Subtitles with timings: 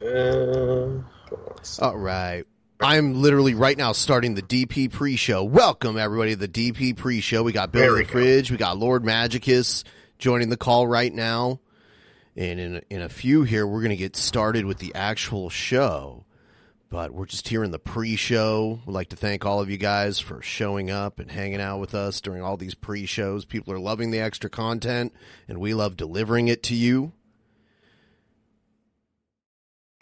[0.00, 1.02] Uh,
[1.80, 2.44] All right.
[2.80, 5.42] I'm literally right now starting the DP pre-show.
[5.42, 7.42] Welcome everybody to the DP pre-show.
[7.42, 8.50] We got Billy the fridge.
[8.52, 9.82] We got Lord Magicus
[10.18, 11.58] joining the call right now.
[12.36, 16.24] And in in a few here, we're going to get started with the actual show.
[16.90, 18.78] But we're just here in the pre-show.
[18.86, 21.96] We'd like to thank all of you guys for showing up and hanging out with
[21.96, 23.44] us during all these pre-shows.
[23.44, 25.12] People are loving the extra content,
[25.48, 27.12] and we love delivering it to you.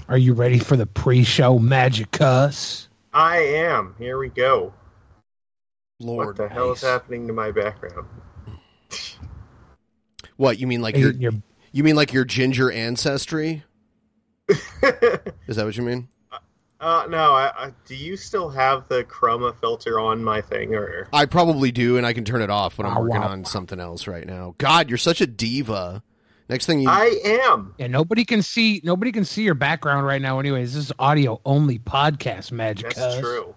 [0.09, 2.87] Are you ready for the pre-show Magicus?
[3.13, 3.95] I am.
[3.99, 4.73] Here we go.
[5.99, 8.07] Lord, what the hell is happening to my background?
[10.37, 11.33] What you mean, like your your-
[11.73, 13.65] you mean like your ginger ancestry?
[14.49, 16.09] Is that what you mean?
[16.79, 17.33] Uh, no.
[17.33, 21.73] I, I, do you still have the chroma filter on my thing, or I probably
[21.73, 24.07] do, and I can turn it off, but I'm Wow, working wow, on something else
[24.07, 24.55] right now.
[24.59, 26.03] God, you're such a diva.
[26.49, 27.75] Next thing you, I am?
[27.79, 30.39] Yeah, nobody can see nobody can see your background right now.
[30.39, 32.95] Anyways, this is audio only podcast magic.
[32.95, 33.21] That's cuss.
[33.21, 33.55] true.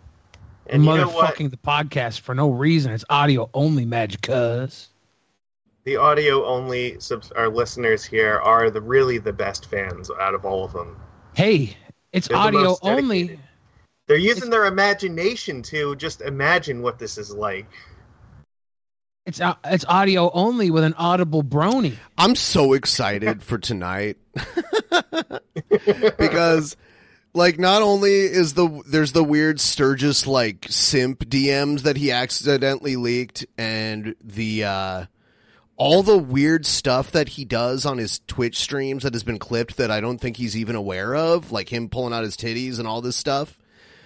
[0.65, 2.91] And And you know motherfucking the podcast for no reason.
[2.91, 4.21] It's audio only magic.
[4.21, 4.89] Cuss.
[5.83, 10.45] The audio only subs- our listeners here are the really the best fans out of
[10.45, 10.99] all of them.
[11.33, 11.77] Hey,
[12.11, 13.39] it's They're audio most only.
[14.07, 17.67] They're using their imagination to just imagine what this is like.
[19.25, 21.95] It's au- it's audio only with an audible brony.
[22.17, 24.17] I'm so excited for tonight
[26.17, 26.75] because,
[27.33, 32.95] like, not only is the there's the weird Sturgis like simp DMs that he accidentally
[32.95, 35.05] leaked, and the uh
[35.75, 39.77] all the weird stuff that he does on his Twitch streams that has been clipped
[39.77, 42.87] that I don't think he's even aware of, like him pulling out his titties and
[42.87, 43.57] all this stuff.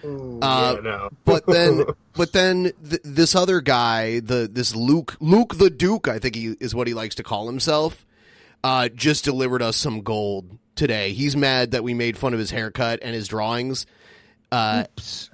[0.04, 1.10] Ooh, Uh, yeah, no.
[1.24, 1.84] but then
[2.14, 6.56] but then th- this other guy the this luke luke the duke i think he
[6.60, 8.04] is what he likes to call himself
[8.62, 11.12] uh just delivered us some gold today.
[11.12, 13.86] He's mad that we made fun of his haircut and his drawings.
[14.50, 14.84] Uh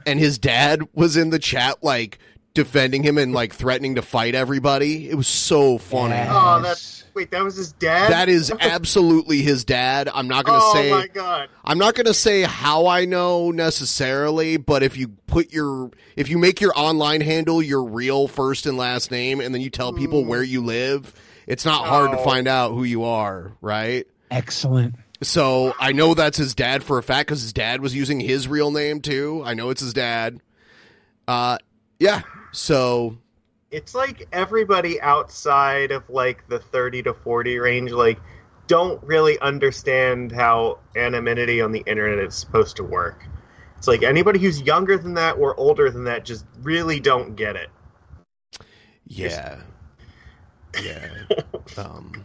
[0.07, 2.19] and his dad was in the chat like
[2.53, 5.09] defending him and like threatening to fight everybody.
[5.09, 6.15] It was so funny.
[6.15, 6.57] Yeah.
[6.59, 7.31] oh, that's wait.
[7.31, 8.11] That was his dad.
[8.11, 11.49] that is absolutely his dad i'm not gonna oh say Oh my god.
[11.65, 16.29] I'm not going to say how I know necessarily, but if you put your if
[16.29, 19.93] you make your online handle your real first and last name and then you tell
[19.93, 21.15] people where you live,
[21.47, 22.25] it's not hard to Oh.
[22.25, 24.07] find out who you are, right?
[24.31, 24.97] Excellent.
[25.23, 28.49] So I know that's his dad for a fact because his dad was using his
[28.49, 29.43] real name too.
[29.45, 30.41] I know it's his dad.
[31.29, 31.59] Uh,
[32.01, 32.23] yeah.
[32.53, 33.19] So
[33.71, 38.19] it's like everybody outside of like the 30 to 40 range like
[38.67, 43.27] don't really understand how anonymity on the internet is supposed to work
[43.77, 47.57] it's like anybody who's younger than that or older than that just really don't get
[47.57, 47.71] it
[49.11, 49.59] yeah,
[50.81, 51.09] yeah,
[51.77, 52.25] um,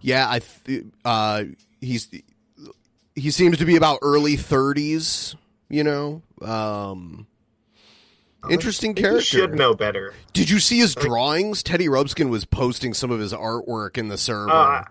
[0.00, 0.26] yeah.
[0.30, 1.44] I th- uh,
[1.82, 2.08] he's
[3.14, 5.36] he seems to be about early thirties.
[5.68, 7.26] You know, um,
[8.50, 9.16] interesting I character.
[9.18, 11.62] you should know better Did you see his drawings?
[11.62, 14.50] Teddy Rubskin was posting some of his artwork in the server.
[14.50, 14.84] uh,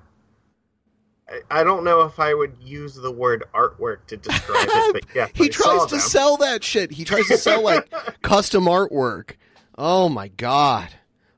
[1.27, 5.15] I- I don't know if I would use the word artwork to describe it, but
[5.15, 5.99] yeah, he I tries saw to them.
[6.01, 6.91] sell that shit.
[6.91, 7.91] He tries to sell like
[8.21, 9.31] custom artwork.
[9.75, 10.89] Oh my god.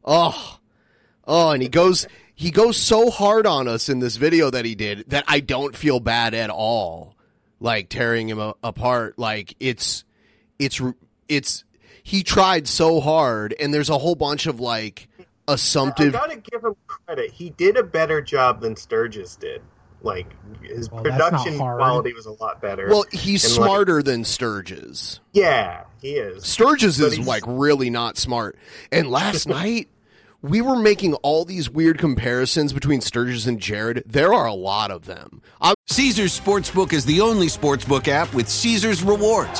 [0.04, 0.60] Oh.
[1.26, 2.06] Oh, and he goes
[2.36, 5.76] he goes so hard on us in this video that he did that I don't
[5.76, 7.16] feel bad at all.
[7.62, 9.18] Like tearing him a- apart.
[9.18, 10.04] Like it's
[10.60, 10.82] it's
[11.30, 11.64] it's
[12.08, 15.10] he tried so hard and there's a whole bunch of like
[15.46, 16.16] assumptive.
[16.16, 17.32] I assumptive gotta give him credit.
[17.32, 19.62] He did a better job than Sturgis did.
[20.02, 20.28] Like
[20.64, 22.88] his Well, production quality was a lot better.
[22.88, 25.20] Well, he's And, like, smarter than Sturgis.
[25.34, 26.46] yeah, he is.
[26.46, 28.58] Sturgis But is like really not smart.
[28.90, 29.90] And last night
[30.42, 34.04] we were making all these weird comparisons between Sturgis and Jared.
[34.06, 35.42] There are a lot of them.
[35.60, 39.60] I'm Caesars Sportsbook is the only sportsbook app with Caesars rewards.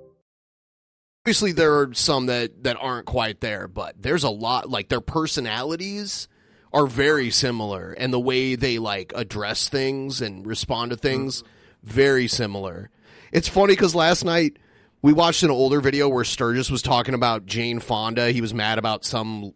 [1.21, 5.01] Obviously there are some that that aren't quite there, but there's a lot like their
[5.01, 6.27] personalities
[6.73, 11.43] are very similar and the way they like address things and respond to things
[11.83, 12.89] very similar.
[13.31, 14.57] It's funny cuz last night
[15.03, 18.31] we watched an older video where Sturgis was talking about Jane Fonda.
[18.31, 19.53] He was mad about some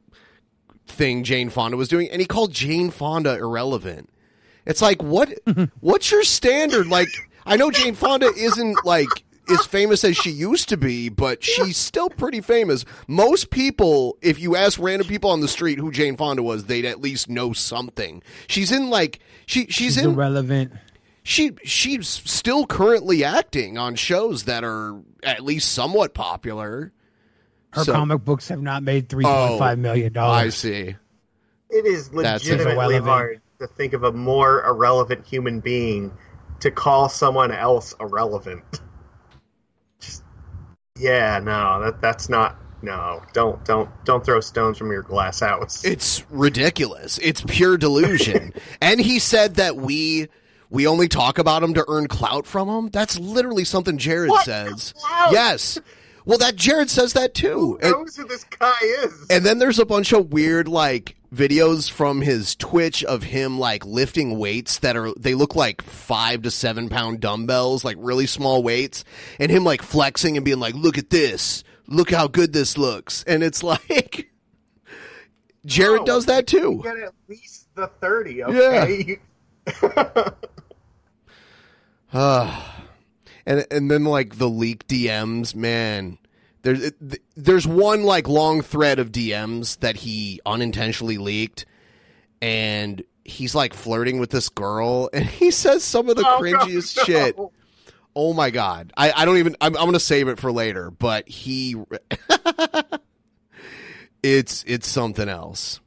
[0.88, 4.10] thing Jane Fonda was doing and he called Jane Fonda irrelevant.
[4.68, 5.34] It's like what
[5.80, 6.86] what's your standard?
[6.88, 7.10] Like
[7.44, 11.78] I know Jane Fonda isn't like as famous as she used to be, but she's
[11.78, 12.86] still pretty famous.
[13.08, 16.86] Most people, if you ask random people on the street who Jane Fonda was, they'd
[16.86, 18.22] at least know something.
[18.48, 20.74] She's in like she she's, She's in irrelevant.
[21.24, 26.92] she she's still currently acting on shows that are at least somewhat popular.
[27.72, 30.96] Her So- comic books have not made three point five oh, million I see.
[31.70, 36.14] It is That's legitimately hard to think of a more irrelevant human being
[36.62, 38.64] to call someone else irrelevant.
[40.98, 42.56] Yeah, no, that that's not.
[42.82, 45.84] No, don't don't don't throw stones from your glass house.
[45.84, 47.18] It's ridiculous.
[47.22, 48.54] It's pure delusion.
[48.82, 50.28] and he said that we
[50.70, 52.90] we only talk about him to earn clout from him.
[52.90, 54.46] That's literally something Jared What?
[54.46, 54.94] says.
[54.98, 55.32] Clout?
[55.32, 55.80] Yes.
[56.26, 57.78] Well, that Jared says that too.
[57.82, 59.28] Who And, who this guy is?
[59.30, 63.86] and then there's a bunch of weird like videos from his Twitch of him like
[63.86, 68.64] lifting weights that are they look like five to seven pound dumbbells, like really small
[68.64, 69.04] weights,
[69.40, 71.64] and him like flexing and being like, "Look at this!
[71.88, 74.30] Look how good this looks!" And it's like
[75.66, 76.06] Jared No.
[76.06, 76.80] does that too.
[76.84, 78.44] Get at least the thirty.
[78.44, 79.20] Okay.
[82.14, 82.64] Uh,
[83.46, 86.18] and and then like the leak DMs, man.
[86.66, 86.92] There's
[87.38, 91.68] there's one like long thread of DMs that he unintentionally leaked,
[92.42, 96.98] and he's like flirting with this girl, and he says some of the Oh, cringiest
[96.98, 97.06] no, no.
[97.06, 97.40] shit.
[98.16, 99.56] Oh my god, I I don't even.
[99.62, 101.76] I'm, I'm gonna save it for later, but he,
[104.24, 105.80] it's it's something else.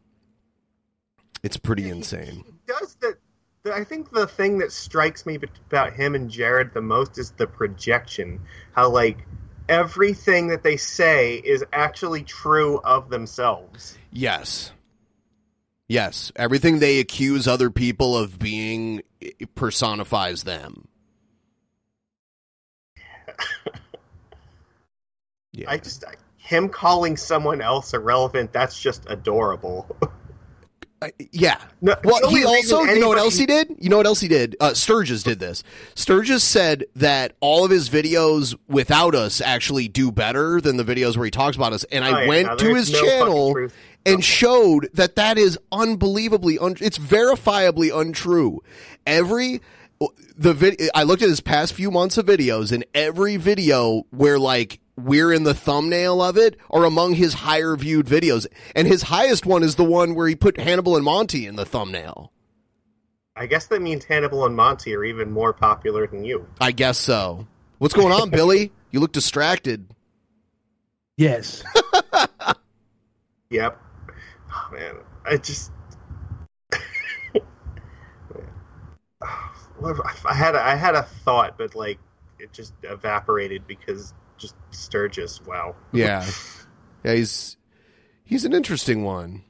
[1.42, 2.44] It's pretty insane.
[2.66, 3.14] does that.
[3.64, 7.32] the- I think the thing that strikes me about him and Jared the most is
[7.32, 8.40] the projection.
[8.73, 9.26] How like
[9.68, 13.96] everything that they say is actually true of themselves.
[14.12, 14.72] Yes.
[15.88, 16.32] Yes.
[16.37, 19.02] Everything they accuse other people of being
[19.54, 20.88] personifies them.
[25.58, 25.70] Yeah.
[25.70, 28.52] I just I, him calling someone else irrelevant.
[28.52, 29.88] That's just adorable.
[31.00, 31.59] I- yeah.
[31.81, 33.76] No, Well, he also, you know what else he did?
[33.78, 34.57] You know what else he did?
[34.59, 35.62] Uh, Sturgis did this.
[35.95, 41.17] Sturgis said that all of his videos without us actually do better than the videos
[41.17, 41.85] where he talks about us.
[41.93, 43.69] And I Oh, yeah, went no, to his no channel
[44.07, 48.61] and showed that that is unbelievably un- it's verifiably untrue.
[49.07, 49.61] Every
[50.37, 54.38] the vid- I looked at his past few months of videos and every video where
[54.38, 59.02] like we're in the thumbnail of it are among his higher viewed videos and his
[59.02, 62.33] highest one is the one where he put Hannibal and Monty in the thumbnail.
[63.37, 66.49] I guess that means Hannibal and Monty are even more popular than you.
[66.61, 67.47] I guess so.
[67.78, 68.73] What's going on, Billy?
[68.90, 69.87] You look distracted.
[71.19, 71.62] Yes.
[73.50, 73.81] Yep.
[74.52, 75.73] Oh, man, I just.
[79.23, 81.99] I had a, I had a thought, but like
[82.38, 85.40] it just evaporated because just Sturgis.
[85.45, 85.76] Wow.
[85.92, 86.25] Yeah.
[87.04, 87.57] Yeah, he's
[88.25, 89.45] he's an interesting one.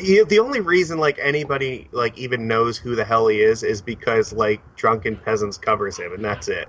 [0.00, 3.82] He, the only reason like anybody like even knows who the hell he is is
[3.82, 6.66] because like drunken peasants covers him and that's it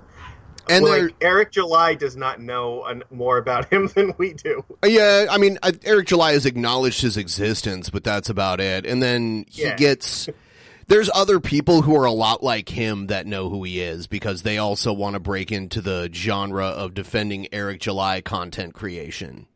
[0.68, 4.62] And like Eric July does not know an, more about him than we do.
[4.82, 8.84] Uh, yeah, I mean, I- Eric July has acknowledged his existence, but that's about it.
[8.84, 9.76] And then he Yeah.
[9.76, 10.28] gets.
[10.86, 14.42] There's other people who are a lot like him that know who he is because
[14.42, 19.46] they also want to break into the genre of defending Eric July content creation.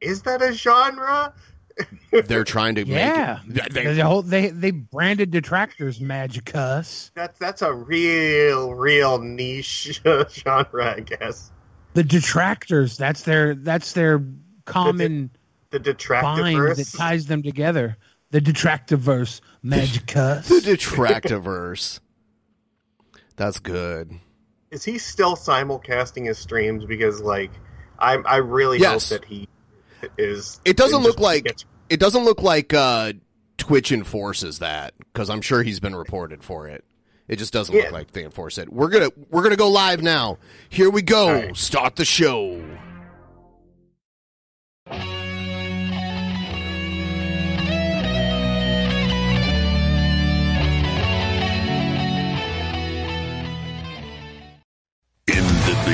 [0.00, 1.34] Is that a genre?
[2.26, 3.40] They're trying to yeah.
[3.46, 3.72] make it.
[3.72, 7.10] They, They, whole, they they branded detractors Magicus.
[7.14, 11.50] That's that's a real real niche genre, I guess.
[11.94, 12.96] The detractors.
[12.96, 14.24] That's their that's their
[14.64, 15.30] common
[15.70, 15.98] The bind that
[16.76, 16.96] Detractiverse.
[16.96, 17.96] ties them together.
[18.34, 20.48] The detractiverse Magicus.
[20.48, 22.00] the Detractiverse.
[23.36, 24.10] That's good.
[24.72, 26.84] Is he still simulcasting his streams?
[26.84, 27.52] Because like,
[27.96, 29.10] I I really Yes.
[29.10, 29.48] hope that he
[30.18, 30.60] is.
[30.64, 33.12] It doesn't look like gets- it doesn't look like uh,
[33.56, 36.84] Twitch enforces that because I'm sure he's been reported for it.
[37.28, 37.82] It just doesn't Yeah.
[37.84, 38.72] look like they enforce it.
[38.72, 40.38] We're gonna we're gonna go live now.
[40.70, 41.28] Here we go.
[41.28, 41.56] All right.
[41.56, 42.60] Start the show.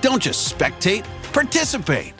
[0.00, 2.19] Don't just spectate, participate.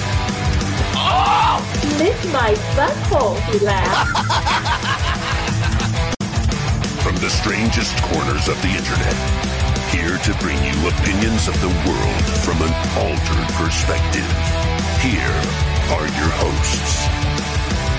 [1.51, 4.07] Lick my butthole, he laughed.
[7.03, 9.15] From the strangest corners of the internet,
[9.91, 14.31] here to bring you opinions of the world from an altered perspective.
[15.03, 15.35] Here
[15.91, 17.03] are your hosts,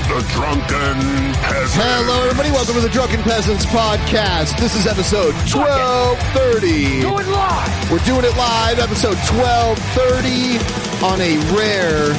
[0.08, 0.96] the Drunken
[1.44, 1.76] Peasants.
[1.76, 2.50] Hello, everybody.
[2.52, 4.56] Welcome to the Drunken Peasants podcast.
[4.56, 7.02] This is episode twelve thirty.
[7.02, 7.90] Do it live.
[7.92, 12.16] We're doing it live, episode 1230 on a rare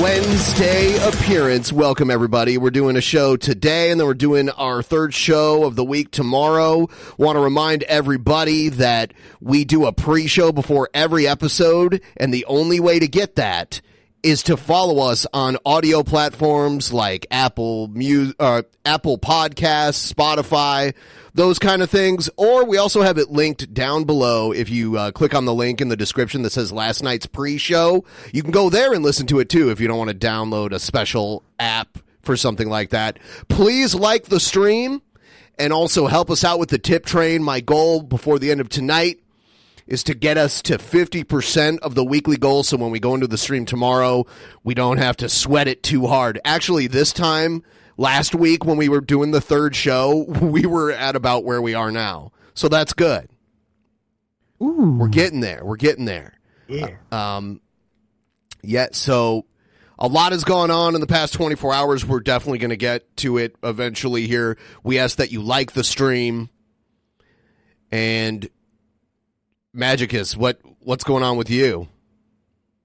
[0.00, 1.72] Wednesday appearance.
[1.72, 2.58] Welcome, everybody.
[2.58, 6.10] We're doing a show today, and then we're doing our third show of the week
[6.10, 6.88] tomorrow.
[7.16, 12.44] Want to remind everybody that we do a pre show before every episode, and the
[12.46, 13.80] only way to get that
[14.22, 20.94] is to follow us on audio platforms like Apple Music, uh, Apple Podcasts, Spotify,
[21.34, 22.30] those kind of things.
[22.36, 24.52] Or we also have it linked down below.
[24.52, 28.04] If you uh, click on the link in the description that says last night's pre-show,
[28.32, 29.70] you can go there and listen to it too.
[29.70, 34.24] If you don't want to download a special app for something like that, please like
[34.24, 35.02] the stream
[35.58, 37.42] and also help us out with the tip train.
[37.42, 39.20] My goal before the end of tonight
[39.86, 42.62] is to get us to 50% of the weekly goal.
[42.62, 44.26] So when we go into the stream tomorrow,
[44.62, 46.40] we don't have to sweat it too hard.
[46.44, 47.62] Actually, this time
[47.96, 51.74] last week when we were doing the third show, we were at about where we
[51.74, 52.32] are now.
[52.54, 53.28] So that's good.
[54.62, 54.96] Ooh.
[54.98, 55.64] We're getting there.
[55.64, 56.34] We're getting there.
[56.68, 56.96] Yeah.
[57.10, 57.60] Um,
[58.62, 59.44] yeah, so
[59.98, 62.06] a lot has gone on in the past 24 hours.
[62.06, 64.56] We're definitely going to get to it eventually here.
[64.82, 66.48] We ask that you like the stream.
[67.90, 68.48] And
[69.74, 71.88] Magicus, what what's going on with you?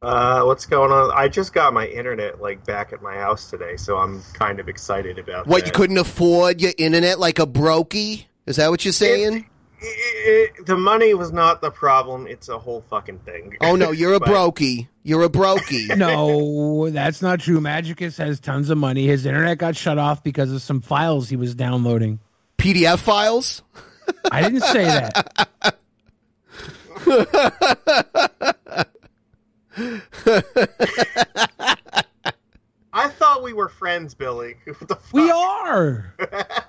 [0.01, 1.11] Uh, what's going on?
[1.13, 4.69] I just got my internet like back at my house today, so I'm kind of
[4.69, 5.65] excited about What that.
[5.67, 8.25] you couldn't afford your internet like a brokey?
[8.45, 9.45] Is that what you're saying?
[9.81, 12.27] It- it- the money was not the problem.
[12.27, 13.57] It's a whole fucking thing.
[13.61, 14.87] oh no, you're a But- brokey.
[15.03, 15.93] You're a brokey.
[15.97, 17.59] no, that's not true.
[17.59, 19.05] Magicus has tons of money.
[19.05, 22.19] His internet got shut off because of some files he was downloading.
[22.57, 23.63] PDF files?
[24.31, 25.75] I didn't say that.
[32.91, 34.55] I thought we were friends, Billy.
[34.65, 35.13] What the fuck?
[35.13, 36.13] We are.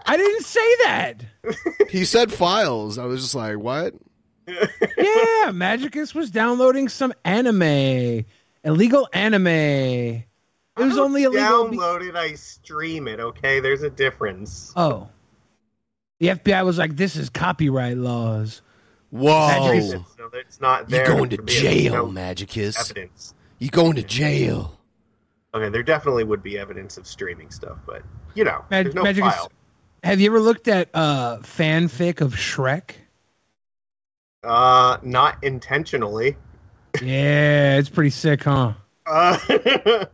[0.07, 1.25] I didn't say that.
[1.91, 2.99] he said files.
[2.99, 3.95] I was just like, what?
[4.99, 8.25] Yeah, Magicus was downloading some anime,
[8.65, 9.47] illegal anime.
[9.47, 10.25] It
[10.77, 11.69] was only illegal.
[11.69, 13.21] Download it, I stream it.
[13.21, 14.73] Okay, there's a difference.
[14.77, 15.09] oh,
[16.19, 18.61] the FBI was like, "This is copyright laws."
[19.11, 19.31] Whoa.
[19.49, 22.79] Magicus- So it's not You're going to jail, No Magicus.
[22.79, 23.33] Evidence.
[23.59, 24.79] You're going to jail.
[25.55, 28.03] Okay, there definitely would be evidence of streaming stuff, but
[28.35, 29.51] you know, Mag- there's no Magicus, file.
[30.05, 32.97] have you ever looked at uh, fanfic of Shrek?
[34.45, 36.37] Uh, not intentionally.
[37.01, 38.75] Yeah, it's pretty sick, huh?
[39.07, 39.39] Uh,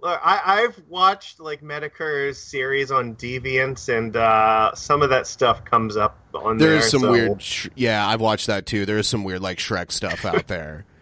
[0.00, 5.64] look, I, I've watched like Medicur's series on Deviants, and uh, some of that stuff
[5.64, 6.70] comes up on there.
[6.70, 7.42] There's some so- weird.
[7.42, 8.86] Sh- yeah, I've watched that too.
[8.86, 10.84] There's some weird like Shrek stuff out there.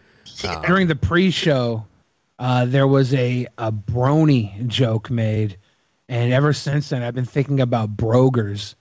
[0.44, 1.84] Uh, During the pre-show,
[2.38, 5.56] uh, there was a a brony joke made,
[6.08, 8.76] and ever since then, I've been thinking about brogers.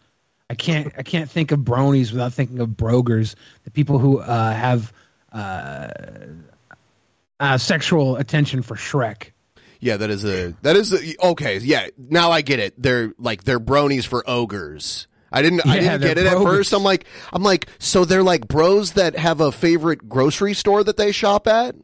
[0.52, 3.34] I can't I can't think of bronies without thinking of brogers,
[3.64, 4.94] the people who uh, have
[5.32, 5.88] uh,
[7.40, 9.32] uh, sexual attention for Shrek.
[9.80, 11.58] Yeah, that is a that is a, okay.
[11.60, 12.74] Yeah, now I get it.
[12.82, 15.08] They're like they're bronies for ogres.
[15.32, 16.74] I didn't I didn't get it at first.
[16.74, 20.98] I'm like I'm like so they're like bros that have a favorite grocery store that
[20.98, 21.76] they shop at.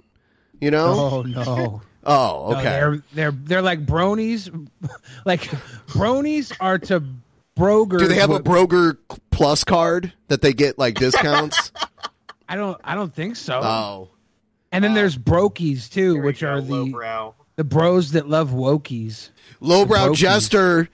[0.61, 0.85] You know?
[0.87, 1.81] Oh no.
[2.05, 2.63] Oh, No, okay.
[2.63, 4.49] they're they're they're like bronies,
[5.25, 5.39] like
[5.87, 7.01] bronies are to
[7.57, 7.99] brogers.
[7.99, 8.97] Do they have a Broger
[9.31, 11.71] Plus card that they get like discounts?
[12.49, 13.61] I don't I don't think so.
[13.63, 14.09] oh,
[14.73, 17.35] and then there's brokies too, Here which are the lowbrow.
[17.55, 19.29] The bros that love wokies.
[19.59, 20.89] lowbrow jester.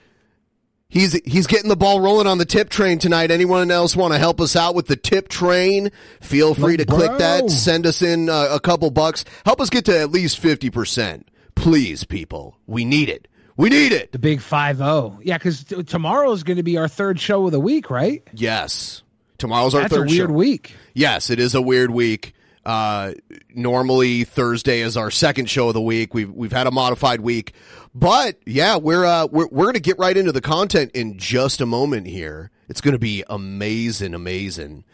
[0.88, 3.30] He's he's getting the ball rolling on the tip train tonight.
[3.30, 5.90] Anyone else want to help us out with the tip train?
[6.20, 6.96] Feel free to Bro.
[6.96, 7.48] click that.
[7.48, 9.24] Send us in uh, a couple bucks.
[9.44, 12.56] Help us get to at least fifty percent, please, people.
[12.66, 13.28] We need it.
[13.56, 14.10] We need it.
[14.10, 15.20] The big five zero.
[15.22, 18.26] Yeah, because t- tomorrow is going to be our third show of the week, right?
[18.32, 19.02] Yes.
[19.38, 20.34] Tomorrow's our That's third a weird show.
[20.34, 20.74] week.
[20.92, 22.34] Yes, it is a weird week.
[22.64, 23.12] Uh,
[23.54, 26.12] normally Thursday is our second show of the week.
[26.12, 27.54] We've we've had a modified week,
[27.94, 31.66] but yeah, we're uh, we're we're gonna get right into the content in just a
[31.66, 32.06] moment.
[32.06, 34.84] Here, it's gonna be amazing, amazing.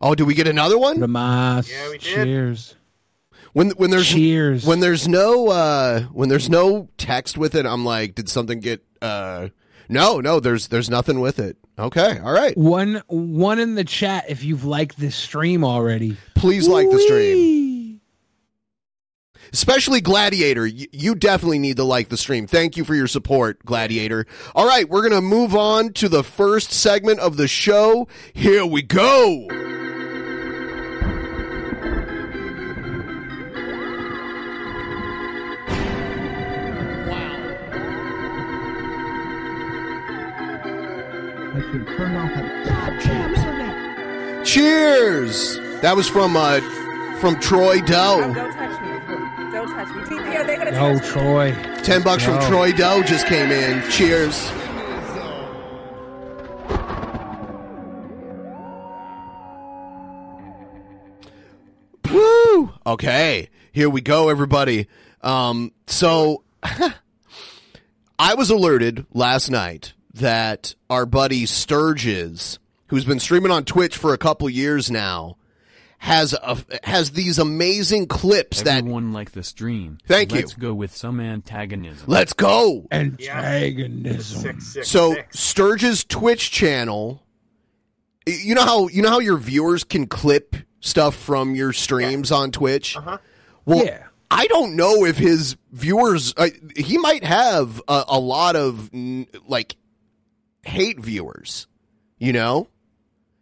[0.00, 0.98] Oh, do we get another one?
[0.98, 1.70] Ramas.
[1.70, 2.24] Yeah, we did.
[2.24, 2.74] Cheers.
[3.52, 4.64] When when there's Cheers.
[4.64, 8.82] when there's no uh when there's no text with it, I'm like, did something get
[9.02, 9.48] uh?
[9.90, 11.56] No, no, there's there's nothing with it.
[11.78, 12.56] Okay, all right.
[12.56, 16.16] One one in the chat if you've liked this stream already.
[16.36, 18.00] Please like the stream.
[19.52, 20.64] Especially Gladiator.
[20.64, 22.46] You, you definitely need to like the stream.
[22.46, 24.26] Thank you for your support, Gladiator.
[24.54, 28.06] All right, we're going to move on to the first segment of the show.
[28.32, 29.48] Here we go.
[44.44, 45.58] Cheers.
[45.82, 46.60] That was from uh
[47.20, 48.32] from Troy Doe.
[48.34, 49.52] Don't touch me.
[49.52, 50.02] Don't touch me.
[50.02, 51.08] TPO, they're gonna No, touch me.
[51.10, 51.52] Troy.
[51.84, 53.88] 10 bucks from Troy Doe just came in.
[53.90, 54.50] Cheers.
[62.10, 62.72] Woo!
[62.86, 64.88] Okay, here we go, everybody.
[65.20, 66.42] Um, so
[68.18, 74.12] I was alerted last night that our buddy Sturgis, who's been streaming on Twitch for
[74.14, 75.36] a couple years now,
[75.98, 79.98] has a, has these amazing clips that Everyone like the stream.
[80.06, 80.38] Thank you.
[80.40, 82.04] Let's go with some antagonism.
[82.06, 82.86] let's go.
[82.90, 84.40] Antagonism.
[84.40, 85.38] Six, six, So six.
[85.40, 87.22] Sturge's Twitch channel
[88.26, 92.50] you know how you know how your viewers can clip stuff from your streams on
[92.52, 92.96] Twitch.
[92.96, 93.18] Uh-huh.
[93.64, 94.04] Well, Yeah.
[94.32, 96.32] I don't know if his viewers.
[96.36, 98.88] Uh, he might have a, a lot of
[99.48, 99.74] like
[100.62, 101.66] hate viewers.
[102.18, 102.68] You know,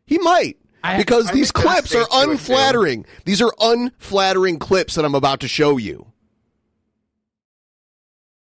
[0.06, 0.56] he might
[0.96, 2.30] because I these clips are fake to it, too.
[2.30, 3.06] unflattering.
[3.24, 6.06] These are unflattering clips that I'm about to show you.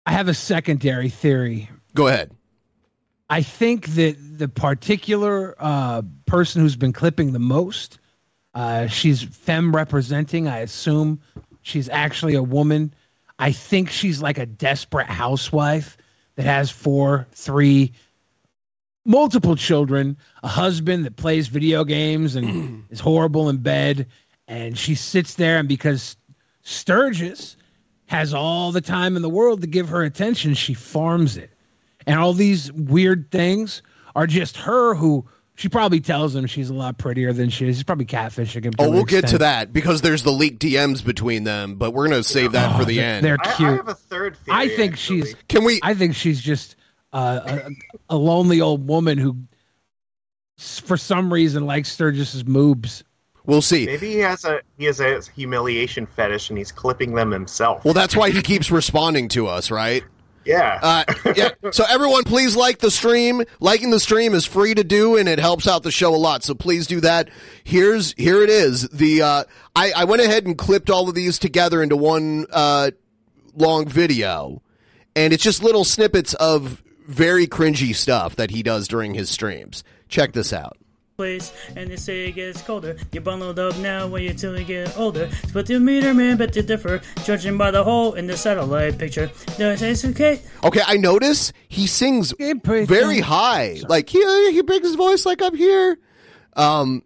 [0.05, 1.69] I have a secondary theory.
[1.93, 2.31] Go ahead.
[3.29, 7.99] I think that the particular uh, person who's been clipping the most,
[8.53, 10.47] uh, she's femme representing.
[10.47, 11.21] I assume
[11.61, 12.93] she's actually a woman.
[13.39, 15.97] I think she's like a desperate housewife
[16.35, 17.93] that has four, three,
[19.05, 24.07] multiple children, a husband that plays video games and is horrible in bed.
[24.47, 26.17] And she sits there, and because
[26.63, 27.55] Sturgis
[28.07, 31.49] has all the time in the world to give her attention, she farms it.
[32.05, 33.81] And all these weird things
[34.15, 37.75] are just her who she probably tells him she's a lot prettier than she is.
[37.77, 38.73] She's probably catfishing him.
[38.79, 42.23] Oh, we'll get to that because there's the leaked DMs between them, but we're gonna
[42.23, 43.25] save that Oh, for the they're- end.
[43.25, 43.69] They're cute.
[43.69, 44.57] I have a third theory.
[44.57, 45.35] I think she's.
[45.47, 45.79] Can we?
[45.83, 46.75] I think she's just
[47.13, 47.69] uh, a,
[48.09, 49.37] a lonely old woman who,
[50.57, 53.03] for some reason, likes Sturgis's moobs.
[53.45, 53.87] We'll see.
[53.87, 57.83] Maybe he has a he has a humiliation fetish and he's clipping them himself.
[57.83, 60.03] Well, that's why he keeps responding to us, right?
[60.45, 60.79] Yeah.
[60.81, 61.03] Uh,
[61.35, 61.49] yeah.
[61.71, 63.43] So everyone, please like the stream.
[63.59, 66.43] Liking the stream is free to do, and it helps out the show a lot.
[66.43, 67.29] So please do that.
[67.63, 68.87] Here's here it is.
[68.89, 69.43] The uh,
[69.75, 72.91] I I went ahead and clipped all of these together into one uh,
[73.55, 74.61] long video,
[75.15, 79.83] and it's just little snippets of very cringy stuff that he does during his streams.
[80.09, 80.77] Check this out.
[81.17, 82.97] place and they say it gets colder.
[83.11, 85.29] You're bundled up now when you till you get older.
[85.53, 89.29] But the meter man bet to differ, judging by the hole in the satellite picture.
[89.59, 90.41] No, it's okay.
[90.63, 94.19] Okay, I notice he sings very high, like he
[94.51, 95.97] he brings his voice like up here.
[96.55, 97.03] Um,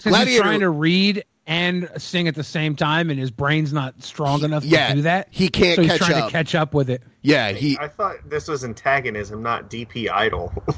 [0.00, 3.72] Since he's Gladiator- trying to read and sing at the same time, and his brain's
[3.72, 5.28] not strong enough Yeah, to do that.
[5.30, 6.26] he can't so he's catch trying up.
[6.26, 7.02] to catch up with it.
[7.22, 10.52] Yeah, he I thought this was antagonism, not DP idol.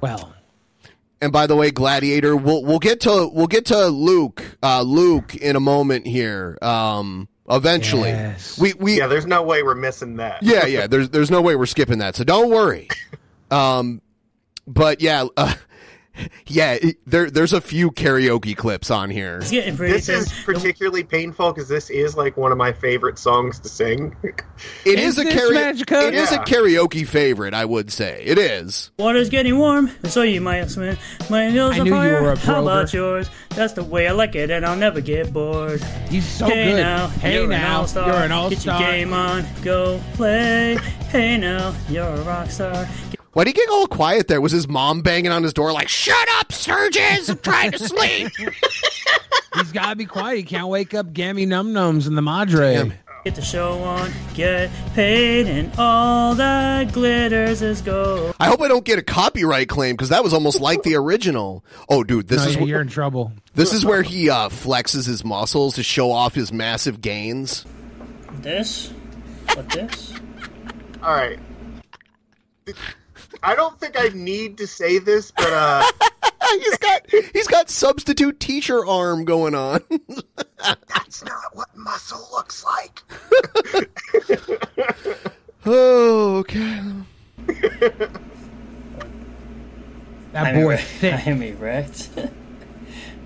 [0.00, 0.34] Well,
[1.20, 5.36] And by the way, Gladiator, we'll we'll get to we'll get to Luke uh, Luke
[5.36, 6.58] in a moment here.
[6.60, 8.12] Um, eventually,
[8.60, 10.42] we we yeah, there's no way we're missing that.
[10.42, 10.86] yeah yeah.
[10.88, 12.88] There's there's no way we're skipping that, so don't worry.
[13.52, 14.00] Um,
[14.66, 15.54] but yeah, uh,
[16.46, 16.72] yeah.
[16.74, 19.38] it- There there's a few karaoke clips on here.
[19.38, 23.18] It's getting pretty This is particularly painful because this is like one of my favorite
[23.18, 24.16] songs to sing.
[24.84, 26.08] It is, a karaoke.
[26.08, 28.22] It is a karaoke favorite, I would say.
[28.24, 28.92] It is.
[28.98, 30.96] Water's getting warm, so you might swim.
[31.28, 32.36] My nose I on fire.
[32.36, 33.28] How about yours?
[33.50, 35.82] That's the way I like it, and I'll never get bored.
[36.08, 36.76] He's so hey good.
[36.76, 37.38] Now, Hey now.
[37.40, 38.06] you're now, an all-star.
[38.06, 40.76] you're an Get your game on, go play.
[41.10, 42.84] Hey now, you're a rock star.
[42.84, 44.40] Why did he get all quiet there?
[44.40, 47.28] Was his mom banging on his door like, "Shut up, Sturgis!
[47.28, 48.30] I'm trying to sleep."
[49.54, 50.36] He's got to be quiet.
[50.38, 52.90] He can't wake up Gammy Num Nums in the Madre.
[53.24, 58.34] Get the show on, get paid, and all that glitters is gold.
[58.40, 61.64] I hope I don't get a copyright claim because that was almost like the original.
[61.88, 63.30] Oh, dude, this No, is yeah, wh- you're in trouble.
[63.54, 67.64] this is where he uh, flexes his muscles to show off his massive gains.
[68.40, 68.92] This?
[69.54, 70.14] What this?
[71.00, 71.38] All right.
[73.42, 75.82] I don't think I need to say this, but uh,
[76.58, 79.82] he's got he's got substitute teacher arm going on.
[80.88, 83.02] that's not what muscle looks like.
[85.66, 86.82] oh, okay.
[90.32, 90.82] That boy erect.
[90.82, 91.26] thick.
[91.26, 92.10] I'm erect.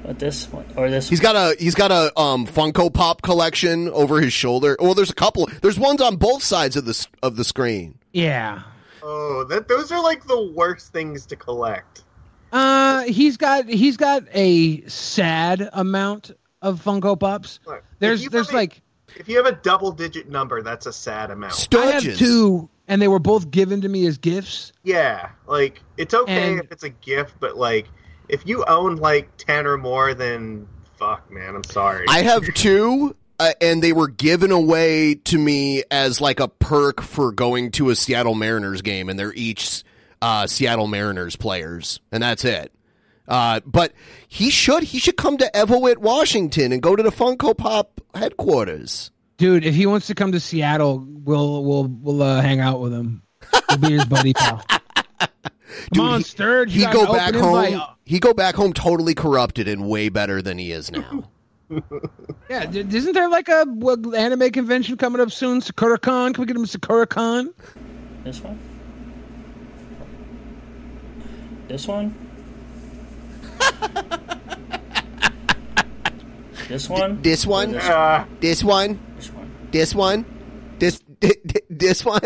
[0.03, 0.65] But this one?
[0.77, 4.77] Or this He's got a he's got a um, Funko Pop collection over his shoulder.
[4.81, 5.49] Well, there's a couple.
[5.63, 7.99] There's ones on both sides of the of the screen.
[8.13, 8.63] Yeah.
[9.09, 12.03] Oh, that those are like the worst things to collect.
[12.53, 17.61] Uh, he's got he's got a sad amount of Funko Pops.
[17.67, 18.83] Look, There's there's a- like
[19.17, 21.69] If you have a double digit number, that's a sad amount.
[21.75, 24.73] I have two, and they were both given to me as gifts.
[24.83, 27.87] Yeah, like it's okay And- if it's a gift, but like
[28.29, 30.67] if you own like ten or more, then
[30.99, 32.07] fuck, man, I'm sorry.
[32.09, 37.01] I have two, uh, and they were given away to me as like a perk
[37.03, 39.85] for going to a Seattle Mariners game, and they're each
[40.23, 42.73] uh, Seattle Mariners players, and that's it.
[43.29, 43.93] Uh, but
[44.29, 49.11] he should he should come to Everett, Washington, and go to the Funko Pop headquarters.
[49.37, 52.93] Dude, if he wants to come to Seattle, we'll we'll we'll uh, hang out with
[52.93, 53.23] him.
[53.69, 54.65] We'll be his buddy pal.
[55.95, 56.73] Come on, Sturge.
[56.73, 57.83] He go back home.
[58.05, 61.29] He go back home totally corrupted and way better than he is now.
[62.49, 65.61] Yeah, d- isn't there like a what, anime convention coming up soon?
[65.61, 66.33] Sakura Con?
[66.33, 67.53] Can we get him a Sakura Con?
[68.25, 68.59] This one?
[71.69, 72.15] This one?
[76.69, 77.23] This one?
[77.23, 77.73] This one?
[77.73, 78.99] This Uh, This one?
[79.71, 80.25] This one?
[80.79, 81.03] This
[81.71, 82.21] this one?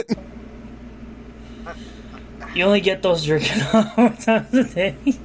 [2.55, 4.96] You only get those jerking off four times a day.
[5.05, 5.18] you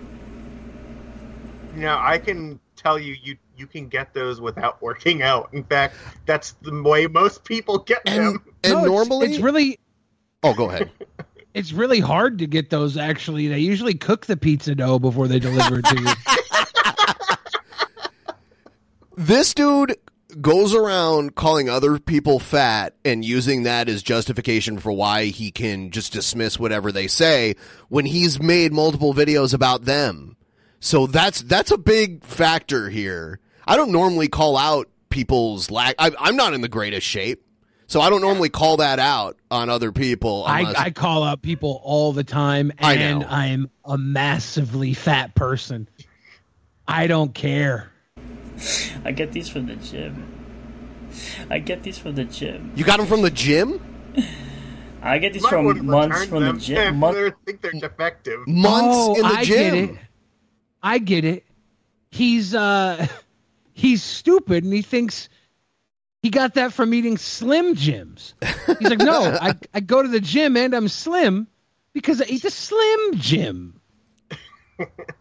[1.75, 5.49] know, I can tell you, you you can get those without working out.
[5.53, 8.41] In fact, that's the way most people get them.
[8.63, 9.79] And No, it's- normally it's really
[10.43, 10.91] Oh, go ahead.
[11.53, 15.39] it's really hard to get those actually they usually cook the pizza dough before they
[15.39, 16.07] deliver it to you
[19.17, 19.95] This dude
[20.41, 25.91] goes around calling other people fat and using that as justification for why he can
[25.91, 27.55] just dismiss whatever they say
[27.87, 30.35] when he's made multiple videos about them.
[30.81, 33.39] So that's that's a big factor here.
[33.67, 35.95] I don't normally call out people's lack.
[35.99, 37.43] I, I'm not in the greatest shape,
[37.87, 40.43] so I don't normally call that out on other people.
[40.45, 45.87] I, unless- I call out people all the time and i'm a massively fat person
[46.87, 47.91] i don't care
[49.03, 50.31] I get these from the gym.
[51.49, 52.71] I get these from the gym.
[52.75, 53.83] you got them from the gym.
[55.01, 56.77] I get these Might from months return from the gym.
[56.77, 58.47] if Month- they think they're defective.
[58.47, 59.57] Months oh, in the I gym.
[59.57, 59.99] get it.
[60.81, 61.45] I get it.
[62.11, 63.05] He's uh
[63.75, 65.29] he's stupid and he thinks
[66.23, 68.33] he got that from eating Slim Jims.
[68.79, 71.47] He's like, no, I, I go to the gym and I'm slim
[71.93, 73.79] because I eat the Slim Jim.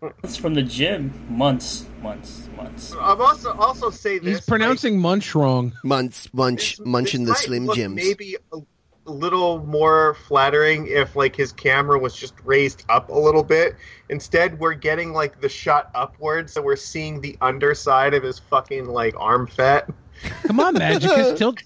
[0.01, 1.12] Months from the gym.
[1.29, 2.93] Months, months, months.
[2.99, 4.38] I'm also also say this.
[4.38, 5.73] He's pronouncing munch wrong.
[5.85, 7.95] Munch, munch, munching the might Slim look Jims.
[7.95, 8.62] Maybe a, a
[9.07, 13.77] little more flattering if like his camera was just raised up a little bit.
[14.09, 18.87] Instead, we're getting like the shot upwards, so we're seeing the underside of his fucking
[18.87, 19.88] like arm fat.
[20.45, 21.62] Come on, Magicus, tilt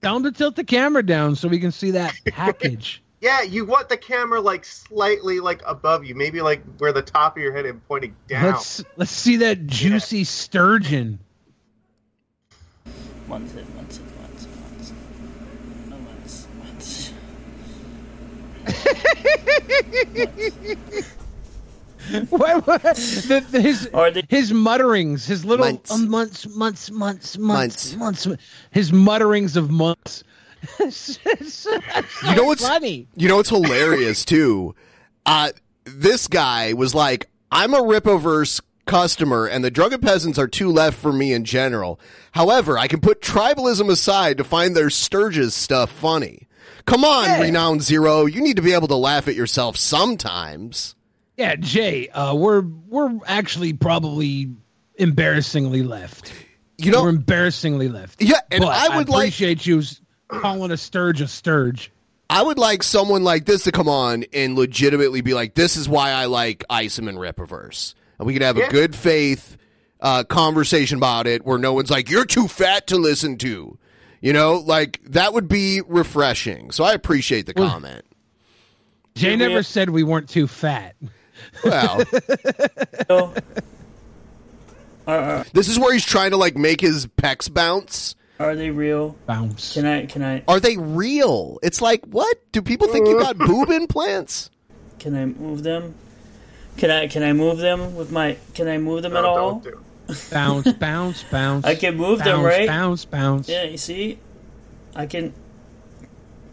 [0.00, 3.02] down to tilt the camera down so we can see that package.
[3.20, 7.36] Yeah, you want the camera like slightly like above you, maybe like where the top
[7.36, 8.44] of your head is pointing down.
[8.44, 11.18] Let's let's see that juicy sturgeon.
[13.26, 14.92] Months, months, months, months.
[15.88, 17.12] No months, months.
[22.30, 22.82] What, what?
[22.82, 23.90] The, the- his
[24.30, 25.90] his mutterings, his little Months.
[25.90, 28.26] um, months, months, months, months, Months.
[28.26, 30.24] months, his mutterings of months.
[30.80, 33.06] you know what's funny?
[33.14, 34.74] You know what's hilarious too?
[35.26, 35.50] Uh,
[35.84, 40.98] this guy was like, "I'm a Rippaverse customer, and the drunken peasants are too left
[40.98, 42.00] for me in general.
[42.32, 46.47] However, I can put tribalism aside to find their Sturgis stuff funny.
[46.88, 50.94] Come on, renowned zero, you need to be able to laugh at yourself sometimes."
[51.36, 54.50] Yeah, Jay, uh, we're we're actually probably
[54.96, 56.32] embarrassingly left.
[56.78, 58.20] You know, we're embarrassingly left.
[58.22, 59.82] Yeah, and But I would like- appreciate you
[60.28, 61.90] calling a sturge a sturge.
[62.30, 65.88] I would like someone like this to come on and legitimately be like, "This is
[65.88, 68.66] why I like Isom and Rippaverse," and we could have Yeah.
[68.66, 69.56] a good faith
[70.00, 73.78] uh, conversation about it, where no one's like, "You're too fat to listen to,"
[74.20, 76.70] you know, like that would be refreshing.
[76.70, 78.04] So I appreciate the Well- comment.
[79.14, 80.94] Jay Did we- never said we weren't too fat.
[81.64, 82.02] Well,
[83.08, 83.34] So,
[85.06, 88.14] are, are, this is where he's trying to like make his pecs bounce.
[88.38, 89.16] are they real?
[89.26, 89.74] Bounce.
[89.74, 90.06] Can I?
[90.06, 90.42] Can I?
[90.46, 91.58] Are they real?
[91.62, 92.36] It's like, what?
[92.52, 94.50] Do people think you got boob implants?
[94.98, 95.94] Can I move them?
[96.76, 97.06] Can I?
[97.08, 98.36] Can I move them with my?
[98.54, 99.50] Can I move them at No, all?
[99.60, 99.84] don't do.
[100.30, 101.64] Bounce, bounce, bounce.
[101.66, 102.66] I can move them, right?
[102.66, 103.48] Bounce, bounce.
[103.48, 104.18] Yeah, you see,
[104.96, 105.32] I can.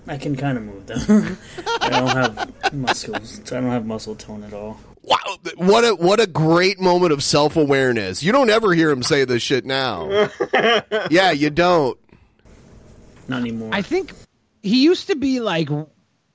[0.08, 1.38] I can kind of move them.
[1.82, 3.40] I don't have muscles.
[3.52, 4.80] I don't have muscle tone at all.
[5.02, 5.18] Wow,
[5.56, 8.22] what a what a great moment of self awareness.
[8.22, 10.30] You don't ever hear him say this shit now.
[11.10, 11.98] yeah, you don't.
[13.28, 13.70] Not anymore.
[13.72, 14.14] I think
[14.64, 15.70] he used to be like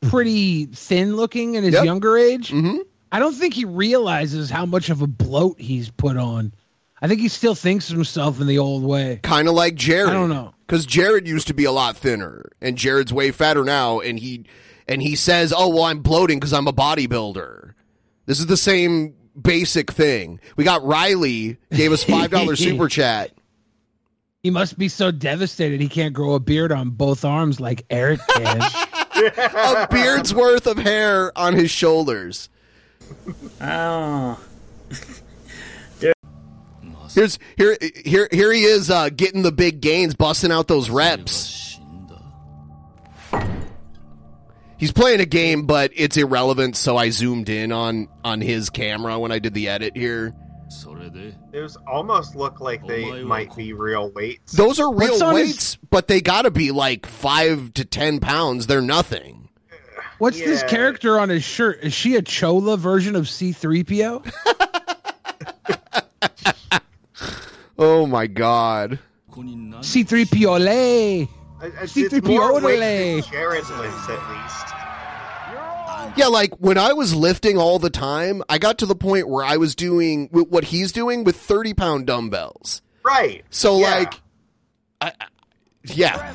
[0.08, 1.84] pretty thin looking in his Yep.
[1.84, 2.50] younger age.
[2.50, 2.78] Mm-hmm.
[3.12, 6.52] I don't think he realizes how much of a bloat he's put on.
[7.02, 9.20] I think he still thinks of himself in the old way.
[9.22, 10.10] Kind of like Jared.
[10.10, 10.52] I don't know.
[10.66, 14.44] because Jared used to be a lot thinner, and Jared's way fatter now, and he
[14.86, 17.72] and he says, "Oh well, I'm bloating because I'm a bodybuilder."
[18.26, 20.40] This is the same basic thing.
[20.56, 23.30] We got Riley gave us five dollar super chat.
[24.42, 28.20] He must be so devastated he can't grow a beard on both arms like Eric
[28.28, 28.60] can.
[28.62, 32.48] A beard's worth of hair on his shoulders.
[33.60, 34.40] Oh.
[37.14, 41.78] Here's here here here he is uh, getting the big gains, busting out those reps.
[44.78, 46.76] He's playing a game, but it's irrelevant.
[46.76, 50.34] So I zoomed in on on his camera when I did the edit here.
[51.52, 54.52] Those almost look like they might be real weights.
[54.52, 57.84] Those are real What's on his- weights, but they got to be like five to
[57.84, 58.68] ten pounds.
[58.68, 59.48] They're nothing.
[60.18, 61.80] What's this character on his shirt?
[61.82, 64.32] Is she a Chola version of C3PO?
[67.80, 68.98] Oh my god.
[69.30, 71.28] C3PO lay.
[71.62, 73.20] It's, C3PO it's more weight lay.
[73.20, 74.66] than Jared lifts, at least.
[76.18, 79.44] Yeah, like when I was lifting all the time, I got to the point where
[79.44, 82.82] I was doing what he's doing with 30 pound dumbbells.
[83.04, 83.44] Right.
[83.50, 83.90] So, Yeah.
[83.96, 84.14] like,
[85.00, 85.26] I, I-
[85.84, 86.34] yeah.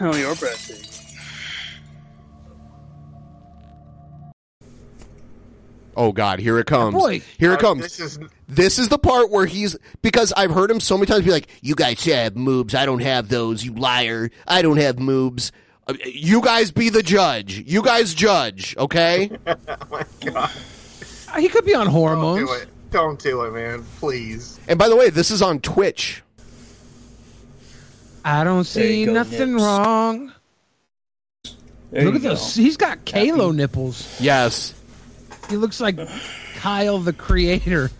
[0.00, 0.91] Oh, you're breathtaking.
[5.96, 6.94] Oh God, here it comes.
[6.94, 7.20] Boy.
[7.38, 7.82] Here it Uh, comes.
[7.82, 11.24] this is- This is the part where he's because I've heard him so many times
[11.24, 12.74] be like, "You guys have moobs.
[12.74, 13.64] I don't have those.
[13.64, 14.30] You liar.
[14.46, 15.50] I don't have moobs.
[15.86, 17.62] Uh, You guys be the judge.
[17.66, 19.54] You guys judge, okay?" oh
[19.90, 20.50] my god.
[21.32, 22.40] Uh, He could be on hormones.
[22.40, 22.68] Don't do it.
[22.90, 23.84] Don't do it, man.
[24.00, 24.60] Please.
[24.68, 26.22] and by the way, this is on Twitch.
[28.24, 29.62] I don't see go, nothing nips.
[29.62, 30.32] wrong.
[31.90, 32.28] There Look at go.
[32.30, 32.54] those.
[32.54, 34.16] He's got Kalo nipples.
[34.20, 34.74] Yes.
[35.48, 35.98] He looks like
[36.56, 37.90] Kyle the Creator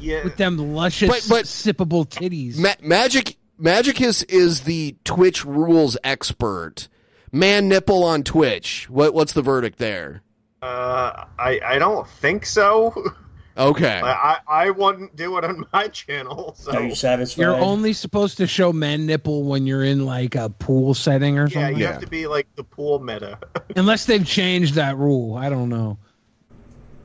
[0.00, 0.24] Yeah.
[0.24, 2.56] with them luscious, But- but- sippable titties.
[2.58, 6.88] Ma- Magic Magicus is the Twitch rules expert.
[7.32, 8.86] Man nipple on Twitch.
[8.90, 10.22] What what's the verdict there?
[10.62, 12.94] Uh, I I don't think so.
[13.58, 14.00] Okay.
[14.04, 14.12] I
[14.46, 16.54] I, I wouldn't do it on my channel.
[16.58, 17.40] So Are you satisfied?
[17.40, 21.46] You're only supposed to show man nipple when you're in like a pool setting or
[21.46, 21.72] yeah, something.
[21.72, 23.38] Yeah, you have to be like the pool meta.
[23.76, 25.36] Unless they've changed that rule.
[25.36, 25.96] I don't know.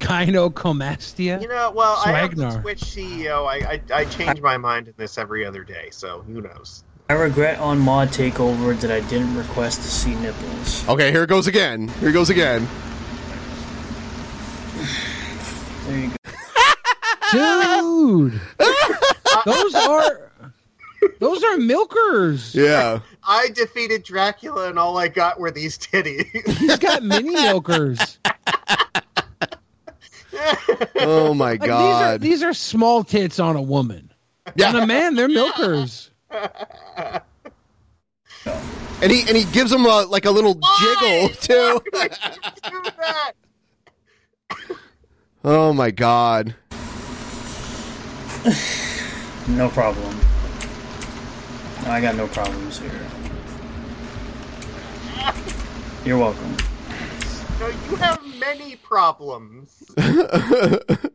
[0.01, 1.41] Gynecomastia?
[1.41, 3.47] You know, well, I am the Twitch CEO.
[3.47, 6.83] I, I I change my mind in this every other day, so who knows?
[7.09, 10.87] I regret on Mod Takeover that I didn't request to see nipples.
[10.87, 11.87] Okay, here it goes again.
[11.99, 12.67] Here it goes again.
[15.85, 16.15] There you go.
[17.31, 18.41] Dude.
[19.45, 20.31] those are
[21.19, 22.55] those are milkers.
[22.55, 22.99] Yeah.
[23.27, 26.25] I defeated Dracula, and all I got were these titties.
[26.57, 28.19] He's got mini milkers.
[30.95, 31.81] Oh my Like, god.
[31.81, 34.11] These are, these are small tits on a woman.
[34.55, 34.69] Yeah.
[34.69, 36.09] On a man, they're milkers.
[36.31, 37.21] and
[39.11, 41.81] he and he gives him a, like a little jiggle too.
[41.83, 43.33] do that.
[45.43, 46.55] Oh my god.
[49.47, 50.15] No problem.
[51.87, 52.91] I got no problems here.
[56.05, 56.55] You're welcome.
[57.59, 59.83] No, you have many problems.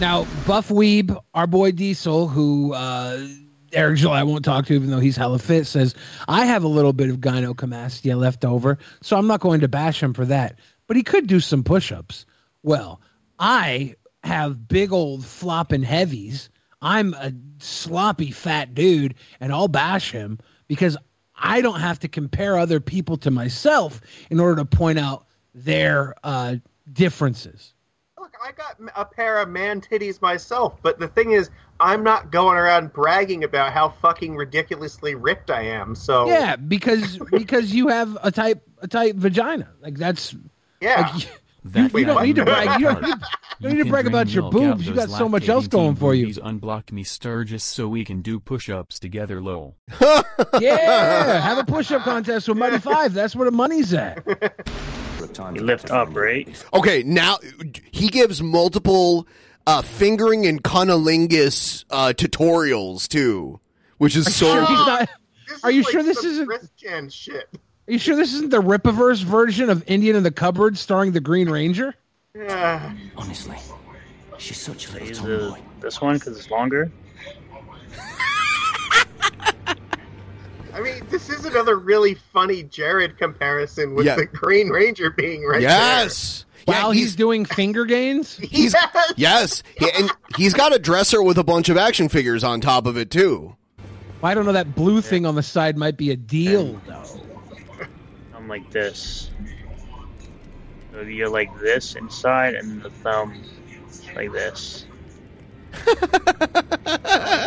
[0.00, 3.28] Now, Buff Weeb, our boy Diesel, who uh,
[3.72, 5.94] Eric July won't talk to, even though he's hella fit, says,
[6.26, 10.02] I have a little bit of gynecomastia left over, so I'm not going to bash
[10.02, 10.58] him for that.
[10.88, 12.26] But he could do some push ups.
[12.64, 13.00] Well,
[13.38, 16.50] I have big old flopping heavies.
[16.82, 20.96] I'm a sloppy fat dude, and I'll bash him because
[21.36, 25.24] I don't have to compare other people to myself in order to point out
[25.54, 26.56] their uh,
[26.92, 27.72] differences.
[28.18, 32.30] Look, I got a pair of man titties myself, but the thing is, I'm not
[32.30, 35.94] going around bragging about how fucking ridiculously ripped I am.
[35.94, 39.68] So Yeah, because because you have a type a tight vagina.
[39.80, 40.34] Like that's
[40.80, 41.10] yeah.
[41.12, 41.30] like, you,
[41.64, 42.80] That you don't need to brag.
[42.80, 44.86] You don't need, you don't need to brag about your boobs.
[44.86, 46.26] You those got so much else going for you.
[46.26, 46.38] boobies.
[46.38, 49.76] Unblock me Sturgis so we can do push-ups together, lol.
[50.60, 53.14] Yeah, have a push up contest with Mighty Five.
[53.14, 54.24] That's where the money's at.
[55.38, 56.48] You lift up, right?
[56.72, 57.38] Okay, now
[57.90, 59.26] he gives multiple
[59.66, 63.60] uh, fingering and cunnilingus uh, tutorials too,
[63.98, 64.46] which is so.
[64.46, 65.08] Sure, not.
[65.62, 66.46] Are you like sure this isn't?
[66.46, 67.48] wrist gen shit?
[67.86, 71.20] Are you sure this isn't the Rippaverse version of Indian in the Cupboard starring the
[71.20, 71.94] Green Ranger?
[72.34, 72.94] Yeah.
[73.16, 73.56] Honestly,
[74.38, 75.60] she's such a little tomboy.
[75.80, 76.90] this one because it's longer?
[81.54, 84.16] Another really funny Jared comparison with Yeah.
[84.16, 86.44] the Green Ranger being right yes.
[86.66, 88.36] While yeah, he's, doing finger gains.
[88.42, 89.12] he's Yes!
[89.16, 92.86] yes, He- and he's got a dresser with a bunch of action figures on top
[92.86, 93.54] of it too.
[94.22, 94.52] I don't know.
[94.52, 97.20] That blue thing on the side might be a deal, though.
[98.34, 99.30] I'm like this.
[100.92, 103.42] So you're like this inside, and the thumb
[104.16, 104.86] like this.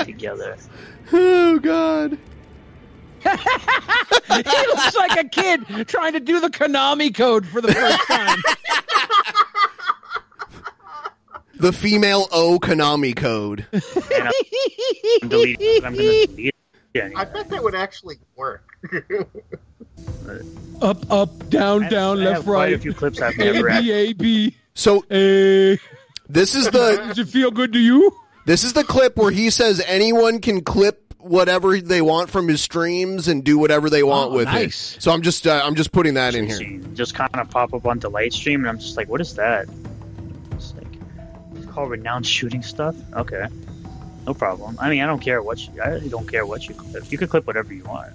[0.06, 0.58] Together.
[1.12, 2.18] Oh God.
[4.30, 8.40] He looks like a kid trying to do the Konami code for the first time.
[11.60, 13.66] The female O Konami code.
[13.74, 14.32] I'm,
[15.24, 15.86] I'm deleting.
[15.86, 16.54] I'm delete
[16.94, 17.14] it.
[17.16, 18.64] I bet that would actually work.
[20.82, 22.74] up, up, down, I- down, I have left, quite right.
[22.74, 23.92] a few clips I've never B actually.
[23.92, 24.56] A B.
[24.76, 25.80] So A.
[26.30, 28.12] this is the Does it feel good to you?
[28.46, 32.62] this is the clip where he says anyone can clip whatever they want from his
[32.62, 34.96] streams and do whatever they want Oh, with nice.
[34.98, 35.02] it.
[35.04, 36.80] So I'm just uh, I'm just putting that in here.
[36.94, 39.68] Just kind of pop up on delayed stream, and I'm just like, what is that?
[40.56, 42.96] It's like, call renowned shooting stuff?
[43.14, 43.48] Okay,
[44.26, 44.78] no problem.
[44.82, 45.82] I mean, I don't care what you.
[45.82, 47.12] I really don't care what you clip.
[47.12, 48.14] You can clip whatever you want.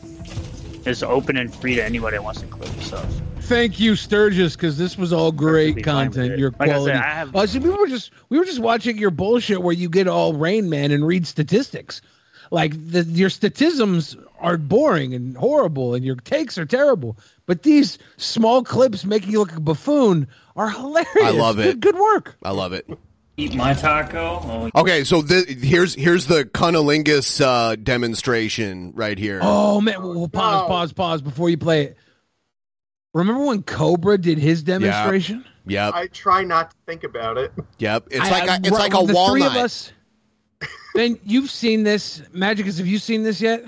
[0.84, 3.06] It's open and free to anybody that wants to clip stuff.
[3.42, 6.32] Thank you, Sturgis, because this was all great be fine with content.
[6.34, 6.38] it.
[6.40, 6.92] Your Like I said, quality.
[6.92, 9.88] I have- Uh, see, we were just we were just watching your bullshit where you
[9.88, 12.02] get all Rain Man and read statistics.
[12.52, 17.16] Like the, your statisms are boring and horrible, and your takes are terrible.
[17.46, 21.08] But these small clips making you look like a buffoon are hilarious.
[21.22, 21.80] I love it.
[21.80, 22.36] Good work.
[22.42, 22.86] I love it.
[23.38, 24.42] Eat my taco.
[24.44, 29.40] Oh, Okay, so th- here's here's the cunnilingus uh, demonstration right here.
[29.42, 31.96] Oh man, well, well, pause, pause, pause before you play it.
[33.14, 35.42] Remember when Cobra did his demonstration?
[35.66, 35.86] Yeah.
[35.86, 35.94] Yep.
[35.94, 37.52] I try not to think about it.
[37.78, 38.08] Yep.
[38.10, 39.52] It's I- like I- a, it's right, like a the Three walnut.
[39.52, 39.90] of us.
[40.94, 42.20] Ben, you've seen this.
[42.34, 43.64] Magicus, have you seen this yet?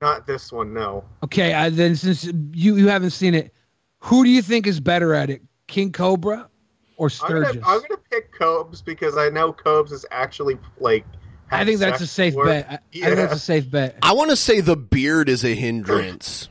[0.00, 1.04] Not this one, no.
[1.24, 3.52] Okay, I, then since you you haven't seen it,
[4.00, 6.48] who do you think is better at it, King Cobra
[6.96, 7.56] or I'm Sturgis?
[7.56, 11.04] gonna, I'm gonna pick Cobes because I know Cobes is actually like.
[11.50, 12.46] I think that's a safe work.
[12.46, 12.66] bet.
[12.70, 13.96] I, I think that's a safe bet.
[14.02, 16.48] I want to say the beard is a hindrance.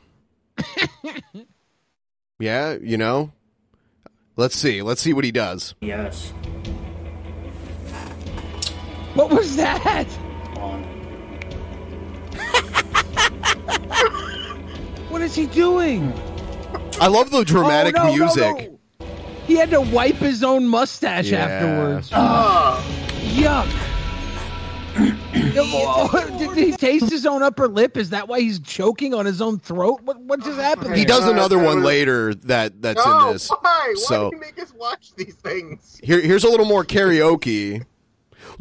[2.38, 3.32] yeah, you know.
[4.36, 4.82] Let's see.
[4.82, 5.74] Let's see what he does.
[5.80, 6.32] Yes.
[9.18, 10.06] What was that?
[15.08, 16.12] What is he doing?
[17.00, 18.70] I love the dramatic Oh, no, no, music.
[19.00, 19.06] no.
[19.46, 21.38] He had to wipe his own mustache Yeah.
[21.46, 22.10] afterwards.
[22.12, 22.84] Ah.
[23.34, 23.66] Yuck.
[26.38, 27.96] Did he taste his own upper lip?
[27.96, 30.02] Is that why he's choking on his own throat?
[30.04, 30.94] What what just happened?
[30.94, 33.48] He does another one later that that's no, in this.
[33.48, 33.58] why?
[33.62, 35.98] Why So do you make us watch these things?
[36.04, 37.84] here here's a little more karaoke.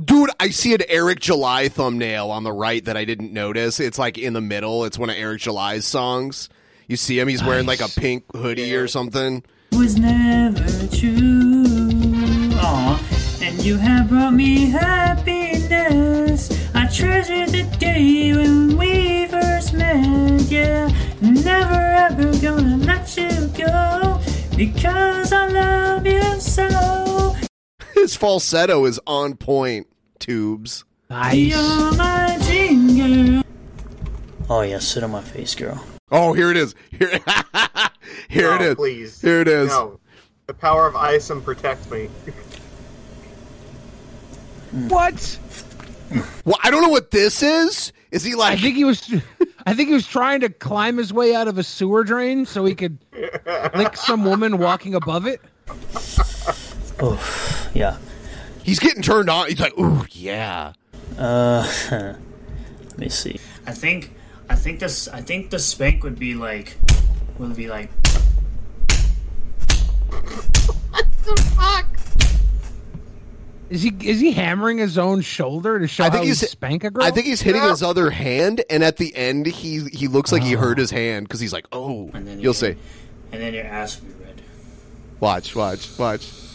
[0.03, 3.79] Dude, I see an Eric July thumbnail on the right that I didn't notice.
[3.79, 4.85] It's like in the middle.
[4.85, 6.49] It's one of Eric July's songs.
[6.87, 7.27] You see him?
[7.27, 9.43] He's wearing like a pink hoodie or something.
[9.71, 11.65] was never true.
[12.59, 16.51] Aw, and you have brought me happiness.
[16.75, 20.41] I treasure the day when we first met.
[20.43, 20.89] Yeah,
[21.21, 24.21] never ever gonna let you go
[24.55, 27.06] because I love you so.
[27.97, 29.87] His falsetto is on point.
[30.19, 30.85] Tubes.
[31.09, 33.43] You're my dream.
[34.49, 35.83] Oh yeah, sit on my face, girl.
[36.11, 36.75] Oh, here it is.
[36.91, 37.09] Here,
[38.29, 38.75] here No, is.
[38.75, 39.19] Please.
[39.19, 39.69] Here it is.
[39.69, 39.99] No.
[40.45, 42.05] The power of ice and protect me.
[44.71, 44.87] Hmm.
[44.89, 45.39] What?
[46.45, 47.91] Well, I don't know what this is.
[48.11, 48.59] Is he like?
[48.59, 49.11] I think he was.
[49.65, 52.63] I think he was trying to climb his way out of a sewer drain so
[52.63, 52.99] he could
[53.75, 55.41] lick some woman walking above it.
[56.99, 57.97] Oh, yeah.
[58.63, 59.47] He's getting turned on.
[59.47, 60.73] He's like, ooh, yeah.
[61.17, 63.39] Uh, let me see.
[63.65, 64.13] I think,
[64.49, 66.75] I think this, I think the spank would be like,
[67.37, 67.89] would be like.
[70.89, 71.85] What the fuck?
[73.69, 76.51] Is he is he hammering his own shoulder to show I think how he's he's
[76.51, 77.03] spank a girl?
[77.03, 80.41] I think he's hitting his other hand, and at the end, he he looks like
[80.41, 82.09] he hurt his hand because he's like, oh.
[82.13, 82.75] and then You'll see.
[83.33, 84.41] And then your ass will be red.
[85.19, 86.46] Watch, watch, watch.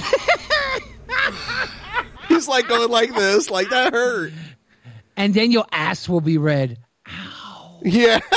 [2.28, 4.32] he's like going like this, like that hurt.
[5.16, 6.78] and then your ass will be red.
[7.82, 8.20] Yeah.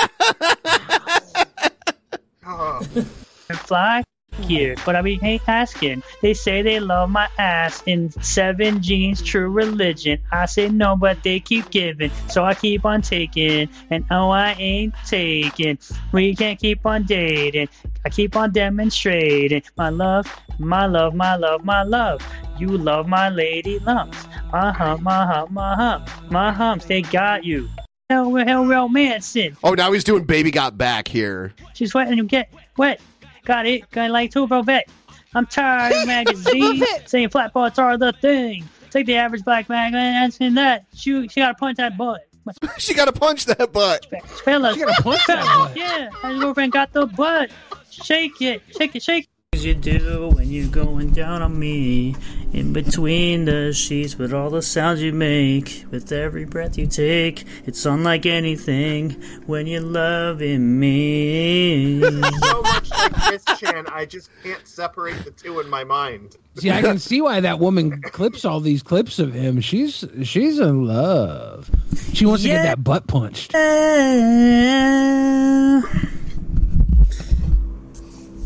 [3.53, 4.03] fly
[4.33, 6.03] here, but I be hey, asking.
[6.21, 10.19] They say they love my ass in seven jeans, true religion.
[10.31, 13.69] I say no, but they keep giving, so I keep on taking.
[13.89, 15.77] And oh, I ain't taking.
[16.11, 17.69] We can't keep on dating.
[18.05, 20.27] I keep on demonstrating my love,
[20.59, 22.21] my love, my love, my love.
[22.57, 26.85] You love my lady lumps, my hump, my hump, my hump, my humps.
[26.85, 27.69] They got you.
[28.09, 29.55] Hell, hell, romancing.
[29.63, 31.53] Oh, now he's doing "Baby Got Back" here.
[31.73, 33.01] She's wet and you get wet.
[33.45, 33.89] Got it.
[33.91, 34.89] Got like Turbo Vet.
[35.35, 38.67] I'm tired of magazines saying flat butts are the thing.
[38.91, 40.85] Take the average black man and asking that.
[40.93, 42.21] She, she gotta punch that butt.
[42.77, 44.05] she gotta punch that butt.
[44.43, 45.75] Fellas, She gotta punch that butt.
[45.75, 47.49] Yeah, my girlfriend got the butt.
[47.89, 49.63] Shake it, shake it, shake it.
[49.63, 52.15] You do when you're going down on me,
[52.53, 57.45] in between the sheets, with all the sounds you make, with every breath you take.
[57.65, 61.99] It's unlike anything when you're loving me.
[62.01, 66.37] so much like Chris Chan, I just can't separate the two in my mind.
[66.55, 69.59] See, I can see why that woman clips all these clips of him.
[69.59, 71.71] She's she's in love.
[72.13, 73.53] She wants to get that butt punched.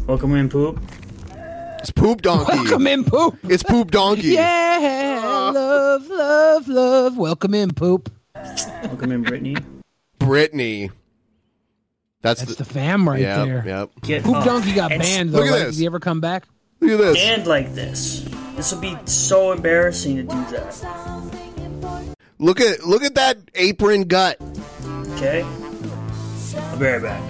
[0.08, 0.80] Welcome in, poop.
[1.88, 2.52] It's poop donkey.
[2.52, 3.38] Welcome in, poop.
[3.44, 4.32] It's poop donkey.
[4.38, 7.18] Yeah, love, love, love.
[7.18, 8.12] Welcome in, poop.
[8.36, 9.56] Welcome in, Brittany.
[10.20, 10.92] Brittany.
[12.22, 13.64] That's, That's the fam right Yep, there.
[13.66, 13.90] Yep.
[14.02, 14.44] Get Poop up.
[14.44, 15.38] Donkey got And banned though.
[15.38, 15.60] look at right?
[15.68, 15.76] this.
[15.78, 16.46] Did he ever come back?
[16.82, 17.24] Look at this.
[17.24, 18.28] Banned like this.
[18.58, 22.16] This will be so embarrassing to do that.
[22.38, 24.42] Look at look at that apron gut.
[25.14, 25.42] Okay?
[25.44, 27.24] I'll be right back.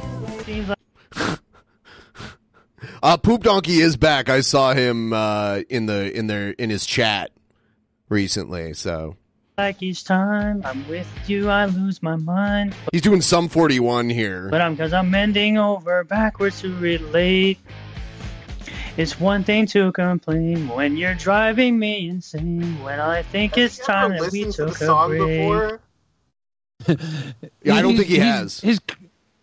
[3.03, 4.29] Uh, Poop Donkey is back.
[4.29, 7.31] I saw him uh, in the in their in his chat
[8.09, 8.73] recently.
[8.73, 9.15] So
[9.57, 12.75] Like each time I'm with you, I lose my mind.
[12.91, 14.49] he's doing some forty one here.
[14.49, 17.59] But I'm because I'm bending over backwards to relate.
[18.97, 22.83] It's one thing to complain when you're driving me insane.
[22.83, 25.39] When I think it's time that we listened to the took a song break.
[25.39, 25.79] before?
[27.63, 28.59] Yeah, I don't think he He's- has.
[28.61, 28.79] His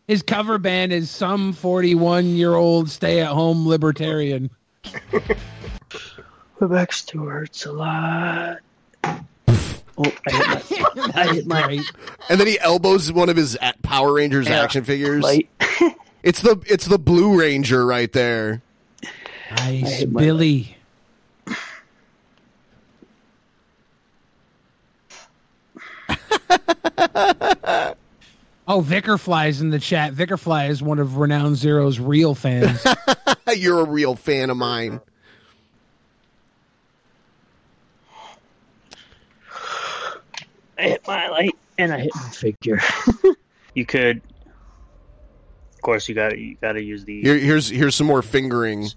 [0.07, 4.51] his cover band is some forty-one year old stay-at-home libertarian.
[6.57, 8.59] Quebec Stewart's a lot.
[9.97, 11.85] Oh, I hit my, I hit my
[12.29, 14.61] And then he elbows one of his Power Rangers Yeah.
[14.63, 15.25] action figures.
[16.25, 18.63] It's the it's the Blue Ranger right there.
[19.53, 20.75] Nice, my Billy.
[28.67, 30.13] Oh, Vickerfly's in the chat.
[30.15, 32.85] Vickerfly is one of Renowned Zero's real fans.
[33.57, 35.01] You're a real fan of mine.
[40.77, 42.81] I hit my light and I hit my figure.
[43.75, 44.21] you could,
[45.75, 47.23] of course, you got to you got to use the.
[47.23, 48.89] Here, here's here's some more fingering.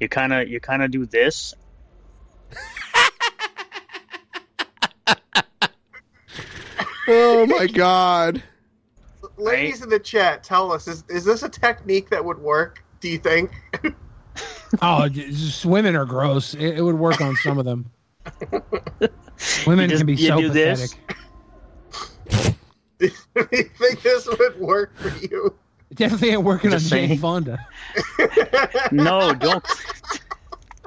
[0.00, 1.54] You kind of you kind of do this.
[7.06, 8.42] Oh my god.
[9.36, 12.84] Ladies in the chat, tell us is is this a technique that would work?
[13.00, 13.50] Do you think?
[14.82, 16.54] oh, just women are gross.
[16.54, 17.90] It, it would work on some of them.
[19.66, 20.94] Women just- can be you so do this.
[22.28, 22.56] pathetic.
[22.98, 23.08] do
[23.52, 25.54] you think this would work for you?
[25.94, 27.18] Definitely ain't working on Just Jane.
[27.18, 27.64] Fonda.
[28.90, 29.64] No, don't.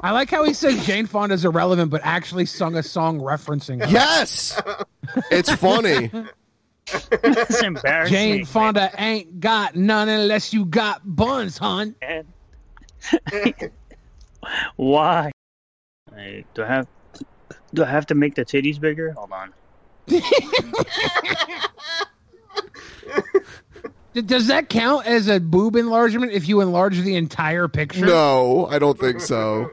[0.04, 3.90] I like how he said Jane Fonda's irrelevant, but actually sung a song referencing her.
[3.90, 4.60] Yes,
[5.32, 6.12] it's funny.
[6.94, 8.16] It's embarrassing.
[8.16, 11.96] Jane Fonda ain't got none unless you got buns, hon.
[14.76, 15.32] Why?
[16.14, 16.88] Hey, do I have
[17.74, 19.12] do I have to make the titties bigger?
[19.12, 19.54] Hold on.
[24.14, 28.06] Does that count as a boob enlargement if you enlarge the entire picture?
[28.06, 29.70] No, I don't think so.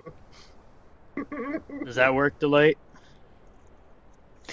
[1.84, 2.76] Does that work, Delight?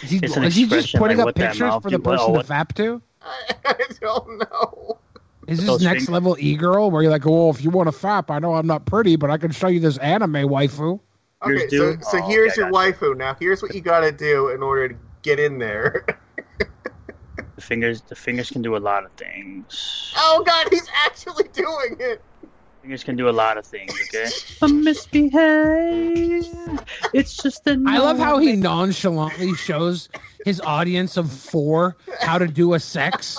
[0.04, 2.42] Is he, It's an is he just putting like, up pictures for the person oh,
[2.42, 3.02] to fap to?
[3.66, 4.98] I don't know.
[5.48, 7.98] Is this next fing- level e girl where you're like, oh, if you want to
[7.98, 11.00] fap, I know I'm not pretty, but I can show you this anime waifu.
[11.44, 13.18] Okay, Yours so, so Oh, here's okay, your waifu.
[13.18, 16.06] Now, here's what you got to do in order to get in there.
[17.56, 20.14] The fingers the fingers can do a lot of things.
[20.18, 22.24] oh God, he's actually doing it.
[22.82, 24.28] Fingers can do a lot of things, okay?
[24.62, 26.46] I misbehave.
[27.14, 30.10] It's just a I love how he nonchalantly shows
[30.46, 33.38] his audience of four how to do a sex.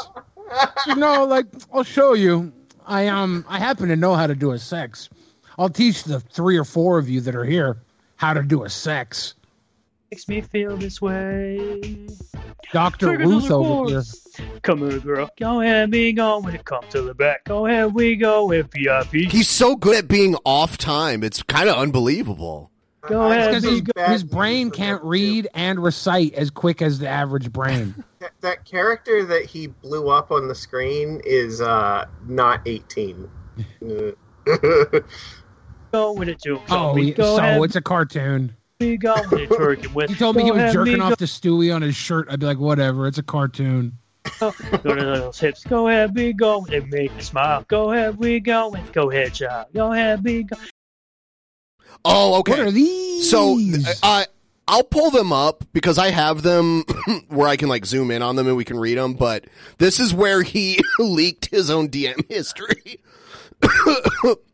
[0.87, 2.53] You know, like I'll show you.
[2.87, 5.09] I um I happen to know how to do a sex.
[5.59, 7.79] I'll teach the three or four of you that are here
[8.17, 9.35] how to do a sex.
[10.13, 11.81] Makes me feel this way.
[12.71, 14.03] Doctor Figure another Ruth over here.
[14.61, 15.31] Come here, girl.
[15.41, 17.45] Go ahead, be gone when it comes to the back.
[17.45, 19.31] Go ahead, we go with VIP.
[19.31, 21.25] He's so good at being off time.
[21.25, 22.71] It's kind of unbelievable.
[23.09, 27.09] Go ahead, Because be his, his brain can't read and recite as quick as the
[27.09, 27.95] average brain.
[28.23, 33.29] That, that character that he blew up on the screen is uh, not 18.
[35.93, 36.61] Go with it, too.
[36.71, 38.55] Oh, we go so ahead, it's a cartoon.
[38.83, 40.11] We go with it, twerking with.
[40.11, 42.29] He told me he was jerking be off to Stewie on his shirt.
[42.31, 43.99] I'd be like, whatever, it's a cartoon.
[44.39, 45.65] Go to those hips.
[45.65, 46.65] Go ahead, be go.
[46.69, 47.65] They make me smile.
[47.69, 48.73] Go ahead, we go.
[48.75, 49.69] And go ahead, child.
[49.75, 50.57] Go ahead, be go.
[52.05, 52.53] Oh, okay.
[52.53, 53.31] What are these?
[53.31, 53.59] So
[54.03, 54.25] uh,
[54.67, 56.85] I'll pull them up because I have them
[57.29, 59.15] where I can like zoom in on them and we can read them.
[59.15, 59.45] But
[59.79, 63.01] this is where he leaked his own DM history.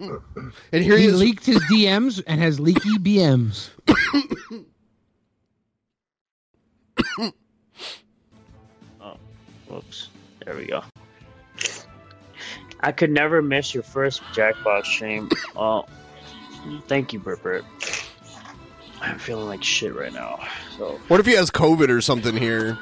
[0.00, 1.18] and here he, he is.
[1.20, 3.70] leaked his DMs and has leaky BMs.
[9.00, 9.16] Oh,
[9.68, 10.08] whoops.
[10.44, 10.82] There we go.
[12.80, 15.28] I could never miss your first jackpot stream.
[15.54, 15.84] Oh,
[16.88, 17.64] thank you, Bert Bert.
[19.02, 20.40] I'm feeling like shit right now.
[20.78, 22.78] So What if he has COVID or something here?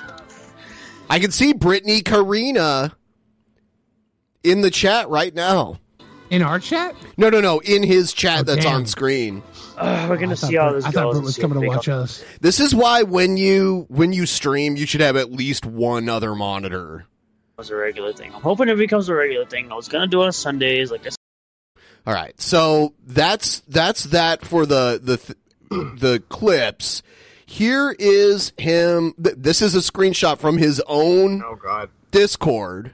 [1.08, 2.96] I can see Brittany Karina
[4.44, 5.80] in the chat right now.
[6.30, 6.94] In our chat?
[7.16, 7.58] No, no, no.
[7.60, 8.74] In his chat Oh, that's damn.
[8.76, 9.42] on screen.
[9.76, 10.94] uh, we're gonna I thought see how Bert- this I goes.
[10.94, 12.24] thought Bert and was see coming to we watch go- us.
[12.40, 16.34] This is why when you when you stream, you should have at least one other
[16.34, 17.06] monitor.
[17.58, 18.32] It's a regular thing.
[18.34, 19.70] I'm hoping it becomes a regular thing.
[19.70, 21.16] I was gonna do it on Sundays, like this.
[22.06, 25.38] All right, so that's that's that for the the th-
[26.00, 27.02] the clips.
[27.44, 29.12] Here is him.
[29.22, 31.90] th- This is a screenshot from his own Oh God.
[32.12, 32.92] Discord.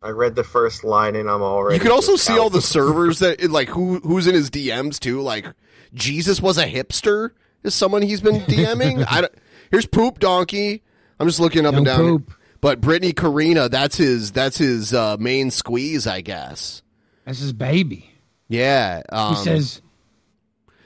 [0.00, 1.76] I read the first line and I'm already.
[1.76, 4.98] You can also just see all the servers that like who who's in his DMs
[5.00, 5.20] too.
[5.20, 5.46] Like
[5.92, 7.30] Jesus was a hipster
[7.64, 9.04] is someone he's been DMing.
[9.10, 9.34] I don't,
[9.70, 10.82] here's poop donkey.
[11.18, 11.98] I'm just looking up and down.
[11.98, 12.32] Poop.
[12.60, 16.82] But Brittany Karina, that's his that's his uh, main squeeze, I guess.
[17.24, 18.10] That's his baby.
[18.48, 19.02] Yeah.
[19.10, 19.82] Um, He says.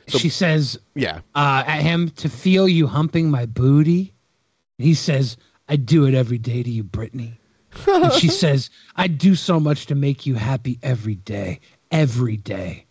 [0.08, 0.78] she says.
[0.94, 1.20] Yeah.
[1.34, 4.14] Uh, at him to feel you humping my booty.
[4.78, 5.36] He says,
[5.68, 7.38] "I do it every day to you, Brittany."
[7.86, 11.60] And she says, "I do so much to make you happy every day,
[11.90, 12.86] every day."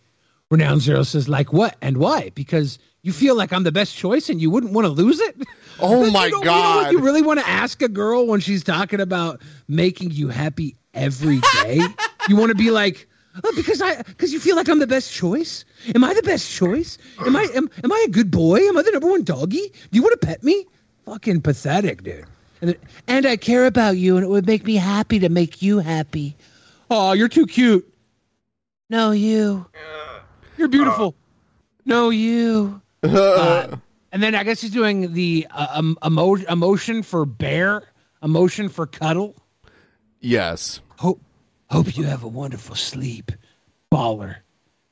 [0.50, 2.30] Renown Zero says, "Like what and why?
[2.34, 5.36] Because you feel like I'm the best choice, and you wouldn't want to lose it."
[5.80, 6.92] Oh my you know what God.
[6.92, 11.40] You really want to ask a girl when she's talking about making you happy every
[11.62, 11.80] day?
[12.28, 13.08] you want to be like,
[13.42, 15.64] oh, because I because you feel like I'm the best choice.
[15.94, 16.98] Am I the best choice?
[17.26, 18.58] Am I am, am I a good boy?
[18.68, 19.68] Am I the number one doggy?
[19.68, 20.66] Do you want to pet me?
[21.04, 22.26] Fucking pathetic, dude.
[22.62, 22.76] And,
[23.08, 26.36] and I care about you, and it would make me happy to make you happy.
[26.88, 27.92] Oh, you're too cute.
[28.88, 29.66] No, you.
[30.56, 31.14] You're beautiful.
[31.84, 32.80] No, you.
[33.04, 33.78] Uh,
[34.12, 37.82] and then I guess he's doing the uh, um, emo- emotion for bear,
[38.22, 39.34] emotion for cuddle.
[40.20, 40.80] Yes.
[40.98, 41.20] Hope
[41.68, 43.32] hope you have a wonderful sleep,
[43.90, 44.36] baller.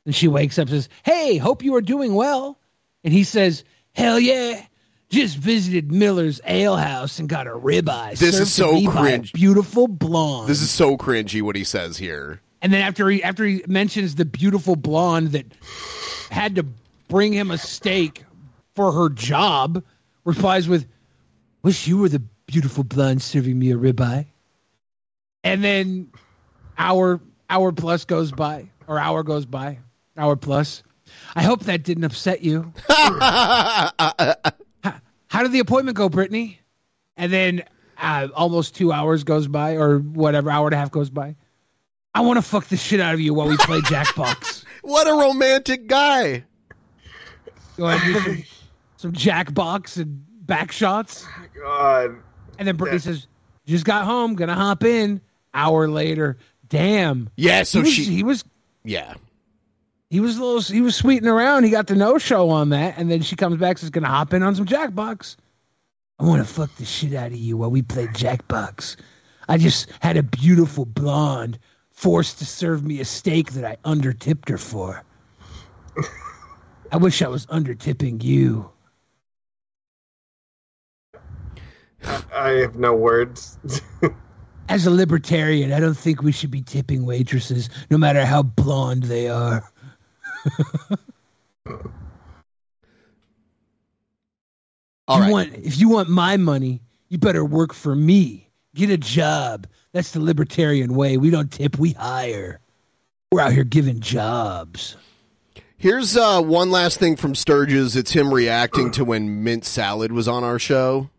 [0.07, 2.59] And she wakes up and says, "Hey, hope you are doing well."
[3.05, 3.63] And he says,
[3.95, 4.61] "Hell yeah."
[5.11, 8.17] Just visited Miller's Ale House and got a ribeye.
[8.17, 9.33] This is so cringe.
[9.33, 10.49] Beautiful blonde.
[10.49, 12.41] This is so cringy what he says here.
[12.63, 15.47] And then after he after he mentions the beautiful blonde that
[16.31, 16.67] had to
[17.09, 18.23] bring him a steak
[18.77, 19.83] for her job,
[20.25, 20.87] replies with,
[21.63, 24.27] "Wish you were the beautiful blonde serving me a ribeye."
[25.43, 26.13] And then
[26.79, 29.79] hour hour plus goes by, or hour goes by,
[30.17, 30.85] hour plus.
[31.35, 32.73] I hope that didn't upset you.
[35.31, 36.59] how, how did the appointment go, Brittany?
[37.17, 37.63] And then
[37.99, 41.37] uh, almost two hours goes by, or whatever, hour and a half goes by.
[42.15, 44.65] I want to fuck the shit out of you while we play Jackbox.
[44.83, 46.45] What a romantic guy.
[47.77, 48.45] Go ahead and do some,
[48.97, 51.27] some Jackbox and back shots.
[51.59, 52.17] God.
[52.59, 53.27] And then Brittany says,
[53.67, 55.21] "Just got home, gonna hop in."
[55.55, 56.37] Hour later,
[56.69, 57.29] damn.
[57.37, 58.45] Yeah, so he was, she- he was
[58.85, 59.15] Yeah.
[60.11, 61.65] He was a little he was sweeting around.
[61.65, 64.35] He got the no show on that, and then she comes back says, "Gonna hop
[64.35, 65.37] in on some Jackbox."
[66.19, 68.97] I want to fuck the shit out of you while we play Jackbox.
[69.49, 71.59] I just had a beautiful blonde
[71.93, 75.03] forced to serve me a steak that I undertipped her for.
[76.93, 78.69] I wish I was undertipping you.
[82.35, 83.59] I have no words.
[84.69, 89.05] As a libertarian, I don't think we should be tipping waitresses, no matter how blonde
[89.05, 89.65] they are.
[95.09, 98.49] All you want, if you want my money, you better work for me.
[98.75, 99.67] Get a job.
[99.93, 101.17] That's the libertarian way.
[101.17, 102.61] We don't tip, we hire.
[103.33, 104.97] We're out here giving jobs.
[105.77, 107.97] Here's uh, one last thing from Sturgis.
[107.97, 111.11] It's him reacting to when Mint Salad was on our show.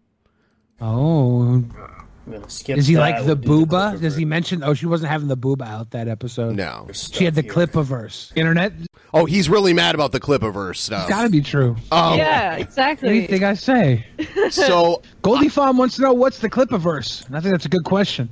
[0.79, 1.63] Oh.
[2.47, 2.99] Skip Does he that.
[2.99, 3.99] like the We'll do booba?
[3.99, 4.63] Does he mention?
[4.63, 6.55] Oh, she wasn't having the booba out that episode.
[6.55, 6.87] No.
[6.93, 8.33] She had the clip-averse.
[8.35, 8.73] Internet.
[9.13, 11.09] Oh, he's really mad about the Clipiverse stuff.
[11.09, 11.75] Got to be true.
[11.91, 13.09] Um, yeah, exactly.
[13.09, 14.05] Anything I say.
[14.51, 17.25] So Goldie Farm wants to know what's the Clipiverse.
[17.27, 18.29] And I think that's a good question.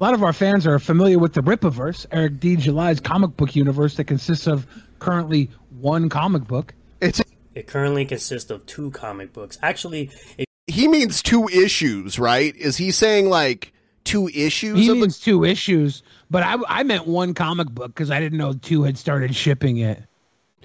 [0.00, 2.56] A lot of our fans are familiar with the Rippaverse, Eric D.
[2.56, 4.66] July's comic book universe that consists of
[4.98, 6.74] currently one comic book.
[7.00, 7.20] It's
[7.54, 9.58] It currently consists of two comic books.
[9.62, 12.54] Actually, it, he means two issues, right?
[12.56, 13.72] Is he saying like
[14.04, 14.78] two issues?
[14.78, 18.38] He of means two issues, but I, I meant one comic book because I didn't
[18.38, 20.02] know two had started shipping it.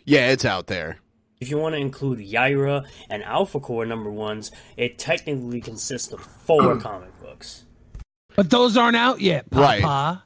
[0.05, 0.97] Yeah, it's out there.
[1.39, 6.19] if you want to include Yaira and Alpha Core number ones, it technically consists of
[6.21, 7.65] four comic books.
[8.35, 9.81] But those aren't out yet, Right.
[9.81, 10.23] Papa.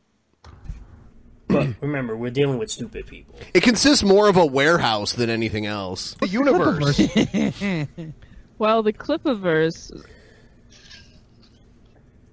[1.50, 3.36] But remember, we're dealing with stupid people.
[3.54, 6.16] It consists more of a warehouse than anything else.
[6.20, 7.00] The universe.
[8.60, 9.92] Well, the Clipiverse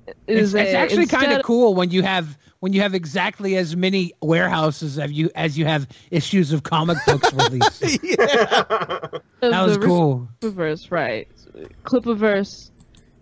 [0.06, 3.56] It's, is it's a- actually kind of cool when you have when you have exactly
[3.56, 7.82] as many warehouses as you as you have issues of comic books released.
[7.82, 7.90] of
[9.40, 10.28] That was the cool.
[10.40, 11.28] Clipiverse, right?
[11.84, 12.70] Clipiverse.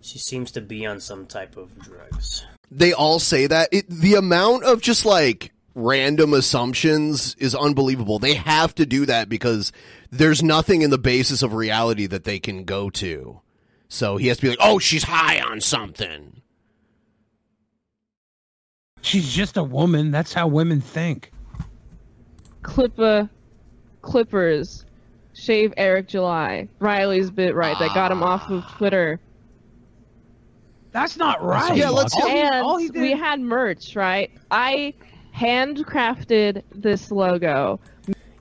[0.01, 2.45] She seems to be on some type of drugs.
[2.69, 3.69] They all say that.
[3.71, 8.19] It, the amount of just like random assumptions is unbelievable.
[8.19, 9.71] They have to do that because
[10.11, 13.41] there's nothing in the basis of reality that they can go to.
[13.87, 16.41] So he has to be like, "Oh, she's high on something."
[19.01, 20.11] She's just a woman.
[20.11, 21.31] That's how women think.
[22.61, 23.29] Clippa
[24.01, 24.85] Clippers
[25.33, 26.69] shave Eric July.
[26.79, 27.77] Riley's bit right.
[27.79, 29.19] That got him off of Twitter.
[30.91, 31.75] That's not right.
[31.75, 34.31] Yeah, let's- All he- and all he did- we had merch, right?
[34.51, 34.93] I
[35.35, 37.79] handcrafted this logo.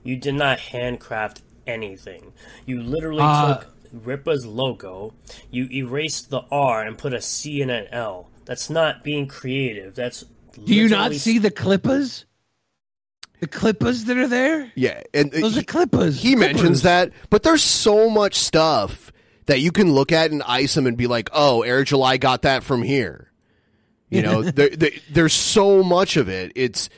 [0.05, 2.32] You did not handcraft anything.
[2.66, 3.66] You literally Uh, took
[4.05, 5.12] Rippa's logo,
[5.51, 8.28] you erased the R and put a C and an L.
[8.45, 9.95] That's not being creative.
[9.95, 10.24] That's
[10.64, 12.24] Do you not see the clippers?
[13.40, 14.70] The clippers that are there?
[14.76, 16.20] Yeah, and Those he, are clippers.
[16.20, 16.55] He Clippers.
[16.55, 19.12] mentions that, but there's so much stuff
[19.47, 22.43] that you can look at and ice them and be like, "Oh, Eric July got
[22.43, 23.32] that from here."
[24.13, 26.53] You know, there, there, there's so much of it.
[26.55, 26.89] It's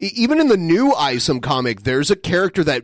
[0.00, 1.82] e- even in the new Isom comic.
[1.82, 2.82] There's a character that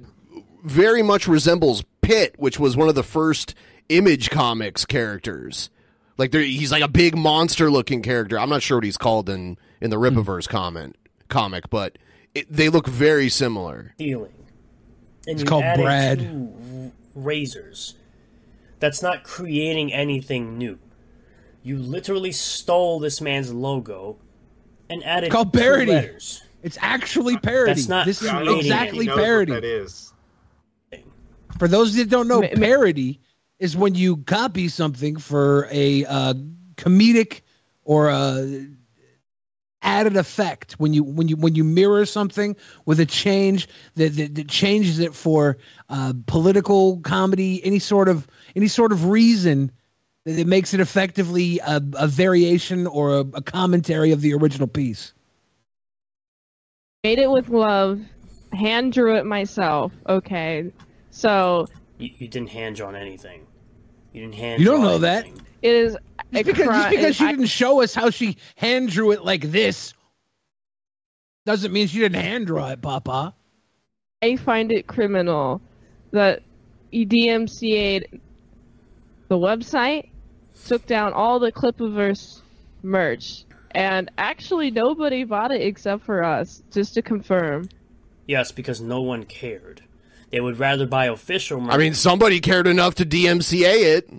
[0.64, 3.54] very much resembles Pitt, which was one of the first
[3.88, 5.70] Image Comics characters.
[6.16, 8.38] Like he's like a big monster-looking character.
[8.38, 10.04] I'm not sure what he's called in in the hmm.
[10.04, 10.96] Rippaverse comment
[11.28, 11.96] comic, but
[12.34, 13.92] it, they look very similar.
[13.94, 14.32] stealing.
[15.26, 16.92] And It's called Brad.
[17.14, 17.94] razors.
[18.78, 20.78] That's not creating anything new.
[21.62, 24.16] You literally stole this man's logo
[24.88, 25.92] and added It's called two parody.
[25.92, 26.42] letters.
[26.62, 27.72] It's actually parody.
[27.72, 29.00] That's not this is exactly.
[29.00, 29.52] He knows what parody.
[29.52, 30.12] that is.
[31.58, 33.20] For those that don't know, Ma- ma- parody
[33.58, 36.34] is when you copy something for a uh,
[36.76, 37.42] comedic
[37.84, 38.66] or a
[39.82, 40.72] added effect.
[40.74, 42.56] When you when you when you mirror something
[42.86, 45.58] with a change that that, that changes it for
[45.88, 49.70] uh, political comedy, any sort of any sort of reason
[50.24, 54.68] that it makes it effectively a, a variation or a, a commentary of the original
[54.68, 55.12] piece.
[57.04, 58.00] Made it with love.
[58.52, 59.92] Hand drew it myself.
[60.08, 60.70] Okay.
[61.10, 61.66] So
[61.98, 63.46] You, you didn't hand draw anything.
[64.12, 64.60] You didn't hand.
[64.60, 65.26] You don't draw know that.
[65.62, 65.96] it is
[66.32, 69.24] Just because, cri- just because she I- didn't show us how she hand drew it
[69.24, 69.94] like this
[71.46, 73.34] doesn't mean she didn't hand draw it, Papa.
[74.22, 75.62] I find it criminal
[76.10, 76.42] that
[76.90, 78.20] he DMCA'd
[79.28, 80.09] the website,
[80.66, 82.40] took down all the Clipiverse
[82.82, 87.68] merch, and actually nobody bought it except for us, just to confirm.
[88.26, 89.82] Yes, because no one cared.
[90.30, 91.74] They would rather buy official merch.
[91.74, 94.10] I mean, somebody cared enough to DMCA it.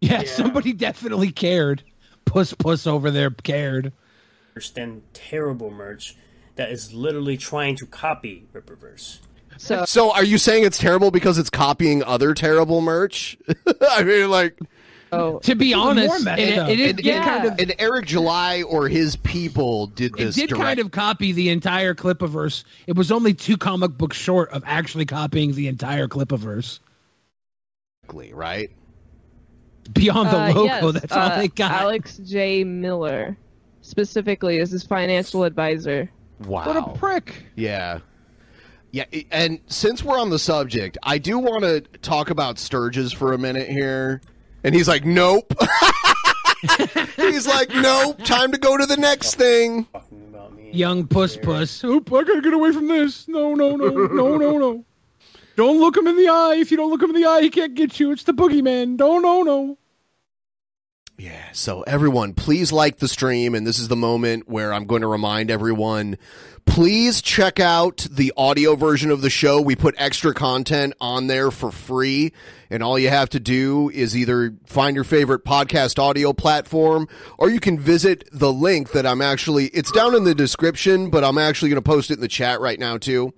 [0.00, 1.84] Yeah, somebody definitely cared.
[2.24, 3.92] Puss Puss over there cared.
[4.74, 6.16] than terrible merch
[6.56, 9.20] that is literally trying to copy Rippaverse.
[9.58, 13.38] So, So, are you saying it's terrible because it's copying other terrible merch?
[13.90, 14.58] I mean, like,
[15.42, 16.66] To be honest, meta, it, though.
[16.66, 17.24] it, And- it did yeah.
[17.24, 20.20] kind of and Eric July or his people did this.
[20.20, 20.48] it this.
[20.48, 22.64] did kind of copy the entire Clipiverse.
[22.86, 26.78] It was only two comic books short of actually copying the entire Clipiverse.
[28.04, 28.70] directly, right?
[29.92, 31.72] Beyond the uh, logo, yes, that's all uh, they got.
[31.72, 32.62] Alex J.
[32.64, 33.36] Miller,
[33.80, 36.10] specifically, is his financial advisor.
[36.46, 36.66] Wow.
[36.66, 37.44] what a prick.
[37.56, 37.98] Yeah.
[38.92, 43.32] Yeah, and since we're on the subject, I do want to talk about Sturgis for
[43.32, 44.20] a minute here.
[44.64, 45.52] And he's like, "Nope."
[47.16, 50.70] he's like, "Nope, time to go to the next thing." About me.
[50.72, 51.82] Young Puss Puss.
[51.84, 53.26] Oop, I gotta get away from this.
[53.28, 54.84] No, no, no, no, no, no.
[55.56, 56.56] Don't look him in the eye.
[56.58, 58.10] If you don't look him in the eye, he can't get you.
[58.10, 58.96] It's the boogeyman.
[58.96, 59.76] Don't, no, no.
[61.22, 65.02] Yeah, so everyone, please like the stream, and this is the moment where I'm going
[65.02, 66.18] to remind everyone
[66.64, 69.60] please check out the audio version of the show.
[69.60, 72.32] We put extra content on there for free,
[72.70, 77.08] and all you have to do is either find your favorite podcast audio platform,
[77.38, 81.22] or you can visit the link that I'm actually, it's down in the description, but
[81.22, 83.32] I'm actually going to post it in the chat right now, too.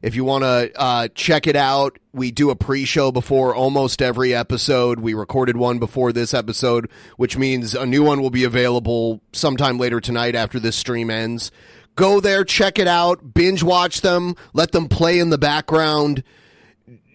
[0.00, 4.34] If you want to uh, check it out, we do a pre-show before almost every
[4.34, 5.00] episode.
[5.00, 9.78] We recorded one before this episode, which means a new one will be available sometime
[9.78, 11.50] later tonight after this stream ends.
[11.96, 16.22] Go there, check it out, binge watch them, let them play in the background.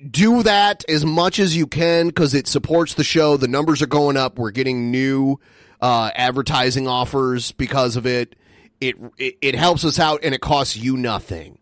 [0.09, 3.37] Do that as much as you can because it supports the show.
[3.37, 4.37] The numbers are going up.
[4.37, 5.39] We're getting new
[5.79, 8.35] uh, advertising offers because of it.
[8.81, 9.37] It, it.
[9.41, 11.57] It helps us out and it costs you nothing.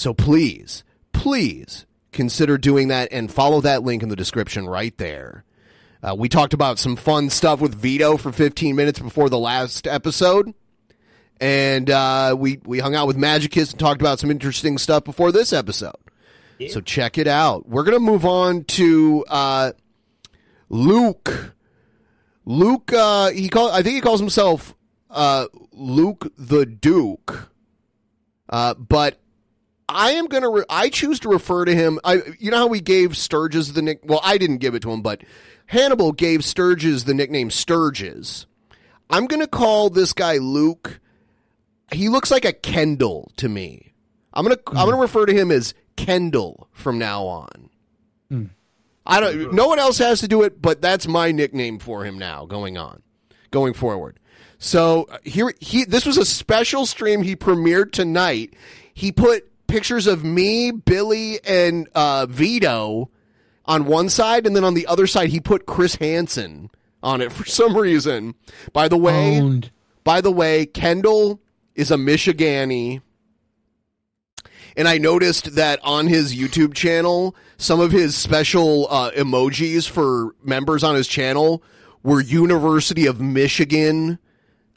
[0.00, 0.82] So please,
[1.12, 5.44] please consider doing that and follow that link in the description right there.
[6.02, 9.86] Uh, we talked about some fun stuff with Vito for 15 minutes before the last
[9.86, 10.54] episode.
[11.38, 15.32] And uh, we, we hung out with Magicus and talked about some interesting stuff before
[15.32, 15.92] this episode.
[16.70, 17.68] So check it out.
[17.68, 19.72] We're going to move on to uh,
[20.70, 21.52] Luke.
[22.46, 24.74] Luke, uh, he call, I think he calls himself
[25.10, 27.50] uh, Luke the Duke.
[28.48, 29.18] Uh, but
[29.92, 30.50] I am gonna.
[30.50, 31.98] Re- I choose to refer to him.
[32.04, 32.22] I.
[32.38, 34.00] You know how we gave Sturgis the nick.
[34.04, 35.22] Well, I didn't give it to him, but
[35.66, 38.46] Hannibal gave Sturgis the nickname Sturgis.
[39.10, 41.00] I'm gonna call this guy Luke.
[41.92, 43.92] He looks like a Kendall to me.
[44.32, 44.58] I'm gonna.
[44.68, 47.70] I'm gonna refer to him as Kendall from now on.
[49.06, 49.52] I don't.
[49.52, 52.46] No one else has to do it, but that's my nickname for him now.
[52.46, 53.02] Going on,
[53.50, 54.20] going forward.
[54.58, 55.84] So uh, here, he.
[55.84, 58.54] This was a special stream he premiered tonight.
[58.94, 63.10] He put pictures of me, Billy, and uh, Vito
[63.64, 66.70] on one side, and then on the other side he put Chris Hansen
[67.02, 68.34] on it for some reason.
[68.72, 69.70] By the way, Owned.
[70.04, 71.40] by the way, Kendall
[71.74, 73.00] is a Michigani.
[74.76, 80.34] And I noticed that on his YouTube channel, some of his special uh, emojis for
[80.44, 81.62] members on his channel
[82.02, 84.18] were University of Michigan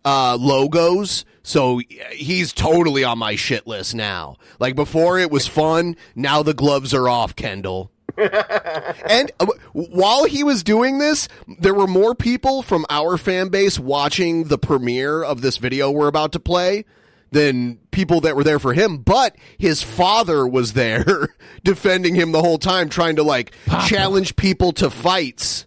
[0.06, 1.26] uh, logos.
[1.44, 1.82] So
[2.12, 4.38] he's totally on my shit list now.
[4.60, 5.98] Like before, it was fun.
[6.16, 7.92] Now the gloves are off, Kendall.
[8.18, 11.28] and uh, while he was doing this,
[11.60, 16.08] there were more people from our fan base watching the premiere of this video we're
[16.08, 16.86] about to play
[17.32, 18.98] than people that were there for him.
[18.98, 23.52] But his father was there defending him the whole time, trying to like
[23.88, 25.66] challenge people to fights.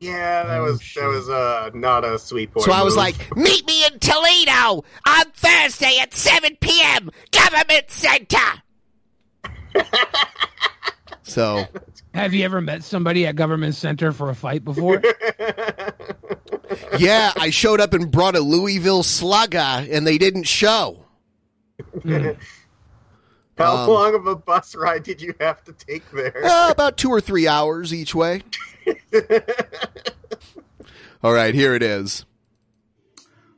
[0.00, 2.60] Yeah, that was that was uh not a sweet boy.
[2.60, 2.98] So I was move.
[2.98, 7.10] like, meet me in Toledo on Thursday at 7 p.m.
[7.32, 8.36] Government Center.
[11.24, 11.66] so
[12.14, 15.02] Have you ever met somebody at government center for a fight before?
[16.98, 21.04] yeah, I showed up and brought a Louisville slugger, and they didn't show.
[23.58, 26.44] How um, long of a bus ride did you have to take there?
[26.44, 28.42] Uh, about two or three hours each way.
[31.24, 32.24] All right, here it is.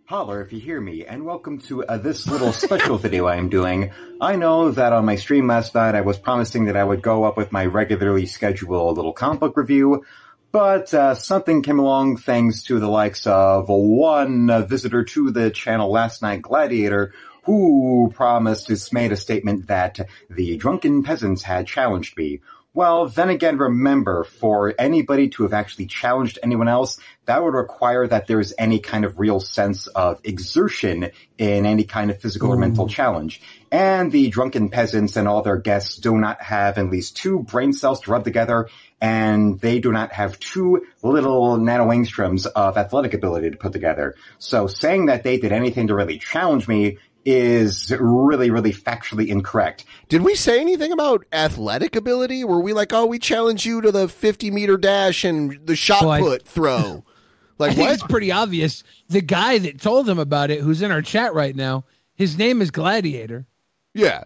[0.06, 3.50] Holler if you hear me, and welcome to uh, this little special video I am
[3.50, 3.92] doing.
[4.22, 7.24] I know that on my stream last night I was promising that I would go
[7.24, 10.06] up with my regularly scheduled little comic book review,
[10.50, 15.50] but uh, something came along thanks to the likes of one uh, visitor to the
[15.50, 17.12] channel last night, Gladiator,
[17.44, 22.40] who promised, has made a statement that the drunken peasants had challenged me.
[22.72, 28.06] Well, then again, remember, for anybody to have actually challenged anyone else, that would require
[28.06, 32.56] that there's any kind of real sense of exertion in any kind of physical or
[32.56, 32.90] mental mm.
[32.90, 33.42] challenge.
[33.72, 37.72] And the drunken peasants and all their guests do not have at least two brain
[37.72, 38.68] cells to rub together,
[39.00, 44.14] and they do not have two little nano angstroms of athletic ability to put together.
[44.38, 49.84] So saying that they did anything to really challenge me is really, really factually incorrect.
[50.08, 52.44] Did we say anything about athletic ability?
[52.44, 56.02] Were we like, oh, we challenge you to the 50 meter dash and the shot
[56.02, 57.04] Well, I- put throw?
[57.58, 57.94] Like I think what?
[57.94, 58.82] it's pretty obvious.
[59.10, 62.62] The guy that told him about it, who's in our chat right now, his name
[62.62, 63.44] is Gladiator.
[63.92, 64.24] Yeah.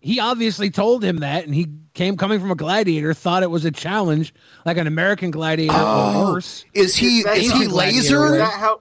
[0.00, 3.64] He obviously told him that, and he came coming from a gladiator, thought it was
[3.64, 4.34] a challenge,
[4.66, 6.64] like an American gladiator Oh, or worse.
[6.74, 8.26] is he- Is he laser?
[8.26, 8.80] Is that how?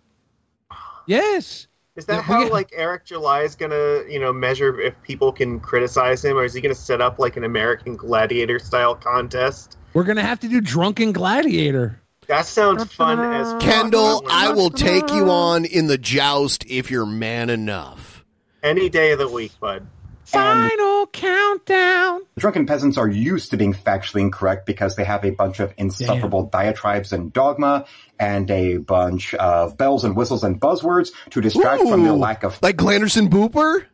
[1.06, 1.67] Yes.
[1.98, 5.32] Is that Yeah, how get- like Eric July is gonna you know measure if people
[5.34, 9.78] can criticize him, or is he gonna set up like an American Gladiator style contest?
[9.94, 12.00] We're gonna have to do drunken gladiator.
[12.28, 13.62] That sounds fun as fuck.
[13.62, 18.24] Kendall, I will take you on in the joust if you're man enough.
[18.62, 19.88] any day of the week, bud.
[20.26, 22.20] Final countdown.
[22.36, 25.74] The Drunken peasants are used to being factually incorrect because they have a bunch of
[25.78, 27.86] insufferable diatribes and dogma
[28.20, 32.44] and a bunch of bells and whistles and buzzwords to distract from their Ooh, lack
[32.44, 33.86] of like Glanderson Booper?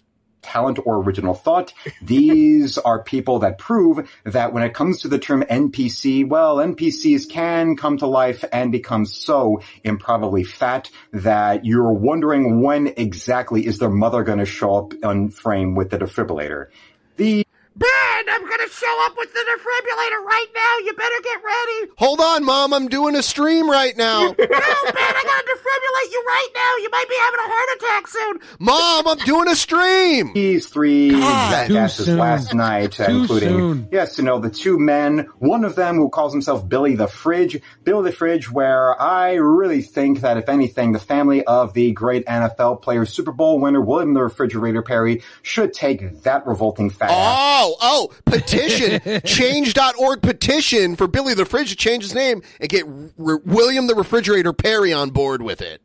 [0.44, 1.74] talent or original thought.
[2.02, 7.30] These are people that prove that when it comes to the term NPC, well, NPCs
[7.30, 13.80] can come to life and become so improbably fat that you're wondering when exactly is
[13.80, 16.68] their mother going to show up on frame with the defibrillator.
[17.16, 17.90] The Ben,
[18.30, 20.78] I'm gonna show up with the defibrillator right now.
[20.86, 21.92] You better get ready.
[21.98, 22.74] Hold on, Mom.
[22.74, 24.22] I'm doing a stream right now.
[24.28, 26.84] no, Ben, I gotta defibrillate you right now.
[26.84, 28.40] You might be having a heart attack soon.
[28.60, 30.34] Mom, I'm doing a stream.
[30.34, 31.68] These three God.
[31.68, 33.88] Too last night, Too uh, including soon.
[33.92, 35.28] yes, you know the two men.
[35.40, 38.52] One of them who calls himself Billy the Fridge, Billy the Fridge.
[38.52, 43.32] Where I really think that if anything, the family of the great NFL player, Super
[43.32, 48.10] Bowl winner William the Refrigerator Perry, should take that revolting fat ass oh, Oh, oh,
[48.26, 49.22] petition.
[49.26, 53.96] Change.org petition for Billy the Fridge to change his name and get R- William the
[53.96, 55.82] Refrigerator Perry on board with it.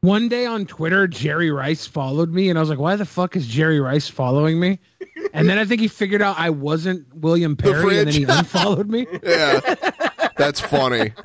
[0.00, 3.36] One day on Twitter, Jerry Rice followed me, and I was like, "Why the fuck
[3.36, 4.80] is Jerry Rice following me?"
[5.32, 8.88] And then I think he figured out I wasn't William Perry, and then he unfollowed
[8.90, 9.06] me.
[9.22, 9.60] Yeah,
[10.36, 11.12] that's funny.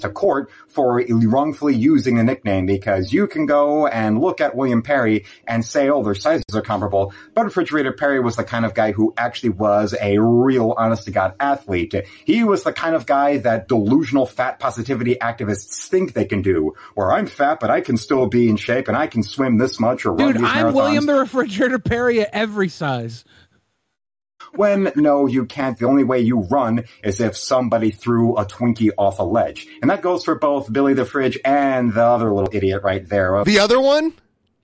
[0.00, 4.82] to court for wrongfully using the nickname because you can go and look at William
[4.82, 7.12] Perry and say, oh, their sizes are comparable.
[7.34, 11.10] But Refrigerator Perry was the kind of guy who actually was a real honest to
[11.10, 11.94] God athlete.
[12.24, 16.74] He was the kind of guy that delusional fat positivity activists think they can do,
[16.94, 19.80] where I'm fat, but I can still be in shape and I can swim this
[19.80, 20.74] much or run Dude, these I'm marathons.
[20.74, 23.24] William the Refrigerator Perry at every size.
[24.56, 25.78] When no, you can't.
[25.78, 29.66] The only way you run is if somebody threw a Twinkie off a ledge.
[29.82, 33.44] And that goes for both Billy the Fridge and the other little idiot right there.
[33.44, 34.12] The other one?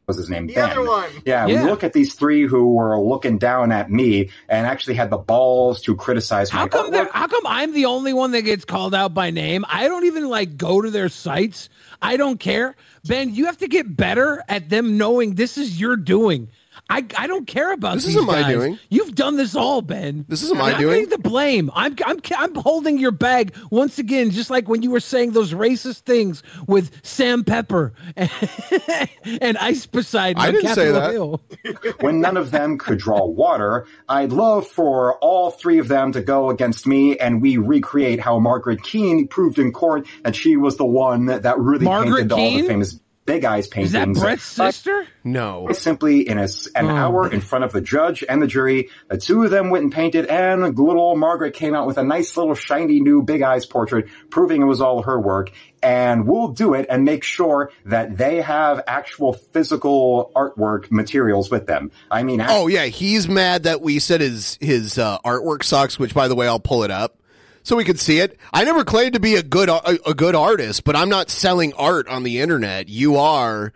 [0.04, 0.48] was his name?
[0.48, 0.70] The ben.
[0.70, 1.08] other one.
[1.24, 1.62] Yeah, Yeah.
[1.62, 5.16] we look at these three who were looking down at me and actually had the
[5.16, 6.58] balls to criticize me.
[6.58, 6.92] How come artwork.
[6.92, 9.64] they're- how come I'm the only one that gets called out by name?
[9.68, 11.68] I don't even like go to their sites.
[12.02, 12.74] I don't care.
[13.04, 16.48] Ben, you have to get better at them knowing this is your doing.
[16.90, 18.52] I, I don't care about This these isn't my guys.
[18.52, 18.78] doing.
[18.90, 20.26] You've done this all, Ben.
[20.28, 21.04] This isn't my I'm doing.
[21.04, 21.70] getting the blame.
[21.74, 25.54] I'm, I'm I'm holding your bag once again, just like when you were saying those
[25.54, 28.30] racist things with Sam Pepper and,
[29.40, 30.42] and Ice Poseidon.
[30.42, 31.72] I on didn't say Capitol that.
[31.82, 31.94] Hill.
[32.00, 36.20] when none of them could draw water, I'd love for all three of them to
[36.20, 40.76] go against me and we recreate how Margaret Keane proved in court that she was
[40.76, 43.90] the one that really Margaret painted all the famous Big Eyes paintings.
[43.90, 45.06] Is that Brett's But sister?
[45.22, 45.68] No.
[45.72, 46.90] Simply in a s an Oh.
[46.96, 49.92] hour in front of the judge and the jury, the two of them went and
[49.92, 53.64] painted, and little old Margaret came out with a nice little shiny new Big Eyes
[53.64, 55.52] portrait, proving it was all her work.
[55.84, 61.66] And we'll do it and make sure that they have actual physical artwork materials with
[61.66, 61.90] them.
[62.10, 65.98] I mean, Oh yeah, he's mad that we said his his uh, artwork sucks.
[65.98, 67.18] Which, by the way, I'll pull it up
[67.62, 68.38] so we could see it.
[68.52, 71.72] I never claimed to be a good a, a good artist, but I'm not selling
[71.74, 72.88] art on the internet.
[72.88, 73.72] You are,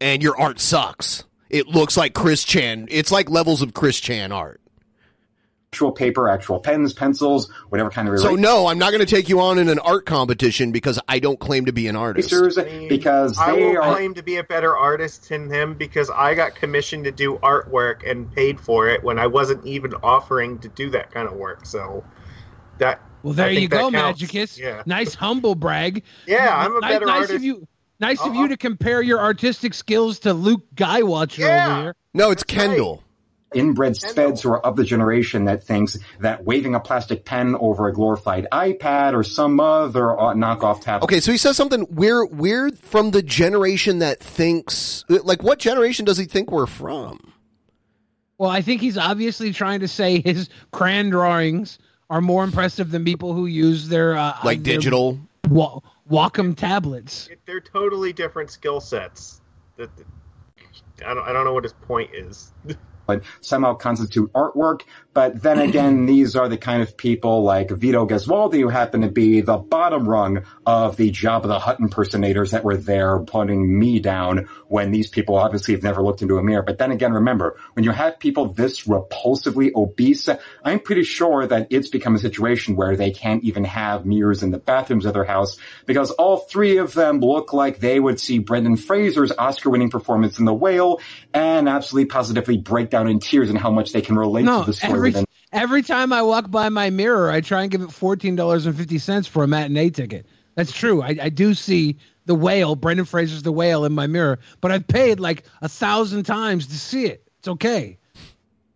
[0.00, 1.24] and your art sucks.
[1.50, 2.88] It looks like Chris Chan.
[2.90, 4.60] It's like levels of Chris Chan art.
[5.72, 9.14] actual paper, actual pens, pencils, whatever kind of So eraser- no, I'm not going to
[9.14, 12.32] take you on in an art competition because I don't claim to be an artist.
[12.32, 12.58] erasers
[12.88, 16.54] because I will are claim to be a better artist than him because I got
[16.56, 20.90] commissioned to do artwork and paid for it when I wasn't even offering to do
[20.90, 21.64] that kind of work.
[21.66, 22.02] So
[22.78, 24.22] that Well, there you go, counts.
[24.22, 24.56] Magicus.
[24.56, 24.84] Yeah.
[24.86, 26.04] Nice humble brag.
[26.28, 27.34] Yeah, I'm a Ni- better nice artist.
[27.34, 27.66] Of you,
[27.98, 28.42] nice of Uh-uh.
[28.42, 31.40] you to compare your artistic skills to Luke Guywatcher
[31.72, 31.96] over here.
[32.14, 33.02] No, it's Kendall.
[33.52, 37.88] inbred speds who are of the generation that thinks that waving a plastic pen over
[37.88, 41.04] a glorified iPad or some other uh, knockoff tablet.
[41.06, 41.84] Okay, so he says something.
[41.90, 47.32] We're we're from the generation that thinks like what generation does he think we're from?
[48.38, 51.78] Well, I think he's obviously trying to say his crayon drawings
[52.10, 55.18] are more impressive than people who use their uh, Like their digital?
[55.48, 55.80] wa-
[56.10, 57.28] Wacom tablets.
[57.46, 59.40] they're totally different skill sets.
[59.76, 59.90] That
[61.04, 62.52] I don't I don't know what his point is.
[63.06, 64.82] but somehow constitute artwork.
[65.14, 69.08] But then again, these are the kind of people like Vito Gesualdi who happen to
[69.10, 74.00] be the bottom rung of the Jabba the Hutt impersonators that were there putting me
[74.00, 76.62] down when these people obviously have never looked into a mirror.
[76.62, 80.28] But then again, remember, when you have people this repulsively obese,
[80.64, 84.50] I'm pretty sure that it's become a situation where they can't even have mirrors in
[84.50, 85.56] the bathrooms of their house
[85.86, 90.40] because all three of them look like they would see Brendan Fraser's Oscar winning performance
[90.40, 91.00] in The Whale
[91.32, 94.66] and absolutely positively break down in tears and how much they can relate No, to
[94.66, 97.82] the story every within every time I walk by my mirror, I try and give
[97.82, 100.26] it fourteen dollars and fifty cents for a matinee ticket.
[100.56, 101.02] That's true.
[101.02, 104.88] I, I do see the whale, Brendan Fraser's the whale in my mirror, but I've
[104.88, 107.22] paid like a thousand times to see it.
[107.38, 107.98] It's okay.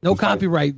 [0.03, 0.75] No copyright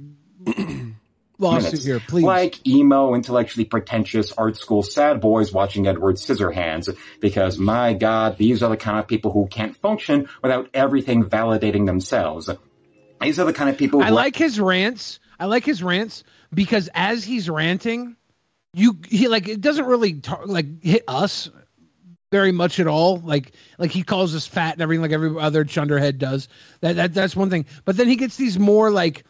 [1.38, 2.24] lawsuit here, please.
[2.24, 6.96] Like emo, intellectually pretentious, art school sad boys watching Edward Scissorhands.
[7.20, 11.86] Because my god, these are the kind of people who can't function without everything validating
[11.86, 12.48] themselves.
[13.20, 15.20] These are the kind of people I like his rants.
[15.38, 16.24] I like his rants
[16.54, 18.16] because as he's ranting,
[18.74, 21.50] you he like it doesn't really tar- like hit us
[22.30, 23.18] very much at all.
[23.18, 26.48] Like like he calls us fat and everything like every other chunderhead does.
[26.80, 27.66] That that that's one thing.
[27.84, 29.24] But then he gets these more like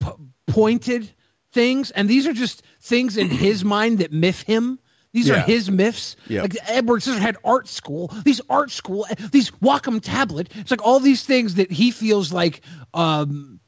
[0.00, 0.10] p-
[0.48, 1.10] pointed
[1.52, 4.78] things, and these are just things in his mind that miff him.
[5.12, 6.16] These are his myths.
[6.26, 6.42] Yeah.
[6.42, 10.50] Like Edward Scissorhands art school, these art school, these Wacom tablet.
[10.56, 13.60] It's like all these things that he feels like um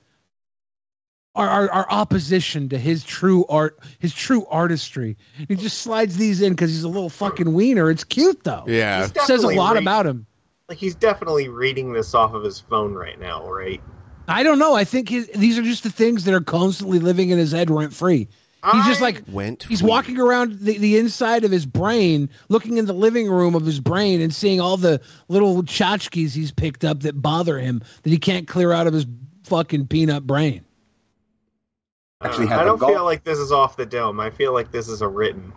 [1.36, 5.16] are, are, are opposition to his true art, his true artistry.
[5.48, 7.90] He just slides these in because he's a little fucking wiener.
[7.90, 8.64] It's cute though.
[8.66, 9.02] Yeah.
[9.02, 10.26] He's Says a lot re- about him.
[10.68, 13.80] Like he's definitely reading this off of his phone right now, right?
[14.26, 14.74] I don't know.
[14.74, 17.70] I think his, these are just the things that are constantly living in his head
[17.70, 18.28] rent free.
[18.72, 19.62] He's just like Went.
[19.62, 23.64] he's walking around the, the inside of his brain, looking in the living room of
[23.64, 28.10] his brain and seeing all the little tchotchkes he's picked up that bother him that
[28.10, 29.06] he can't clear out of his
[29.44, 30.64] fucking peanut brain.
[32.22, 32.90] Actually Uh, I don't goal.
[32.90, 34.20] feel like this is off the dome.
[34.20, 35.52] I feel like this is a written.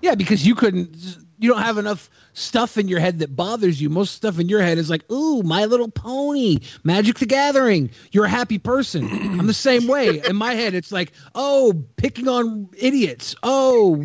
[0.00, 0.96] Yeah, because you couldn't,
[1.38, 3.90] you don't have enough stuff in your head that bothers you.
[3.90, 7.90] Most stuff in your head is like, ooh, My Little Pony, Magic the Gathering.
[8.12, 9.08] You're a happy person.
[9.10, 10.20] I'm the same way.
[10.26, 13.34] In my head, it's like, oh, picking on idiots.
[13.42, 14.04] Oh,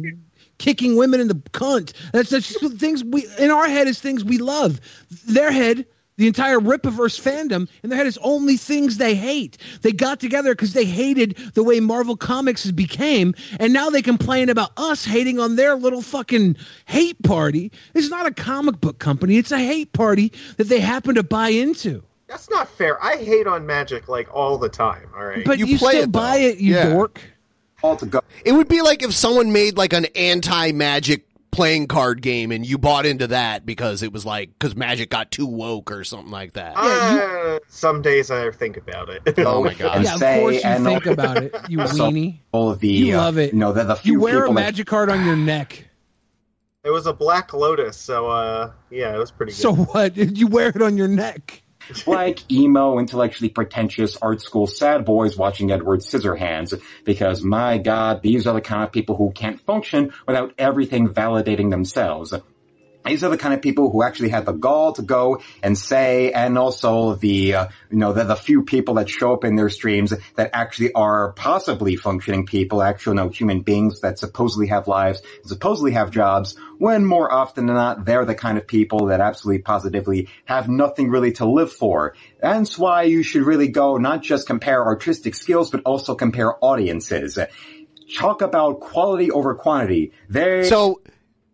[0.57, 1.93] kicking women in the cunt.
[2.11, 4.79] That's that's just things we in our head is things we love.
[5.27, 5.85] Their head,
[6.17, 9.57] The entire Rippaverse fandom in their head is only things they hate.
[9.81, 14.49] They got together because they hated the way Marvel Comics became, and now they complain
[14.49, 17.71] about us hating on their little fucking hate party.
[17.95, 21.49] It's not a comic book company; it's a hate party that they happen to buy
[21.49, 22.03] into.
[22.27, 23.03] That's not fair.
[23.03, 25.09] I hate on Magic like all the time.
[25.15, 26.89] All right, But you, play still buy it, you Yeah.
[26.89, 27.19] dork.
[27.83, 28.21] All to go.
[28.45, 32.77] It would be like if someone made like an anti-magic playing card game and you
[32.77, 36.53] bought into that because it was like because magic got too woke or something like
[36.53, 36.73] that.
[36.77, 39.21] Uh, some days I think about it.
[39.39, 40.03] Oh my god!
[40.03, 42.39] Yeah, of say, course you think all- about it, you so weenie.
[42.51, 43.53] All of the, You uh, love it.
[43.53, 45.85] no know, the, the few You wear a people that- magic card on your neck.
[46.83, 49.57] It was a Black Lotus, so uh, yeah, it was pretty good.
[49.59, 50.15] So what?
[50.15, 51.60] Did You wear it on your neck.
[52.07, 58.47] Like emo, intellectually pretentious, art school sad boys watching Edward Scissorhands, because my god, these
[58.47, 62.33] are the kind of people who can't function without everything validating themselves.
[63.05, 66.31] These are the kind of people who actually have the gall to go and say,
[66.31, 69.69] and also the, uh, you know, the, the few people that show up in their
[69.69, 75.21] streams that actually are possibly functioning people, actual, know human beings that supposedly have lives,
[75.45, 79.63] supposedly have jobs, when more often than not, they're the kind of people that absolutely
[79.63, 82.15] positively have nothing really to live for.
[82.39, 87.39] That's why you should really go not just compare artistic skills, but also compare audiences.
[88.15, 90.11] Talk about quality over quantity.
[90.29, 91.01] They So,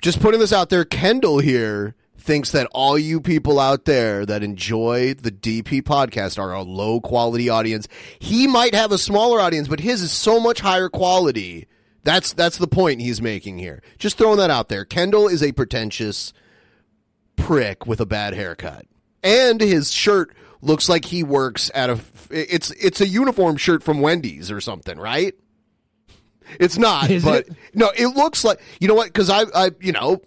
[0.02, 4.44] just putting this out there, Kendall here thinks that all you people out there that
[4.44, 7.88] enjoy the DP podcast are a low quality audience.
[8.20, 11.68] He might have a smaller audience, but his is so much higher quality.
[12.04, 13.82] That's that's the point he's making here.
[13.98, 14.86] Just throwing that out there.
[14.86, 16.34] Kendall is a pretentious
[17.36, 18.86] prick with a bad haircut.
[19.24, 24.02] And his shirt looks like he works at a it's it's a uniform shirt from
[24.02, 25.34] Wendy's or something, right?
[26.60, 27.56] It's not, Is but it?
[27.74, 29.08] no, it looks like you know what?
[29.08, 30.22] Because I, I, you know,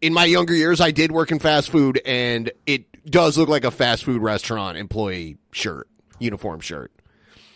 [0.00, 3.64] in my younger years, I did work in fast food, and it does look like
[3.64, 6.92] a fast food restaurant employee shirt, uniform shirt.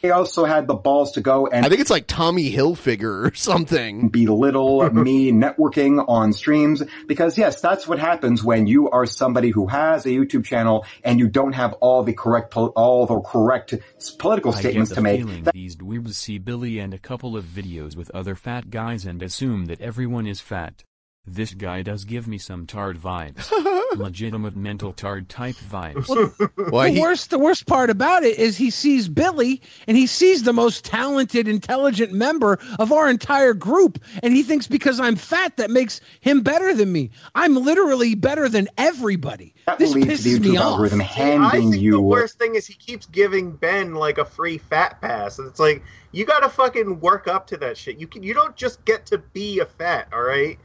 [0.03, 3.35] They also had the balls to go and I think it's like Tommy Hilfiger or
[3.35, 4.09] something.
[4.11, 9.67] belittle me networking on streams because yes, that's what happens when you are somebody who
[9.67, 13.75] has a YouTube channel and you don't have all the correct pol- all the correct
[14.19, 15.21] political I get statements the to make.
[15.21, 19.23] feeling these dweebs see Billy and a couple of videos with other fat guys and
[19.23, 20.85] assume that everyone is fat.
[21.27, 23.51] This guy does give me some tard vibes.
[23.97, 26.09] Legitimate mental tard type vibes.
[26.57, 30.07] Well, the he- worst, the worst part about it is he sees Billy and he
[30.07, 35.15] sees the most talented, intelligent member of our entire group, and he thinks because I'm
[35.15, 37.11] fat that makes him better than me.
[37.35, 39.55] I'm literally better than everybody.
[39.67, 40.65] That this will lead to the pisses me YouTube off.
[40.65, 44.25] algorithm I handing think you the worst thing is he keeps giving Ben like a
[44.25, 45.39] free fat pass.
[45.39, 47.99] And it's like you gotta fucking work up to that shit.
[47.99, 50.59] You can you don't just get to be a fat, all right?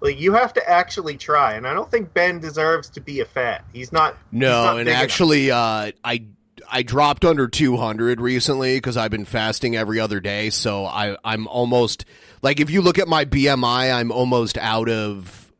[0.00, 3.24] Like you have to actually try, and I don't think Ben deserves to be a
[3.24, 3.64] fat.
[3.72, 4.16] He's not.
[4.30, 6.24] he's No, not and actually, uh, I
[6.70, 10.50] I dropped under 200 recently because I've been fasting every other day.
[10.50, 12.04] So I I'm almost
[12.42, 15.52] like if you look at my BMI, I'm almost out of.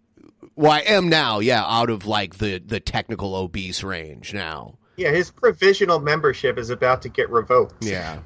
[0.55, 4.79] Well, I am now, yeah, out of like the the technical obese range now.
[4.97, 7.85] yeah, his provisional membership is about to get revoked.
[7.85, 8.21] Yeah.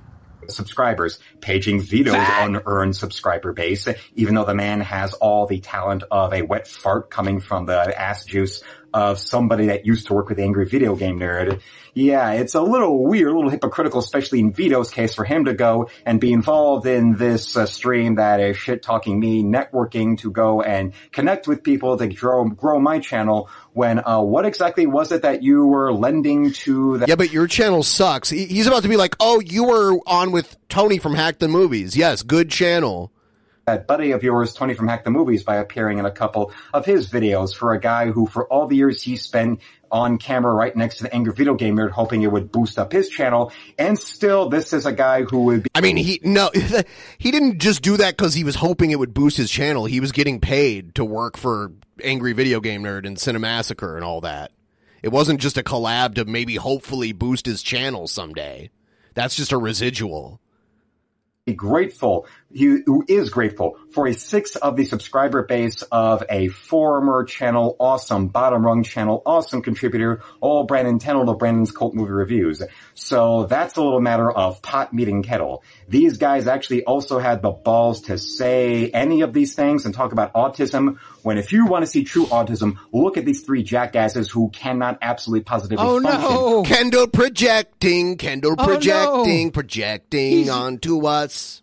[0.50, 6.32] Subscribers, paging Vito's unearned subscriber base, even though the man has all the talent of
[6.32, 10.38] a wet fart coming from the ass juice of somebody that used to work with
[10.38, 11.60] Angry Video Game Nerd.
[11.94, 15.54] Yeah, it's a little weird, a little hypocritical, especially in Vito's case, for him to
[15.54, 20.30] go and be involved in this uh, stream that is shit talking me, networking to
[20.30, 25.12] go and connect with people to grow, grow my channel when, uh, what exactly was
[25.12, 27.08] it that you were lending to that?
[27.08, 28.28] Yeah, but your channel sucks.
[28.30, 31.96] He's about to be like, "Oh, you were on with Tony from Hack the Movies."
[31.96, 33.12] Yes, good channel.
[33.66, 36.84] that buddy of yours, Tony from Hack the Movies, by appearing in a couple of
[36.84, 39.60] his videos for a guy who, for all the years he spent
[39.90, 42.92] on camera right next to the Angry Video Game Nerd, hoping it would boost up
[42.92, 45.70] his channel, and still, this is a guy who would be.
[45.74, 46.50] I mean, he no,
[47.18, 49.84] he didn't just do that because he was hoping it would boost his channel.
[49.84, 51.72] He was getting paid to work for
[52.02, 54.52] Angry Video Game Nerd and Cinemassacre and all that.
[55.02, 58.70] It wasn't just a collab to maybe hopefully boost his channel someday.
[59.14, 60.40] That's just a residual.
[61.46, 66.48] Be grateful, he, who is grateful for a sixth of the subscriber base of a
[66.48, 72.10] former channel, awesome, bottom rung channel, awesome contributor, all Brandon Tenold of Brandon's Cult Movie
[72.12, 72.62] Reviews.
[72.94, 75.62] So that's a little matter of pot meeting kettle.
[75.88, 80.12] These guys actually also had the balls to say any of these things and talk
[80.12, 84.30] about autism when if you want to see true autism, look at these three jackasses
[84.30, 86.20] who cannot absolutely positively Oh function.
[86.30, 86.62] no!
[86.64, 88.66] Kendall projecting, Kendall Oh, no.
[88.66, 91.59] projecting, projecting He's- onto us.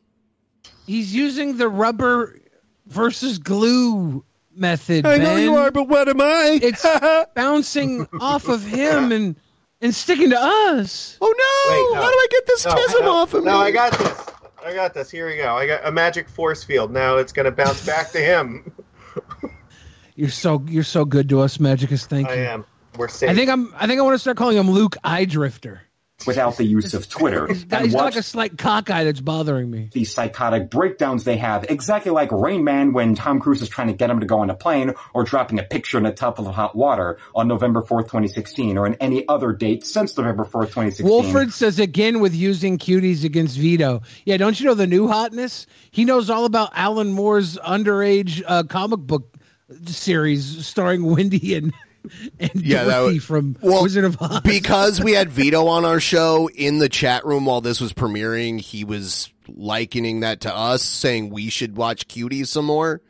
[0.87, 2.39] He's using the rubber
[2.87, 4.23] versus glue
[4.55, 5.05] method.
[5.05, 5.23] I ben.
[5.23, 6.59] Know you are, but what am I?
[6.61, 6.85] It's
[7.35, 9.35] bouncing off of him, and
[9.81, 11.17] and sticking to us.
[11.21, 11.73] Oh no!
[11.75, 12.01] Wait, no.
[12.01, 13.51] How do I get this No, tism no, off of me?
[13.51, 13.57] No.
[13.57, 14.25] I got this.
[14.65, 15.11] I got this.
[15.11, 15.55] Here we go.
[15.55, 16.91] I got a magic force field.
[16.91, 18.71] Now it's going to bounce back to him.
[20.15, 22.07] You're so you're so good to us, Magicus.
[22.07, 22.33] Thank you.
[22.33, 22.65] I am.
[22.97, 23.29] We're safe.
[23.29, 23.71] I think I'm.
[23.77, 25.81] I think I want to start calling him Luke Eye Drifter.
[26.25, 27.47] Without the use of Twitter.
[27.49, 29.89] He's and watch like a slight cockeye that's bothering me.
[29.93, 33.93] these psychotic breakdowns they have, exactly like Rain Man when Tom Cruise is trying to
[33.93, 36.47] get him to go on a plane or dropping a picture in a tub of
[36.47, 41.07] hot water on November 4th, 2016, or on any other date since November 4th, 2016.
[41.07, 44.01] Wolford says again with using cuties against Vito.
[44.25, 45.67] Yeah, don't you know the new hotness?
[45.91, 49.33] He knows all about Alan Moore's underage uh, comic book
[49.85, 51.73] series starring Wendy and
[52.39, 54.41] and Yeah, that was- from well, Wizard of Oz.
[54.41, 58.59] because we had Vito on our show in the chat room while this was premiering,
[58.61, 63.01] he was likening that to us, saying we should watch Cuties some more.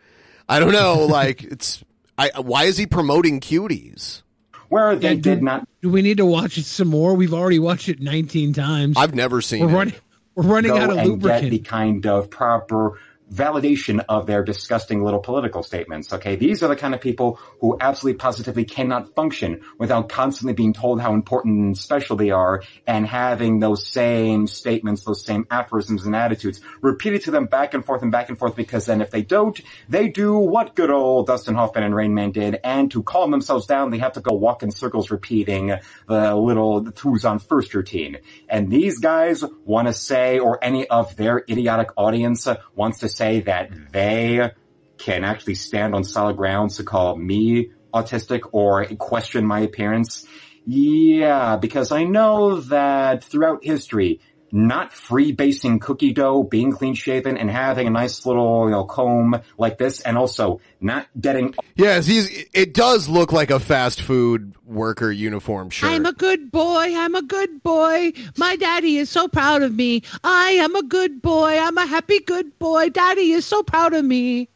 [0.50, 1.84] I don't know, like it's
[2.18, 4.22] I why is he promoting Cuties?
[4.70, 7.14] Where they Yeah, do- did not Do we need to watch it some more?
[7.14, 8.98] We've already watched it 19 times.
[8.98, 9.74] I've never seen We're it.
[9.76, 9.94] running.
[10.36, 11.44] We're running go out of and lubricant.
[11.44, 13.00] get the kind of proper
[13.32, 16.14] validation of their disgusting little political statements.
[16.14, 20.74] Okay, these are the kind of people who absolutely positively cannot function without constantly being
[20.74, 26.06] told how important and special they are and having those same statements, those same aphorisms
[26.06, 29.12] and attitudes repeated to them back and forth and back and forth because then if
[29.12, 29.60] they don't,
[29.90, 33.66] they do what good old Dustin Hoffman and Rain Man did and to calm themselves
[33.66, 35.74] down, they have to go walk in circles repeating
[36.08, 38.20] the little who's on first routine.
[38.48, 43.42] And these guys want to say, or any of their idiotic audience wants to say
[43.42, 44.52] that they
[44.98, 50.26] can actually stand on solid grounds to call me autistic or question my appearance.
[50.66, 54.20] Yeah, because I know that throughout history,
[54.52, 59.42] not freebasing cookie dough, being clean shaven, and having a nice little you know, comb
[59.58, 64.54] like this, and also not getting Yes, he's it does look like a fast food
[64.66, 65.92] worker uniform shirt.
[65.92, 66.94] I'm a good boy.
[66.96, 68.14] I'm a good boy.
[68.38, 70.04] My daddy is so proud of me.
[70.24, 71.58] I am a good boy.
[71.58, 72.90] I'm a happy good boy.
[72.90, 74.50] Daddy is so proud of me.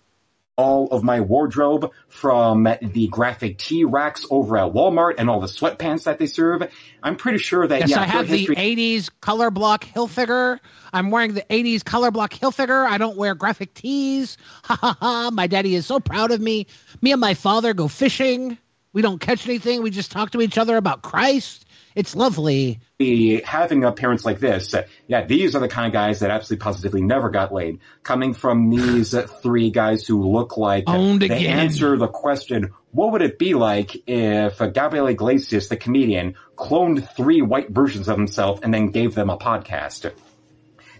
[0.58, 1.92] all of my wardrobe
[2.22, 6.62] from the graphic tee racks over at Walmart and all the sweatpants that they serve.
[7.02, 10.60] I'm pretty sure that Yes, yeah, I have the history- 80s color block Hilfiger.
[10.94, 12.86] I'm wearing the 80s color block Hilfiger.
[12.86, 14.38] I don't wear graphic tees.
[14.66, 15.32] Ha ha ha.
[15.34, 16.68] My daddy is so proud of me.
[17.02, 18.56] Me and my father go fishing.
[18.94, 19.82] We don't catch anything.
[19.82, 21.66] We just talk to each other about Christ.
[21.96, 22.80] It's lovely.
[22.98, 26.32] be having a parents like this, uh, yeah, these are the kind of guys that
[26.32, 27.80] absolutely positively never got laid.
[28.04, 31.60] Coming from these three guys who look like Owned they again.
[31.60, 37.10] answer the question, what would it be like if uh, Gabriel Iglesias, the comedian, cloned
[37.16, 40.12] three white versions of himself and then gave them a podcast?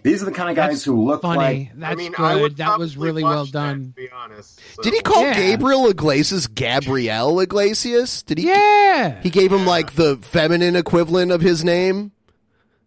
[0.02, 1.38] These are the kind of guys That's who look funny.
[1.38, 2.42] like That's mean, I good.
[2.42, 3.80] would That was really well watch that, done.
[3.84, 4.60] to be honest.
[4.74, 5.34] So- Did he call Yeah.
[5.34, 8.22] Gabriel Iglesias Gabrielle Iglesias?
[8.24, 8.48] Did he?
[8.48, 9.20] Yeah.
[9.22, 12.10] He gave him like the feminine equivalent of his name.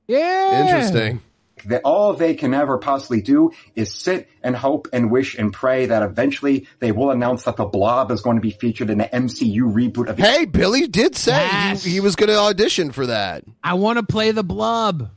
[0.08, 0.62] Yeah.
[0.66, 1.22] Interesting.
[1.68, 5.88] that all they can ever possibly do is sit and hope and wish and pray
[5.88, 9.06] that eventually they will announce that the blob is going to be featured in the
[9.06, 11.84] MCU reboot of Hey, Billy did say Yes.
[11.84, 13.46] he, he was going to audition for that.
[13.64, 15.10] I want to play the blob.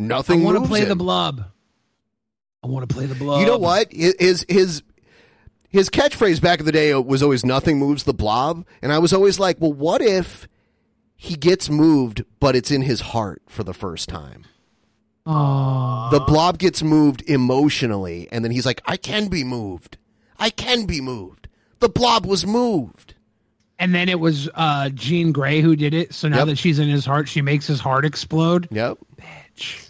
[0.00, 1.44] Nothing I want to play the blob.
[2.62, 3.40] I want to play the blob.
[3.40, 3.92] You know what?
[3.92, 4.82] His his
[5.68, 9.12] his catchphrase back in the day was always "Nothing moves the blob," and I was
[9.12, 10.48] always like, "Well, what if
[11.16, 14.44] he gets moved, but it's in his heart for the first time?"
[15.26, 16.10] Aw.
[16.10, 19.98] The blob gets moved emotionally, and then he's like, "I can be moved.
[20.38, 21.48] I can be moved.
[21.80, 23.14] The blob was moved."
[23.78, 26.12] And then it was uh, Jean Grey who did it.
[26.12, 26.46] So now Yep.
[26.48, 28.68] that she's in his heart, she makes his heart explode.
[28.70, 28.98] Yep.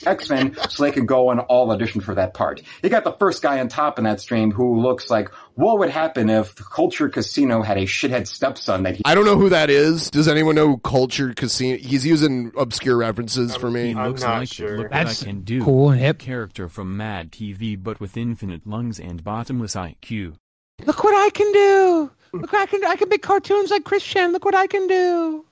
[0.06, 2.62] X-Men so they can go on all audition for that part.
[2.82, 5.90] You got the first guy on top in that stream who looks like, what would
[5.90, 9.70] happen if Culture Casino had a shithead stepson that he I don't know who that
[9.70, 10.10] is.
[10.10, 11.76] Does anyone know Culture Casino?
[11.78, 13.88] He's using obscure references for me.
[13.88, 14.78] He looks not like sure.
[14.78, 16.18] look That's I can do cool and hip.
[16.18, 20.36] character from Mad TV but with infinite lungs and bottomless IQ.
[20.84, 22.10] Look what I can do.
[22.32, 22.86] Look what I can do.
[22.86, 24.32] I can make cartoons like Christian.
[24.32, 25.44] Look what I can do.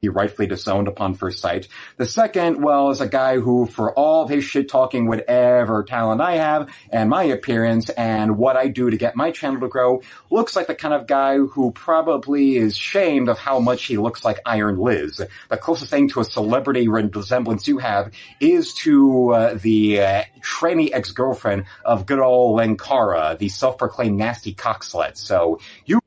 [0.00, 1.68] He rightfully disowned upon first sight.
[1.96, 6.20] The second, well, is a guy who, for all of his shit talking, whatever talent
[6.20, 10.02] I have, and my appearance, and what I do to get my channel to grow,
[10.30, 14.24] looks like the kind of guy who probably is shamed of how much he looks
[14.24, 15.20] like Iron Liz.
[15.48, 20.90] The closest thing to a celebrity resemblance you have is to uh, the uh, tranny
[20.92, 25.16] ex-girlfriend of good old Lankara, the self-proclaimed nasty cockslet.
[25.16, 26.00] So you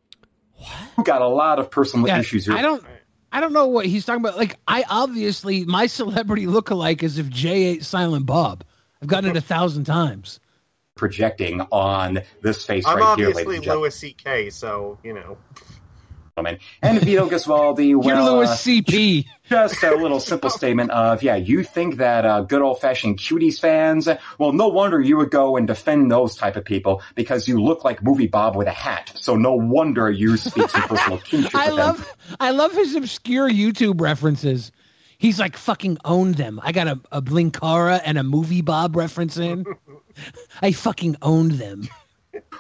[1.03, 2.55] got a lot of personal Yeah, issues here.
[2.55, 2.84] I don't.
[3.31, 4.37] I don't know what he's talking about.
[4.37, 8.63] Like, I obviously my celebrity lookalike is if Jay ate Silent Bob.
[9.01, 10.39] I've gotten it a thousand times.
[10.95, 13.81] projecting on this face I'm right here, obviously ladies and gentlemen.
[13.81, 15.37] Louis C.K., so you know.
[16.81, 19.25] And Vito Gesualdi, well, You're Louis uh, CP.
[19.49, 23.59] just a little simple statement of, yeah, you think that uh, good old fashioned cuties
[23.59, 27.61] fans, well, no wonder you would go and defend those type of people because you
[27.61, 29.11] look like Movie Bob with a hat.
[29.15, 32.05] So no wonder you speak some personal kinship I with them.
[32.39, 34.71] I love his obscure YouTube references.
[35.17, 36.59] He's like fucking owned them.
[36.63, 39.65] I got a, a Blinkara and a movie Bob reference in.
[40.63, 41.87] I fucking owned them.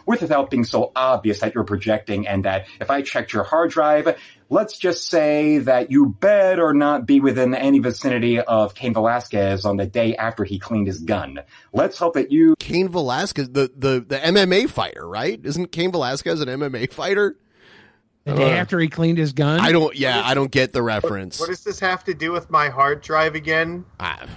[0.05, 3.71] With without being so obvious that you're projecting and that if I checked your hard
[3.71, 4.17] drive,
[4.49, 9.77] let's just say that you better not be within any vicinity of Cain Velasquez on
[9.77, 11.39] the day after he cleaned his gun.
[11.73, 15.39] Let's hope that you Cain Velasquez, the, the, the MMA fighter, right?
[15.43, 17.37] Isn't Cain Velasquez an MMA fighter?
[18.25, 19.59] The day Uh, after he cleaned his gun.
[19.59, 19.95] I don't.
[19.95, 21.39] Yeah, I don't get the reference.
[21.39, 23.83] What does this have to do with my hard drive again?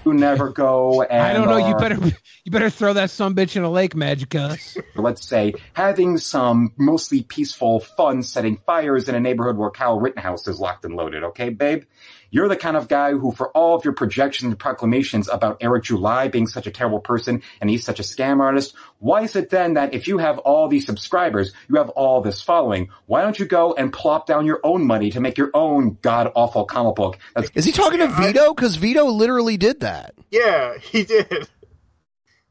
[0.05, 1.57] you never go and I don't know.
[1.57, 1.97] You are- better
[2.43, 4.77] you better throw that some bitch in a lake, Magicus.
[4.95, 10.47] let's say, having some mostly peaceful fun setting fires in a neighborhood where Kyle Rittenhouse
[10.47, 11.83] is locked and loaded, okay, babe?
[12.31, 15.83] You're the kind of guy who, for all of your projections and proclamations about Eric
[15.85, 19.49] July being such a terrible person and he's such a scam artist, why is it
[19.49, 23.37] then that if you have all these subscribers, you have all this following, why don't
[23.39, 26.95] you go and plop down your own money to make your own god awful comic
[26.95, 27.17] book?
[27.35, 28.53] That's- Is he talking to Vito?
[28.53, 30.13] Because Vito literally did that.
[30.31, 31.47] Yeah, he did.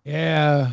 [0.05, 0.73] Yeah.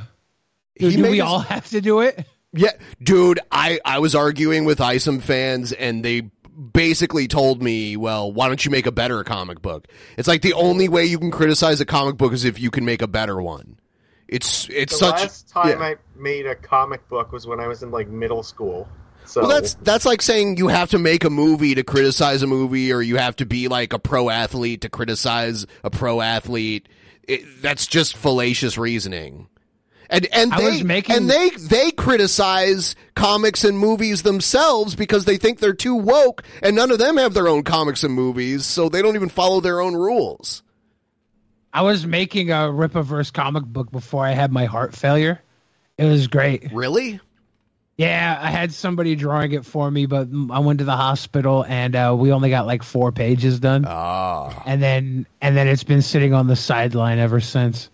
[0.76, 2.26] He Do, do we his- all have to do it?
[2.53, 2.72] Yeah,
[3.02, 6.30] dude, I, I was arguing with ISOM fans and they
[6.61, 9.88] basically told me, well, why don't you make a better comic book?
[10.17, 12.85] It's like the only way you can criticize a comic book is if you can
[12.85, 13.77] make a better one.
[14.27, 15.85] It's it's the such last time yeah.
[15.85, 18.88] I made a comic book was when I was in like middle school.
[19.25, 22.47] So Well, that's that's like saying you have to make a movie to criticize a
[22.47, 26.88] movie, or you have to be like a pro athlete to criticize a pro athlete.
[27.23, 29.47] It, that's just fallacious reasoning.
[30.11, 35.38] And and I they making- and they they criticize comics and movies themselves because they
[35.38, 38.89] think they're too woke, and none of them have their own comics and movies, so
[38.89, 40.63] they don't even follow their own rules.
[41.73, 45.41] I was making a Rippaverse comic book before I had my heart failure.
[45.97, 46.73] It was great.
[46.73, 47.21] Really?
[47.95, 51.95] Yeah, I had somebody drawing it for me, but I went to the hospital and
[51.95, 53.85] uh, we only got like four pages done.
[53.88, 54.61] Ah.
[54.65, 57.89] And then and then it's been sitting on the sideline ever since.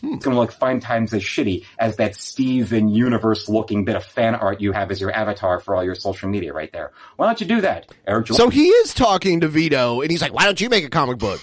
[0.00, 0.14] Hmm.
[0.14, 4.34] It's gonna look five times as shitty as that Steven Universe looking bit of fan
[4.34, 6.92] art you have as your avatar for all your social media right there.
[7.16, 8.28] Why don't you do that, Eric?
[8.28, 11.18] So he is talking to Vito, and he's like, "Why don't you make a comic
[11.18, 11.40] book?"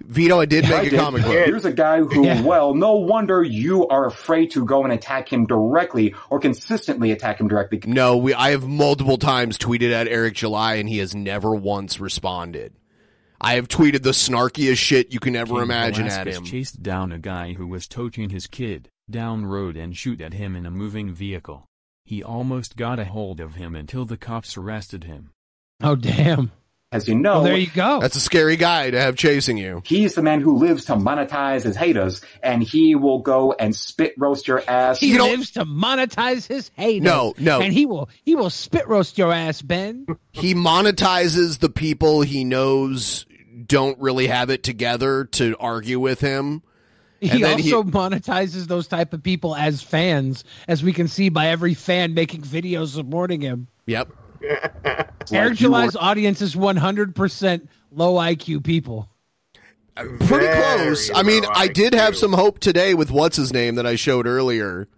[0.00, 1.00] Vito, I did I make a did.
[1.00, 1.32] comic book.
[1.32, 2.40] Here's a guy who, Yeah.
[2.42, 7.40] well, no wonder you are afraid to go and attack him directly or consistently attack
[7.40, 7.80] him directly.
[7.84, 11.98] No, we I have multiple times tweeted at Eric July and he has never once
[11.98, 12.72] responded.
[13.40, 16.44] I have tweeted the snarkiest shit you can ever Cain imagine at Velasquez him.
[16.44, 20.56] chased down a guy who was toting his kid down road and shoot at him
[20.56, 21.64] in a moving vehicle.
[22.04, 25.30] He almost got a hold of him until the cops arrested him.
[25.82, 26.50] Oh damn.
[26.90, 28.00] As you know, Well, there you go.
[28.00, 29.82] That's a scary guy to have chasing you.
[29.84, 34.14] he's the man who lives to monetize his haters, and he will go and spit
[34.16, 34.98] roast your ass.
[34.98, 37.04] He You lives to monetize his haters.
[37.04, 37.60] No, no.
[37.60, 40.06] And he will he will spit roast your ass, Ben.
[40.32, 43.26] He monetizes the people he knows
[43.66, 46.62] don't really have it together to argue with him.
[47.20, 51.08] He And then he- also monetizes those type of people as fans, as we can
[51.08, 53.66] see by every fan making videos supporting him.
[53.86, 54.08] Yep.
[55.30, 59.08] Like Eric you July's were- audience is 100% low IQ people.
[59.94, 61.10] Pretty Very close.
[61.14, 63.96] I mean, low I did have some hope today with what's his name that I
[63.96, 64.88] showed earlier.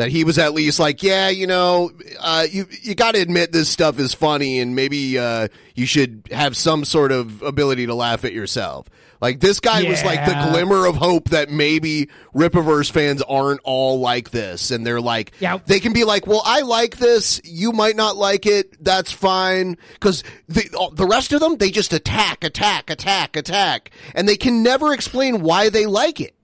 [0.00, 3.52] That he was at least like, yeah, you know, uh, you you got to admit
[3.52, 7.94] this stuff is funny, and maybe uh, you should have some sort of ability to
[7.94, 8.88] laugh at yourself.
[9.20, 14.00] Like this guy was like the glimmer of hope that maybe Rippaverse fans aren't all
[14.00, 15.58] like this, and they're like, Yeah.
[15.66, 19.76] they can be like, well, I like this, you might not like it, that's fine,
[19.92, 20.64] because the
[20.94, 25.42] the rest of them they just attack, attack, attack, attack, and they can never explain
[25.42, 26.34] why they like it.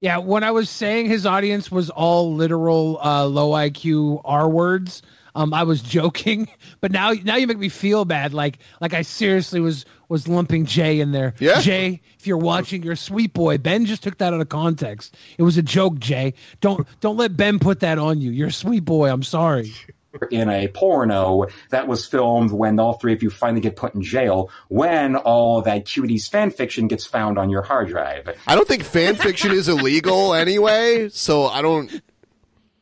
[0.00, 5.02] Yeah, when I was saying his audience was all literal uh, low IQ R words,
[5.34, 6.48] um, I was joking.
[6.80, 8.32] But now, now you make me feel bad.
[8.32, 11.34] Like, like I seriously was was lumping Jay in there.
[11.38, 11.60] Yeah.
[11.60, 13.58] Jay, if you're watching, you're a sweet boy.
[13.58, 15.16] Ben just took that out of context.
[15.38, 16.34] It was a joke, Jay.
[16.60, 18.30] Don't don't let Ben put that on you.
[18.30, 19.10] You're a sweet boy.
[19.10, 19.72] I'm sorry.
[20.30, 24.02] in a porno that was filmed when all three of you finally get put in
[24.02, 28.28] jail when all that cuties fan fiction gets found on your hard drive.
[28.46, 32.02] I don't think fan fiction is illegal anyway, so I don't.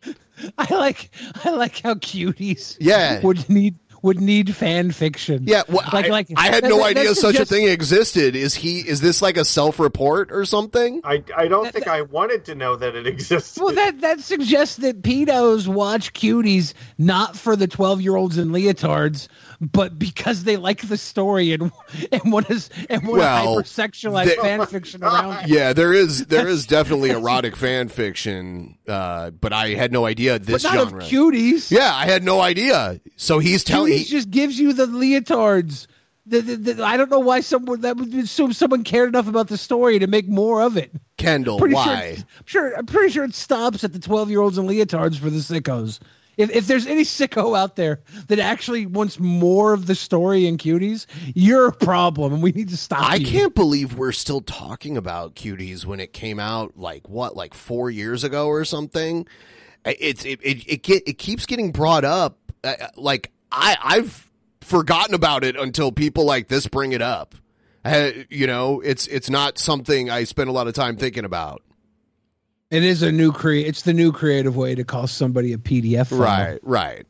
[0.56, 1.10] I like
[1.44, 3.20] I like how cuties Yeah.
[3.22, 5.44] would need would need fan fiction.
[5.46, 7.66] Yeah, well, like I, like I had that- no that- idea that such a thing
[7.68, 8.36] existed.
[8.36, 8.80] Is he?
[8.80, 11.00] Is this like a self-report or something?
[11.04, 13.62] I, I don't think I wanted to know that it existed.
[13.62, 18.48] Well, that that suggests that pedos watch cuties not for the twelve year olds in
[18.48, 19.28] leotards,
[19.60, 21.72] but because they like the story and
[22.12, 22.60] and want to
[22.90, 25.44] and want Well, to hypersexualize they- fan fiction around.
[25.44, 25.48] it.
[25.48, 30.38] Yeah, there is there is definitely erotic fan fiction, uh, but I had no idea
[30.38, 31.02] this but not genre.
[31.04, 31.70] of cuties.
[31.70, 33.00] Yeah, I had no idea.
[33.16, 33.92] So he's telling.
[33.92, 35.86] Cuties just gives you the leotards.
[36.26, 39.48] The, the, the, I don't know why someone that would assume someone cared enough about
[39.48, 40.90] the story to make more of it.
[41.16, 41.86] Kendall, Pretty why?
[41.86, 45.18] Sure, I'm sure, I'm pretty sure it stops at the 12 year olds and leotards
[45.18, 46.00] for the sickos.
[46.38, 50.56] If, if there's any sicko out there that actually wants more of the story in
[50.56, 53.02] cuties, you're a problem, and we need to stop.
[53.02, 53.26] I you.
[53.26, 57.90] can't believe we're still talking about cuties when it came out like what, like four
[57.90, 59.26] years ago or something.
[59.84, 62.38] It's it it it, get, it keeps getting brought up.
[62.62, 64.28] Uh, like I I've
[64.60, 67.34] forgotten about it until people like this bring it up.
[67.84, 71.62] Uh, you know, it's it's not something I spend a lot of time thinking about.
[72.70, 73.66] It is a new create.
[73.66, 76.08] It's the new creative way to call somebody a PDF.
[76.08, 76.18] File.
[76.18, 77.06] Right, right.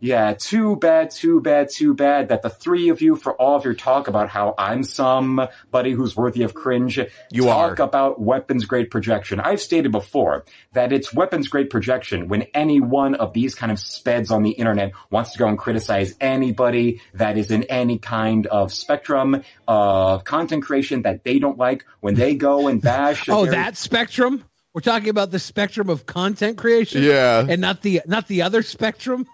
[0.00, 3.64] Yeah, too bad, too bad, too bad that the three of you, for all of
[3.64, 6.98] your talk about how I'm somebody who's worthy of cringe,
[7.30, 7.82] You talk are.
[7.84, 9.38] about weapons grade projection.
[9.38, 13.78] I've stated before that it's weapons grade projection when any one of these kind of
[13.78, 18.46] speds on the internet wants to go and criticize anybody that is in any kind
[18.46, 23.28] of spectrum of content creation that they don't like when they go and bash.
[23.28, 24.42] Oh, their- that spectrum.
[24.74, 27.02] We're talking about the spectrum of content creation.
[27.02, 27.44] Yeah.
[27.46, 29.26] and not the not the other spectrum.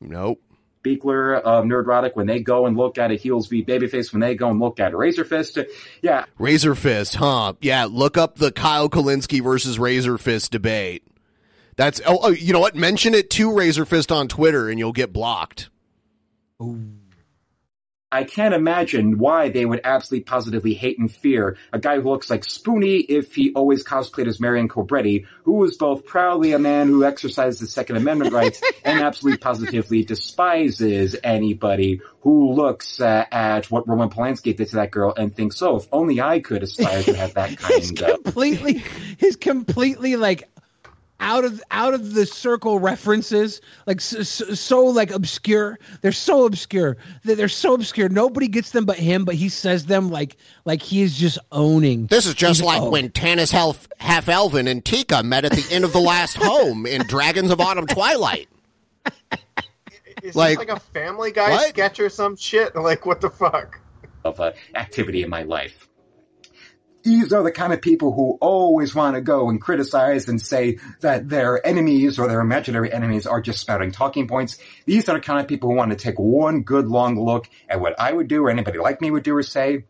[0.00, 0.40] Nope.
[0.82, 4.20] Buechler uh, of Nerdrotic when they go and look at a Heels v Babyface, when
[4.20, 5.58] they go and look at a Razor Fist.
[6.00, 7.54] Yeah, Razor Fist, huh?
[7.60, 11.06] Yeah, look up the Kyle Kulinski versus Razor Fist debate.
[11.76, 12.74] That's oh, oh, you know what?
[12.74, 15.70] Mention it to Razor Fist on Twitter, and you'll get blocked.
[18.12, 22.28] I can't imagine why they would absolutely positively hate and fear a guy who looks
[22.28, 26.88] like Spoony if he always cosplayed as Marion Cobretti, who is both proudly a man
[26.88, 33.70] who exercises his Second Amendment rights and absolutely positively despises anybody who looks uh, at
[33.70, 37.02] what Roman Polanski did to that girl and thinks, oh, if only I could aspire
[37.02, 38.24] to have that kind of.
[38.24, 38.84] completely,
[39.16, 40.48] his completely like
[41.22, 45.78] out of out of the circle references, like so, so, so like obscure.
[46.02, 46.96] They're so obscure.
[47.24, 48.08] They're, they're so obscure.
[48.10, 49.24] Nobody gets them but him.
[49.24, 50.36] But he says them like
[50.66, 52.06] like he is just owning.
[52.06, 52.90] This is just He's- like oh.
[52.90, 56.84] when Tanis Half, Half Elven and Tika met at the end of the last home
[56.86, 58.48] in Dragons of Autumn Twilight.
[60.22, 61.68] Is Like- this like a Family Guy What?
[61.68, 62.74] sketch or some shit?
[62.82, 63.78] Like, what the fuck?
[64.24, 65.88] of uh, activity in my life.
[67.02, 70.78] These are the kind of people who always want to go and criticize and say
[71.00, 74.58] that their enemies or their imaginary enemies are just spouting talking points.
[74.86, 77.80] These are the kind of people who want to take one good long look at
[77.80, 79.84] what I would do or anybody like me would do or say.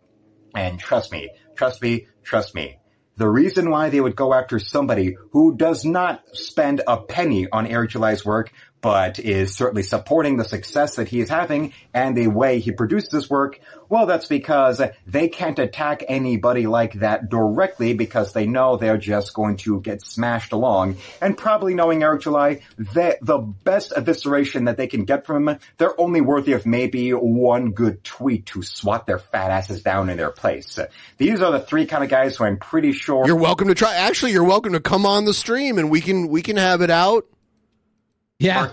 [0.54, 2.78] And trust me, trust me, trust me.
[3.16, 7.66] The reason why they would go after somebody who does not spend a penny on
[7.66, 8.52] Eric July's work,
[8.82, 13.12] but is certainly supporting the success that he is having and the way he produces
[13.12, 18.76] his work, well, that's because they can't attack anybody like that directly because they know
[18.76, 20.96] they're just going to get smashed along.
[21.20, 25.58] And probably knowing Eric July, the, the best evisceration that they can get from him,
[25.78, 30.16] they're only worthy of maybe one good tweet to swat their fat asses down in
[30.16, 30.78] their place.
[31.18, 33.94] These are the three kind of guys who I'm pretty sure You're welcome to try.
[33.94, 36.90] Actually, you're welcome to come on the stream, and we can we can have it
[36.90, 37.26] out.
[38.42, 38.70] Yeah.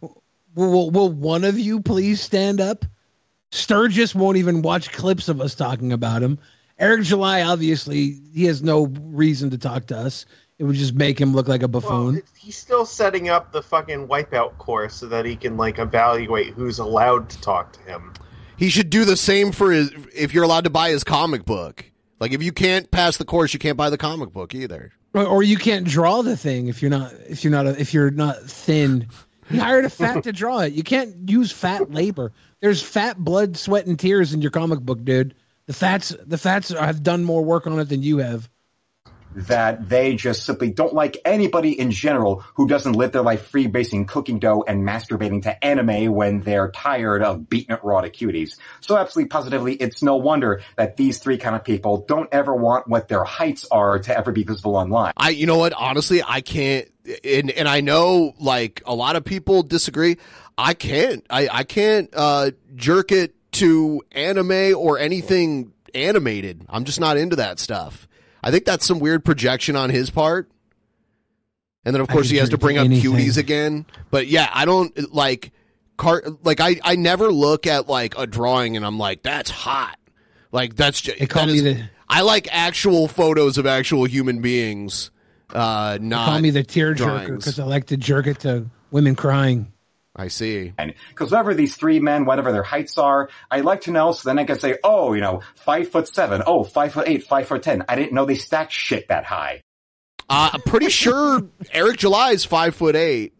[0.00, 0.22] will,
[0.54, 2.84] will, will one of you please stand up?
[3.52, 6.38] Sturgis won't even watch clips of us talking about him.
[6.78, 10.26] Eric July, obviously, he has no reason to talk to us.
[10.58, 12.22] It would just make him look like a buffoon.
[12.36, 16.78] He's still setting up the fucking wipeout course so that he can like evaluate who's
[16.78, 18.12] allowed to talk to him.
[18.56, 19.92] He should do the same for his.
[20.14, 23.52] If you're allowed to buy his comic book, like if you can't pass the course,
[23.52, 24.92] you can't buy the comic book either.
[25.24, 28.10] Or, you can't draw the thing if you're not if you're not a, if you're
[28.10, 29.08] not thin.
[29.50, 30.72] You hired a fat to draw it.
[30.72, 32.32] You can't use fat labor.
[32.60, 35.34] There's fat blood, sweat, and tears in your comic book, dude.
[35.66, 38.48] The fats the fats have done more work on it than you have.
[39.34, 44.06] That they just simply don't like anybody in general who doesn't live their life freebasing
[44.06, 48.56] cooking dough and masturbating to anime when they're tired of beating it raw to cuties.
[48.80, 52.88] So absolutely positively, it's no wonder that these three kind of people don't ever want
[52.88, 55.12] what their heights are to ever be visible online.
[55.16, 55.72] I, you know what?
[55.72, 56.88] Honestly, I can't,
[57.24, 60.16] and and I know like a lot of people disagree.
[60.58, 61.24] I can't.
[61.30, 66.64] I I can't uh, jerk it to anime or anything animated.
[66.68, 68.05] I'm just not into that stuff.
[68.46, 70.48] I think that's some weird projection on his part.
[71.84, 73.12] And then of course he has to bring up anything.
[73.14, 73.86] cuties again.
[74.12, 75.50] But yeah, I don't like
[75.96, 79.98] car like I I never look at like a drawing and I'm like that's hot.
[80.52, 84.04] Like that's just They call that me is- the- I like actual photos of actual
[84.04, 85.10] human beings.
[85.52, 89.16] Uh, not call me the tear jerker because I like to jerk it to women
[89.16, 89.72] crying.
[90.16, 90.72] I see.
[90.78, 94.28] And Because whatever these three men, whatever their heights are, I'd like to know so
[94.28, 97.46] then I can say, oh, you know, five foot seven, oh, five foot eight, five
[97.46, 97.84] foot ten.
[97.88, 99.62] I didn't know they stacked shit that high.
[100.28, 103.34] Uh, I'm pretty sure Eric July is five foot eight.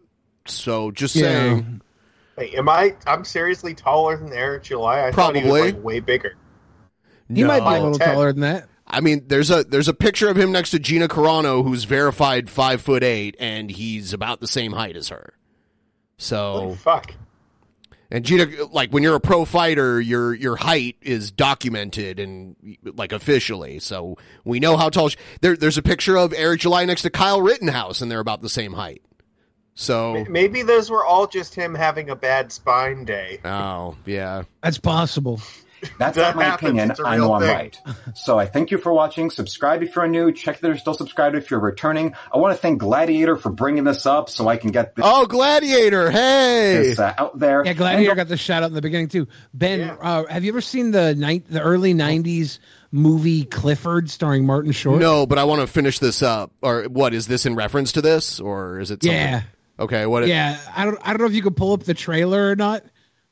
[0.47, 1.81] So just saying.
[2.39, 2.95] Hey, am I?
[3.07, 5.07] I'm seriously taller than Eric July.
[5.07, 5.73] I thought he was Probably.
[5.73, 6.37] like way bigger.
[7.33, 8.05] He might be a little 5'10".
[8.05, 8.69] taller than that.
[8.87, 12.49] I mean, there's a there's a picture of him next to Gina Carano, who's verified
[12.49, 15.33] five foot eight, and he's about the same height as her.
[16.19, 17.13] So fuck.
[18.11, 23.13] And Gina, like when you're a pro fighter, your your height is documented and like
[23.13, 25.09] officially, so we know how tall.
[25.09, 28.43] She, there, there's a picture of Eric July next to Kyle Rittenhouse, and they're about
[28.43, 29.03] the same height.
[29.79, 33.41] So, Maybe those were all just him having a bad spine day.
[33.45, 35.41] oh yeah, That's possible.
[35.99, 36.69] That's That not my happens.
[36.71, 36.91] opinion.
[36.91, 37.79] I a I real know I'm right.
[38.15, 39.31] So I thank you for watching.
[39.31, 40.33] Subscribe if you're new.
[40.33, 42.15] Check that you're still subscribed if you're returning.
[42.33, 45.27] I want to thank Gladiator for bringing this up so I can get this, oh
[45.27, 47.65] Gladiator, hey, this, uh, out there.
[47.65, 49.29] Yeah, Gladiator got the shout out in the beginning too.
[49.55, 52.59] Ben, uh, have you ever seen the night the early '90s
[52.93, 55.01] movie Clifford starring Martin Short?
[55.01, 56.53] no, but I want to finish this up.
[56.63, 59.03] Or what is this in reference to this, or is it?
[59.03, 59.17] Something?
[59.19, 59.43] Yeah.
[59.79, 60.07] Okay.
[60.07, 60.27] What?
[60.27, 62.83] Yeah, I don't I don't know if you could pull up the trailer or not,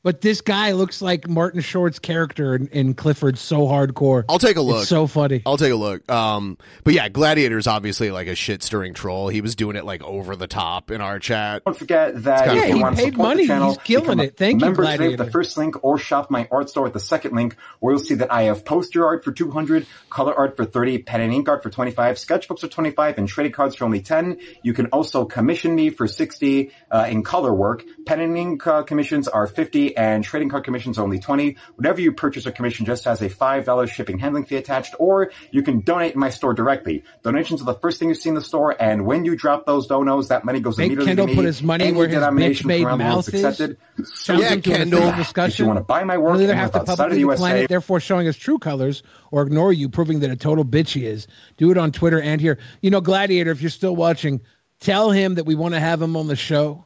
[0.05, 4.23] but this guy looks like Martin Short's character in, in Clifford so hardcore.
[4.29, 4.81] I'll take a look.
[4.81, 5.41] It's so funny.
[5.47, 6.07] I'll take a look.
[6.11, 9.29] Um, but yeah, Gladiator's obviously like a shit stirring troll.
[9.29, 11.63] He was doing it like over the top in our chat.
[11.65, 12.81] Don't forget that kinda if you fun.
[12.81, 13.41] want to paid support money.
[13.41, 14.37] the channel, He's killing it.
[14.37, 15.25] Thank you, member today Gladiator.
[15.25, 18.13] the first link or shop my art store at the second link where you'll see
[18.13, 21.63] that I have poster art for 200, color art for 30, pen and ink art
[21.63, 24.37] for 25, sketchbooks for 25, and trading cards for only 10.
[24.61, 27.83] You can also commission me for 60 uh, in color work.
[28.05, 29.47] Pen and ink uh, commissions are
[29.95, 31.57] 50 and trading card commissions only 20.
[31.75, 35.63] Whatever you purchase a commission just has a $5 shipping handling fee attached or you
[35.63, 37.03] can donate in my store directly.
[37.23, 39.87] Donations are the first thing you see in the store and when you drop those
[39.87, 41.35] donos, that money goes Make immediately Kendall to me.
[41.35, 43.43] put his money Any where his denomination bitch-made the world mouth is is.
[43.45, 43.77] accepted.
[44.03, 45.09] Sounds Yeah, into Kendall.
[45.09, 47.19] official If you want to buy my work He'll either have to live publicly the
[47.21, 50.89] USA, it, therefore showing his true colors, or ignore you, proving that a total bitch
[50.89, 51.27] he is.
[51.57, 52.57] Do it on Twitter and here.
[52.81, 54.41] You know, Gladiator, if you're still watching,
[54.79, 56.85] tell him that we want to have him on the show.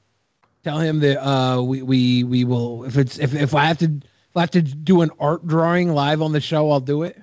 [0.64, 3.86] Tell him that uh, we we we will if it's if if I have to
[3.86, 7.18] if I have to do an art drawing live on the show, I'll do it.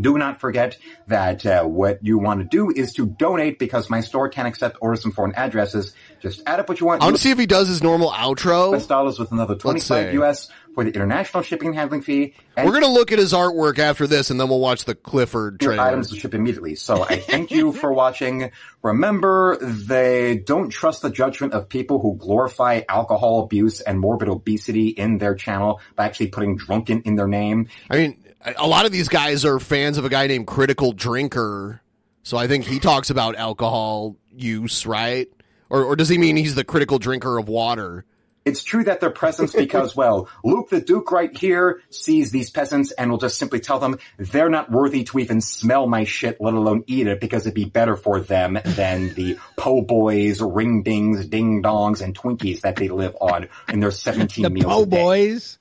[0.00, 4.00] do not forget that uh, what you want to do is to donate because my
[4.00, 5.94] store can't accept orders from foreign addresses.
[6.20, 7.02] Just add up what you want.
[7.02, 8.74] I want to see if he does his normal outro.
[8.74, 10.14] US dollars with another 25.
[10.14, 12.34] US for the international shipping and handling fee.
[12.56, 15.60] And We're gonna look at his artwork after this, and then we'll watch the Clifford
[15.60, 15.82] trailer.
[15.82, 16.74] items will ship immediately.
[16.74, 18.50] So I thank you for watching.
[18.82, 24.88] Remember, they don't trust the judgment of people who glorify alcohol abuse and morbid obesity
[24.88, 27.68] in their channel by actually putting drunken in their name.
[27.90, 30.92] I mean, a a lot of these guys are fans of a guy named Critical
[30.92, 31.80] Drinker,
[32.22, 35.28] so I think he talks about alcohol use, right?
[35.70, 38.04] Or, or does he mean he's the critical drinker of water?
[38.44, 42.90] It's true that their presence because, well, Luke the Duke right here sees these peasants
[42.92, 46.54] and will just simply tell them they're not worthy to even smell my shit, let
[46.54, 51.26] alone eat it, because it'd be better for them than the po' boys, ring dings,
[51.26, 54.86] ding dongs, and Twinkies that they live on in their 17 The meals po' a
[54.86, 54.96] day.
[55.02, 55.58] boys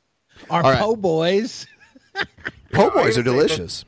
[0.50, 0.80] are All right.
[0.80, 1.68] po' boys.
[2.74, 3.86] Po' boys are would say that delicious.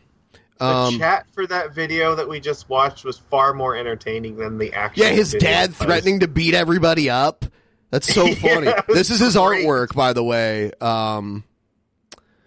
[0.59, 4.57] The Um, chat for that video that we just watched was far more entertaining than
[4.59, 5.03] the actual.
[5.05, 5.77] yeah, his dad was.
[5.79, 7.45] threatening to beat everybody up.
[7.93, 8.67] That's so funny.
[8.69, 9.65] it was this is his great.
[9.67, 10.71] artwork, by the way.
[10.81, 11.43] Um,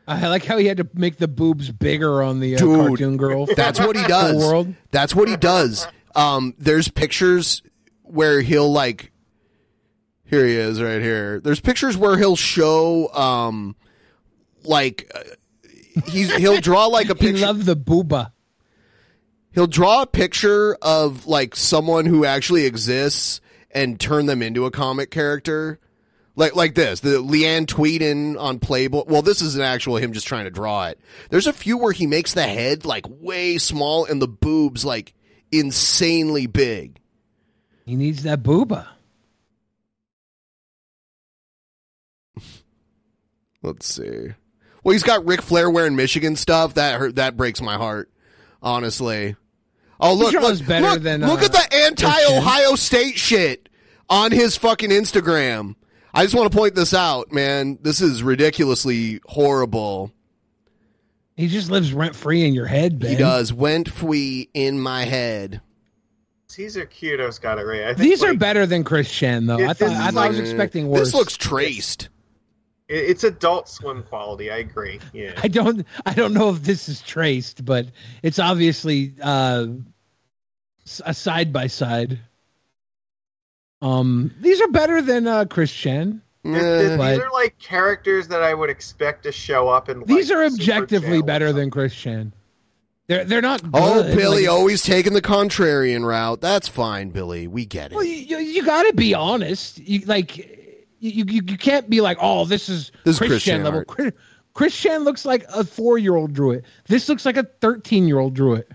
[0.08, 3.16] I like how he had to make the boobs bigger on the uh, Dude, cartoon
[3.16, 3.46] girl.
[3.46, 4.36] That's what he does.
[4.36, 4.74] world.
[4.90, 5.86] That's what he does.
[6.16, 7.62] Um, there's pictures
[8.02, 9.12] where he'll like.
[10.24, 11.38] Here he is, right here.
[11.38, 13.76] There's pictures where he'll show, um,
[14.64, 15.20] like, uh,
[16.10, 17.46] he's he'll draw like a He picture.
[17.46, 18.32] loved the booba.
[19.52, 23.40] he'll draw a picture of like someone who actually exists
[23.76, 25.78] and turn them into a comic character.
[26.34, 29.04] Like like this, the Leanne Tweeden on Playboy.
[29.06, 30.98] Well, this is an actual him just trying to draw it.
[31.30, 35.14] There's a few where he makes the head like way small and the boobs like
[35.52, 36.98] insanely big.
[37.86, 38.86] He needs that booba.
[43.62, 44.34] Let's see.
[44.82, 46.74] Well, he's got Ric Flair wearing Michigan stuff.
[46.74, 48.10] That hurt, that breaks my heart,
[48.62, 49.36] honestly.
[49.98, 53.65] Oh look, look, better look, than, look uh, at the anti-Ohio State shit
[54.08, 55.74] on his fucking Instagram.
[56.14, 57.78] I just want to point this out, man.
[57.82, 60.12] This is ridiculously horrible.
[61.36, 63.10] He just lives rent free in your head, Ben.
[63.10, 65.60] He does went free in my head.
[66.48, 67.82] Caesar Kudos got it right.
[67.82, 69.58] I think These are better than Chris Chan though.
[69.58, 71.00] It- I thought I, is thought I was expecting worse.
[71.08, 72.08] This looks traced.
[72.88, 74.50] it- it's adult swim quality.
[74.50, 75.00] I agree.
[75.12, 75.38] Yeah.
[75.42, 77.88] I don't I don't know if this is traced, but
[78.22, 79.66] it's obviously uh,
[80.86, 82.18] s- a side by side.
[83.86, 86.22] Um, these are better than uh, Chris Chan.
[86.44, 89.98] Th- th- but these are like characters that I would expect to show up in.
[90.00, 92.32] Like, these are objectively better than Chris Chan.
[93.08, 93.62] They're they're not.
[93.74, 96.40] Oh, Billy, like- always taking the contrarian route.
[96.40, 97.46] That's fine, Billy.
[97.46, 97.94] We get it.
[97.96, 99.78] Well, you, you, you got to be honest.
[99.78, 100.36] You like
[101.00, 103.78] you, you you can't be like, oh, this is This Chris Chris Chan Chan level.
[103.80, 103.88] art.
[103.88, 104.12] Chris,
[104.54, 106.64] Chris Chan looks like a four year old druid.
[106.86, 108.66] This looks like a thirteen year old druid.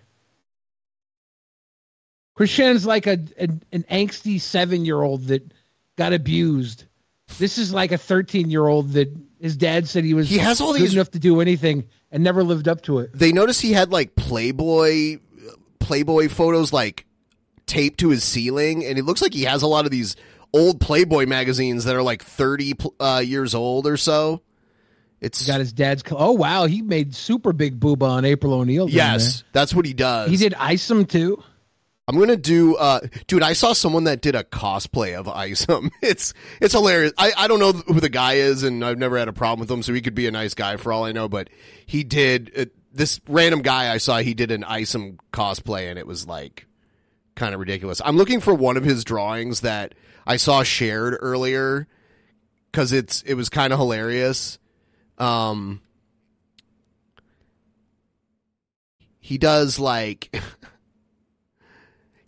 [2.47, 5.51] Chris like a, an an angsty seven year old that
[5.97, 6.85] got abused.
[7.37, 10.59] This is like a thirteen year old that his dad said he was He has
[10.61, 13.11] all good these- enough to do anything and never lived up to it.
[13.13, 15.17] They noticed he had like Playboy
[15.79, 17.05] Playboy photos like
[17.65, 20.15] taped to his ceiling, and it looks like he has a lot of these
[20.53, 24.41] old Playboy magazines that are like thirty uh, years old or so.
[25.21, 26.03] It's Got his dad's.
[26.11, 28.89] Oh wow, he made super big booba on April O'Neil.
[28.89, 30.29] yes, that's what he does.
[30.31, 31.43] he did Isom too.
[32.07, 33.43] I'm gonna do, uh, dude.
[33.43, 35.91] I saw someone that did a cosplay of Isom.
[36.01, 37.13] It's it's hilarious.
[37.17, 39.71] I, I don't know who the guy is, and I've never had a problem with
[39.71, 41.29] him, so he could be a nice guy for all I know.
[41.29, 41.49] But
[41.85, 44.17] he did uh, this random guy I saw.
[44.17, 46.65] He did an Isom cosplay, and it was like
[47.35, 48.01] kind of ridiculous.
[48.03, 49.95] I'm looking for one of his drawings that
[50.25, 51.87] I saw shared earlier
[52.71, 54.59] because it's it was kind of hilarious.
[55.17, 55.81] Um,
[59.19, 60.41] he does like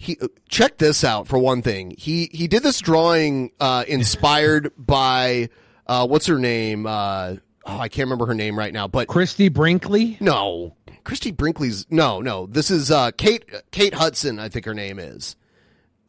[0.04, 1.96] he uh, check this out for one thing.
[1.98, 5.50] He he did this drawing uh, inspired by
[5.88, 6.86] uh, what's her name?
[6.86, 7.36] Uh,
[7.66, 10.18] oh, I can't remember her name right now, but Christy Brinkley.
[10.20, 12.46] no, Christy Brinkley's no, no.
[12.46, 15.36] This is uh, Kate Kate Hudson, I think her name is.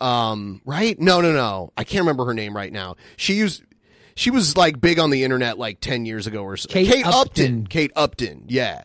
[0.01, 0.99] Um, right?
[0.99, 1.73] No, no, no.
[1.77, 2.97] I can't remember her name right now.
[3.17, 3.63] She used
[4.17, 6.69] she was like big on the internet like 10 years ago or so.
[6.69, 7.67] Kate Upton.
[7.67, 8.45] Kate Upton.
[8.49, 8.85] Yeah.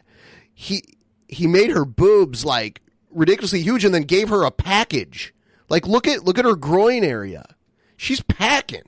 [0.53, 0.83] He
[1.27, 2.81] he made her boobs like
[3.19, 5.33] ridiculously huge and then gave her a package.
[5.69, 7.45] Like look at look at her groin area.
[7.97, 8.83] She's packing.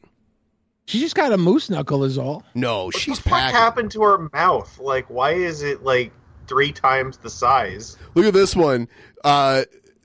[0.85, 2.43] She just got a moose knuckle, is all.
[2.55, 3.55] No, she's What packing.
[3.55, 4.79] happened to her mouth?
[4.79, 6.11] Like, why is it like
[6.47, 7.97] three times the size?
[8.15, 8.87] Look at this one.
[9.23, 9.63] Uh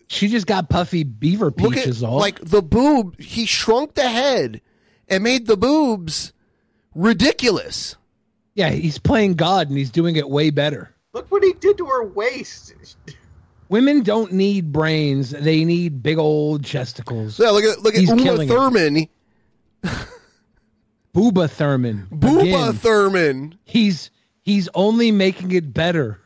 [0.08, 2.18] She just got puffy beaver look peach, at all.
[2.18, 3.18] like the boob.
[3.20, 4.60] He shrunk the head
[5.08, 6.32] and made the boobs
[6.94, 7.96] ridiculous.
[8.54, 10.94] yeah, he's playing God and he's doing it way better.
[11.12, 12.74] Look what he did to her waist.
[13.68, 17.38] Women don't need brains; they need big old chesticles.
[17.38, 18.52] Yeah, look at look at He's Uma killing it.
[18.52, 19.08] Thurman.
[21.14, 22.06] Booba Thurman.
[22.10, 23.58] Booba Again, Thurman.
[23.64, 24.10] He's
[24.42, 26.20] he's only making it better.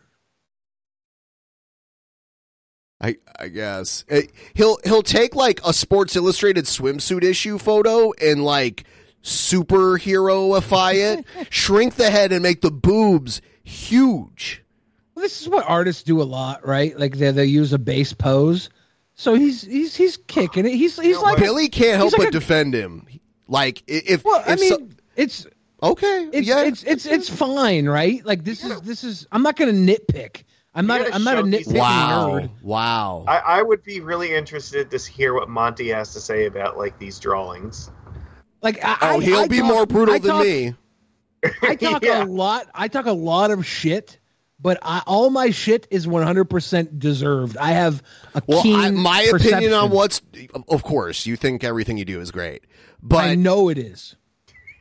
[3.01, 4.23] I I guess Eh,
[4.55, 8.85] he'll he'll take like a Sports Illustrated swimsuit issue photo and like
[9.23, 14.63] superheroify it, shrink the head and make the boobs huge.
[15.21, 16.99] Well, this is what artists do a lot, right?
[16.99, 18.71] Like they they use a base pose.
[19.17, 20.71] So he's he's he's kicking it.
[20.73, 23.07] He's he's like Billy can't help like but a- defend him.
[23.47, 25.47] Like if Well, I if so- mean, it's
[25.83, 28.25] okay, it's, yeah, it's it's it's fine, right?
[28.25, 29.27] Like this is this is.
[29.31, 30.45] I'm not going to nitpick.
[30.75, 31.13] I'm not.
[31.13, 32.51] I'm not a show these- nitpicking wow, nerd.
[32.63, 33.25] wow.
[33.29, 36.99] I, I would be really interested to hear what Monty has to say about like
[36.99, 37.91] these drawings.
[38.63, 40.75] Like I, oh, I- he'll I be talk- more brutal I than talk- me.
[41.61, 42.25] I talk Yeah.
[42.25, 42.69] a lot.
[42.75, 44.19] I talk a lot of shit,
[44.63, 47.57] but I, all my shit is 100% deserved.
[47.57, 48.03] I have
[48.35, 50.21] a Well, keen I, my opinion on what's
[50.69, 52.65] of course you think everything you do is great,
[53.03, 54.17] but I know it is.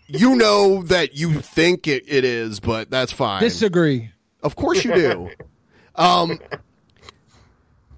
[0.08, 3.42] you know that you think it, it is, but that's fine.
[3.42, 4.10] Disagree.
[4.44, 5.30] Of course you do.
[5.96, 6.40] um.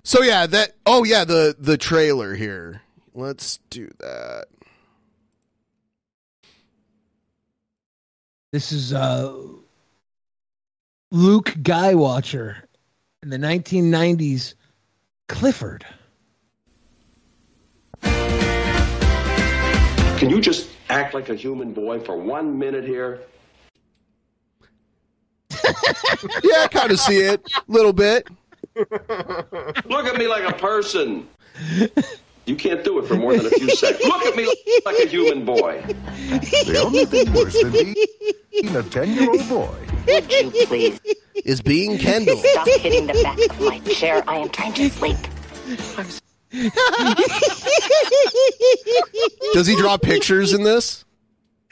[0.03, 0.71] So yeah, that.
[0.85, 2.81] Oh yeah, the the trailer here.
[3.13, 4.45] Let's do that.
[8.51, 9.37] This is uh,
[11.11, 12.55] Luke Guywatcher
[13.21, 14.55] in the 1990s.
[15.27, 15.85] Clifford.
[18.01, 19.19] Can
[20.29, 23.21] you just act like a human boy for one minute here?
[26.43, 28.27] Yeah, I kind of see it a little bit.
[28.75, 31.27] Look at me like a person.
[32.45, 34.03] You can't do it for more than a few seconds.
[34.03, 34.51] Look at me
[34.85, 35.81] like a human boy.
[35.85, 37.95] The only thing worse than being
[38.76, 39.69] a 10 year old boy
[40.07, 40.99] Would you please
[41.45, 42.38] Is being Kendall.
[42.38, 44.23] stop hitting the back of my chair?
[44.27, 45.18] I am trying to sleep.
[49.53, 51.05] Does he draw pictures in this?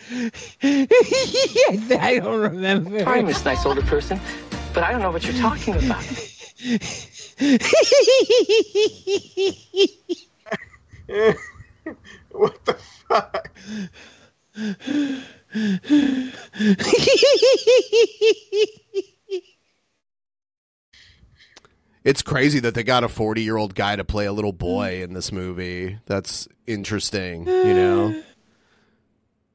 [0.64, 3.00] I don't remember.
[3.02, 4.20] Sorry, Miss Nice Older Person,
[4.74, 6.04] but I don't know what you're talking about.
[12.31, 12.73] what the
[13.07, 13.52] fuck?
[22.03, 25.02] It's crazy that they got a 40 year old guy to play a little boy
[25.03, 25.98] in this movie.
[26.06, 28.23] That's interesting, you know?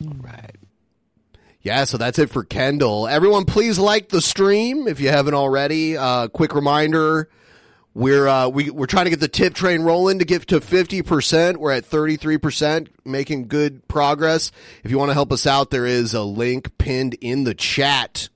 [0.01, 0.68] Right.
[1.60, 3.09] Yeah, so that's it for Kendall.
[3.09, 5.97] Everyone, please like the stream if you haven't already.
[5.97, 7.28] Uh, quick reminder:
[7.94, 11.02] we're uh, we we're trying to get the tip train rolling to get to fifty
[11.02, 11.59] percent.
[11.59, 14.52] We're at thirty three percent, making good progress.
[14.85, 18.28] If you want to help us out, there is a link pinned in the chat.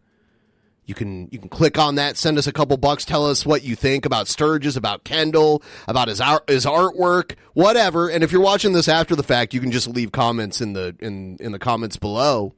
[0.85, 3.63] You can you can click on that, send us a couple bucks, tell us what
[3.63, 8.11] you think about Sturgis, about Kendall, about his art, his artwork, whatever.
[8.11, 10.97] And if you're watching this after the fact, you can just leave comments in the
[10.99, 12.57] in in the comments below.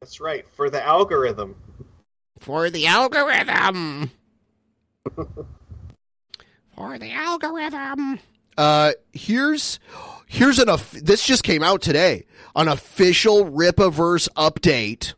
[0.00, 1.56] That's right, for the algorithm.
[2.38, 4.10] For the algorithm.
[6.74, 8.18] For the algorithm.
[8.56, 9.78] Uh, here's
[10.26, 12.24] here's an this just came out today.
[12.56, 15.12] An official Rippaverse update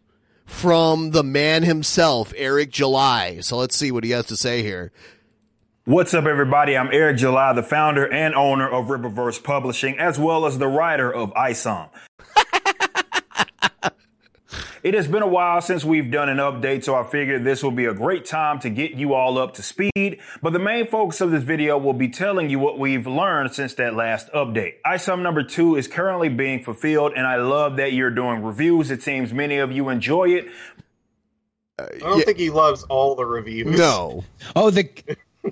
[0.45, 3.39] from the man himself, Eric July.
[3.41, 4.91] So let's see what he has to say here.
[5.85, 6.77] What's up, everybody?
[6.77, 11.13] I'm Eric July, the founder and owner of Rippaverse Publishing, as well as the writer
[11.13, 11.91] of ISOM.
[14.83, 17.71] It has been a while since we've done an update, so I figured this will
[17.71, 20.19] be a great time to get you all up to speed.
[20.43, 23.75] But the main focus of this video will be telling you what we've learned since
[23.75, 24.75] that last update.
[24.85, 28.91] ISOM number two is currently being fulfilled, and I love that you're doing reviews.
[28.91, 30.47] It seems many of you enjoy it.
[31.79, 33.79] I don't think he loves all the reviews.
[33.79, 34.25] No.
[34.57, 34.89] Oh, the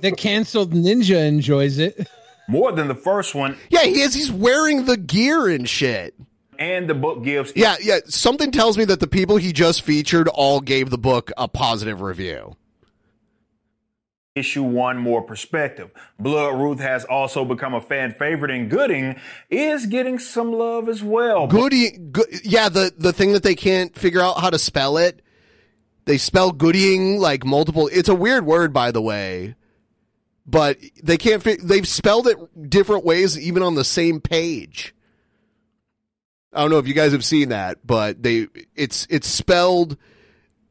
[0.00, 2.08] the canceled ninja enjoys it.
[2.48, 3.56] More than the first one.
[3.70, 4.12] Yeah, he is.
[4.12, 6.14] He's wearing the gear and shit.
[6.60, 7.52] And the book gives.
[7.56, 8.00] Yeah, yeah.
[8.06, 12.02] Something tells me that the people he just featured all gave the book a positive
[12.02, 12.54] review.
[14.36, 15.90] issue one more perspective.
[16.18, 19.18] Blood Ruth has also become a fan favorite, and Gooding
[19.48, 21.46] is getting some love as well.
[21.46, 25.22] Gooding, good, yeah, the the thing that they can't figure out how to spell it.
[26.04, 27.88] They spell gooding like multiple.
[27.92, 29.54] It's a weird word, by the way,
[30.46, 31.42] but they can't.
[31.42, 34.94] Fi- they've spelled it different ways, even on the same page.
[36.52, 39.96] I don't know if you guys have seen that, but they it's it's spelled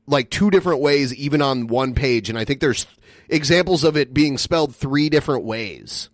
[0.08, 2.86] like two different ways, even on one page, and I think there's
[3.30, 6.10] examples of it being spelled three different ways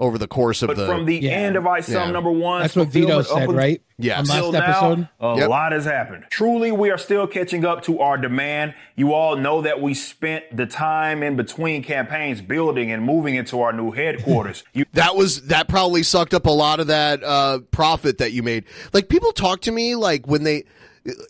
[0.00, 2.10] over the course of But the from the end of ISOM Yeah.
[2.10, 3.80] number one, That's what Vito said, up right?
[3.98, 4.18] Yeah.
[4.20, 5.08] Until last now, episode.
[5.20, 5.48] a Yep.
[5.50, 6.24] lot has happened.
[6.30, 8.72] Truly, we are still catching up to our demand.
[8.96, 13.60] You all know that we spent the time in between campaigns building and moving into
[13.60, 14.64] our new headquarters.
[14.72, 18.42] You that was that probably sucked up a lot of that uh, profit that you
[18.42, 18.64] made.
[18.94, 20.64] Like people talk to me like when they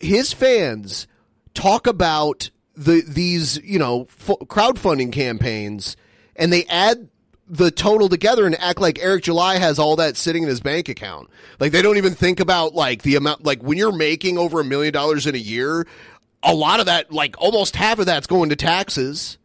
[0.00, 1.06] his fans
[1.54, 5.96] talk about the these you know f- crowdfunding campaigns
[6.36, 7.08] and they add
[7.50, 10.88] the total together and act like Eric July has all that sitting in his bank
[10.88, 11.28] account.
[11.58, 14.64] Like they don't even think about like the amount like when you're making over a
[14.64, 15.86] million dollars in a year,
[16.44, 19.36] a lot of that like almost half of that's going to taxes.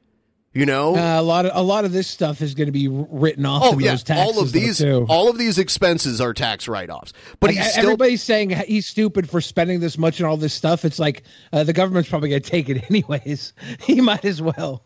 [0.54, 0.96] You know?
[0.96, 3.64] Uh, a lot of a lot of this stuff is going to be written off.
[3.66, 5.06] Oh of yeah, those taxes all of though, these, too.
[5.10, 7.12] all of these expenses are tax write-offs.
[7.42, 10.54] But Like, he's still everybody's saying he's stupid for spending this much and all this
[10.54, 10.86] stuff.
[10.86, 13.52] It's like uh, the government's probably going to take it anyways.
[13.82, 14.86] he might as well.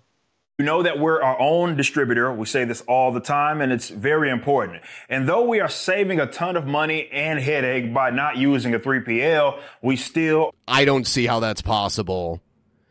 [0.60, 2.34] You know that we're our own distributor.
[2.34, 4.82] We say this all the time, and it's very important.
[5.08, 8.80] And though we are saving a ton of money and headache by not using a
[8.80, 12.42] 3PL, we still I don't see how that's possible.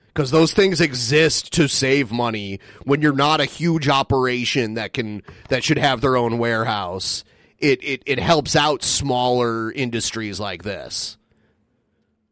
[0.06, 5.22] Because those things exist to save money when you're not a huge operation that can
[5.50, 7.22] that should have their own warehouse.
[7.58, 11.18] It it, it helps out smaller industries like this.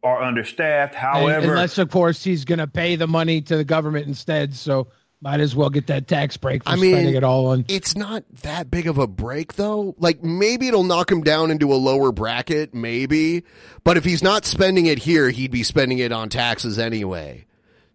[0.01, 0.95] are understaffed.
[0.95, 4.55] And- However, unless of course he's going to pay the money to the government instead.
[4.55, 4.87] So
[5.21, 7.65] might as well get that tax break for I mean, spending it all on.
[7.67, 9.95] It's not that big of a break though.
[9.97, 13.43] Like maybe it'll knock him down into a lower bracket, maybe.
[13.83, 17.45] But if he's not spending it here, he'd be spending it on taxes anyway.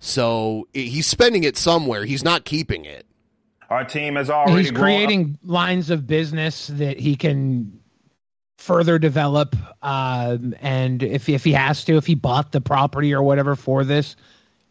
[0.00, 2.04] So he's spending it somewhere.
[2.04, 3.06] He's not keeping it.
[3.70, 7.78] our team has already He's grown- creating lines of business that he can
[8.58, 9.54] further develop.
[9.80, 13.84] Um, and if if he has to, if he bought the property or whatever for
[13.84, 14.16] this,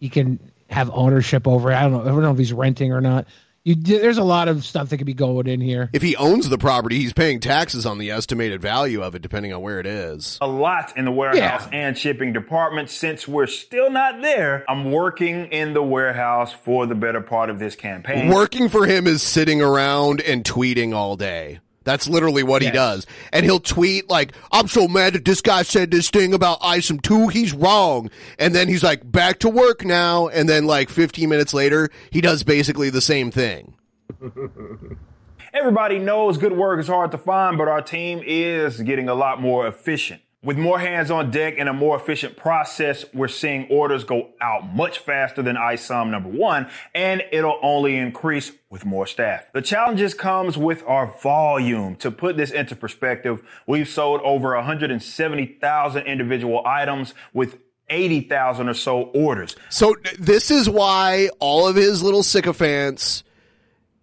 [0.02, 0.40] he can
[0.72, 1.76] have ownership over it.
[1.76, 2.02] I don't know.
[2.02, 3.28] I don't know if he's renting or not.
[3.64, 5.92] You, there's a lot of stuff that could be going in here.
[5.94, 9.54] If he owns the property, he's paying taxes on the estimated value of it, depending
[9.54, 10.40] on where it is.
[10.42, 12.90] a lot in the warehouse and shipping department.
[12.90, 17.60] Since we're still not there, I'm working in the warehouse for the better part of
[17.60, 18.30] this campaign.
[18.30, 21.60] Working for him is sitting around and tweeting all day.
[21.84, 23.08] That's literally what he does.
[23.34, 27.02] And he'll tweet like, I'm so mad that this guy said this thing about ISOM
[27.02, 27.30] 2.
[27.30, 28.12] He's wrong.
[28.38, 30.28] And then he's like, back to work now.
[30.28, 33.76] And then like 15 minutes later, he does basically the same thing.
[35.54, 39.42] Everybody knows good work is hard to find, but our team is getting a lot
[39.42, 40.22] more efficient.
[40.44, 44.74] With more hands on deck and a more efficient process, we're seeing orders go out
[44.74, 49.46] much faster than ISOM number one, and it'll only increase with more staff.
[49.54, 51.96] The challenges comes with our volume.
[51.98, 57.60] To put this into perspective, we've sold over 170,000 individual items with
[57.92, 59.56] 80,000 or so orders.
[59.70, 63.24] So this is why all of his little sycophants,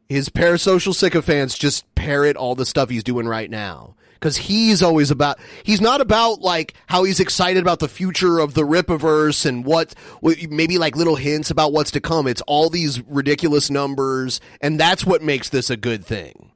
[0.09, 3.97] his parasocial sycophants, just parrot all the stuff he's doing right now.
[4.19, 8.55] Because he's always about, he's not about like how he's excited about the future of
[8.55, 12.27] the Rippaverse and what, maybe like little hints about what's to come.
[12.27, 16.51] It's all these ridiculous numbers, and that's what makes this a good thing.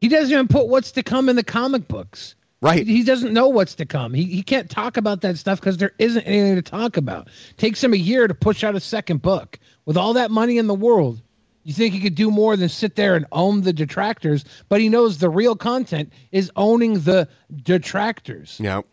[0.00, 2.36] He doesn't even put what's to come in the comic books.
[2.60, 2.86] Right.
[2.86, 4.14] He, he doesn't know what's to come.
[4.14, 7.28] He, he can't talk about that stuff because there isn't anything to talk about.
[7.56, 9.58] Takes him a year to push out a second book.
[9.84, 11.20] With all that money in the world,
[11.64, 14.88] you think he could do more than sit there and own the detractors, but he
[14.88, 17.28] knows the real content is owning the
[17.62, 18.58] detractors.
[18.60, 18.86] Yep.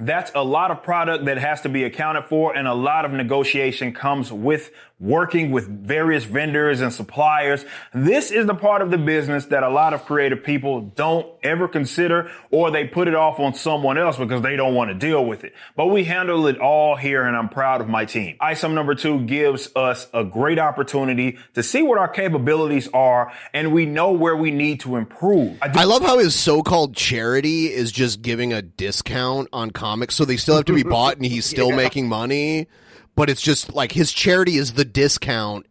[0.00, 3.12] That's a lot of product that has to be accounted for, and a lot of
[3.12, 4.72] negotiation comes with
[5.04, 7.64] working with various vendors and suppliers.
[7.92, 11.68] This is the part of the business that a lot of creative people don't ever
[11.68, 15.24] consider, or they put it off on someone else because they don't want to deal
[15.24, 15.52] with it.
[15.76, 18.36] But we handle it all here, and I'm proud of my team.
[18.40, 23.72] ISOM number two gives us a great opportunity to see what our capabilities are, and
[23.72, 25.58] we know where we need to improve.
[25.60, 30.24] I I love how his so-called charity is just giving a discount on comics, so
[30.24, 31.76] they still have to be bought, and he's still Yeah.
[31.76, 32.68] making money.
[33.14, 35.66] But it's just like his charity is the discount,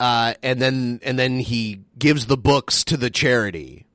[0.00, 3.86] uh, and then and then he gives the books to the charity.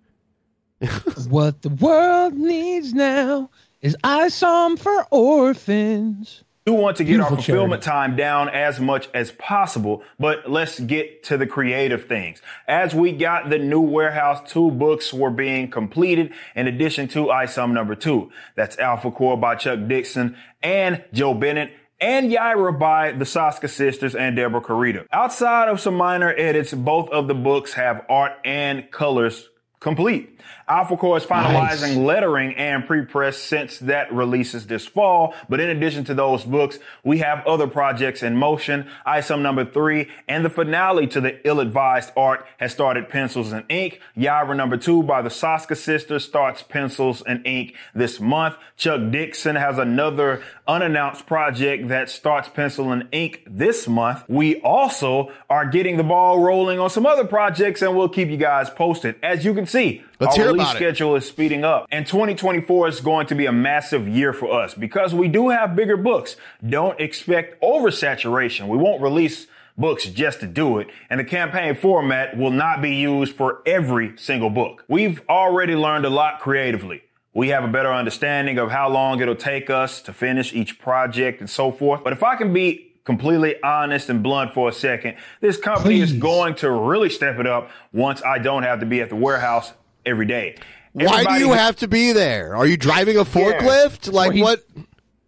[1.27, 3.49] what the world needs now
[3.81, 6.43] is ISOM for orphans.
[6.65, 10.79] We want to get Beautiful our fulfillment time down as much as possible, but let's
[10.79, 12.43] get to the creative things.
[12.67, 17.71] As we got the new warehouse, two books were being completed in addition to ISOM
[17.71, 18.29] number two.
[18.55, 21.71] That's Alpha Core by Chuck Dixon and Joe Bennett.
[22.01, 25.05] And Yaira by the Saska sisters and Deborah Carita.
[25.11, 29.49] Outside of some minor edits, both of the books have art and colors
[29.79, 30.38] complete.
[30.67, 31.97] Alpha Core is finalizing Nice.
[31.97, 35.33] lettering and pre-press since that releases this fall.
[35.47, 38.87] But in addition to those books, we have other projects in motion.
[39.07, 43.99] ISOM number three and the finale to the ill-advised art has started pencils and ink.
[44.15, 48.55] Yara number two by the Saska sisters starts pencils and ink this month.
[48.77, 54.23] Chuck Dixon has another unannounced project that starts pencil and ink this month.
[54.27, 58.37] We also are getting the ball rolling on some other projects and we'll keep you
[58.37, 59.15] guys posted.
[59.23, 60.79] As you can see, Let's our hear release about it.
[60.79, 61.87] schedule is speeding up.
[61.91, 65.77] And 2024 is going to be a massive year for us because we do have
[65.77, 66.35] bigger books.
[66.67, 68.67] Don't expect oversaturation.
[68.67, 69.47] We won't release
[69.77, 70.89] books just to do it.
[71.09, 74.83] And the campaign format will not be used for every single book.
[74.89, 77.03] We've already learned a lot creatively.
[77.33, 81.39] We have a better understanding of how long it'll take us to finish each project
[81.39, 82.03] and so forth.
[82.03, 86.11] But if I can be completely honest and blunt for a second, this company is
[86.11, 89.71] going to really step it up once I don't have to be at the warehouse
[90.05, 90.55] every day.
[90.93, 92.55] Why do you have to be there?
[92.55, 94.11] Are you driving a forklift?
[94.11, 94.63] Like Well, he- what?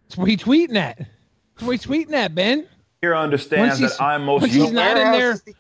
[0.08, 0.98] That's where he tweeting at.
[0.98, 2.68] That's where he tweeting at, Ben.
[3.02, 4.76] here understands Once that I'm most once he's useful.
[4.76, 5.20] not in there.
[5.22, 5.54] there- is the-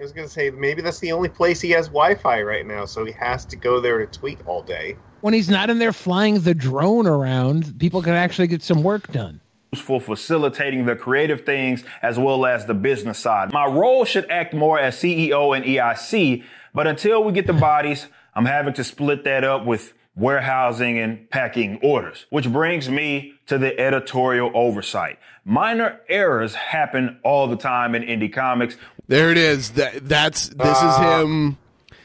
[0.00, 3.04] I was gonna say maybe that's the only place he has Wi-Fi right now, so
[3.04, 4.96] he has to go there to tweet all day.
[5.22, 9.10] When he's not in there flying the drone around, people can actually get some work
[9.12, 9.40] done.
[9.76, 13.52] for facilitating the creative things as well as the business side.
[13.52, 16.42] My role should act more as CEO and EIC,
[16.74, 21.30] but until we get the bodies, I'm having to split that up with warehousing and
[21.30, 25.18] packing orders, which brings me to the editorial oversight.
[25.44, 28.76] Minor errors happen all the time in indie comics.
[29.06, 29.70] There it is.
[29.70, 31.20] That that's this is Ah.
[31.22, 31.56] him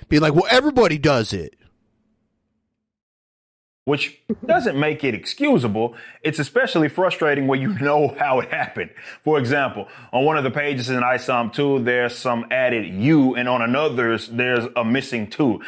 [0.10, 1.56] being like, well, everybody does it.
[3.85, 5.95] Which doesn't make it excusable.
[6.22, 8.91] It's especially frustrating when you know how it happened.
[9.23, 13.49] For example, on one of the pages in ISOM 2, there's some added U, and
[13.49, 15.61] on another's, there's a missing 2.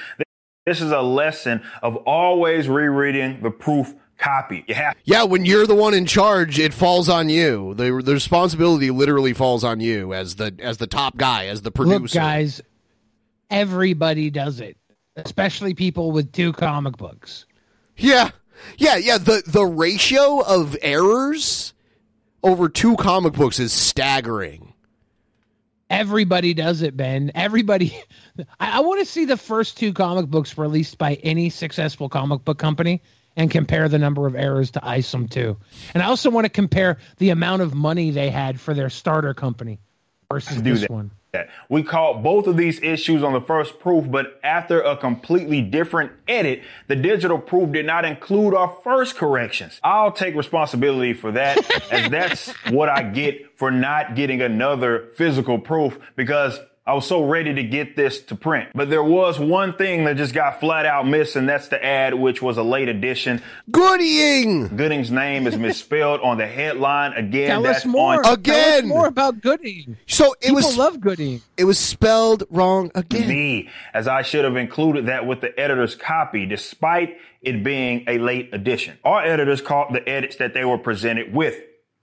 [0.66, 4.64] This is a lesson of always rereading the proof copy.
[4.68, 7.76] You have Yeah, when you're the one in charge, it falls on you.
[7.76, 11.70] The the responsibility literally falls on you as the as the top guy, as the
[11.70, 12.00] producer.
[12.00, 12.62] Look, guys,
[13.52, 14.78] everybody does it,
[15.18, 17.46] especially people with two comic books.
[17.98, 18.32] Yeah.
[18.78, 21.74] Yeah, yeah, the the ratio of errors
[22.44, 24.74] over two comic books is staggering.
[25.90, 27.32] Everybody does it, Ben.
[27.36, 27.98] Everybody.
[28.60, 32.44] I, I want to see the first two comic books released by any successful comic
[32.44, 33.02] book company
[33.36, 35.58] and compare the number of errors to ISOM 2.
[35.94, 39.34] And I also want to compare the amount of money they had for their starter
[39.34, 39.80] company
[40.32, 40.90] versus this that.
[40.90, 41.12] one.
[41.70, 46.12] We caught both of these issues on the first proof, but after a completely different
[46.28, 49.80] edit, the digital proof did not include our first corrections.
[49.84, 51.58] I'll take responsibility for that,
[51.92, 57.24] as that's what I get for not getting another physical proof because I was so
[57.24, 58.70] ready to get this to print.
[58.76, 62.14] But there was one thing that just got flat out missed, and that's the ad,
[62.14, 63.42] which was a late edition.
[63.72, 64.68] Gooding!
[64.78, 67.14] Gooding's name is misspelled on the headline.
[67.14, 68.24] Again, Tell that's us more.
[68.24, 69.98] on Tell us more about Gooding.
[70.06, 71.42] So it People was love Gooding.
[71.58, 73.28] It was spelled wrong again.
[73.30, 78.20] me, as I should have included that with the editor's copy, despite it being a
[78.20, 79.00] late edition.
[79.04, 81.56] Our editors caught the edits that they were presented with.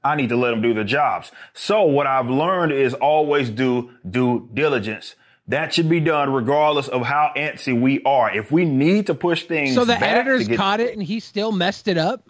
[0.04, 1.30] I need to let them do their jobs.
[1.54, 5.14] So what I've learned is always do due diligence.
[5.48, 8.34] That should be done regardless of how antsy we are.
[8.34, 11.02] If we need to push things So the back editors to get caught it and
[11.02, 12.28] he still messed it up?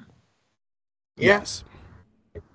[1.16, 1.65] Yes.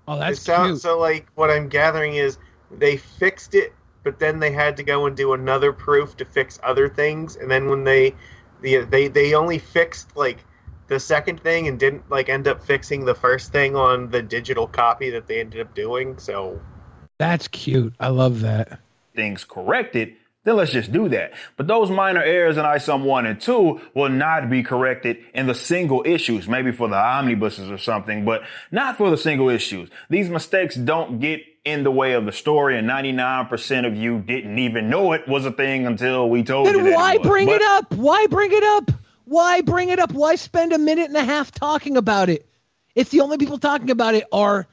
[0.06, 0.80] Oh, that's it sounds, cute.
[0.82, 0.98] so.
[0.98, 2.38] Like what I'm gathering is
[2.70, 3.72] they fixed it,
[4.02, 7.50] but then they had to go and do another proof to fix other things, and
[7.50, 8.14] then when they,
[8.60, 10.44] the they they only fixed like
[10.88, 14.66] the second thing and didn't like end up fixing the first thing on the digital
[14.66, 16.18] copy that they ended up doing.
[16.18, 16.60] So
[17.18, 17.94] That's cute.
[18.00, 18.80] I love that.
[19.14, 21.32] things corrected, then let's just do that.
[21.56, 25.54] But those minor errors in ISOM 1 and 2 will not be corrected in the
[25.54, 29.90] single issues, maybe for the omnibuses or something, but not for the single issues.
[30.08, 34.58] These mistakes don't get in the way of the story, and 99% of you didn't
[34.58, 37.28] even know it was a thing until we told you Then why it was.
[37.28, 37.94] bring But it up?
[37.94, 38.90] Why bring it up?
[39.28, 40.12] Why bring it up?
[40.12, 42.48] Why spend a minute and a half talking about it?
[42.94, 44.66] If the only people talking about it are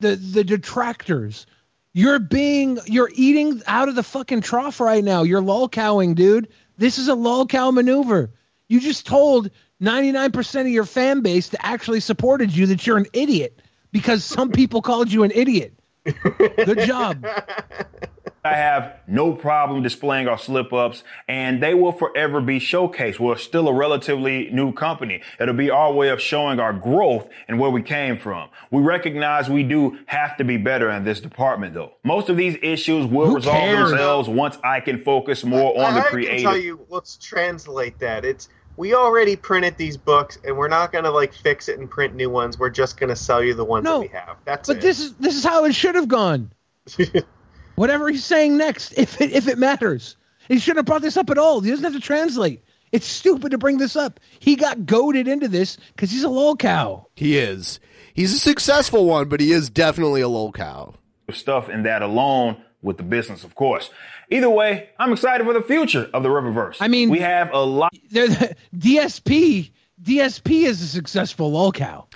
[0.00, 1.46] the the detractors.
[1.92, 5.22] You're being you're eating out of the fucking trough right now.
[5.22, 6.48] You're lolcowing, dude.
[6.78, 8.30] This is a lolcow maneuver.
[8.68, 9.50] You just told
[9.82, 13.60] 99% of your fan base that actually supported you that you're an idiot
[13.92, 15.78] because some people called you an idiot.
[16.04, 17.24] Good job.
[18.46, 23.18] I have no problem displaying our slip ups and they will forever be showcased.
[23.18, 25.22] We're still a relatively new company.
[25.40, 28.50] It'll be our way of showing our growth and where we came from.
[28.70, 31.92] We recognize we do have to be better in this department though.
[32.04, 33.88] Most of these issues will Who resolve cares?
[33.90, 36.36] themselves once I can focus more on I, the I creative.
[36.36, 36.84] can tell you.
[36.90, 38.26] Let's translate that.
[38.26, 41.88] It's we already printed these books, and we're not going to like fix it and
[41.88, 42.58] print new ones.
[42.58, 44.36] We're just going to sell you the ones No, that we have.
[44.44, 44.82] That's But it.
[44.82, 46.50] this is this is how it should have gone.
[47.76, 50.16] Whatever he's saying next, if it if it matters,
[50.48, 51.60] he shouldn't have brought this up at all.
[51.60, 52.64] He doesn't have to translate.
[52.92, 54.20] It's stupid to bring this up.
[54.38, 57.08] He got goaded into this because he's a lol cow.
[57.16, 57.80] He is.
[58.14, 60.94] He's a successful one, but he is definitely a lol cow.
[61.32, 63.90] stuff and that alone with the business, of course.
[64.30, 66.76] Either way, I'm excited for the future of the Rippaverse.
[66.80, 67.92] I mean, we have a lot.
[68.10, 69.72] They're the, DSP
[70.02, 72.06] DSP is a successful lol cow.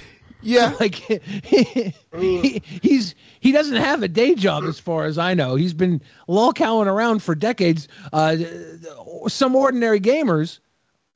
[0.41, 5.55] Yeah, like he, he's he doesn't have a day job as far as I know.
[5.57, 7.89] He's been lol cowing around for decades.
[8.13, 8.37] Uh,
[9.27, 10.61] some ordinary gamers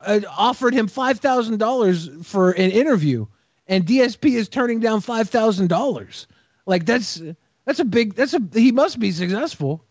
[0.01, 3.27] uh, offered him five thousand dollars for an interview,
[3.67, 6.27] and DSP is turning down five thousand dollars.
[6.67, 7.23] Like that's
[7.65, 9.85] that's a big that's a he must be successful.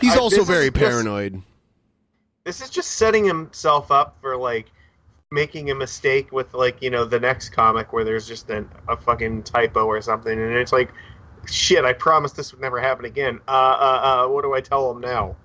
[0.00, 1.42] He's also this is very just- paranoid.
[2.44, 4.70] This is just setting himself up for like
[5.30, 8.96] making a mistake with like you know the next comic where there's just an, a
[8.96, 10.90] fucking typo or something, and it's like,
[11.46, 11.84] shit!
[11.84, 13.40] I promised this would never happen again.
[13.48, 15.36] Uh, uh, uh what do I tell them now?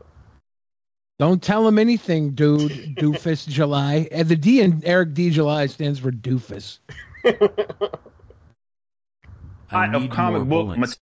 [1.20, 2.72] Don't tell him anything, dude.
[2.98, 4.08] Doofus July.
[4.12, 6.80] And the D in Eric D July stands for doofus.
[9.74, 10.98] lot of comic book mat-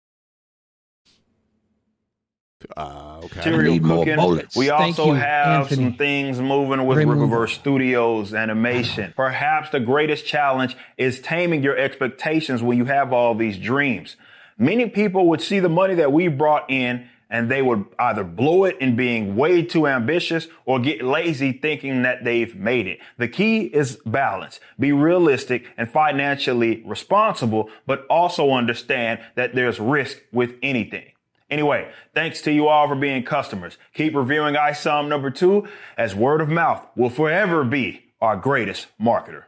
[2.75, 3.37] Uh, okay.
[3.37, 4.47] material cooking.
[4.55, 5.83] We also you, have Anthony.
[5.83, 7.51] some things moving with Great movie.
[7.53, 9.13] Studios animation.
[9.15, 14.15] Perhaps the greatest challenge is taming your expectations when you have all these dreams.
[14.57, 18.63] Many people would see the money that we brought in and they would either blow
[18.63, 22.99] it in being way too ambitious or get lazy thinking that they've made it.
[23.17, 24.59] The key is balance.
[24.79, 31.11] Be realistic and financially responsible, but also understand that there's risk with anything.
[31.49, 33.77] Anyway, thanks to you all for being customers.
[33.93, 35.67] Keep reviewing ISOM number two
[35.97, 39.43] as word of mouth will forever be our greatest marketer.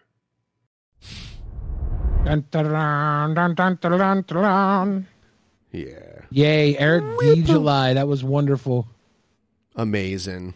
[2.24, 5.08] Dun, dun, dun, dun, dun, dun, dun, dun.
[5.72, 6.22] Yeah.
[6.32, 7.94] Yay, Eric D July.
[7.94, 8.88] That was wonderful.
[9.76, 10.54] Amazing.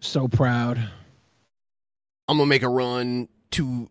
[0.00, 0.78] So proud.
[2.28, 3.88] I'm gonna make a run to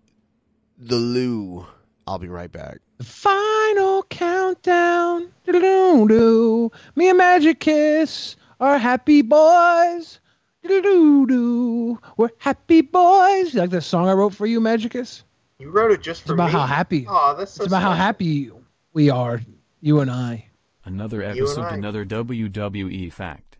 [0.77, 1.65] the loo.
[2.07, 2.79] I'll be right back.
[3.01, 5.21] The final countdown.
[5.21, 5.31] down.
[5.47, 6.71] Do-do-do-do.
[6.95, 10.19] Me and Magicus are happy boys.
[10.61, 11.99] Do-do-do-do.
[12.17, 13.55] We're happy boys.
[13.55, 15.23] You like the song I wrote for you, Magicus?
[15.57, 16.51] You wrote it just It's for about me.
[16.51, 17.07] how happy.
[17.09, 18.51] Oh, that's so it's about how happy
[18.93, 19.41] we are,
[19.81, 20.45] you and I.
[20.85, 23.50] Another episode, another WWE fact.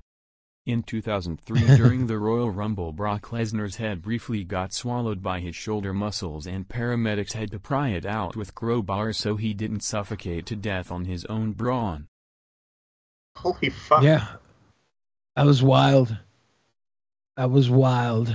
[0.72, 5.93] In 2003, during the Royal Rumble, Brock Lesnar's head briefly got swallowed by his shoulder
[5.93, 10.56] muscles, and paramedics had to pry it out with crowbars so he didn't suffocate to
[10.56, 12.07] death on his own brawn.
[13.35, 14.02] Holy fuck!
[14.02, 14.26] Yeah,
[15.35, 16.18] that was wild.
[17.35, 18.34] That was wild.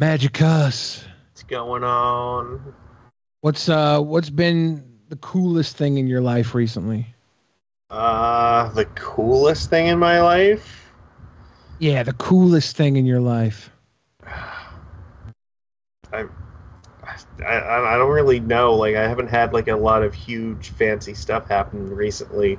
[0.00, 1.04] Magicus.
[1.30, 2.74] What's going on?
[3.40, 7.11] What's uh what's been the coolest thing in your life recently?
[7.92, 10.90] Uh, the coolest thing in my life.
[11.78, 13.70] Yeah, the coolest thing in your life.
[14.26, 16.24] I,
[17.46, 18.74] I, I don't really know.
[18.74, 22.58] Like, I haven't had like a lot of huge fancy stuff happen recently.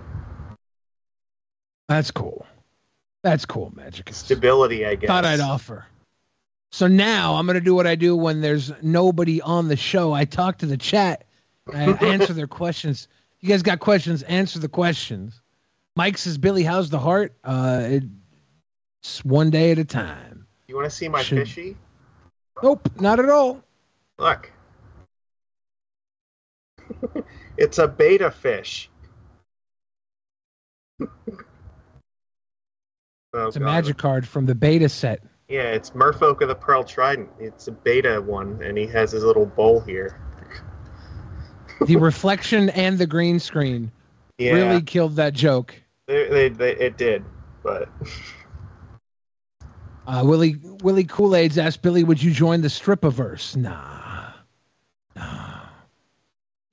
[1.90, 2.46] That's cool.
[3.24, 4.10] That's cool, Magic.
[4.14, 5.08] Stability, I guess.
[5.08, 5.88] Thought I'd offer.
[6.72, 10.14] So now I'm gonna do what I do when there's nobody on the show.
[10.14, 11.24] I talk to the chat.
[11.74, 13.08] I answer their questions.
[13.44, 14.24] You guys got questions?
[14.24, 15.42] Answer the questions.
[15.98, 18.00] Mike says, "Billy, how's the heart?" Uh,
[19.02, 20.48] it's one day at a time.
[20.70, 21.76] You want to see my Should- fishy?
[22.64, 23.62] Nope, not at all.
[24.18, 24.50] Look.
[27.58, 28.90] it's a beta fish.
[31.02, 31.08] oh,
[33.34, 33.66] It's a God.
[33.66, 35.22] magic card from the beta set.
[35.50, 37.30] Yeah, it's Merfolk of the Pearl Trident.
[37.40, 40.18] It's a beta one, and he has his little bowl here.
[41.86, 43.92] The reflection and the green screen
[44.38, 44.54] Yeah.
[44.54, 45.76] really killed that joke.
[46.08, 47.24] They, they, they, it did,
[47.64, 47.90] but
[50.06, 54.32] Uh, Willie Willie Kool Aid's asked Billy, "Would you join the Stripaverse?" Nah,
[55.16, 55.60] nah.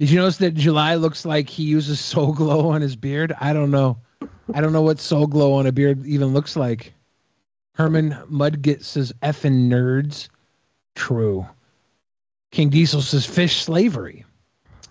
[0.00, 3.32] Did you notice that July looks like he uses Soul Glo on his beard?
[3.40, 3.98] I don't know.
[4.52, 6.92] I don't know what Soul Glo on a beard even looks like.
[7.74, 10.28] Herman Mudgett says, "Effing nerds."
[10.96, 11.46] True.
[12.50, 14.24] King Diesel says, "Fish slavery."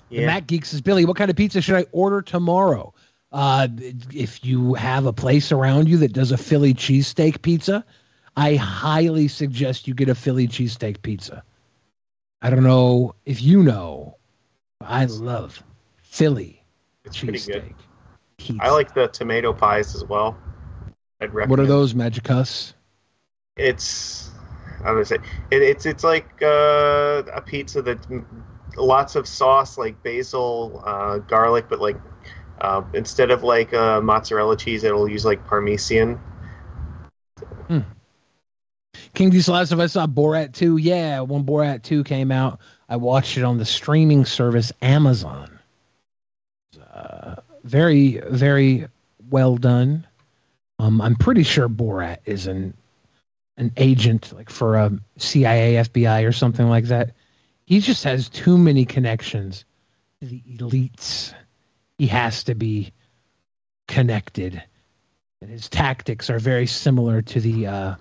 [0.10, 0.26] Yeah.
[0.26, 2.94] Mac Geek says, Billy, what kind of pizza should I order tomorrow?
[3.32, 3.68] Uh,
[4.12, 7.86] if you have a place around you that does a Philly cheesesteak pizza,
[8.36, 11.44] I highly suggest you get a Philly cheesesteak pizza.
[12.42, 14.18] I don't know if you know,
[14.80, 15.62] but I love
[15.98, 16.64] Philly
[17.08, 17.76] cheesesteak.
[18.60, 20.38] I like the tomato pies as well.
[21.22, 21.50] I'd recommend.
[21.52, 22.74] What are those, Magicus?
[23.58, 24.32] It's
[24.84, 25.18] how do I say?
[25.52, 28.00] It, it's it's like uh, a pizza that
[28.80, 31.98] lots of sauce, like basil, uh, garlic, but like
[32.62, 36.20] uh, instead of like uh, mozzarella cheese, it'll use like parmesan.
[37.68, 37.80] Hmm.
[39.14, 40.78] King Diesel asked if I saw Borat 2.
[40.78, 45.60] Yeah, when Borat 2 came out, I watched it on the streaming service Amazon.
[46.94, 48.88] Uh, very, very
[49.30, 50.06] well done.
[50.80, 52.74] Um, I'm pretty sure Borat is an
[53.58, 57.12] an agent, like for a CIA, FBI, or something like that.
[57.70, 59.64] He just has too many connections
[60.22, 61.36] to the elites.
[62.00, 62.92] He has to be
[63.88, 64.60] connected,
[65.40, 67.96] and his tactics are very similar to the uh,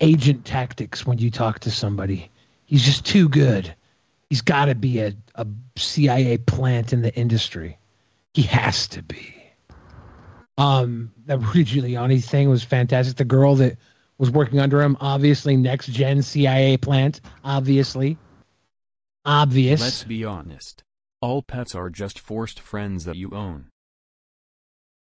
[0.00, 2.28] agent tactics when you talk to somebody.
[2.66, 3.72] He's just too good.
[4.30, 5.46] He's got to be a, a
[5.76, 7.78] CIA plant in the industry.
[8.34, 9.32] He has to be.
[10.58, 13.16] Um, that Rudy Giuliani thing was fantastic.
[13.16, 13.78] The girl that
[14.22, 18.16] was working under him, obviously next gen CIA plant, obviously.
[19.24, 19.80] Obvious.
[19.80, 20.84] Let's be honest.
[21.20, 23.66] All pets are just forced friends that you own.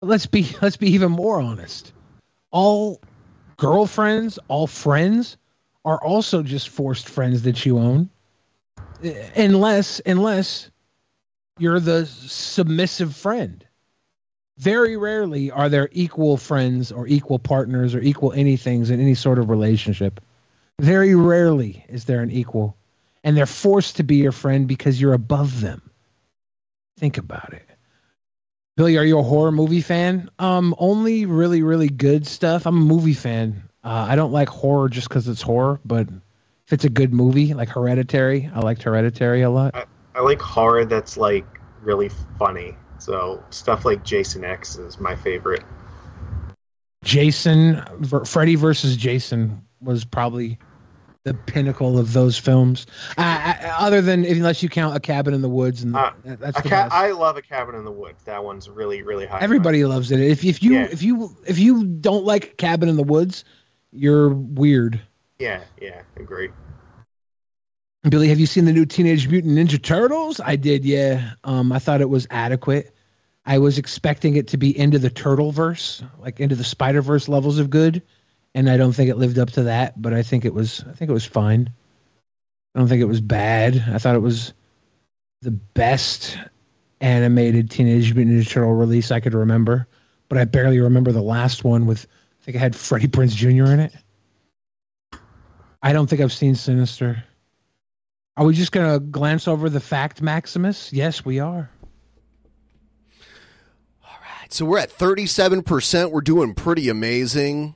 [0.04, 1.94] let's be let's be even more honest.
[2.52, 3.02] All
[3.58, 5.38] girlfriends, all friends
[5.84, 8.12] are also just forced friends that you own.
[9.36, 10.70] Unless unless
[11.58, 13.66] you're the submissive friend.
[14.58, 19.38] Very rarely are there equal friends or equal partners or equal anythings in any sort
[19.38, 20.20] of relationship.
[20.80, 22.76] Very rarely is there an equal.
[23.24, 25.82] And they're forced to be your friend because you're above them.
[26.98, 27.68] Think about it.
[28.78, 30.30] Billy, are you a horror movie fan?
[30.40, 32.66] Um, only really, really good stuff.
[32.66, 33.64] I'm a movie fan.
[33.84, 36.08] Uh, I don't like horror just because it's horror, but
[36.68, 39.76] if it's a good movie, like Hereditary, I liked Hereditary a lot.
[39.76, 39.86] I,
[40.16, 41.46] I like horror that's like
[41.82, 42.76] really funny.
[43.00, 45.64] So stuff like Jason X is my favorite.
[47.04, 47.84] Jason,
[48.26, 50.58] Freddy versus Jason was probably
[51.24, 52.88] the pinnacle of those films.
[53.18, 56.70] Uh, other than unless you count A Cabin in the Woods, and Uh, that's the
[56.70, 56.88] ca-.
[56.92, 58.24] I love a cabin in the woods.
[58.24, 59.40] That one's really really high.
[59.42, 60.20] Everybody loves it.
[60.20, 60.88] If if you Yeah.
[60.90, 63.44] if you if you don't like Cabin in the Woods,
[63.92, 65.02] you're weird.
[65.38, 66.50] Yeah, yeah, agree.
[68.04, 70.40] Billy, have you seen the new Teenage Mutant Ninja Turtles?
[70.40, 71.32] I did, yeah.
[71.44, 72.94] Um, I thought it was adequate.
[73.46, 77.28] I was expecting it to be into the Turtle verse, like into the Spider Verse
[77.28, 78.02] levels of good,
[78.54, 80.02] and I don't think it lived up to that.
[80.02, 81.70] But I think it was, I think it was fine.
[82.76, 83.84] I don't think it was bad.
[83.92, 84.54] I thought it was
[85.42, 86.38] the best
[87.02, 89.88] animated Teenage Mutant Ninja Turtle release I could remember.
[90.30, 92.06] But I barely remember the last one with,
[92.42, 93.72] I think it had Freddie Prinze Jr.
[93.72, 93.94] in it.
[95.82, 97.24] I don't think I've seen Sinister.
[98.38, 100.94] Are we just going to glance over the fact, Magicus?
[100.94, 101.72] Yes, we are.
[104.04, 104.54] All right.
[104.54, 106.12] So we're at 37%.
[106.12, 107.74] We're doing pretty amazing.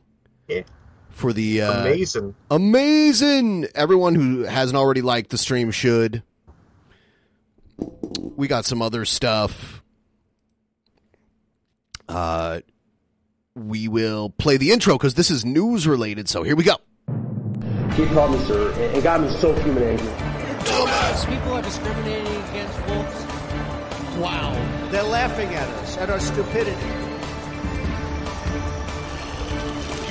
[0.48, 0.62] Yeah.
[1.10, 2.36] For the uh, Amazing.
[2.50, 6.24] amazing everyone who hasn't already liked the stream should.
[8.36, 9.84] We got some other stuff.
[12.08, 12.62] Uh,
[13.56, 16.28] we will play the intro because this is news related.
[16.30, 16.78] So here we go.
[17.96, 20.31] He called me sir, and it got me so human angry.
[20.66, 23.26] People are discriminating against wolves.
[24.18, 24.54] Wow.
[24.92, 26.72] They're laughing at us, at our stupidity.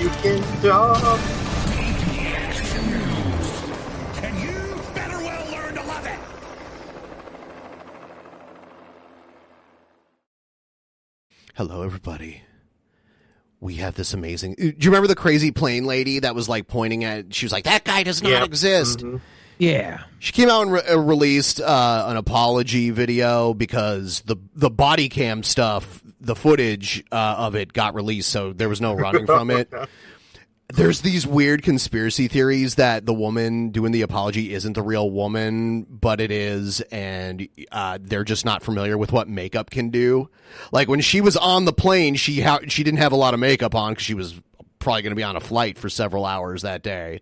[0.02, 1.20] You can dog.
[4.24, 6.18] And you better well learn to love it.
[11.54, 12.42] Hello, everybody.
[13.60, 14.54] We have this amazing.
[14.54, 17.34] Do you remember the crazy plane lady that was like pointing at?
[17.34, 18.44] She was like, "That guy does not Yep.
[18.44, 19.16] exist." Mm-hmm.
[19.60, 20.04] Yeah.
[20.18, 25.10] She came out and re- uh, released uh, an apology video because the the body
[25.10, 29.50] cam stuff, the footage uh, of it got released, so there was no running from
[29.50, 29.70] it.
[30.72, 35.82] There's these weird conspiracy theories that the woman doing the apology isn't the real woman,
[35.82, 40.30] but it is, and uh, they're just not familiar with what makeup can do.
[40.70, 43.40] Like when she was on the plane, she ha- she didn't have a lot of
[43.40, 44.40] makeup on because she was
[44.78, 47.20] probably going to be on a flight for several hours that day.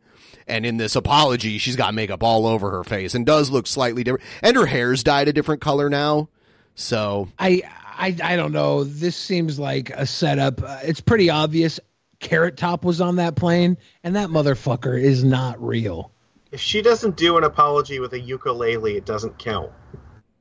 [0.48, 4.02] And in this apology, she's got makeup all over her face and does look slightly
[4.02, 4.24] different.
[4.42, 6.28] And her hair's dyed a different color now.
[6.74, 8.84] So I, I, I don't know.
[8.84, 10.62] This seems like a setup.
[10.62, 11.78] Uh, it's pretty obvious.
[12.20, 16.10] Carrot Top was on that plane, and that motherfucker is not real.
[16.50, 19.70] If she doesn't do an apology with a ukulele, it doesn't count.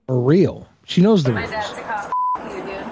[0.08, 0.68] For real.
[0.86, 1.52] She knows the My rules.
[1.52, 2.12] dad's a cop.
[2.46, 2.84] You, dude.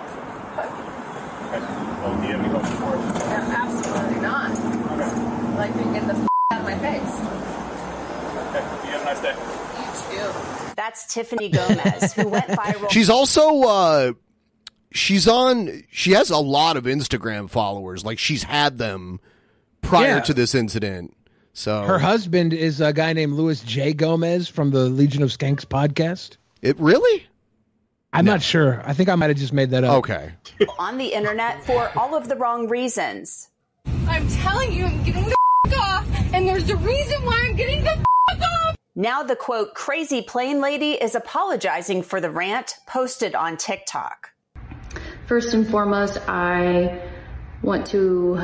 [2.07, 3.19] Oh, do you have any questions for us?
[3.21, 4.51] Yeah, absolutely not.
[4.51, 5.57] Okay.
[5.57, 6.27] Like, you get the f- out of
[6.65, 7.19] my face.
[8.49, 8.65] Okay.
[8.85, 9.35] You have a nice day.
[9.79, 10.73] You too.
[10.75, 12.89] That's Tiffany Gomez, who went viral.
[12.91, 14.13] she's also uh
[14.91, 18.03] she's on she has a lot of Instagram followers.
[18.05, 19.19] Like she's had them
[19.81, 20.19] prior Yeah.
[20.21, 21.15] to this incident.
[21.53, 23.93] So Her husband is a guy named Luis J.
[23.93, 26.35] Gomez from the Legion of Skanks podcast.
[26.61, 27.25] It really?
[28.11, 28.81] I'm not sure.
[28.85, 29.99] I think I might have just made that up.
[29.99, 30.31] Okay.
[30.79, 33.49] on the internet for all of the wrong reasons.
[34.07, 35.35] I'm telling you, I'm getting the f-
[35.73, 38.05] off, and there's a reason why I'm getting the f-
[38.41, 38.75] off.
[38.95, 44.31] Now the quote crazy plane lady is apologizing for the rant posted on TikTok.
[45.25, 47.01] First and foremost, I
[47.61, 48.39] want to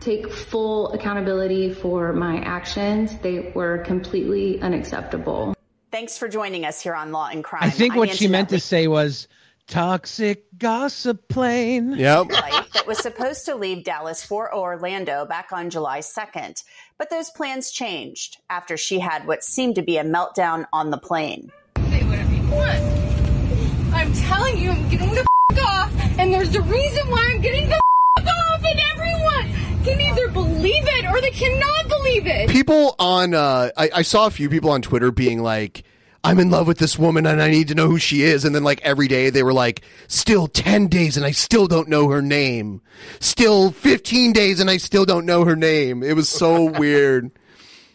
[0.00, 3.16] take full accountability for my actions.
[3.18, 5.54] They were completely unacceptable.
[5.92, 7.62] Thanks for joining us here on Law and Crime.
[7.62, 9.28] I think I'm what she meant to say was
[9.72, 11.94] toxic gossip plane.
[11.96, 12.28] Yep.
[12.28, 16.62] that was supposed to leave Dallas for Orlando back on July 2nd.
[16.98, 20.98] But those plans changed after she had what seemed to be a meltdown on the
[20.98, 21.50] plane.
[21.88, 23.94] Say whatever you want.
[23.94, 27.70] I'm telling you, I'm getting the f- off, and there's a reason why I'm getting
[27.70, 27.80] the
[28.18, 32.50] f- off, and everyone can either believe it or they cannot believe it.
[32.50, 35.84] People on uh I, I saw a few people on Twitter being like
[36.24, 38.44] I'm in love with this woman and I need to know who she is.
[38.44, 41.88] And then like every day they were like, still 10 days and I still don't
[41.88, 42.80] know her name.
[43.18, 46.02] Still 15 days and I still don't know her name.
[46.04, 47.30] It was so weird.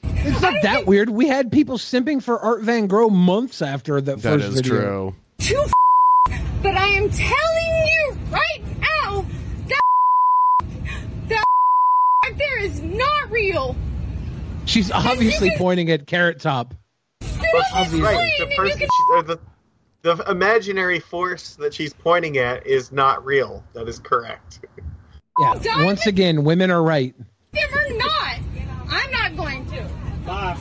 [0.03, 1.09] It's not that weird.
[1.09, 4.79] We had people simping for Art Van Gogh months after that, That first is video.
[4.79, 5.15] true.
[5.39, 8.63] Too f- but I am telling you right
[9.03, 9.25] now
[9.67, 9.81] that
[11.29, 11.43] that
[12.23, 13.75] back there is not real.
[14.65, 16.73] She's obviously pointing at Carrot Top.
[17.73, 18.01] Obviously.
[18.01, 18.31] Right.
[18.39, 19.39] The person, she, or the
[20.03, 23.63] the imaginary force that she's pointing at is not real.
[23.73, 24.65] That is correct.
[25.39, 25.83] Yeah.
[25.83, 27.13] Once again, women are right.
[27.53, 28.39] Never not.
[28.89, 30.57] I'm not going to.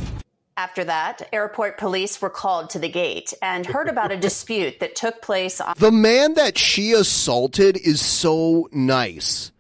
[0.59, 4.97] After that, airport police were called to the gate and heard about a dispute that
[4.97, 9.53] took place on The man that she assaulted is so nice.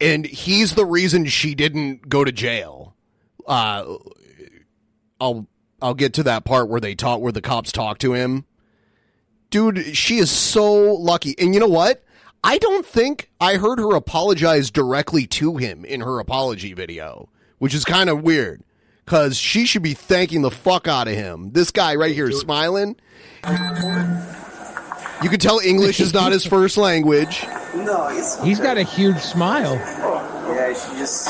[0.00, 2.94] And he's the reason she didn't go to jail.
[3.46, 3.96] Uh
[5.20, 5.46] I'll
[5.82, 8.44] I'll get to that part where they talk where the cops talk to him.
[9.50, 11.34] Dude, she is so lucky.
[11.38, 12.02] And you know what?
[12.44, 17.28] I don't think I heard her apologize directly to him in her apology video,
[17.58, 18.62] which is kind of weird.
[19.04, 21.50] because she should be thanking the fuck out of him.
[21.52, 22.96] This guy right here is smiling.
[25.22, 27.44] You can tell English is not his first language.
[27.74, 29.78] No, it's He's got a huge smile.
[29.80, 31.28] Oh, yeah, she just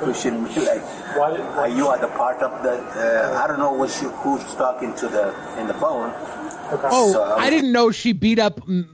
[0.00, 0.82] pushing me like,
[1.16, 2.72] why, are you are the part of the.
[2.72, 6.12] Uh, I don't know what she, who's talking to the in the phone.
[6.90, 8.86] Oh, So I didn't know she beat up mm,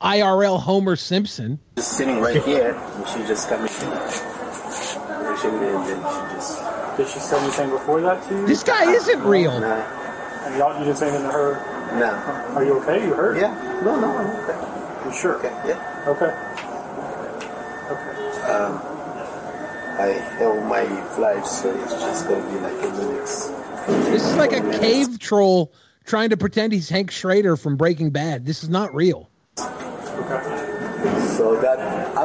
[0.00, 1.58] IRL Homer Simpson.
[1.76, 3.64] just sitting right here, and she just coming.
[3.64, 3.70] Me,
[5.48, 6.62] and then she just.
[6.96, 8.46] Did she say anything before that to you?
[8.46, 9.52] This guy isn't real.
[9.52, 11.98] And y'all, you didn't say anything to her?
[11.98, 12.10] No.
[12.54, 13.04] Are you okay?
[13.04, 13.38] You hurt?
[13.38, 13.54] Yeah.
[13.82, 15.06] No, no, I'm okay.
[15.06, 15.36] You sure?
[15.38, 15.52] Okay.
[15.66, 16.04] Yeah.
[16.06, 16.30] Okay.
[18.52, 18.91] Um,
[19.98, 20.06] I
[20.38, 23.26] held my flight, so it's just gonna be like a minute.
[24.10, 25.72] This is like a cave troll
[26.04, 28.46] trying to pretend he's Hank Schrader from Breaking Bad.
[28.46, 29.28] This is not real.
[31.36, 31.78] So that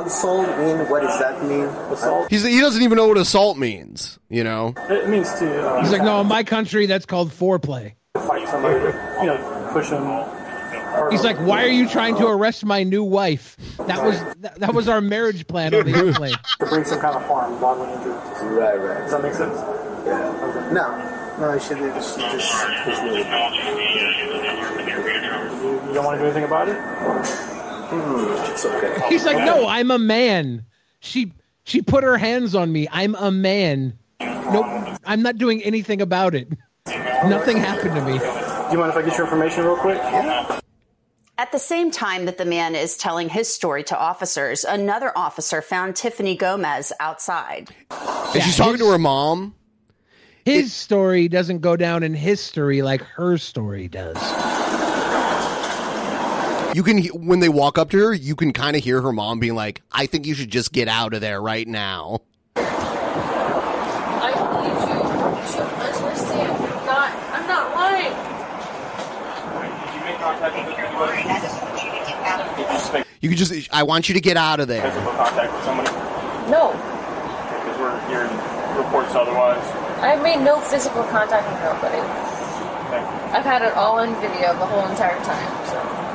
[0.05, 1.65] assault mean what does that mean?
[1.91, 2.29] Assault.
[2.29, 4.73] He's, he doesn't even know what assault means, you know?
[4.89, 5.67] It means to.
[5.67, 7.93] Uh, He's like, no, in my country, that's called foreplay.
[8.13, 8.75] Fight somebody.
[8.75, 10.03] You know, push them.
[10.97, 13.55] Or- He's like, why are you trying to arrest my new wife?
[13.87, 16.35] That was that, that was our marriage plan on the airplane.
[16.59, 18.13] to bring some kind of harm, bodily injury.
[18.13, 18.99] Right, right.
[19.01, 19.55] Does that make sense?
[20.05, 20.69] Yeah.
[20.71, 20.97] No,
[21.39, 21.93] no, she did.
[22.03, 23.23] She just pushed me.
[25.57, 26.77] You, you don't want to do anything about it?
[26.77, 29.07] Hmm, it's okay.
[29.09, 30.65] He's like, no, I'm a man.
[30.99, 31.31] She
[31.63, 32.87] she put her hands on me.
[32.91, 33.97] I'm a man.
[34.19, 34.65] Nope,
[35.05, 36.47] I'm not doing anything about it.
[36.87, 38.17] Nothing happened to me.
[38.19, 39.97] Do you mind if I get your information real quick?
[39.97, 40.59] Yeah.
[41.39, 45.61] At the same time that the man is telling his story to officers, another officer
[45.61, 47.69] found Tiffany Gomez outside.
[47.91, 49.53] And she's talking to her mom.
[50.45, 54.17] His story doesn't go down in history like her story does.
[56.75, 59.39] You can, when they walk up to her, you can kind of hear her mom
[59.39, 62.21] being like, I think you should just get out of there right now.
[62.55, 62.63] I
[64.31, 66.51] need you to understand.
[66.51, 68.13] I'm not, I'm not lying.
[69.85, 70.87] Did you make contact with anybody?
[72.57, 74.81] Did you just can just, I want you to get out of there.
[74.81, 75.89] physical contact with somebody?
[76.51, 78.31] No, Because we're hearing
[78.77, 79.63] reports otherwise.
[80.01, 82.01] I've made no physical contact with nobody.
[83.33, 85.65] I've had it all in video the whole entire time.
[85.67, 86.07] So.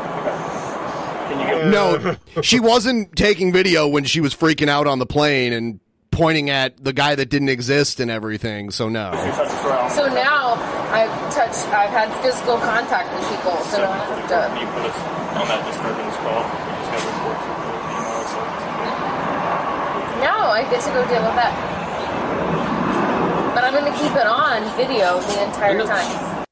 [1.28, 5.52] Can you No, she wasn't taking video when she was freaking out on the plane
[5.52, 5.80] and
[6.10, 8.70] pointing at the guy that didn't exist and everything.
[8.70, 9.10] So no.
[9.90, 10.54] So now
[10.92, 13.56] I've touched, I've had physical contact with people.
[13.72, 14.60] So now I have to.
[14.60, 14.96] you put us
[15.40, 16.44] on that disturbance call?
[16.44, 18.40] We just got reports of the, you know, so.
[20.22, 21.54] No, I get to go deal with that.
[23.54, 26.44] But I'm going to keep it on video the entire time.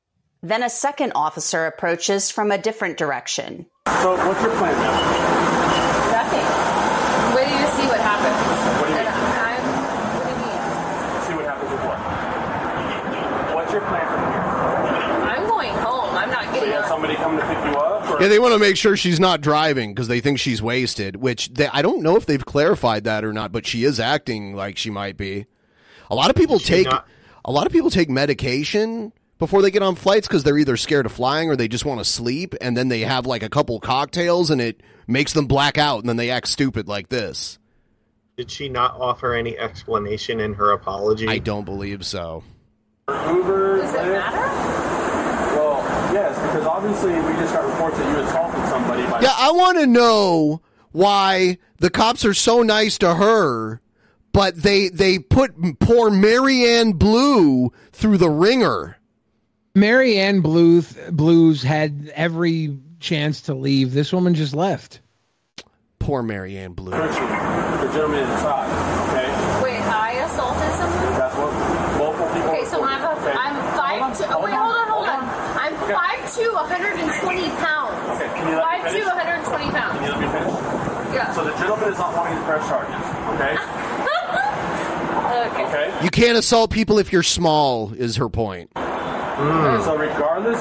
[0.43, 3.67] Then a second officer approaches from a different direction.
[4.03, 4.97] So what's your plan now?
[6.17, 6.47] Nothing.
[7.37, 8.37] Wait till you see what happens.
[8.81, 9.07] What do you mean?
[9.07, 9.61] And I'm,
[10.17, 10.61] what do you mean?
[11.29, 11.99] See what happens with what?
[13.55, 14.45] What's your plan from here?
[15.29, 16.09] I'm going home.
[16.17, 16.89] I'm not So getting you have on.
[16.89, 18.09] somebody come to pick you up?
[18.09, 18.10] Or?
[18.21, 21.49] Yeah, they want to make sure she's not driving because they think she's wasted, which
[21.55, 24.77] they, I don't know if they've clarified that or not, but she is acting like
[24.77, 25.47] she might be.
[26.11, 27.07] A lot of people she take not-
[27.45, 31.07] a lot of people take medication before they get on flights because they're either scared
[31.07, 33.81] of flying or they just want to sleep, and then they have like a couple
[33.81, 37.59] cocktails and it makes them black out, and then they act stupid like this.
[38.37, 41.27] Did she not offer any explanation in her apology?
[41.29, 42.43] I don't believe so.
[43.09, 43.79] Uber.
[43.79, 45.00] Does it matter?
[46.13, 49.03] Well, yes, because obviously we just got reports that you assaulted somebody.
[49.05, 50.61] By Yeah, I want to know
[50.93, 53.81] why the cops are so nice to her,
[54.33, 58.97] but they they put poor Marianne Blue through the ringer.
[59.75, 63.93] Marianne Bluth Blues had every chance to leave.
[63.93, 65.01] This woman just left.
[66.01, 66.91] Poor Marianne Blue.
[66.91, 66.97] the
[67.93, 68.67] gentleman inside.
[69.11, 71.19] Okay, Wait, I assaulted someone?
[71.19, 72.51] that's what local people.
[72.51, 73.33] Okay, so I'm a, Okay.
[73.39, 74.25] I'm five two.
[74.29, 75.23] Oh, wait, hold on, hold on.
[75.61, 75.75] I'm
[76.41, 76.53] Okay.
[76.53, 77.97] five two, 120 pounds.
[78.17, 79.07] Okay, can you let me Five two, finish?
[79.07, 80.55] 120 Can you let me finish?
[81.15, 81.33] Yeah.
[81.33, 82.95] So the gentleman is not wanting to press charges.
[83.35, 83.57] Okay.
[85.31, 85.65] Okay.
[85.65, 86.05] Okay.
[86.05, 88.71] You can't assault people if you're small, is her point.
[88.77, 89.83] Hmm.
[89.85, 90.61] So regardless,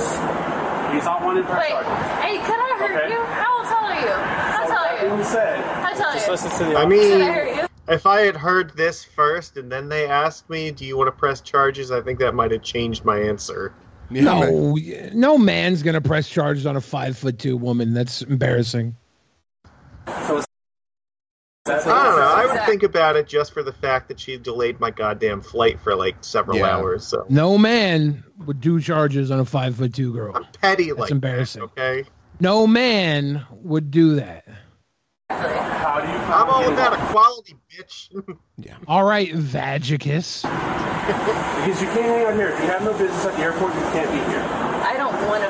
[0.94, 1.92] he's not wanting to press Wait, charges.
[2.22, 3.14] hey, can I hurt Okay.
[3.14, 3.20] you?
[3.20, 4.14] I'll tell you.
[4.14, 5.16] I'll So tell you.
[5.16, 6.32] being said, I'll tell just you.
[6.32, 6.78] listen to the.
[6.78, 10.70] I Should I mean, if I had heard this first and then they asked me,
[10.72, 13.74] "Do you want to press charges?" I think that might have changed my answer.
[14.10, 14.76] No,
[15.14, 17.94] no man's gonna press charges on a five foot two woman.
[17.94, 18.96] That's embarrassing.
[20.08, 22.34] I don't know.
[22.36, 25.80] I would think about it just for the fact that she delayed my goddamn flight
[25.80, 26.76] for like several Yeah.
[26.78, 27.06] hours.
[27.06, 30.34] So No man would do charges on a five foot two girl.
[30.62, 31.62] petty That's like embarrassing.
[31.76, 32.10] that, okay.
[32.40, 34.46] No man would do that.
[35.30, 37.10] How do you plan I'm on all getting about off?
[37.10, 38.10] equality, bitch.
[38.88, 40.42] All right, Vagicus.
[40.42, 42.50] Because you can't hang out here.
[42.50, 44.42] If you have no business at the airport, you can't be here.
[44.86, 45.50] I don't want to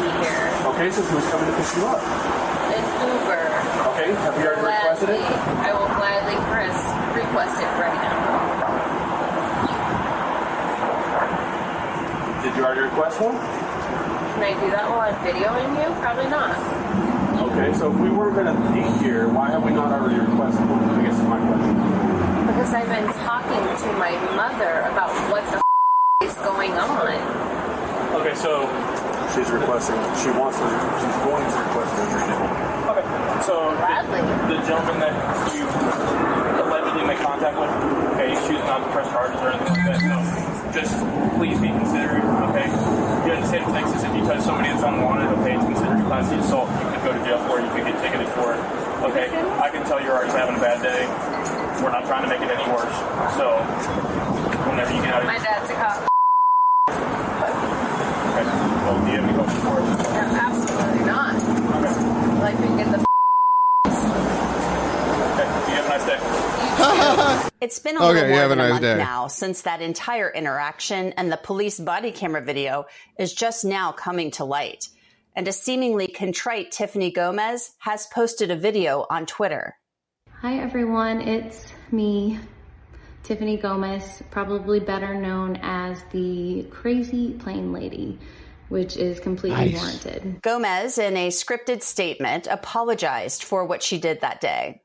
[0.00, 0.48] be here.
[0.72, 2.00] Okay, so who's coming to pick you up?
[2.72, 3.44] An Uber.
[3.92, 5.60] Okay, have you already requested Gladly, it?
[5.60, 6.76] I will gladly press
[7.16, 8.16] request it right now.
[12.42, 13.36] Did you already request one?
[13.36, 15.88] Can I do that while I'm videoing you?
[16.00, 16.52] Probably not.
[17.56, 20.68] Okay, so if we weren't going to be here, why have we not already requested
[20.68, 20.76] one?
[20.92, 21.72] I guess is my question.
[22.52, 25.56] Because I've been talking to my mother about what the
[26.28, 27.16] is going on.
[28.20, 28.68] Okay, so
[29.32, 29.96] she's requesting.
[30.20, 30.68] She wants to.
[31.00, 32.44] She's going to request an interview.
[32.92, 33.06] Okay,
[33.40, 34.20] so the,
[34.52, 35.16] the gentleman that
[35.56, 35.64] you
[36.60, 37.72] allegedly made contact with,
[38.20, 40.28] okay, she's not to press charges or anything like that.
[40.28, 40.92] So just
[41.40, 42.20] please be considerate.
[42.52, 42.68] Okay,
[43.26, 45.98] here in the state of Texas, if you touch somebody that's unwanted, okay, it's considered
[45.98, 46.70] a class C assault.
[46.70, 47.66] You could go to jail for it.
[47.66, 48.60] You could get ticketed for it.
[49.02, 49.26] Okay,
[49.58, 51.10] I can tell you're already having a bad day.
[51.82, 52.94] We're not trying to make it any worse.
[53.34, 53.58] So
[54.70, 56.06] whenever you get out of My dad's a cop.
[56.86, 58.46] Okay.
[58.86, 59.90] Well, do you have any questions for us?
[60.06, 61.34] Yeah, absolutely not.
[62.38, 63.02] Like we get the
[65.34, 65.46] Okay.
[65.66, 67.42] You have a nice day.
[67.58, 68.96] It's been a Okay, little you more have a than a nice month day.
[68.98, 72.84] now since that entire interaction, and the police body camera video
[73.18, 74.88] is just now coming to light.
[75.34, 79.74] And a seemingly contrite Tiffany Gomez has posted a video on Twitter.
[80.42, 82.38] Hi everyone, it's me,
[83.22, 88.18] Tiffany Gomez, probably better known as the Crazy Plane Lady,
[88.68, 90.42] which is completely warranted.
[90.42, 94.82] Gomez, in a scripted statement, apologized for what she did that day.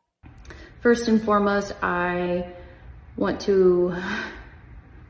[0.80, 2.48] First and foremost, I
[3.18, 3.96] want to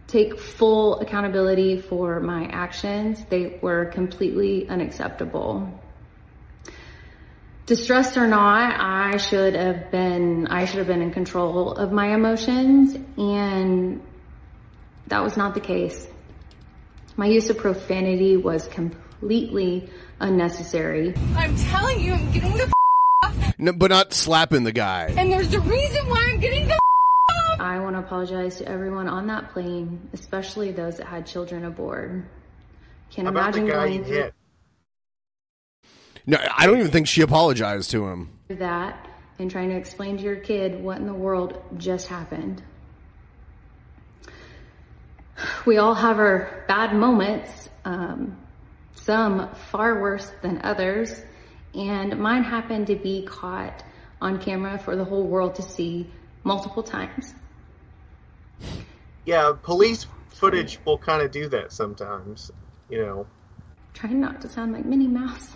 [0.07, 3.23] take full accountability for my actions.
[3.29, 5.69] They were completely unacceptable.
[7.65, 12.13] Distressed or not, I should have been I should have been in control of my
[12.13, 14.01] emotions and
[15.07, 16.07] that was not the case.
[17.15, 21.13] My use of profanity was completely unnecessary.
[21.35, 22.73] I'm telling you, I'm getting the f-
[23.23, 25.13] off, No, but not slapping the guy.
[25.15, 26.90] and there's a reason why I'm getting the f- off.
[27.61, 32.25] I want to apologize to everyone on that plane, especially those that had children aboard.
[33.11, 34.33] Can't How about the imagine guy going through hit?
[36.25, 38.29] No, I don't even think she apologized to him.
[38.47, 39.07] that
[39.37, 42.63] and trying to explain to your kid what in the world just happened.
[45.65, 48.37] We all have our bad moments, um,
[48.95, 51.21] some far worse than others,
[51.75, 53.83] and mine happened to be caught
[54.19, 56.09] on camera for the whole world to see
[56.43, 57.35] multiple times.
[59.25, 62.51] Yeah, police footage will kind of do that sometimes.
[62.89, 63.27] You know.
[63.93, 65.49] Trying not to sound like Minnie Mouse.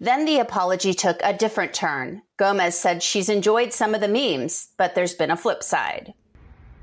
[0.00, 2.22] Then the apology took a different turn.
[2.36, 6.12] Gomez said she's enjoyed some of the memes, but there's been a flip side.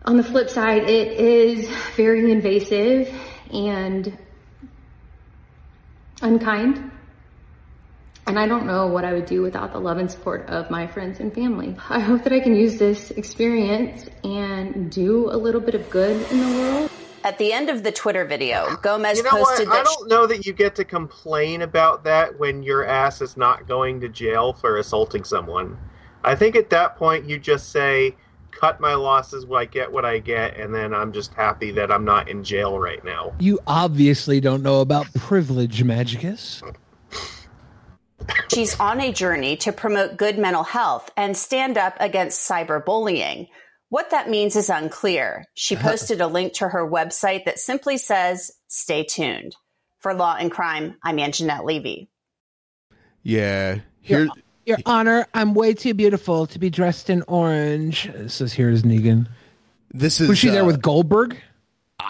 [0.06, 1.68] On the flip side, it is
[1.98, 3.14] very invasive
[3.52, 4.18] and
[6.22, 6.92] unkind.
[8.30, 10.86] And I don't know what I would do without the love and support of my
[10.86, 11.76] friends and family.
[11.90, 16.32] I hope that I can use this experience and do a little bit of good
[16.32, 16.92] in the world.
[17.24, 19.58] At the end of the Twitter video, Gomez You know what?
[19.58, 23.36] posted I don't know that you get to complain about that when your ass is
[23.36, 25.76] not going to jail for assaulting someone.
[26.24, 28.16] I think at that point you just say,
[28.52, 29.48] "Cut my losses.
[29.52, 32.78] I get what I get," and then I'm just happy that I'm not in jail
[32.78, 33.34] right now.
[33.40, 36.62] You obviously don't know about privilege, Magicus.
[38.54, 43.48] She's on a journey to promote good mental health and stand up against cyberbullying.
[43.90, 45.46] What that means is unclear.
[45.54, 49.56] She posted a link to her website that simply says, stay tuned.
[50.00, 52.10] For Law and Crime, I'm Angenette Levy.
[53.24, 53.80] Yeah.
[54.02, 54.30] Here,
[54.66, 58.10] Your Honor, I'm way too beautiful to be dressed in orange.
[58.28, 59.28] Says here's Negan.
[59.92, 60.30] This is.
[60.30, 61.38] Was she there uh, with Goldberg?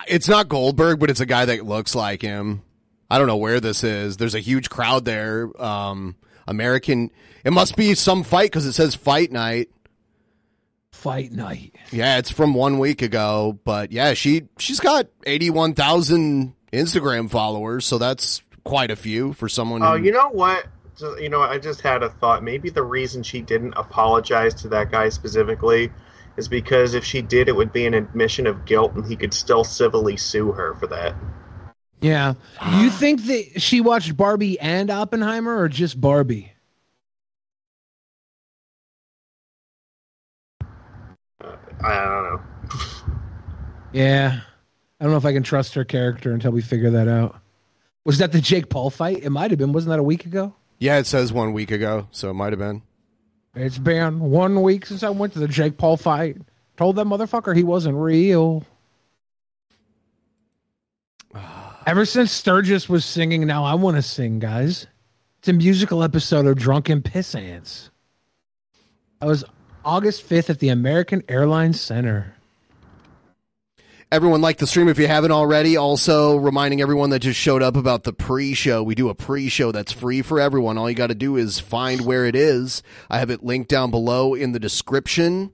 [0.08, 2.62] It's not Goldberg, but it's a guy that looks like him.
[3.10, 4.18] I don't know where this is.
[4.18, 5.50] There's a huge crowd there.
[5.62, 6.16] Um,
[6.48, 7.12] American.
[7.44, 9.70] It must be some fight because it says fight night.
[10.92, 11.76] Fight night.
[11.92, 17.30] Yeah, it's from one week ago, but yeah, she she's got eighty one thousand Instagram
[17.30, 19.82] followers, so that's quite a few for someone.
[19.82, 20.66] Oh, who- you know what?
[20.96, 22.44] So- You know, I just had a thought.
[22.44, 25.90] Maybe the reason she didn't apologize to that guy specifically
[26.36, 29.34] is because if she did, it would be an admission of guilt, and he could
[29.34, 31.16] still civilly sue her for that.
[32.02, 32.32] Yeah.
[32.32, 32.98] You ah.
[32.98, 36.52] think that she watched Barbie and Oppenheimer or just Barbie?
[41.42, 42.42] I don't know.
[43.92, 44.42] Yeah.
[45.00, 47.40] I don't know if I can trust her character until we figure that out.
[48.06, 49.24] Was that the Jake Paul fight?
[49.24, 49.72] It might have been.
[49.72, 50.54] Wasn't that a week ago?
[50.80, 52.82] yeah, it says one week ago, so it might have been.
[53.56, 56.38] It's been one week since I went to the Jake Paul fight.
[56.78, 58.66] Told that motherfucker he wasn't real.
[61.90, 64.86] Ever since Sturgis was singing, now I want to sing, guys.
[65.40, 67.90] It's a musical episode of Drunken Piss Ants.
[69.24, 69.44] I was
[69.84, 72.36] August 5th at the American Airlines Center.
[74.12, 75.78] Everyone like the stream if you haven't already.
[75.78, 78.84] Also, reminding everyone that just showed up about the pre show.
[78.84, 80.78] We do a pre show that's free for everyone.
[80.78, 82.84] All you got to do is find where it is.
[83.10, 85.54] I have it linked down below in the description.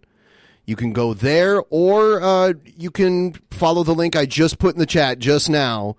[0.66, 4.80] You can go there, or uh, you can follow the link I just put in
[4.80, 5.96] the chat just now.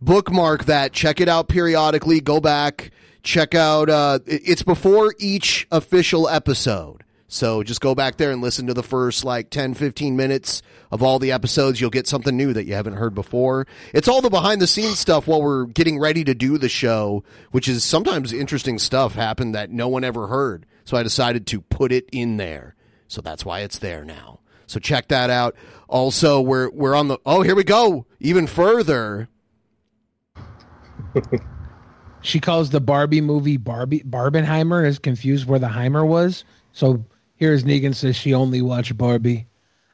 [0.00, 2.90] Bookmark that, check it out periodically, go back,
[3.22, 3.88] check out.
[3.88, 7.02] Uh, it's before each official episode.
[7.28, 10.62] So just go back there and listen to the first like 10, 15 minutes
[10.92, 11.80] of all the episodes.
[11.80, 13.66] You'll get something new that you haven't heard before.
[13.92, 17.24] It's all the behind the scenes stuff while we're getting ready to do the show,
[17.50, 20.66] which is sometimes interesting stuff happened that no one ever heard.
[20.84, 22.76] So I decided to put it in there.
[23.08, 24.40] So that's why it's there now.
[24.66, 25.56] So check that out.
[25.88, 29.28] Also, we're we're on the oh here we go even further.
[32.26, 36.42] She calls the Barbie movie Barbie Barbenheimer is confused where the Heimer was.
[36.72, 37.04] So
[37.36, 39.46] here's Negan says she only watched Barbie.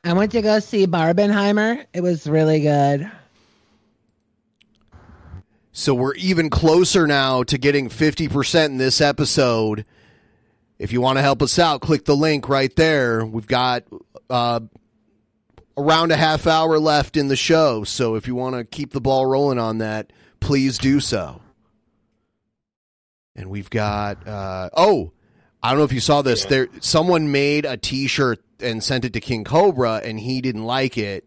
[0.03, 1.85] I went to go see Barbenheimer.
[1.93, 3.11] It was really good.
[5.73, 9.85] So we're even closer now to getting 50% in this episode.
[10.79, 13.27] If you want to help us out, click the link right there.
[13.27, 13.85] We've got
[14.31, 14.61] uh,
[15.77, 17.85] around a half hour left in the show.
[17.85, 20.13] So if you want to keep the ball rolling on that,
[20.43, 21.41] please do so.
[23.35, 25.13] And we've got uh, oh,
[25.63, 26.45] I don't know if you saw this.
[26.45, 30.99] There, someone made a T-shirt and sent it to King Cobra, and he didn't like
[30.99, 31.27] it.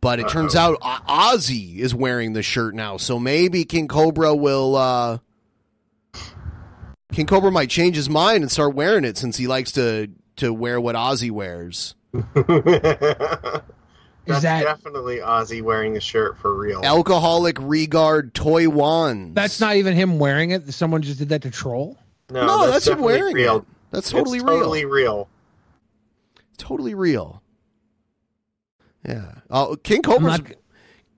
[0.00, 4.74] But it turns out Ozzy is wearing the shirt now, so maybe King Cobra will.
[4.76, 5.18] uh
[7.12, 10.52] King Cobra might change his mind and start wearing it since he likes to to
[10.52, 11.94] wear what Ozzy wears.
[14.26, 16.80] That's definitely Ozzy wearing a shirt for real.
[16.84, 19.34] Alcoholic Regard Toy Wands.
[19.34, 20.72] That's not even him wearing it.
[20.72, 21.98] Someone just did that to troll.
[22.30, 23.58] No, No, that's him wearing real.
[23.58, 23.64] it.
[23.90, 24.46] That's It's totally real.
[24.58, 25.28] Totally real.
[26.56, 27.42] Totally real.
[29.06, 29.32] Yeah.
[29.50, 30.40] Oh, King Cobra's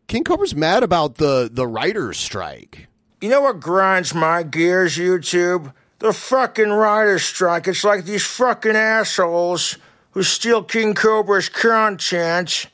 [0.06, 2.88] King Cobra's mad about the the writers' strike.
[3.20, 5.72] You know what grinds my gears, YouTube?
[5.98, 7.66] The fucking writer's strike.
[7.68, 9.78] It's like these fucking assholes
[10.12, 12.66] who steal King Cobra's content,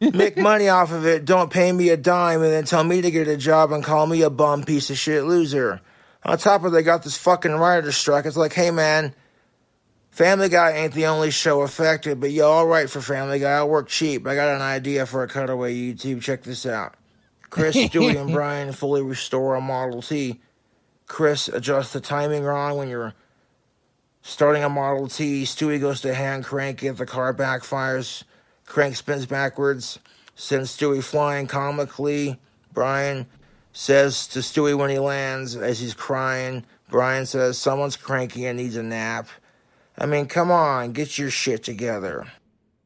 [0.00, 3.10] make money off of it, don't pay me a dime, and then tell me to
[3.10, 5.80] get a job and call me a bum piece of shit loser.
[6.24, 8.26] On top of they got this fucking writer's strike.
[8.26, 9.14] It's like, hey man,
[10.10, 13.52] Family Guy ain't the only show affected, but yo, I'll for Family Guy.
[13.52, 14.26] I'll work cheap.
[14.26, 16.20] I got an idea for a cutaway YouTube.
[16.22, 16.94] Check this out.
[17.48, 20.40] Chris, Stewie, and Brian fully restore a Model T.
[21.06, 23.14] Chris adjusts the timing wrong when you're
[24.22, 25.44] starting a Model T.
[25.44, 26.96] Stewie goes to hand crank it.
[26.96, 28.24] The car backfires.
[28.70, 29.98] Crank spins backwards.
[30.36, 32.38] Sends Stewie flying comically.
[32.72, 33.26] Brian
[33.72, 36.64] says to Stewie when he lands as he's crying.
[36.88, 39.26] Brian says, Someone's cranky and needs a nap.
[39.98, 42.28] I mean, come on, get your shit together.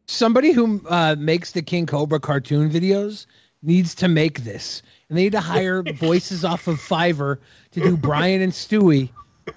[0.07, 3.27] Somebody who uh, makes the King Cobra cartoon videos
[3.63, 4.81] needs to make this,
[5.11, 7.37] and they need to hire voices off of Fiverr
[7.73, 9.11] to do Brian and Stewie,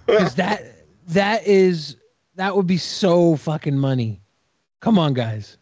[0.05, 0.61] because that
[1.07, 1.95] that is
[2.35, 4.21] that would be so fucking money.
[4.81, 5.57] Come on, guys.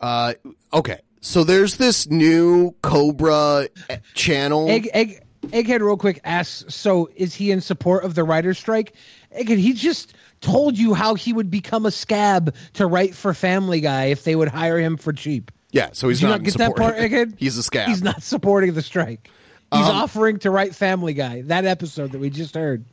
[0.00, 0.34] Uh,
[0.72, 1.00] okay.
[1.20, 3.68] So there's this new Cobra
[4.14, 4.70] channel.
[4.70, 8.94] Egg, egg, Egghead, real quick, asks, so is he in support of the writer's strike?
[9.36, 13.80] Egghead, he just told you how he would become a scab to write for Family
[13.80, 15.50] Guy if they would hire him for cheap.
[15.70, 17.34] Yeah, so he's Did not not get that part, Egghead?
[17.38, 17.88] He's a scab.
[17.88, 19.28] He's not supporting the strike.
[19.70, 21.42] He's Um, offering to write Family Guy.
[21.42, 22.86] That episode that we just heard.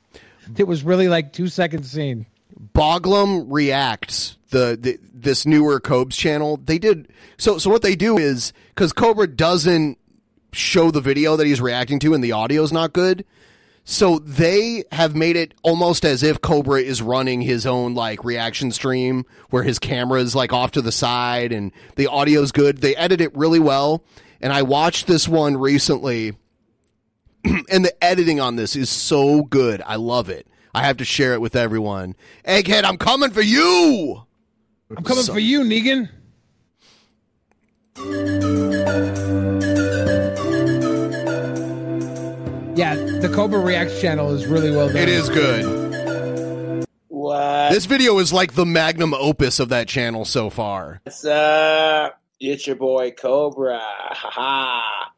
[0.57, 2.25] It was really like two seconds scene.
[2.73, 6.57] Boglum reacts the, the this newer Cobes channel.
[6.57, 7.57] They did so.
[7.57, 9.97] So what they do is because Cobra doesn't
[10.51, 13.25] show the video that he's reacting to, and the audio's not good.
[13.87, 18.71] So they have made it almost as if Cobra is running his own like reaction
[18.71, 22.79] stream where his camera is like off to the side and the audio's good.
[22.79, 24.03] They edit it really well.
[24.41, 26.35] And I watched this one recently
[27.43, 29.83] and the editing on this is so good.
[29.85, 30.47] I love it.
[30.75, 32.15] I have to share it with everyone.
[32.45, 34.21] Egghead, I'm coming for you.
[34.95, 36.09] I'm coming So- for you, Negan.
[42.77, 44.97] Yeah, the Cobra Reacts channel is really well done.
[44.97, 46.85] It is good.
[47.07, 47.69] What?
[47.71, 50.99] This video is like the magnum opus of that channel so far.
[51.03, 52.19] What's up?
[52.41, 53.79] It's your boy Cobra.
[53.79, 55.11] Ha ha.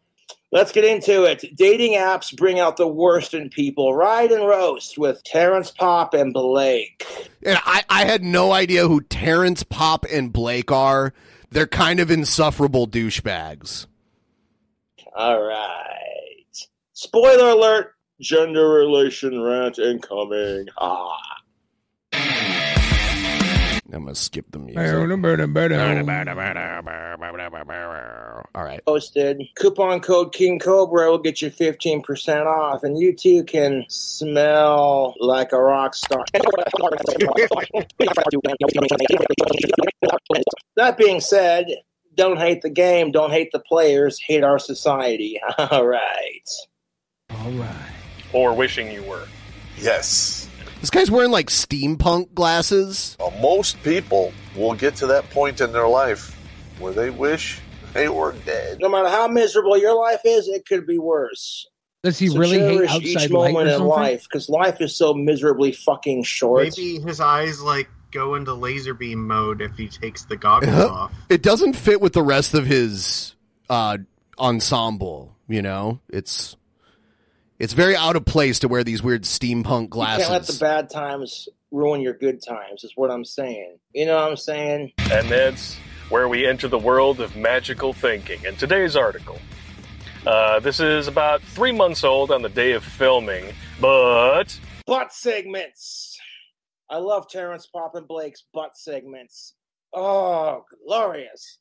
[0.51, 1.43] Let's get into it.
[1.57, 3.93] Dating apps bring out the worst in people.
[3.93, 7.05] Ride and roast with Terrence Popp and Blake.
[7.45, 11.13] And I, I had no idea who Terrence Popp and Blake are.
[11.51, 13.87] They're kind of insufferable douchebags.
[15.15, 16.45] All right.
[16.93, 17.93] Spoiler alert.
[18.21, 20.67] Gender relation rant incoming.
[20.77, 21.26] Ah.
[23.93, 24.77] I'm gonna skip the music.
[28.53, 28.83] All right.
[28.85, 29.41] Posted.
[29.55, 35.53] Coupon code King Cobra will get you 15% off, and you too can smell like
[35.53, 36.25] a rock star.
[40.75, 41.67] that being said,
[42.15, 45.39] don't hate the game, don't hate the players, hate our society.
[45.57, 46.49] All right.
[47.29, 47.91] All right.
[48.33, 49.27] Or wishing you were.
[49.77, 50.46] Yes.
[50.87, 53.17] This guy's wearing like steampunk glasses.
[53.19, 56.33] Uh, most people will get to that point in their life
[56.79, 57.59] where they wish
[57.91, 58.77] they were dead.
[58.79, 61.67] No matter how miserable your life is, it could be worse.
[62.03, 65.73] Does he So really hate outside each moment in life because life is so miserably
[65.73, 66.63] fucking short.
[66.77, 70.87] Maybe his eyes like go into laser beam mode if he takes the goggles Uh-huh.
[70.93, 71.11] off.
[71.27, 73.35] It doesn't fit with the rest of his
[73.69, 73.97] uh,
[74.39, 75.35] ensemble.
[75.49, 76.55] You know, it's
[77.59, 80.89] it's very out of place to wear these weird steampunk You can't let the bad
[80.89, 82.83] times ruin your good times.
[82.83, 83.77] Is what I'm saying.
[83.93, 84.93] You know what I'm saying?
[85.11, 85.77] And that's
[86.09, 88.43] where we enter the world of magical thinking.
[88.45, 89.39] In today's article,
[90.25, 96.17] uh, this is about three months old on the day of filming, but Butt segments.
[96.89, 99.55] I love Terrence Popp and Blake's butt segments.
[99.93, 101.59] Oh, glorious!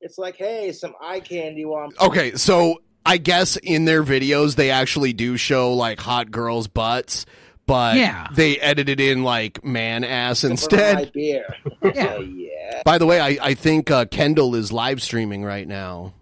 [0.00, 4.56] It's like, hey, some eye candy while I'm Okay, so I guess in their videos
[4.56, 7.24] they actually do show like hot girls' butts,
[7.66, 8.26] but Yeah.
[8.34, 11.12] they edited in like man ass sipping my instead.
[11.12, 11.46] beer.
[11.82, 12.82] yeah, yeah.
[12.84, 16.14] By the way, I, I think uh, Kendall is live streaming right now.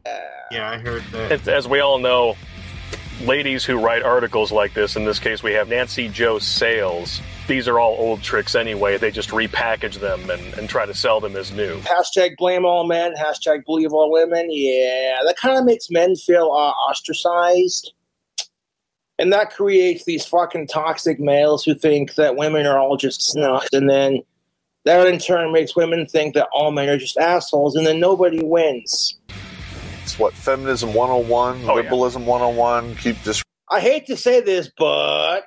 [0.50, 1.32] Yeah, I heard that.
[1.32, 2.36] as, as we all know,
[3.22, 7.68] ladies who write articles like this, in this case we have Nancy Jo Sales, these
[7.68, 8.96] are all old tricks anyway.
[8.96, 11.78] They just repackage them and, and try to sell them as new.
[11.80, 13.14] Hashtag blame all men.
[13.14, 14.48] Hashtag believe all women.
[14.50, 17.92] Yeah, that kind of makes men feel uh, ostracized.
[19.18, 23.72] And that creates these fucking toxic males who think that women are all just snuffed.
[23.72, 24.22] And then
[24.84, 27.76] that in turn makes women think that all men are just assholes.
[27.76, 29.18] And then nobody wins.
[30.04, 31.72] It's what feminism 101, Oh, yeah.
[31.72, 32.94] liberalism 101.
[32.96, 33.42] Keep this.
[33.70, 35.44] I hate to say this, but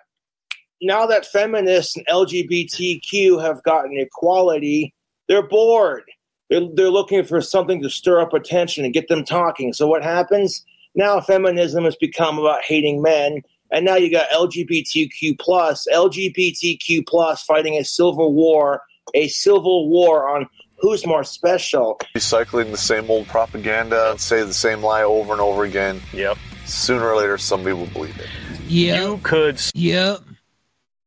[0.82, 4.96] now that feminists and LGBTQ have gotten equality,
[5.28, 6.06] they're bored.
[6.50, 9.74] They're, they're looking for something to stir up attention and get them talking.
[9.74, 10.66] So what happens?
[10.96, 17.44] Now feminism has become about hating men, and now you got LGBTQ plus, LGBTQ plus
[17.44, 18.81] fighting a civil war,
[19.14, 20.48] a civil war on
[20.80, 21.99] who's more special.
[22.15, 26.02] Recycling the same old propaganda and say the same lie over and over again.
[26.14, 26.38] Yep.
[26.65, 28.28] Sooner or later, somebody will believe it.
[28.68, 29.02] Yeah.
[29.02, 30.20] You could Yep.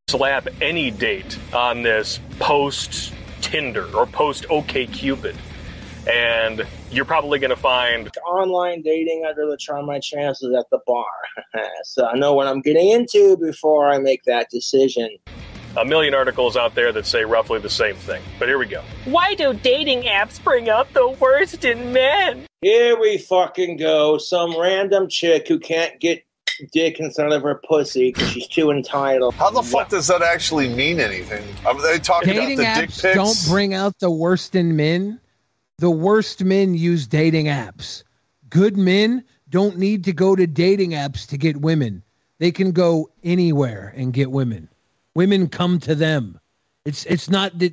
[0.08, 5.36] slap any date on this post Tinder or post OK Cupid,
[6.10, 10.78] and you're probably going to find Online dating, I'd rather try my chances at the
[10.86, 11.06] bar.
[11.84, 15.10] so I know what I'm getting into before I make that decision.
[15.76, 18.22] A million articles out there that say roughly the same thing.
[18.38, 18.82] But here we go.
[19.04, 22.46] Why do dating apps bring out the worst in men?
[22.62, 24.18] Here we fucking go.
[24.18, 26.24] Some random chick who can't get
[26.72, 29.34] dick inside of her pussy because she's too entitled.
[29.34, 31.44] How the fuck does that actually mean anything?
[31.64, 33.14] Are they talking dating about the dick pics?
[33.14, 35.20] don't bring out the worst in men.
[35.78, 38.02] The worst men use dating apps.
[38.50, 42.02] Good men don't need to go to dating apps to get women.
[42.38, 44.68] They can go anywhere and get women.
[45.14, 46.38] Women come to them.
[46.84, 47.72] It's it's not that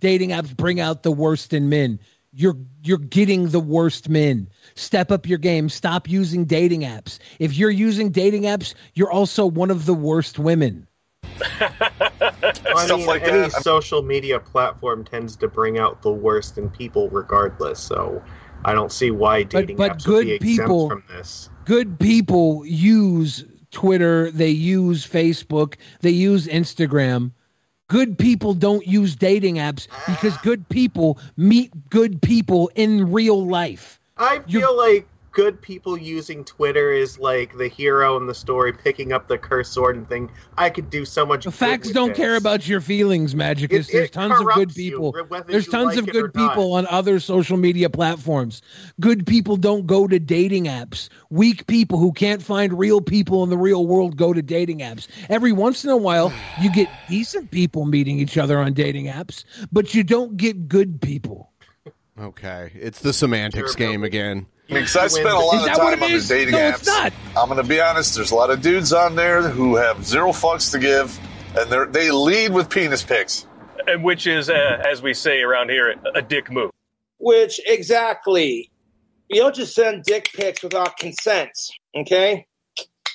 [0.00, 1.98] dating apps bring out the worst in men.
[2.32, 4.48] You're you're getting the worst men.
[4.74, 5.68] Step up your game.
[5.68, 7.18] Stop using dating apps.
[7.38, 10.86] If you're using dating apps, you're also one of the worst women.
[11.60, 13.62] I Stuff mean, like any that.
[13.62, 17.80] social media platform tends to bring out the worst in people, regardless.
[17.80, 18.22] So
[18.64, 21.50] I don't see why dating but apps would be good exempt from this.
[21.64, 27.32] good people use Twitter, they use Facebook, they use Instagram.
[27.88, 33.98] Good people don't use dating apps because good people meet good people in real life.
[34.18, 39.12] I feel like good people using Twitter is like the hero in the story picking
[39.12, 40.30] up the cursed sword and thing.
[40.56, 41.44] I could do so much.
[41.44, 43.88] The facts don't care about your feelings, Magicus.
[43.88, 45.14] It- There's it tons of good corrupts you, people.
[45.46, 46.78] There's tons like of good people not.
[46.78, 48.62] on other social media platforms.
[49.00, 51.08] Good people don't go to dating apps.
[51.30, 55.06] Weak people who can't find real people in the real world go to dating apps.
[55.28, 59.44] Every once in a while, you get decent people meeting each other on dating apps,
[59.70, 61.52] but you don't get good people.
[62.18, 64.46] Okay, it's the semantics game again.
[64.68, 66.88] Because I spent a lot of time on the dating apps.
[67.36, 68.14] I'm going to be honest.
[68.14, 71.18] There's a lot of dudes on there who have zero fucks to give,
[71.56, 73.46] and they they lead with penis pics.
[73.86, 76.70] And which is, uh, as we say around here, a dick move.
[77.16, 78.70] Which exactly,
[79.28, 81.50] you don't just send dick pics without consent.
[81.96, 82.46] Okay.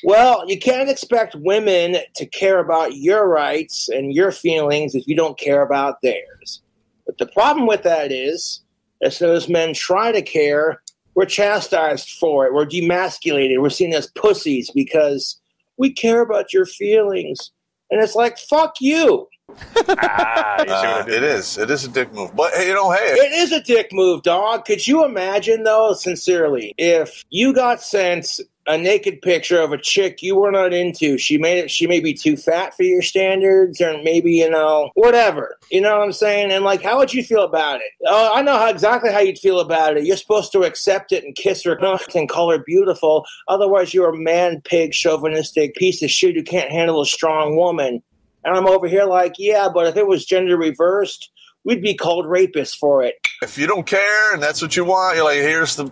[0.04, 5.16] Well, you can't expect women to care about your rights and your feelings if you
[5.16, 6.62] don't care about theirs.
[7.06, 8.62] But the problem with that is,
[9.02, 10.82] as those men try to care,
[11.16, 12.54] we're chastised for it.
[12.54, 13.62] We're demasculated.
[13.62, 15.40] We're seen as pussies because
[15.78, 17.52] we care about your feelings.
[17.92, 19.28] And it's like, fuck you.
[19.50, 21.58] Uh, it is.
[21.58, 22.36] It is a dick move.
[22.36, 24.66] But hey, you know, hey, It is a dick move, dog.
[24.66, 30.22] Could you imagine, though, sincerely, if you got sent a naked picture of a chick
[30.22, 31.18] you were not into?
[31.18, 31.72] She made it.
[31.72, 35.58] She may be too fat for your standards, or maybe you know, whatever.
[35.70, 36.52] You know what I'm saying?
[36.52, 37.92] And like, how would you feel about it?
[38.06, 40.06] Oh, I know how exactly how you'd feel about it.
[40.06, 41.78] You're supposed to accept it and kiss her
[42.16, 43.26] and call her beautiful.
[43.48, 48.02] Otherwise, you're a man pig, chauvinistic piece of shit who can't handle a strong woman.
[48.46, 51.32] And I'm over here like, yeah, but if it was gender reversed,
[51.64, 53.16] we'd be called rapists for it.
[53.42, 55.90] if you don't care and that's what you want, you're like, here's the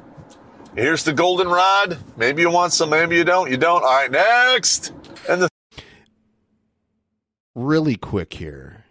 [0.75, 1.97] here's the golden rod.
[2.17, 3.49] Maybe you want some, maybe you don't.
[3.49, 3.83] You don't.
[3.83, 4.93] All right, next.
[5.29, 5.49] And the
[7.55, 8.85] Really quick here.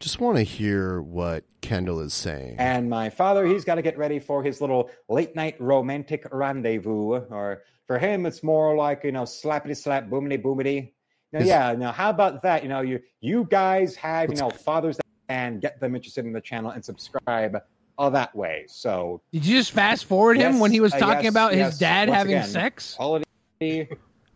[0.00, 2.56] Just want to hear what Kendall is saying.
[2.58, 7.20] And my father, he's got to get ready for his little late night romantic rendezvous.
[7.30, 10.92] Or for him, it's more like, you know, slappity slap, boomity boomity.
[11.32, 12.62] Now, Is- yeah, now how about that?
[12.62, 14.98] You know, you you guys have, you know, fathers
[15.28, 17.58] and get them interested in the channel and subscribe
[17.98, 18.64] all that way.
[18.68, 21.54] So Did you just fast forward him Yes, when he was uh, talking yes, about
[21.54, 21.72] yes.
[21.72, 22.94] his dad Once having again, sex?
[22.94, 23.24] Quality.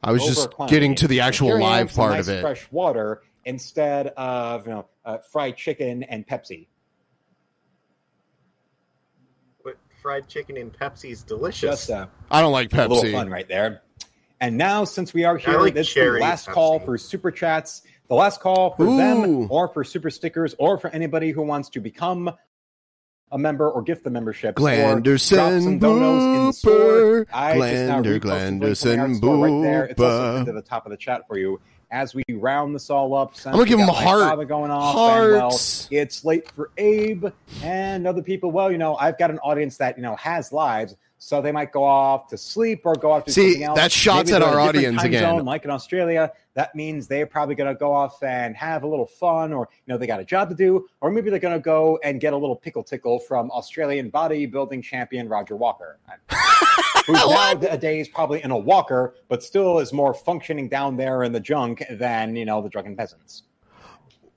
[0.02, 0.76] I was just quantity.
[0.76, 2.40] getting to the actual here live part nice of it.
[2.40, 6.66] Fresh water instead of you know uh, fried chicken and Pepsi.
[9.62, 11.86] But fried chicken and Pepsi's delicious.
[11.86, 13.12] Just uh, I don't like a little Pepsi.
[13.12, 13.82] fun right there.
[14.40, 16.52] And now, since we are here, like this is the last Pepsi.
[16.52, 17.82] call for super chats.
[18.08, 18.96] The last call for Ooh.
[18.96, 22.28] them, or for super stickers, or for anybody who wants to become
[23.32, 24.54] a member or gift the membership.
[24.56, 27.26] Glanderson Booper.
[27.26, 29.84] Glander, Glanderson Right there.
[29.86, 30.44] It's also Booper.
[30.44, 31.60] to the top of the chat for you.
[31.90, 34.48] As we round this all up, I'm gonna give him a heart.
[34.48, 35.88] going off, and, well, Hearts.
[35.90, 37.26] it's late for Abe
[37.62, 38.50] and other people.
[38.50, 41.70] Well, you know, I've got an audience that you know has lives, so they might
[41.70, 43.78] go off to sleep or go off to See, something else.
[43.78, 45.22] that's shots Maybe at our a audience time again.
[45.22, 48.88] zone, like in Australia, that means they're probably going to go off and have a
[48.88, 51.54] little fun, or you know, they got a job to do, or maybe they're going
[51.54, 56.00] to go and get a little pickle tickle from Australian bodybuilding champion Roger Walker,
[57.06, 61.40] who's nowadays probably in a walker, but still is more functioning down there in the
[61.40, 63.44] junk than you know the drunken peasants.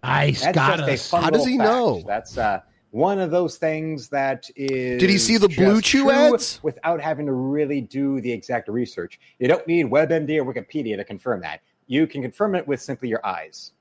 [0.04, 1.24] Nice, got just us.
[1.24, 1.68] How does he fact.
[1.68, 2.04] know?
[2.06, 2.62] That's uh,
[2.96, 5.02] one of those things that is.
[5.02, 6.64] Did he see the Blue Chew ads?
[6.64, 9.20] without having to really do the exact research?
[9.38, 11.60] You don't need WebMD or Wikipedia to confirm that.
[11.88, 13.74] You can confirm it with simply your eyes.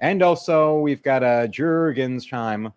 [0.00, 2.72] And also, we've got a Jurgens chime.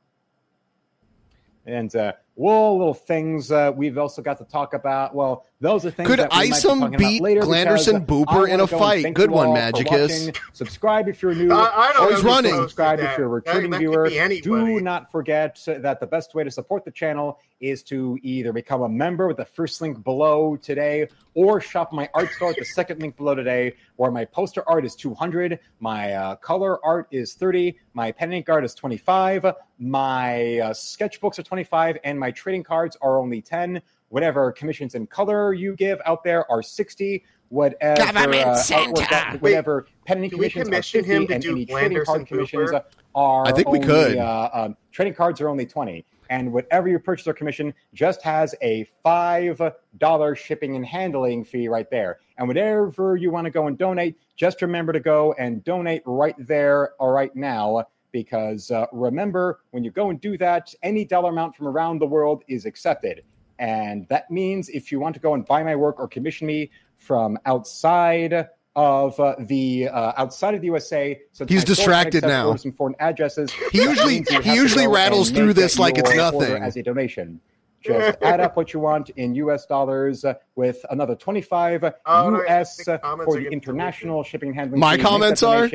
[1.65, 5.15] And uh, well, little things uh, we've also got to talk about.
[5.15, 8.47] Well, those are things Could that we might be Isom beat later because Glanderson Booper
[8.49, 9.13] in a go fight?
[9.13, 10.35] Good one, all Magicus.
[10.53, 11.51] Subscribe if you're new.
[11.53, 12.55] I- I don't Oh, he's know running.
[12.55, 13.49] Subscribe if you're a that.
[13.51, 14.39] returning that could viewer.
[14.41, 18.81] Do not forget that the best way to support the channel is to either become
[18.81, 22.65] a member with the first link below today or shop my art store at the
[22.65, 27.35] second link below today where my poster art is 200 my uh, color art is
[27.35, 29.45] 30 my pen and ink art is 25
[29.77, 33.81] my uh, sketchbooks are 25 and my trading cards are only 10
[34.11, 38.93] whatever commissions in color you give out there are 60 whatever Government uh, center.
[38.93, 41.33] artwork that- Wait, whatever pen and ink do we commissions are commission 50 him to
[41.33, 42.83] and do any trading card commissions Booper?
[43.15, 44.17] are I think we only, could.
[44.17, 48.55] uh, um, trading cards are only 20 and whatever you purchase or commission just has
[48.61, 49.61] a five
[49.97, 54.15] dollar shipping and handling fee right there and whatever you want to go and donate
[54.37, 57.83] just remember to go and donate right there or right now
[58.13, 62.07] because uh, remember when you go and do that any dollar amount from around the
[62.07, 63.23] world is accepted
[63.61, 66.71] and that means if you want to go and buy my work or commission me
[66.97, 72.47] from outside of uh, the uh, outside of the USA, since He's distracted now.
[72.47, 73.51] orders from foreign addresses.
[73.71, 76.61] He usually- he usually rattles through this like it's nothing.
[76.63, 77.39] as a donation.
[77.83, 79.65] Just add up what you want in U.S.
[79.65, 82.77] dollars uh, with another 25 All right, U.S.
[82.85, 84.79] the for the international shipping and handling.
[84.79, 84.97] My fee.
[84.97, 85.67] Make that comments are?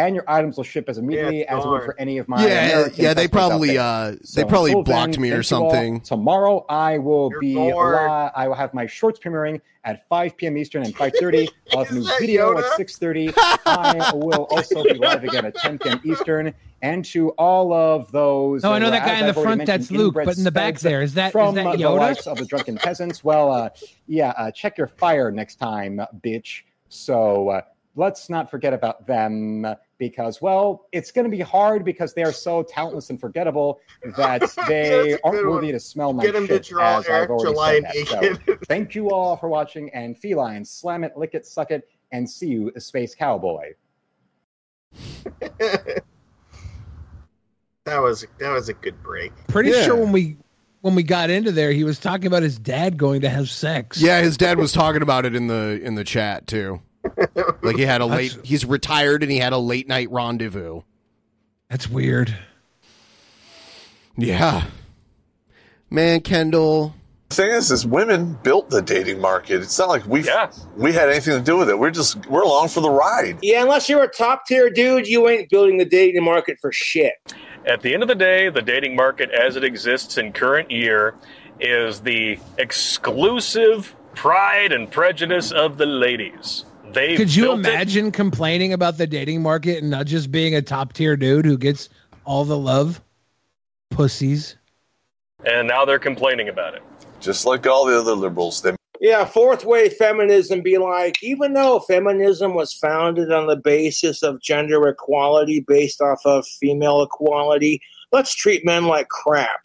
[0.00, 2.28] Donation, and your items will ship as immediately Yeah, as it would for any of
[2.28, 3.80] my Yeah, American yeah, they probably, there.
[3.80, 5.70] uh, they probably until blocked then, me or thank you all.
[5.70, 6.00] something.
[6.00, 7.96] Tomorrow I will be bored.
[7.96, 10.56] I will have my shorts premiering at 5 p.m.
[10.58, 11.48] Eastern and 5:30.
[11.72, 12.58] I'll have a new video Yoda?
[12.64, 13.32] at 6:30.
[13.66, 16.00] I will also be live again at 10 p.m.
[16.04, 16.52] Eastern.
[16.82, 20.12] And to all of those, Oh, I know that guy in the front, that's Luke,
[20.12, 21.98] inbred but in the back there is that from that uh, the Yoda?
[21.98, 23.22] likes of the drunken peasants?
[23.22, 23.68] Well, uh,
[24.06, 26.62] yeah, uh, check your fire next time, bitch.
[26.88, 27.60] So uh,
[28.00, 29.66] let's not forget about them
[29.98, 33.78] because, well, it's going to be hard because they are so talentless and forgettable
[34.16, 35.72] that they aren't worthy one.
[35.74, 36.64] to smell my Get 'em to shit.
[36.64, 38.06] draw as Eric I've July said.
[38.08, 42.28] So, thank you all for watching, and feline, slam it, lick it, suck it, and
[42.28, 43.72] see you, space cowboy.
[47.86, 49.32] That was that was a good break.
[49.48, 49.84] Pretty Yeah.
[49.84, 50.36] sure when we
[50.82, 54.00] when we got into there, he was talking about his dad going to have sex.
[54.00, 56.80] Yeah, his dad was talking about it in the in the chat too.
[57.62, 58.30] Like he had a late.
[58.32, 60.82] That's- He's retired and he had a late night rendezvous.
[61.68, 62.36] That's weird.
[64.16, 64.64] Yeah,
[65.88, 66.94] man, Kendall.
[67.30, 69.62] The thing is, is women built the dating market.
[69.62, 70.24] It's not like we
[70.76, 71.78] we had anything to do with it.
[71.78, 73.38] We're just we're along for the ride.
[73.40, 77.14] Yeah, unless you're a top tier dude, you ain't building the dating market for shit.
[77.66, 81.14] At the end of the day, the dating market as it exists in current year
[81.60, 86.64] is the exclusive pride and prejudice of the ladies.
[86.92, 90.54] They Could you built it- imagine complaining about the dating market and not just being
[90.54, 91.88] a top tier dude who gets
[92.24, 93.00] all the love?
[93.90, 94.56] Pussies.
[95.44, 96.82] and now they're complaining about it.
[97.20, 101.80] Just like all the other liberals, they Yeah, fourth wave feminism be like, even though
[101.80, 107.80] feminism was founded on the basis of gender equality based off of female equality,
[108.12, 109.64] let's treat men like crap.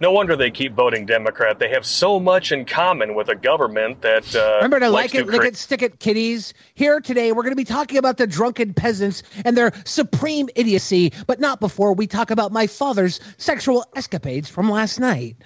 [0.00, 1.58] No wonder they keep voting Democrat.
[1.58, 5.22] They have so much in common with a government that uh, Remember to likes like
[5.22, 6.54] it, lick create- it, stick it, kiddies.
[6.74, 11.12] Here today, we're going to be talking about the drunken peasants and their supreme idiocy,
[11.26, 15.36] but not before we talk about my father's sexual escapades from last night.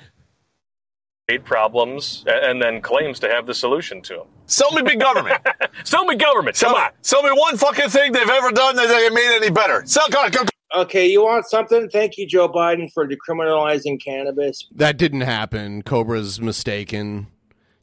[1.45, 4.27] problems and then claims to have the solution to them.
[4.45, 5.41] Sell me big government.
[5.85, 6.57] Sell me government.
[6.57, 6.91] Sell Come on.
[7.01, 9.83] sell me one fucking thing they've ever done that they made any better.
[9.87, 10.45] Sell, go, go,
[10.75, 11.89] Okay, you want something?
[11.91, 14.67] Thank you, Joe Biden, for decriminalizing cannabis.
[14.75, 15.83] That didn't happen.
[15.83, 17.27] Cobra's mistaken.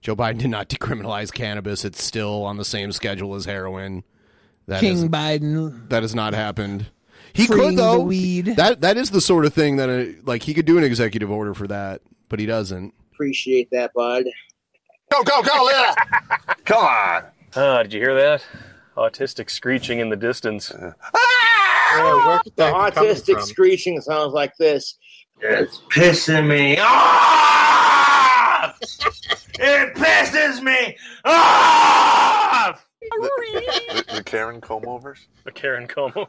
[0.01, 1.85] Joe Biden did not decriminalize cannabis.
[1.85, 4.03] It's still on the same schedule as heroin.
[4.68, 5.90] That King is- Biden.
[5.90, 6.88] that has not happened.
[7.34, 8.00] He could though.
[8.00, 8.56] weed.
[8.58, 11.30] That that is the sort of thing that uh like he could do an executive
[11.30, 12.92] order for that, but he doesn't.
[13.14, 14.26] Appreciate that, bud.
[15.11, 15.95] Go, go, go, Leah.
[16.66, 17.24] Come on.
[17.56, 18.43] Ah, did you hear that?
[18.98, 20.72] Autistic screeching in the distance.
[22.56, 22.90] The ah!
[22.92, 24.98] autistic screeching sounds like this.
[25.42, 28.77] It's pissing me off!
[29.59, 32.85] it pisses me off!
[33.01, 36.27] The, the Karen comb overs The Karen Como.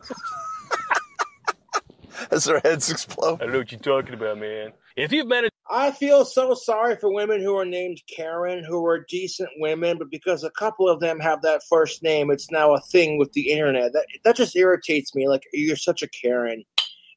[2.31, 3.41] as their heads explode.
[3.41, 4.73] I don't know what you're talking about, man.
[4.97, 9.07] If you've managed I feel so sorry for women who are named Karen, who are
[9.09, 12.81] decent women, but because a couple of them have that first name, it's now a
[12.81, 13.93] thing with the internet.
[13.93, 15.29] That that just irritates me.
[15.29, 16.65] Like you're such a Karen,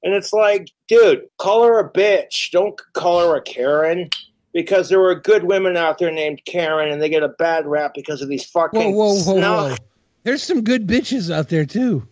[0.04, 2.52] and it's like, dude, call her a bitch.
[2.52, 4.10] Don't call her a Karen.
[4.54, 7.94] Because there were good women out there named Karen, and they get a bad rap
[7.96, 9.86] because of these Whoa, fucking whoa, whoa, snuff whoa.
[10.24, 12.08] There's some good bitches out there too.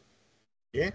[0.74, 0.90] Yeah.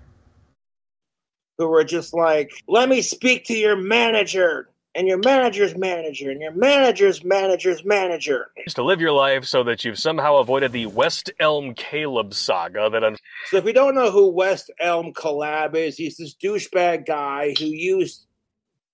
[1.58, 6.40] Who were just like, let me speak to your manager, and your manager's manager, and
[6.40, 8.50] your manager's manager's manager.
[8.64, 12.88] Just to live your life so that you've somehow avoided the West Elm Caleb saga
[12.90, 13.16] that un-
[13.50, 17.66] So if you don't know who West Elm Collab is, he's this douchebag guy who
[17.66, 18.26] used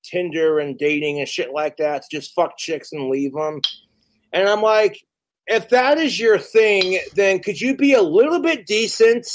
[0.03, 3.61] Tinder and dating and shit like that to just fuck chicks and leave them.
[4.33, 5.05] And I'm like,
[5.47, 9.27] if that is your thing, then could you be a little bit decent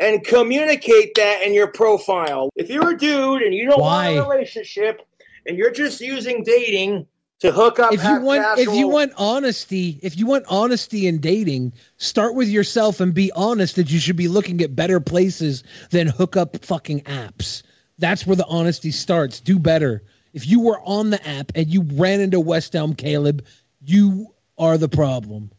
[0.00, 2.50] and communicate that in your profile?
[2.56, 4.14] If you're a dude and you don't Why?
[4.16, 5.02] want a relationship
[5.46, 7.06] and you're just using dating
[7.40, 11.18] to hook up, if you want if you want honesty if you want honesty in
[11.18, 15.64] dating start with yourself and be honest that you should be looking at better places
[15.90, 17.62] than hook up fucking apps
[17.98, 21.82] that's where the honesty starts do better if you were on the app and you
[21.94, 23.44] ran into west elm caleb
[23.80, 25.50] you are the problem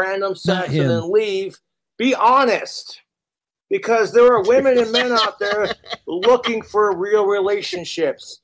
[0.00, 1.58] random sex and then leave.
[1.98, 3.02] Be honest.
[3.68, 5.68] Because there are women and men out there
[6.06, 8.40] looking for real relationships.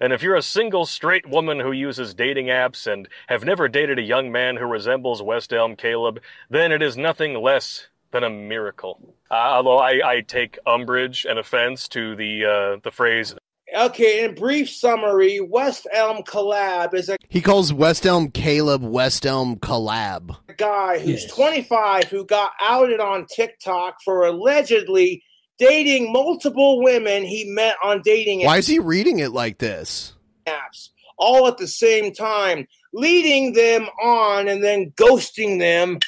[0.00, 3.98] And if you're a single straight woman who uses dating apps and have never dated
[3.98, 8.30] a young man who resembles West Elm Caleb, then it is nothing less than a
[8.30, 9.14] miracle.
[9.30, 13.34] Uh, although I, I take umbrage and offense to the uh, the phrase
[13.76, 19.24] Okay, in brief summary, West Elm Collab is a He calls West Elm Caleb West
[19.24, 20.36] Elm collab.
[20.56, 25.22] guy who's 25 who got outed on TikTok for allegedly
[25.60, 30.14] dating multiple women he met on dating Why is he reading it like this?
[30.46, 30.88] apps
[31.20, 35.98] all at the same time, leading them on and then ghosting them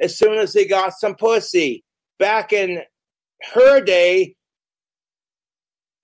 [0.00, 1.82] as soon as they got some pussy.
[2.18, 2.82] Back in
[3.54, 4.36] her day,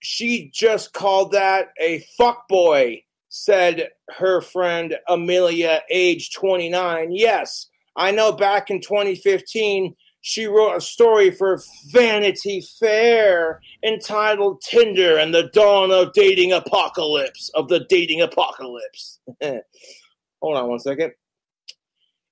[0.01, 7.13] she just called that a fuck boy, said her friend Amelia, age 29.
[7.13, 9.95] Yes, I know back in 2015,
[10.27, 17.49] she wrote a story for Vanity Fair entitled Tinder and the Dawn of Dating Apocalypse,
[17.55, 19.21] of the Dating Apocalypse.
[19.41, 21.13] Hold on one second.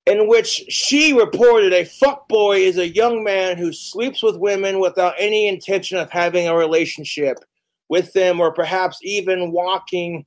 [0.06, 5.14] In which she reported a fuckboy is a young man who sleeps with women without
[5.16, 7.39] any intention of having a relationship
[7.89, 10.26] with them or perhaps even walking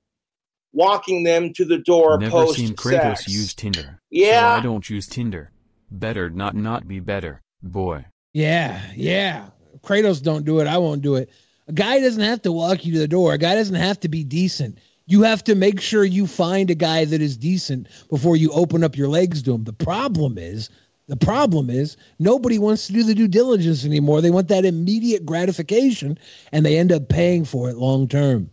[0.72, 4.00] walking them to the door Never post seen Kratos use Tinder.
[4.10, 4.54] Yeah.
[4.54, 5.52] So I don't use Tinder.
[5.92, 8.06] Better not not be better, boy.
[8.34, 9.50] Yeah, yeah.
[9.84, 10.68] Kratos don't do it.
[10.68, 11.30] I won't do it.
[11.68, 13.34] A guy doesn't have to walk you to the door.
[13.34, 14.80] A guy doesn't have to be decent.
[15.06, 18.84] You have to make sure you find a guy that is decent before you open
[18.84, 19.64] up your legs to him.
[19.64, 20.70] The problem is,
[21.08, 24.22] the problem is nobody wants to do the due diligence anymore.
[24.22, 26.20] They want that immediate gratification
[26.52, 28.50] and they end up paying for it long term.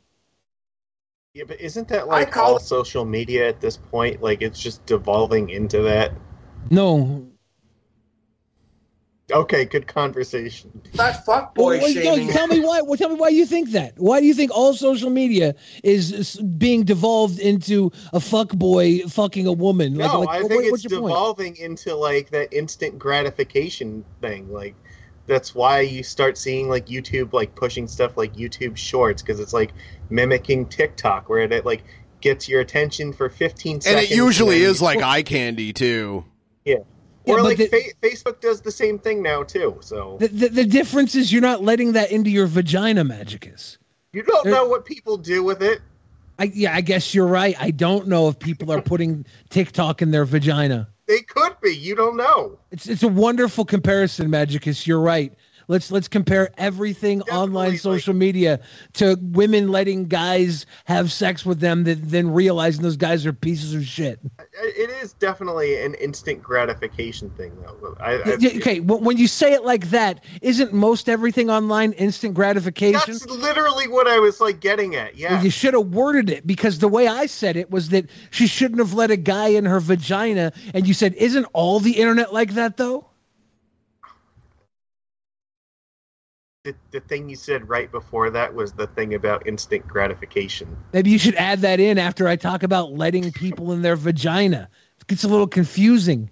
[1.35, 4.23] Yeah, but isn't that like all social media at this point?
[4.23, 6.13] Like it's just devolving into that.
[6.71, 7.29] No.
[9.33, 10.83] Okay, good conversation.
[10.95, 12.29] That fuckboy Well, wait, no, shaming.
[12.29, 12.83] tell me why.
[12.83, 13.95] Well, tell me why you think that.
[13.97, 18.99] Why do you think all social media is, is being devolved into a fuck boy
[19.09, 19.95] fucking a woman?
[19.95, 21.13] No, like, I think what's it's your point?
[21.13, 24.53] devolving into like that instant gratification thing.
[24.53, 24.75] Like
[25.27, 29.55] that's why you start seeing like YouTube like pushing stuff like YouTube Shorts because it's
[29.55, 29.73] like
[30.11, 31.83] mimicking TikTok where it like
[32.21, 34.03] gets your attention for 15 And seconds.
[34.05, 36.27] And it usually then- is like eye candy too.
[36.67, 36.77] yeah.
[37.27, 39.79] Yeah, Or like the- fa- Facebook does the same thing now too.
[39.81, 43.79] So The, the, the difference is you're not letting that into your vagina, Magicus.
[44.13, 45.81] you don't know what people do with it.
[46.39, 47.55] I, yeah, I guess you're right.
[47.61, 50.89] I don't know if people are putting TikTok in their vagina.
[51.07, 51.71] They could be.
[51.77, 52.59] You don't know.
[52.73, 54.87] It's it's a wonderful comparison, Magicus.
[54.87, 55.33] You're right.
[55.69, 58.61] Let's let's compare everything online social media
[58.95, 63.75] to women letting guys have sex with them, that then realizing those guys are pieces
[63.75, 64.21] of shit.
[64.63, 67.95] It is definitely an instant gratification thing, though.
[68.01, 72.35] I, I, okay, wh- when you say it like that, isn't most everything online instant
[72.35, 73.15] gratification?
[73.15, 75.17] That's literally what I was like getting at.
[75.17, 75.35] Yeah.
[75.35, 78.47] Well, you should have worded it because the way I said it was that she
[78.47, 80.53] shouldn't have let a guy in her vagina.
[80.75, 83.09] And you said, isn't all the internet like that though?
[86.65, 90.75] The, the thing you said right before that was the thing about instant gratification.
[90.95, 94.71] Maybe you should add that in after I talk about letting people in their vagina.
[94.99, 96.31] It gets a little confusing.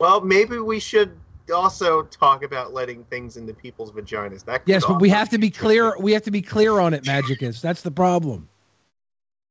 [0.00, 1.16] Well, maybe we should
[1.54, 4.44] also talk about letting things into people's vaginas.
[4.44, 5.96] That Yes, but we have to be clear.
[5.96, 7.60] We have to be clear on it, Magicus.
[7.60, 8.48] That's the problem.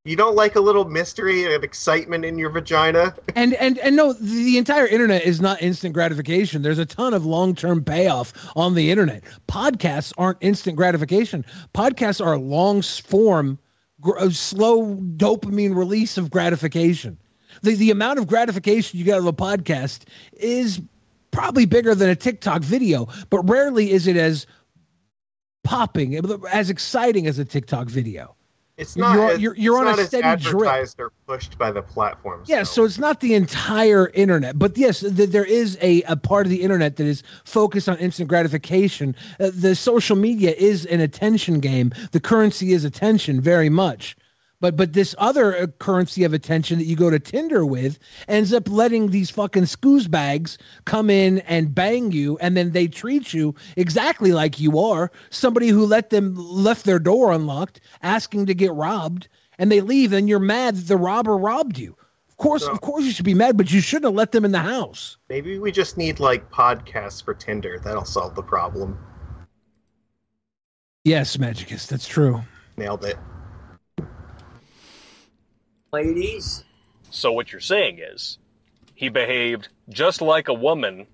[0.03, 3.13] You don't like a little mystery and excitement in your vagina?
[3.35, 6.63] And and and no, the entire internet is not instant gratification.
[6.63, 9.23] There's a ton of long-term payoff on the internet.
[9.47, 11.45] Podcasts aren't instant gratification.
[11.73, 13.59] Podcasts are a long form,
[14.31, 17.17] slow dopamine release of gratification.
[17.61, 20.81] The the amount of gratification you get out of a podcast is
[21.29, 24.47] probably bigger than a TikTok video, but rarely is it as
[25.63, 26.19] popping,
[26.51, 28.35] as exciting as a TikTok video.
[28.77, 29.13] It's not.
[29.15, 30.67] You're- as- you're- you're on a steady drip.
[30.67, 32.49] advertised or pushed by the platforms.
[32.49, 36.45] Yeah, so it's not the entire internet, but yes, th- there is a, a part
[36.45, 39.15] of the internet that is focused on instant gratification.
[39.39, 41.93] Uh, the social media is an attention game.
[42.11, 44.15] The currency is attention, very much.
[44.61, 48.69] But but this other currency of attention that you go to Tinder with ends up
[48.69, 53.55] letting these fucking scoos bags come in and bang you, and then they treat you
[53.75, 58.71] exactly like you are somebody who let them left their door unlocked, asking to get
[58.73, 61.97] robbed, and they leave, and you're mad that the robber robbed you.
[62.29, 64.51] Of course, of course, you should be mad, but you shouldn't have let them in
[64.51, 65.17] the house.
[65.29, 67.79] Maybe we just need like podcasts for Tinder.
[67.83, 68.97] That'll solve the problem.
[71.03, 72.41] Yes, Magicus, that's true.
[72.77, 73.17] Nailed it.
[75.93, 76.63] Ladies.
[77.09, 78.37] So what you're saying is,
[78.95, 81.07] he behaved just like a woman,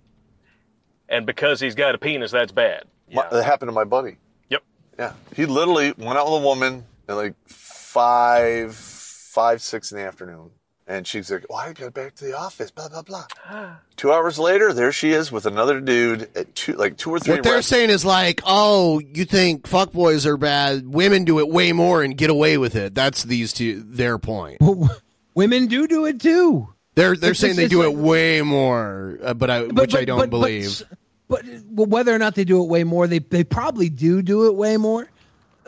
[1.10, 2.84] and because he's got a penis, that's bad.
[3.12, 4.18] My, that happened to my buddy.
[4.50, 4.64] Yep.
[5.00, 5.14] Yeah.
[5.36, 10.52] He literally went out with a woman at like five, five, six in the afternoon.
[10.90, 13.26] And she's like, well, I got back to the office, blah, blah, blah.
[13.98, 17.34] Two hours later, there she is with another dude at two, like two or three.
[17.36, 20.88] What they're rest- saying is like, oh, you think fuckboys are bad?
[20.88, 22.96] Women do it way more and get away with it.
[22.96, 24.62] That's these two their point.
[25.36, 26.74] Women do do it too.
[26.96, 30.06] They're they're It's- saying they it's do it way more, uh, but I which I
[30.06, 30.66] don't but- but believe.
[30.66, 30.84] s-
[31.28, 34.48] But well, whether or not they do it way more, they they probably do do
[34.48, 35.10] it way more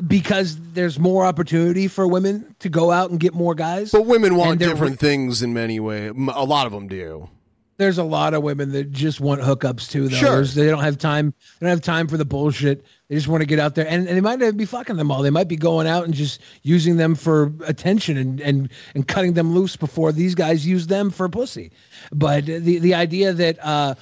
[0.08, 3.92] because there's more opportunity for women to go out and get more guys.
[3.92, 6.11] But women want different things in many ways.
[6.11, 7.30] A lot of them do.
[7.78, 10.10] There's a lot of women that just want hookups too.
[10.10, 10.16] Though.
[10.18, 10.30] Sure.
[10.32, 11.34] There's- they don't have time.
[11.60, 12.84] They don't have time for the bullshit.
[13.08, 15.10] They just want to get out there, and, and they might not be fucking them
[15.11, 15.24] all.
[15.24, 19.32] They might be going out and just using them for attention and and and cutting
[19.34, 21.72] them loose before these guys use them for pussy.
[22.11, 23.95] But the the idea that uh,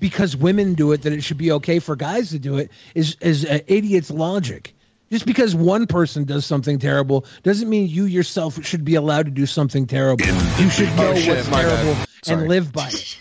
[0.00, 3.16] because women do it, that it should be okay for guys to do it is
[3.22, 4.73] is uh, idiot's logic.
[5.10, 9.30] Just because one person does something terrible doesn't mean you yourself should be allowed to
[9.30, 10.24] do something terrible.
[10.26, 13.20] You should know Oh, shit, what's terrible and live by it.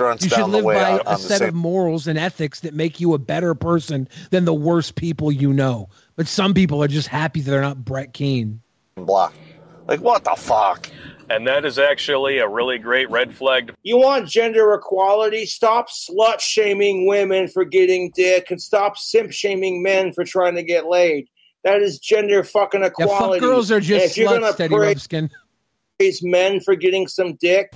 [0.00, 3.18] You should live by out a set of morals and ethics that make you a
[3.18, 5.88] better person than the worst people you know.
[6.16, 8.60] But some people are just happy that they're not Brett Keane.
[8.96, 9.34] block.
[9.86, 10.88] Like what the fuck?
[11.30, 13.72] And that is actually a really great red flag.
[13.82, 15.46] You want gender equality?
[15.46, 20.62] Stop slut shaming women for getting dick and stop simp shaming men for trying to
[20.62, 21.28] get laid.
[21.64, 23.10] That is gender fucking equality.
[23.10, 23.40] Yeah, equality.
[23.40, 25.30] fuck girls are And just if you're gonna sluts, Teddy praise Rubskin.
[26.22, 27.72] men for getting some dick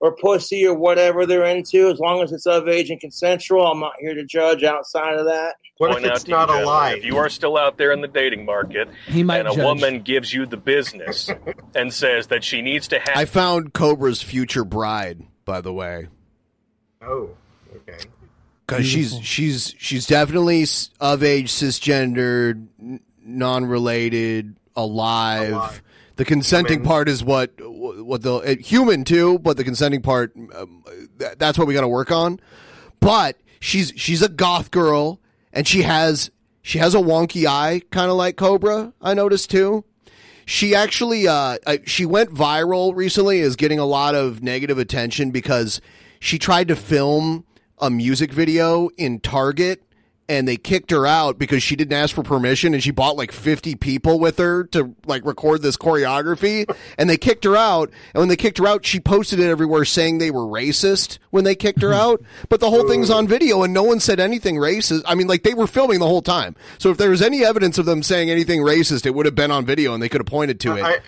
[0.00, 3.80] or pussy or whatever they're into, as long as it's of age and consensual, I'm
[3.80, 5.56] not here to judge outside of that.
[5.78, 8.88] Point out to you, gentlemen, If you are still out there in the dating market
[9.06, 9.64] He might and a judge.
[9.64, 11.30] woman gives you the business
[11.74, 16.08] and says that she needs to have I found Cobra's future bride, by the way.
[17.02, 17.30] Oh,
[17.76, 17.98] okay.
[18.66, 20.66] because she's she's she's definitely
[21.00, 25.82] of age, cisgendered, n- non-related, alive.
[26.16, 26.86] The consenting Human.
[26.86, 27.52] part is what
[28.10, 30.82] what the human too, but the consenting part um,
[31.18, 32.40] th- that's what we got to work on.
[32.98, 35.20] But she's she's a goth girl,
[35.52, 36.30] and she has
[36.60, 38.92] she has a wonky eye, kind of like Cobra.
[39.00, 39.84] I noticed too.
[40.44, 45.80] She actually uh, she went viral recently, is getting a lot of negative attention because
[46.18, 47.44] she tried to film
[47.78, 49.84] a music video in Target
[50.30, 53.32] and they kicked her out because she didn't ask for permission and she bought like
[53.32, 56.70] 50 people with her to like record this choreography.
[56.98, 57.90] And they kicked her out.
[58.14, 61.44] And when they kicked her out she posted it everywhere saying they were racist when
[61.44, 62.22] they kicked her out.
[62.48, 65.02] But the whole thing's on video and no one said anything racist.
[65.06, 66.54] I mean like they were filming the whole time.
[66.78, 69.50] So if there was any evidence of them saying anything racist it would have been
[69.50, 70.82] on video and they could have pointed to it.
[70.84, 70.98] I,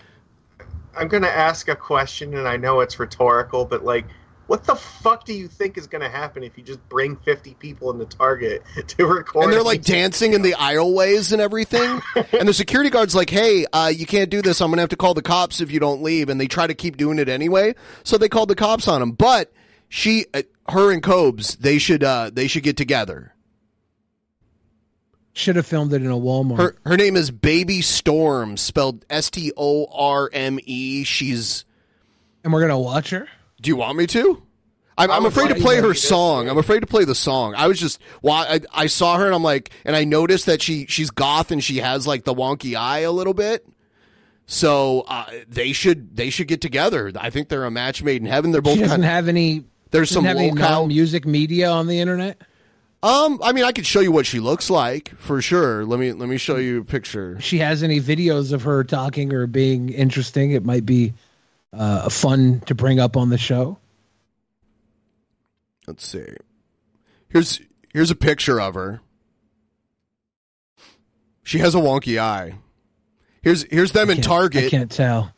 [0.97, 4.05] I'm going to ask a question, and I know it's rhetorical, but like,
[4.47, 7.55] what the fuck do you think is going to happen if you just bring 50
[7.55, 9.45] people into Target to record?
[9.45, 12.01] and they're like dancing in the aisleways and everything.
[12.39, 14.61] and the security guard's like, "Hey, uh, you can't do this.
[14.61, 16.75] I'm gonna have to call the cops if you don't leave." And they try to
[16.75, 19.13] keep doing it anyway, so they called the cops on him.
[19.13, 19.53] But
[19.89, 23.35] she, uh, her and Cobes, they should, uh, they should get together.
[25.35, 26.59] Should have filmed it in a Walmart.
[26.59, 31.05] Her her name is Baby Storm, spelled S T O R M E.
[31.05, 31.65] She's.
[32.45, 33.29] And we're gonna watch her.
[33.63, 34.43] Do you want me to?
[34.99, 36.51] I'm, I I'm afraid to play her song.
[36.51, 37.55] I'm afraid to play the song.
[37.55, 40.61] I was just, well, I, I saw her and I'm like, and I noticed that
[40.61, 43.67] she she's goth and she has like the wonky eye a little bit.
[44.47, 47.11] So uh, they should they should get together.
[47.17, 48.51] I think they're a match made in heaven.
[48.51, 49.65] They're both She doesn't kind of, have any.
[49.93, 52.43] There's some have any non-music media on the internet.
[53.03, 55.85] Um, I mean, I could show you what she looks like for sure.
[55.85, 57.37] Let me let me show you a picture.
[57.37, 61.15] If she has any videos of her talking or being interesting, it might be
[61.73, 63.79] uh, fun to bring up on the show.
[65.87, 66.27] Let's see.
[67.29, 67.61] Here's
[67.93, 69.01] here's a picture of her.
[71.43, 72.59] She has a wonky eye.
[73.43, 74.65] Here's here's them in Target.
[74.65, 75.33] I can't tell.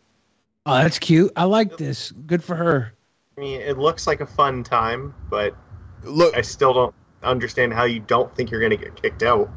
[0.67, 1.33] Oh, that's cute.
[1.37, 2.11] I like this.
[2.11, 2.93] Good for her.
[3.37, 5.57] I mean, it looks like a fun time, but
[6.03, 9.51] look, I still don't understand how you don't think you're going to get kicked out.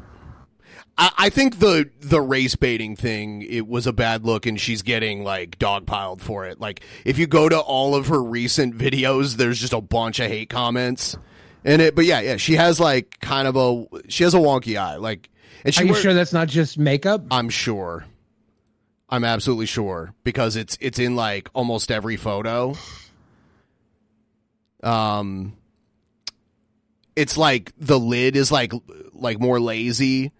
[0.98, 4.82] I, I think the the race baiting thing it was a bad look, and she's
[4.82, 6.60] getting like dogpiled for it.
[6.60, 10.26] Like if you go to all of her recent videos, there's just a bunch of
[10.26, 11.16] hate comments
[11.64, 11.94] in it.
[11.94, 14.96] But yeah, yeah, she has like kind of a she has a wonky eye.
[14.96, 15.30] Like,
[15.64, 17.24] and she Are you wear- sure that's not just makeup?
[17.30, 18.04] I'm sure.
[19.08, 22.74] I'm absolutely sure because it's it's in like almost every photo.
[24.82, 25.54] Um
[27.16, 28.72] it's like the lid is like
[29.12, 30.32] like more lazy.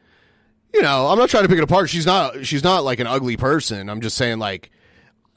[0.75, 1.89] You know, I'm not trying to pick it apart.
[1.89, 3.89] She's not she's not like an ugly person.
[3.89, 4.71] I'm just saying like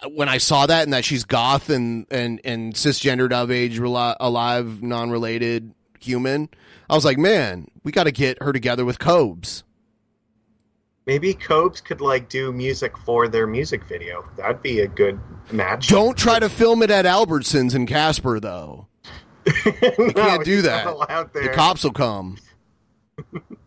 [0.10, 4.82] when I saw that and that she's goth and and and cisgendered of age alive
[4.82, 6.50] non-related human,
[6.90, 9.64] I was like, "Man, we got to get her together with Cobes."
[11.08, 14.24] Maybe Cobes could like do music for their music video.
[14.38, 15.20] That'd be a good
[15.52, 15.88] match.
[15.88, 18.88] Don't try to film it at Albertsons in Casper, though.
[19.66, 20.86] You can't do that.
[21.34, 22.38] The cops will come.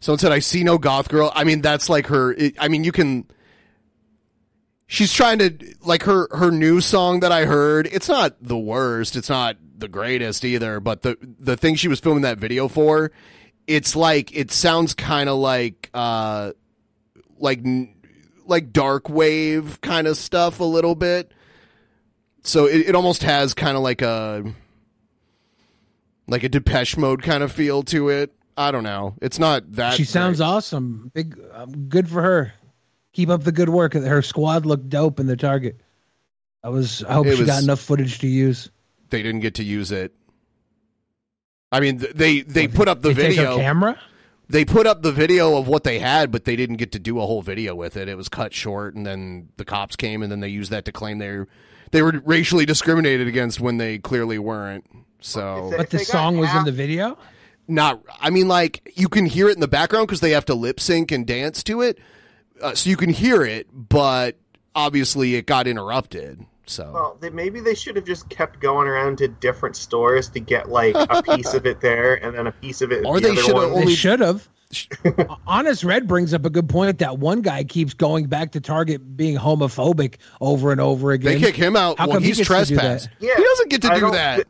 [0.00, 2.32] Someone said, "I see no goth girl." I mean, that's like her.
[2.32, 3.26] It, I mean, you can.
[4.86, 7.88] she's trying to like her her new song that I heard.
[7.90, 9.16] It's not the worst.
[9.16, 10.80] It's not the greatest either.
[10.80, 13.10] But the the thing she was filming that video for,
[13.66, 16.52] it's like it sounds kind of like uh
[17.38, 17.60] like
[18.46, 21.32] like dark wave kind of stuff a little bit.
[22.42, 24.44] So it, it almost has kind of like a
[26.26, 28.32] like a Depeche Mode kind of feel to it.
[28.58, 29.14] I don't know.
[29.22, 29.94] It's not that.
[29.94, 31.12] she sounds awesome.
[31.14, 32.52] Big, um, good for her.
[33.12, 33.94] Keep up the good work.
[33.94, 35.80] Her squad looked dope in the target.
[36.64, 37.04] I was.
[37.04, 38.68] I hope It she got enough footage to use.
[39.10, 40.12] they didn't get to use it.
[41.70, 43.98] I mean, th- they they put up the They take video camera?
[44.48, 47.20] They put up the video of what they had, but they didn't get to do
[47.20, 48.08] a whole video with it.
[48.08, 50.92] It was cut short, and then the cops came, and then they used that to
[50.92, 51.44] claim they
[51.92, 54.84] they were racially discriminated against when they clearly weren't.
[55.20, 57.18] So, But the song was in the video.
[57.68, 58.02] Not.
[58.20, 60.80] I mean, like you can hear it in the background because they have to lip
[60.80, 61.98] sync and dance to it,
[62.60, 63.68] uh, so you can hear it.
[63.72, 64.36] But
[64.74, 66.44] obviously, it got interrupted.
[66.66, 70.40] So Well, they, maybe they should have just kept going around to different stores to
[70.40, 73.06] get like a piece of it there and then a piece of it.
[73.06, 73.74] Or the they should have.
[73.74, 74.48] They should have.
[75.46, 79.16] Honest Red brings up a good point that one guy keeps going back to Target
[79.16, 81.34] being homophobic over and over again.
[81.34, 81.98] they kick him out.
[81.98, 82.82] How well, come he he's gets to do that?
[82.82, 83.08] trespassed.
[83.18, 84.46] Yeah, he doesn't get to I do don't that.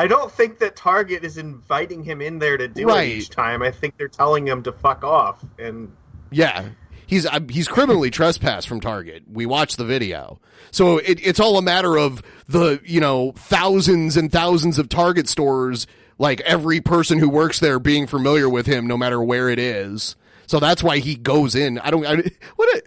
[0.00, 3.10] I don't think that Target is inviting him in there to do Right.
[3.10, 3.60] it each time.
[3.62, 5.44] I think they're telling him to fuck off.
[5.58, 5.92] And
[6.30, 6.70] Yeah,
[7.06, 9.24] he's uh, he's criminally trespassed from Target.
[9.30, 14.16] We watched the video, so it, it's all a matter of the you know thousands
[14.16, 15.86] and thousands of Target stores,
[16.18, 20.16] like every person who works there being familiar with him, no matter where it is.
[20.46, 21.78] So that's why he goes in.
[21.78, 22.06] I don't.
[22.06, 22.22] I,
[22.56, 22.74] what?
[22.74, 22.82] A,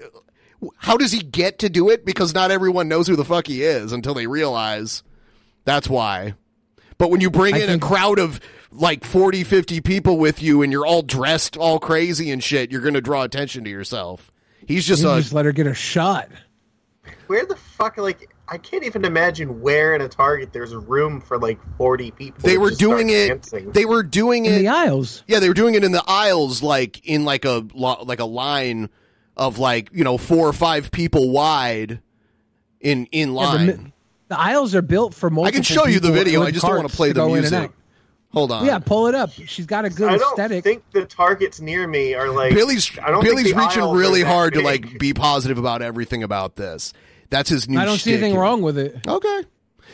[0.78, 2.06] how does he get to do it?
[2.06, 5.04] Because not everyone knows who the fuck he is until they realize.
[5.66, 6.34] That's why.
[6.98, 8.40] But when you bring I in think- a crowd of
[8.72, 12.82] like 40, 50 people with you and you're all dressed all crazy and shit, you're
[12.82, 14.32] going to draw attention to yourself.
[14.66, 15.18] He's just You a.
[15.20, 16.30] just let her get a shot.
[17.28, 21.38] where the fuck, like, I can't even imagine where in a Target there's room for
[21.40, 22.42] like 40 people.
[22.42, 23.28] They were doing it.
[23.30, 23.72] dancing.
[23.72, 25.24] They were doing In it in the aisles.
[25.28, 28.26] Yeah, they were doing it in the aisles, like in like a lo- like a
[28.26, 28.90] line
[29.38, 32.02] of like you know four or five people wide
[32.82, 33.66] in in Yeah, line.
[33.68, 33.93] the, mi-
[34.28, 35.48] the aisles are built for multiple.
[35.48, 36.44] I can show you the video.
[36.44, 37.72] I just don't want to play the go in and music.
[38.32, 38.66] Hold on.
[38.66, 39.32] Yeah, pull it up.
[39.32, 40.16] She's got a good aesthetic.
[40.16, 40.64] I don't aesthetic.
[40.64, 42.54] think the Targets near me are like.
[42.54, 45.84] Billy's I don't think Billy's the reaching really that hard to like be positive about
[45.84, 46.94] everything about this.
[47.30, 47.80] That's his new.
[47.80, 48.42] I don't see anything here.
[48.42, 49.08] wrong with it.
[49.08, 49.44] Okay.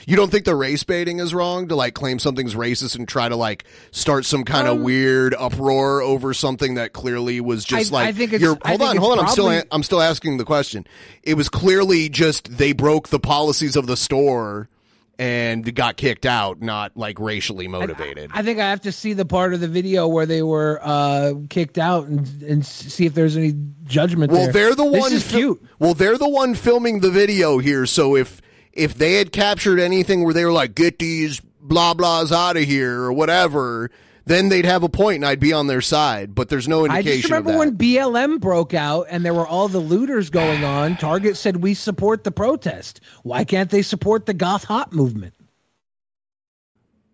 [0.07, 3.29] You don't think the race baiting is wrong to like claim something's racist and try
[3.29, 7.91] to like start some kind of Um, weird uproar over something that clearly was just
[7.91, 9.25] I- like I think it's- you're I hold think on, hold on.
[9.25, 10.85] I'm still probably- I'm still asking the question.
[11.23, 14.69] It was clearly just they broke the policies of the store
[15.17, 18.31] and got kicked out, not like racially motivated.
[18.33, 21.33] I think I have to see the part of the video where they were uh,
[21.49, 23.53] kicked out and and see if there's any
[23.85, 24.31] judgment.
[24.31, 24.53] Well, there.
[24.53, 25.39] they're the This one.
[25.41, 25.63] cute.
[25.77, 27.85] Well, they're the one filming the video here.
[27.85, 28.41] So if
[28.73, 32.63] if they had captured anything where they were like, "Get these blah blahs out of
[32.63, 33.89] here" or whatever,
[34.25, 36.35] then they'd have a point, and I'd be on their side.
[36.35, 37.11] But there's no indication.
[37.11, 40.97] I just remember when BLM broke out and there were all the looters going on.
[40.97, 43.01] Target said we support the protest.
[43.23, 45.33] Why can't they support the goth hot movement?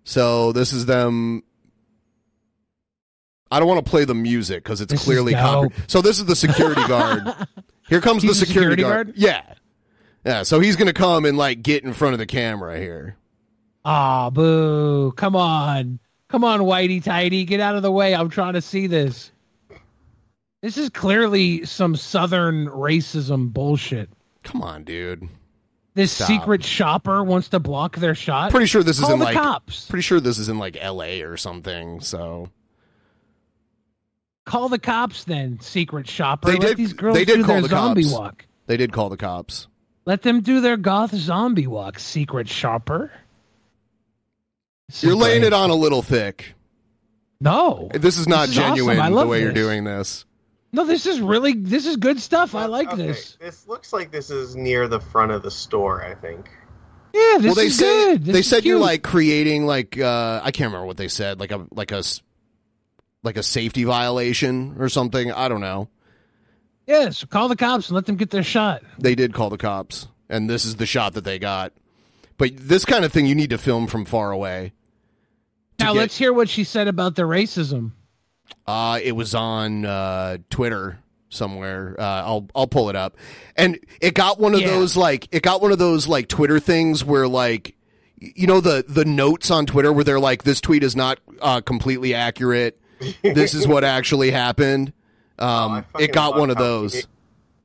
[0.04, 1.42] so this is them.
[3.50, 5.74] I don't want to play the music because it's This clearly copy.
[5.88, 7.24] So this is the security guard.
[7.88, 9.08] Here comes He's the the security, security guard.
[9.08, 9.18] guard?
[9.18, 9.54] Yeah,
[10.26, 10.44] yeah.
[10.44, 13.16] So he's gonna come and like get in front of the camera here.
[13.86, 15.12] Ah, boo!
[15.16, 18.16] Come on, come on, Whitey Tighty, get out of the way.
[18.16, 19.32] I'm trying to see this.
[20.62, 24.10] This is clearly some Southern racism bullshit.
[24.44, 25.30] Come on, dude.
[25.94, 26.28] This Stop.
[26.28, 28.50] secret shopper wants to block their shot.
[28.52, 29.86] Pretty sure this is Call in the like cops.
[29.86, 31.22] pretty sure this is in like L.A.
[31.22, 32.02] or something.
[32.02, 32.50] So
[34.46, 36.48] Call the cops then, secret shopper.
[36.52, 36.78] they Let did.
[36.78, 38.14] these girls they did do call their the zombie cops.
[38.14, 38.46] walk.
[38.68, 39.68] They did call the cops.
[40.06, 43.12] Let them do their goth zombie walk, secret shopper.
[44.88, 45.48] This You're laying great.
[45.48, 46.54] it on a little thick.
[47.42, 50.26] No, This is not This is genuine I the love way you're doing this.
[50.72, 52.54] No, this is really this is good stuff.
[52.56, 53.38] I like Okay, this.
[53.40, 56.04] This looks like this is near the front of the store.
[56.04, 56.50] I think.
[57.14, 58.26] Yeah, this well, they is say good.
[58.26, 61.40] This they is said you're like creating like uh I can't remember what they said
[61.40, 62.04] like a like a
[63.24, 65.32] like a safety violation or something.
[65.32, 65.88] I don't know.
[66.88, 68.84] Yes, call the cops and let them get their shot.
[69.00, 71.74] They did call the cops, and this is the shot that they got.
[72.38, 74.74] But this kind of thing you need to film from far away.
[75.80, 77.92] Now get- let's hear what she said about the racism.
[78.68, 81.00] Uh, it was on uh, Twitter
[81.30, 81.96] somewhere.
[81.98, 83.18] Uh, I'll I'll pull it up,
[83.56, 84.68] and it got one of Yeah.
[84.72, 87.76] those like it got one of those like Twitter things where like
[88.20, 91.62] you know the the notes on Twitter where they're like this tweet is not uh,
[91.62, 92.80] completely accurate.
[93.24, 94.94] this is what actually happened.
[95.38, 97.08] Um, Oh, it got one of how those.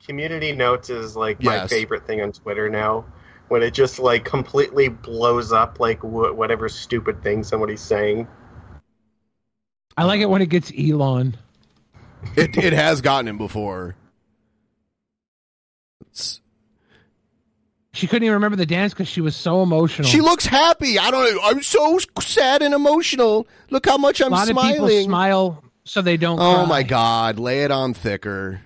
[0.05, 3.05] community notes is like my favorite thing on Twitter now.
[3.49, 8.28] When it just like completely blows up like wh- whatever stupid thing somebody's saying.
[9.97, 11.36] I like it when it gets Elon.
[12.36, 13.97] It it has gotten him before.
[16.02, 16.40] It's-
[17.92, 20.08] She couldn't even remember the dance because she was so emotional.
[20.08, 20.99] She looks happy.
[20.99, 21.40] I don't know.
[21.42, 23.49] I'm so sad and emotional.
[23.70, 25.05] Look how much I'm lot of people smiling.
[25.05, 26.39] smile so they don't.
[26.41, 26.67] oh cry.
[26.67, 28.60] my god, lay it on thicker.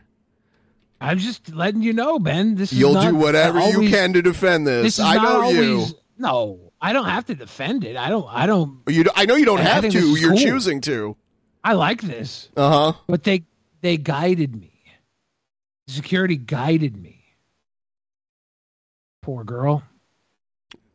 [1.01, 2.55] I'm just letting you know, Ben.
[2.55, 4.97] This You'll not do whatever you can to defend this.
[4.97, 5.85] This I know you.
[6.17, 7.97] No, I don't have to defend it.
[7.97, 8.27] I don't.
[8.31, 8.81] I don't.
[8.89, 10.17] You, I know you don't have to.
[10.19, 10.39] You're cool.
[10.39, 11.17] choosing to.
[11.63, 12.99] I like this, Uh huh.
[13.07, 13.45] but they
[13.81, 14.71] they guided me.
[15.89, 17.25] Security guided me.
[19.23, 19.83] Poor girl.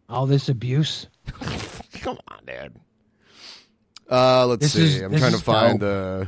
[0.07, 1.07] All this abuse.
[2.01, 2.73] Come on, Dad.
[4.09, 4.97] Uh, let's This see.
[4.97, 6.27] is- I'm trying to find dope.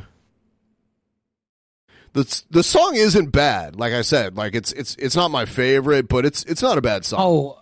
[2.14, 3.76] The, the song isn't bad.
[3.76, 6.82] Like I said, like it's it's it's not my favorite, but it's it's not a
[6.82, 7.20] bad song.
[7.22, 7.58] Oh,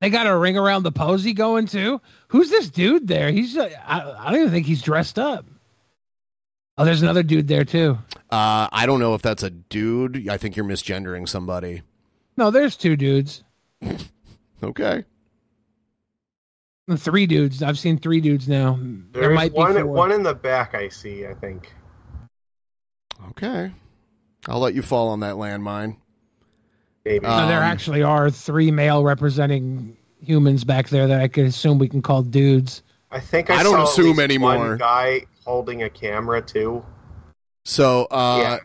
[0.00, 2.00] they got a ring around the posy going too.
[2.28, 3.30] Who's this dude there?
[3.30, 3.56] He's.
[3.56, 5.46] Uh, I, I don't even think he's dressed up.
[6.76, 7.96] Oh, there's another dude there too.
[8.30, 10.28] Uh, I don't know if that's a dude.
[10.28, 11.82] I think you're misgendering somebody.
[12.36, 13.42] No, there's two dudes.
[14.62, 15.04] Okay.
[16.94, 17.62] Three dudes.
[17.64, 18.78] I've seen three dudes now.
[19.12, 19.86] there There's might be one four.
[19.86, 21.72] one in the back I see, I think.
[23.30, 23.72] Okay.
[24.48, 25.96] I'll let you fall on that landmine.
[27.04, 27.26] Maybe.
[27.26, 31.78] No, there Um, actually are three male representing humans back there that I could assume
[31.78, 32.82] we can call dudes.
[33.10, 34.56] I think I, I don't saw at assume least anymore.
[34.56, 36.84] One guy holding a camera too.
[37.64, 38.58] So uh,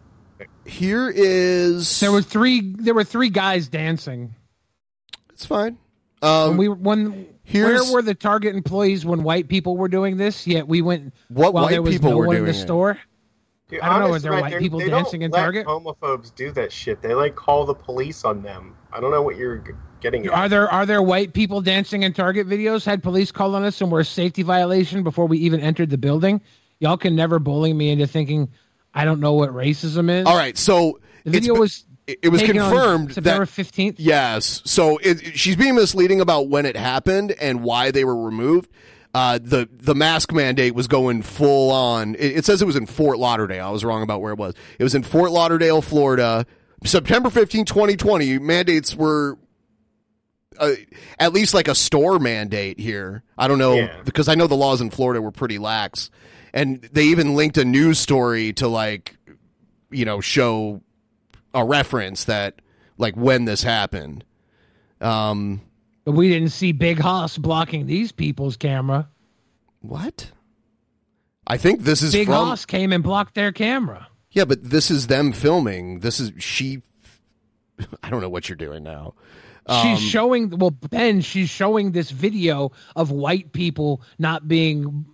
[0.66, 2.62] here is There were three.
[2.62, 4.36] There were three guys dancing.
[5.32, 5.78] It's fine.
[6.22, 10.18] Um, when we when here's- where were the Target employees when white people were doing
[10.18, 10.46] this?
[10.48, 11.14] Yet we went.
[11.30, 12.54] What while white there was people no were one in the it?
[12.56, 12.98] store?
[13.70, 14.06] Dude, I don't know.
[14.08, 15.66] honest Is there to white people they dancing don't in let Target?
[15.66, 17.02] Homophobes do that shit.
[17.02, 18.76] They like call the police on them.
[18.92, 19.72] I don't know what you're g-
[20.02, 20.34] getting at.
[20.34, 22.84] Are there are there white people dancing in Target videos?
[22.86, 25.98] Had police call on us and were a safety violation before we even entered the
[25.98, 26.42] building?
[26.80, 28.50] Y'all can never bully me into thinking
[28.94, 30.26] I don't know what racism is.
[30.26, 34.00] All right, so the video been- was it it was taken confirmed September that fifteenth.
[34.00, 34.62] Yes.
[34.66, 38.70] So it, she's being misleading about when it happened and why they were removed.
[39.14, 42.16] Uh, the the mask mandate was going full on.
[42.16, 43.68] It, it says it was in Fort Lauderdale.
[43.68, 44.54] I was wrong about where it was.
[44.80, 46.46] It was in Fort Lauderdale, Florida.
[46.84, 48.40] September 15, 2020.
[48.40, 49.38] Mandates were
[50.60, 50.72] uh,
[51.20, 53.24] at least like a store mandate here.
[53.38, 54.02] I don't know Yeah.
[54.04, 56.10] because I know the laws in Florida were pretty lax,
[56.54, 59.18] and they even linked a news story to like,
[59.90, 60.82] you know, show
[61.54, 62.62] a reference that
[62.98, 64.24] like when this happened.
[65.00, 65.62] Um,
[66.06, 69.10] But we didn't see Big Hoss blocking these people's camera.
[69.82, 70.32] What?
[71.48, 72.36] I think this is Big from.
[72.36, 74.08] Hoss came and blocked their camera.
[74.32, 76.00] Yeah, but this is them filming.
[76.00, 76.82] This is she.
[78.04, 79.16] I don't know what you're doing now.
[79.66, 85.06] Um, she's showing well Ben, she's showing this video of white people not being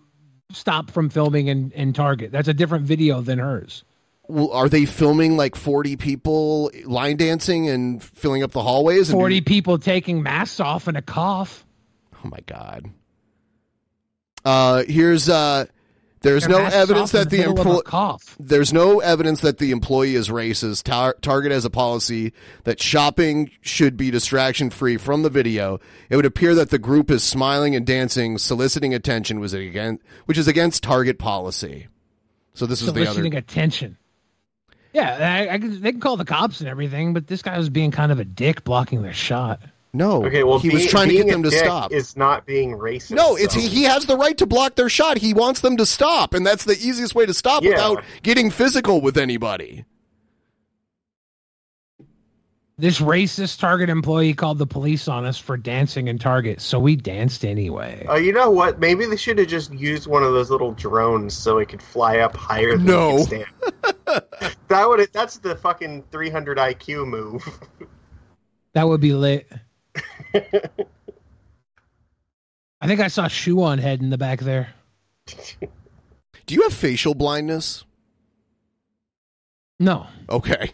[0.51, 2.31] stopped from filming in, in Target.
[2.31, 3.83] That's a different video than hers.
[4.29, 9.11] Are they filming like 40 people line dancing and filling up the hallways?
[9.11, 11.65] Forty do- people taking masks off and a cough.
[12.23, 12.85] oh my god.
[14.45, 15.65] Uh, here's uh,
[16.21, 17.81] there's Their no evidence that the the middle of a employee.
[17.85, 18.35] cough.
[18.39, 20.83] There's no evidence that the employee is racist.
[20.83, 22.33] Tar- Target has a policy
[22.63, 25.79] that shopping should be distraction free from the video.
[26.09, 30.37] It would appear that the group is smiling and dancing, soliciting attention, was again, which
[30.37, 31.87] is against Target policy.
[32.53, 33.39] So this is the soliciting other.
[33.39, 33.97] attention.
[34.97, 37.69] Yeah, I, I, can- they can call the cops and everything, but this guy was
[37.69, 39.59] being kind of a dick blocking their shot.
[39.93, 41.91] No, Okay, well, he was trying to get them to stop.
[41.91, 43.11] Is not being racist.
[43.11, 45.17] No, it's so- he, he has the right to block their shot.
[45.17, 47.69] He wants them to stop, and that's the easiest way to stop Yeah.
[47.71, 49.85] without getting physical with anybody.
[52.79, 56.95] This racist Target employee called the police on us for dancing in Target, so we
[56.95, 58.05] danced anyway.
[58.07, 58.79] Oh, you know what?
[58.79, 62.19] Maybe they should have just used one of those little drones so it could fly
[62.19, 63.17] up higher than No.
[63.17, 63.45] it could stand.
[64.67, 67.43] that would that's the fucking 300 IQ move.
[68.73, 69.51] That would be lit.
[70.35, 70.41] I
[72.85, 74.69] think I saw shoe on head in the back there.
[75.25, 75.33] Do
[76.53, 77.85] you have facial blindness?
[79.79, 80.73] No, Okay.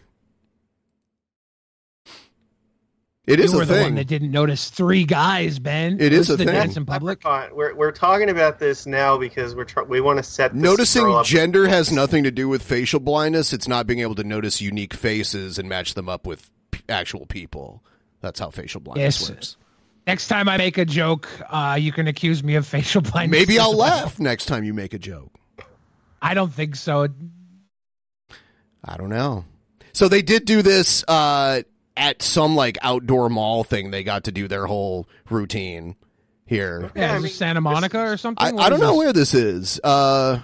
[3.26, 3.94] It is you were a the one thing.
[3.94, 5.94] that didn't notice three guys, Ben.
[5.98, 6.54] It is Listen a to thing.
[6.54, 7.22] Dance in public.
[7.24, 11.04] We're we're talking about this now because we're try- we want to set this Noticing
[11.04, 11.26] girl up.
[11.26, 13.54] gender has nothing to do with facial blindness.
[13.54, 17.24] It's not being able to notice unique faces and match them up with p- actual
[17.24, 17.82] people.
[18.20, 19.30] That's how facial blindness Yes.
[19.30, 19.56] works.
[20.06, 23.40] Next time I make a joke, uh, you can accuse me of facial blindness.
[23.40, 23.78] Maybe I'll well.
[24.02, 25.32] laugh next time you make a joke.
[26.20, 27.08] I don't think so.
[28.84, 29.44] I don't know.
[29.94, 31.62] So they did do this uh,
[31.96, 33.90] at some like outdoor mall thing.
[33.90, 35.96] They got to do their whole routine
[36.46, 36.90] here.
[36.94, 38.58] Yeah, is it Santa Monica or something?
[38.58, 38.98] I, I don't know this?
[38.98, 39.80] where this is.
[39.82, 40.40] Uh,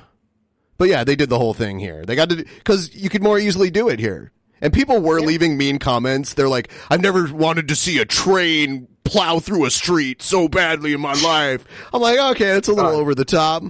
[0.78, 2.04] but yeah, they did the whole thing here.
[2.04, 4.32] They got to because you could more easily do it here.
[4.62, 6.34] And people were leaving mean comments.
[6.34, 10.92] They're like, "I've never wanted to see a train plow through a street so badly
[10.92, 13.62] in my life." I'm like, okay, it's a little over the top,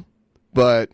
[0.52, 0.90] but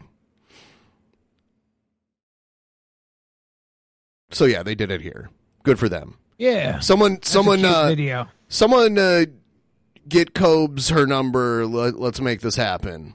[4.31, 5.31] so yeah, they did it here.
[5.62, 6.16] Good for them.
[6.39, 6.81] Yeah.
[6.81, 8.28] Someone, That's someone, uh, video.
[8.48, 9.24] someone, uh,
[10.08, 11.66] get Cobes her number.
[11.66, 13.15] Let, let's make this happen.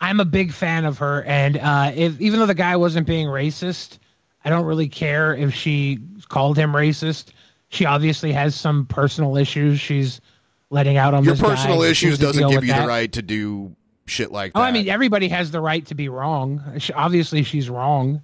[0.00, 3.26] I'm a big fan of her, and uh, if even though the guy wasn't being
[3.28, 3.98] racist,
[4.44, 5.98] I don't really care if she
[6.28, 7.28] called him racist.
[7.70, 9.80] She obviously has some personal issues.
[9.80, 10.20] She's
[10.68, 11.48] letting out on Your this guy.
[11.48, 12.82] personal She issues doesn't give you that.
[12.82, 13.74] the right to do
[14.04, 14.58] shit like that.
[14.58, 16.62] Oh, I mean, everybody has the right to be wrong.
[16.78, 18.20] She, obviously, she's wrong.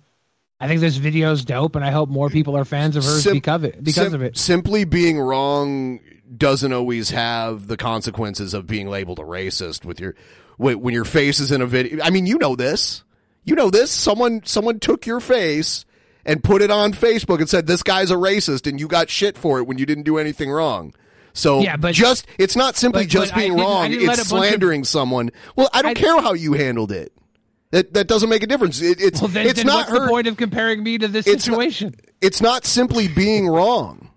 [0.63, 3.33] I think this video's dope, and I hope more people are fans of hers Sim-
[3.33, 3.83] because of it.
[3.83, 4.39] Because sim- of it.
[4.39, 5.99] Simply being wrong
[6.37, 10.15] doesn't always have the consequences of being labeled a racist with your
[10.59, 12.01] when when your face is in a video.
[12.03, 13.03] I mean, you know this.
[13.45, 13.91] You know this.
[13.91, 15.85] Someone someone took your face
[16.25, 19.37] and put it on Facebook and said this guy's a racist, and you got shit
[19.37, 20.95] for it when you didn't do anything wrong.
[21.35, 24.27] So Yeah, but- just it's not simply but- just but being wrong; it's bunch of-
[24.27, 25.31] slandering someone.
[25.57, 27.13] Well, I don't care how you handled it.
[27.73, 28.81] That that doesn't make a difference.
[28.81, 30.05] It, it's Well, then, it's then not what's her.
[30.05, 31.95] the point of comparing me to this It's not- situation?
[32.21, 34.11] it's not simply being wrong.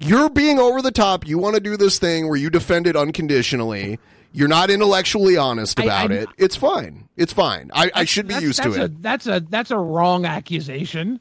[0.00, 1.26] You're being over the top.
[1.26, 3.98] You want to do this thing where you defend it unconditionally.
[4.32, 6.28] You're not intellectually honest about I- it.
[6.38, 7.08] It's fine.
[7.16, 7.70] It's fine.
[7.74, 9.02] I, I should be used to that's it.
[9.02, 11.20] That's a that's a wrong accusation.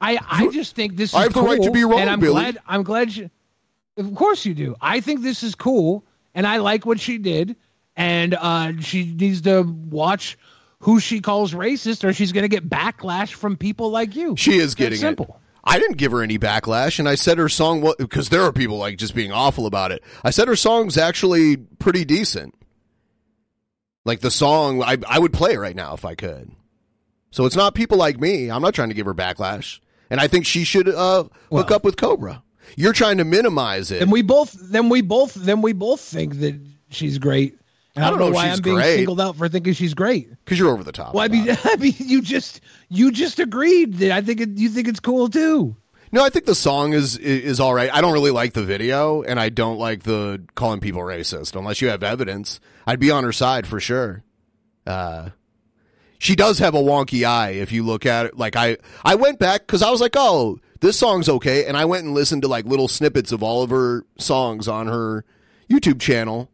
[0.00, 2.20] I I just think this is I have the right to be wrong, and I'm
[2.20, 2.34] Billy.
[2.34, 3.30] glad I'm glad you.
[3.96, 4.76] Of course you do.
[4.80, 7.56] I think this is cool, and I like what she did,
[8.00, 10.38] and uh, she needs to watch
[10.78, 14.34] who she calls racist, or she's going to get backlash from people like you.
[14.38, 15.26] She is That's getting simple.
[15.26, 15.34] it.
[15.62, 18.52] I didn't give her any backlash, and I said her song was because there are
[18.52, 20.02] people like just being awful about it.
[20.24, 22.54] I said her song's actually pretty decent.
[24.06, 26.50] Like the song, I I would play it right now if I could.
[27.30, 28.50] So it's not people like me.
[28.50, 31.84] I'm not trying to give her backlash, and I think she should uh, hook up
[31.84, 32.42] with Cobra.
[32.76, 34.00] You're trying to minimize it.
[34.00, 37.59] and we both then we both then we both think that she's great.
[37.96, 38.96] And I don't, know, why she's I'm being great.
[38.96, 40.30] singled out for thinking she's great.
[40.44, 41.12] because you're over the top.
[41.12, 44.68] Well, I mean, I mean, you just you just agreed that I think it, you
[44.68, 45.76] think it's cool too.
[46.12, 47.92] No, I think the song is is all right.
[47.92, 51.80] I don't really like the video, and I don't like the calling people racist unless
[51.80, 52.60] you have evidence.
[52.86, 54.24] I'd be on her side for sure.
[54.86, 55.30] Uh,
[56.18, 58.36] she does have a wonky eye if you look at it.
[58.36, 61.84] Like I, I went back because I was like, oh, this song's okay, and I
[61.84, 65.24] went and listened to like little snippets of all of her songs on her
[65.70, 66.50] YouTube channel,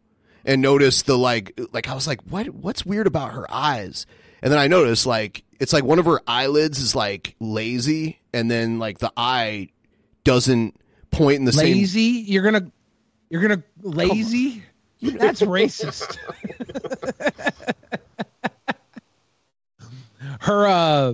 [0.47, 4.07] and noticed the like, like I was like, what, what's weird about her eyes?
[4.41, 8.49] And then I noticed like it's like one of her eyelids is like lazy, and
[8.49, 9.69] then like the eye
[10.23, 10.79] doesn't
[11.11, 11.75] point in the same.
[11.75, 12.71] lazy, you're gonna
[13.29, 14.63] you're gonna lazy.
[15.01, 16.17] That's racist.
[20.41, 21.13] her uh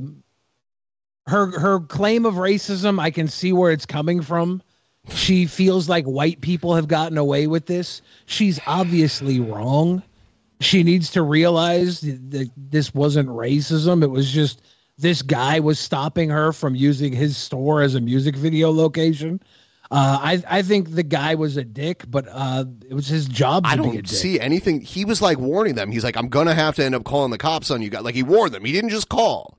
[1.28, 4.62] her her claim of racism, I can see where it's coming from.
[5.10, 8.02] She feels like white people have gotten away with this.
[8.26, 10.02] She's obviously wrong.
[10.62, 14.02] She needs to realize that this wasn't racism.
[14.02, 14.62] It was just
[14.98, 19.42] this guy was stopping her from using his store as a music video location.
[19.92, 23.66] Uh, I I think the guy was a dick, but uh, it was his job
[23.66, 24.82] to I be a don't see anything.
[24.82, 25.92] He was like warning them.
[25.92, 28.04] He's like, I'm gonna have to end up calling the cops on you guys.
[28.04, 28.64] Like he warned them.
[28.64, 29.58] He didn't just call.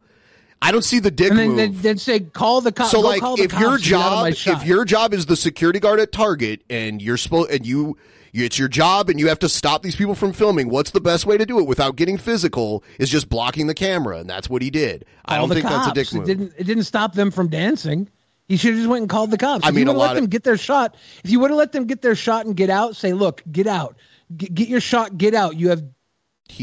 [0.64, 1.82] I don't see the dick and then, move.
[1.82, 2.90] then, say call the cops.
[2.90, 5.26] so like call if your and get out of my job if your job is
[5.26, 7.96] the security guard at Target and you're supposed and you
[8.32, 11.24] it's your job and you have to stop these people from filming what's the best
[11.26, 14.60] way to do it without getting physical is just blocking the camera and that's what
[14.62, 17.30] he did I don't think that's a dick move It didn't it didn't stop them
[17.30, 18.08] from dancing.
[18.48, 19.64] He should have just went and called the cops.
[19.64, 20.96] I If mean, you a would have let lot of- them get their shot.
[21.24, 23.66] If you would have let them get their shot and get out, say, "Look, get
[23.66, 23.96] out,
[24.36, 25.82] get, get your shot, get out." You have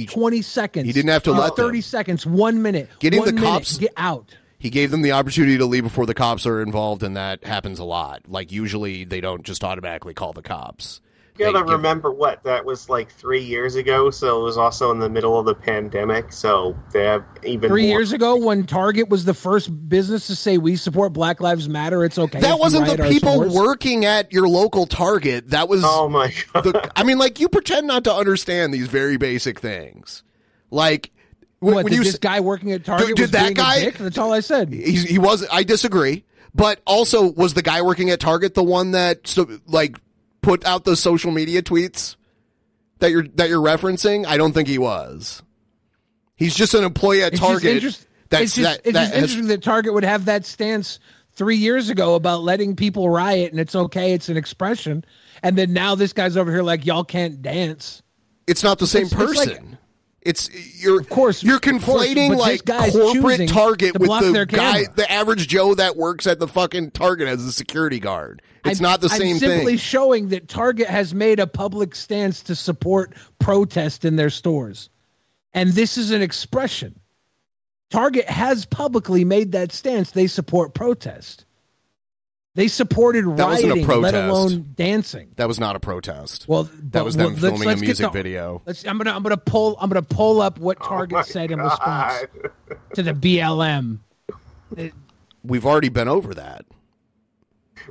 [0.07, 0.85] twenty seconds.
[0.87, 1.65] he didn't have to You let them.
[1.65, 2.89] thirty seconds, one minute.
[2.99, 4.35] Getting one the minute, cops- get out.
[4.59, 7.79] he gave them the opportunity to leave before the cops are involved and that happens
[7.79, 11.01] a lot like usually they don't just automatically call the cops
[11.41, 14.99] gotta give- remember what that was like three years ago, so it was also in
[14.99, 16.31] the middle of the pandemic.
[16.33, 20.35] So they have even Three more- years ago, when Target was the first business to
[20.35, 22.39] say we support Black Lives Matter, it's okay.
[22.39, 23.53] That wasn't the our people stores.
[23.53, 25.49] working at your local Target.
[25.51, 25.83] That was.
[25.85, 26.63] Oh my god!
[26.63, 30.23] The, I mean, like you pretend not to understand these very basic things.
[30.69, 31.11] Like
[31.59, 33.51] when, What, when did you this s- guy working at Target did was that being
[33.51, 33.79] a guy?
[33.81, 33.97] dick?
[33.97, 34.71] That's all I said.
[34.73, 35.45] He's, he was.
[35.51, 36.23] I disagree.
[36.53, 39.97] But also, was the guy working at Target the one that so, like
[40.41, 42.15] put out those social media tweets
[42.99, 44.25] that you're that you're referencing?
[44.25, 45.41] I don't think he was.
[46.35, 47.75] He's just an employee at It's just Target.
[47.75, 50.45] interest- that's it's just, that, it's that just has- interesting that Target would have that
[50.45, 50.99] stance
[51.33, 55.03] three years ago about letting people riot and it's okay, it's an expression,
[55.43, 58.01] and then now this guy's over here like y'all can't dance.
[58.47, 59.77] It's not the same It's- it's like- person.
[60.21, 60.49] It's
[60.81, 64.93] you're of course you're conflating this like corporate Target with the guy, camera.
[64.95, 68.43] the average Joe that works at the fucking Target as a security guard.
[68.63, 69.77] It's I'm- not the I'm same simply thing.
[69.77, 74.89] showing that Target has made a public stance to support protest in their stores,
[75.55, 76.99] and this is an expression.
[77.89, 80.11] Target has publicly made that stance.
[80.11, 81.45] They support protest.
[82.53, 84.13] They supported That wasn't a rioting, protest.
[84.13, 85.31] let alone dancing.
[85.37, 86.49] That was not a protest.
[86.49, 88.61] Well, that but- was well, them let's- filming let's a get music the- video.
[88.65, 88.85] Let's.
[88.85, 89.11] I'm gonna.
[89.11, 89.77] I'm gonna pull.
[89.79, 92.27] I'm gonna pull up what Oh Target said in response
[92.95, 93.99] to the BLM.
[95.43, 96.65] We've already been over that.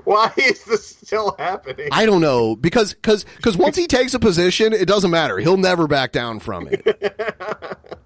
[0.04, 1.88] Why is this still happening?
[1.90, 5.38] I don't know because because because once he takes a position, it doesn't matter.
[5.38, 6.84] He'll never back down from it.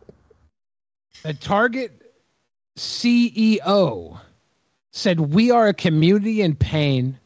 [1.25, 2.03] The Target
[2.77, 4.21] CEO
[4.95, 7.19] said, We are a community in pain.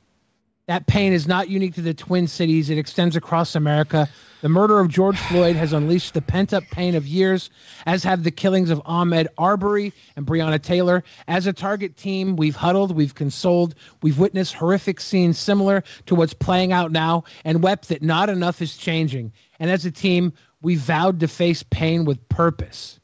[0.67, 4.09] That pain is not unique to the Twin Cities, it extends across America.
[4.41, 7.51] The murder of George Floyd has unleashed the pent up pain of years,
[7.87, 11.05] as have the killings of Ahmaud Arbery and Breonna Taylor.
[11.27, 16.35] As a Target team, we've huddled, we've consoled, we've witnessed horrific scenes similar to what's
[16.35, 19.33] playing out now, and wept that not enough is changing.
[19.59, 20.33] And as a team,
[20.63, 22.99] we vowed to face pain with purpose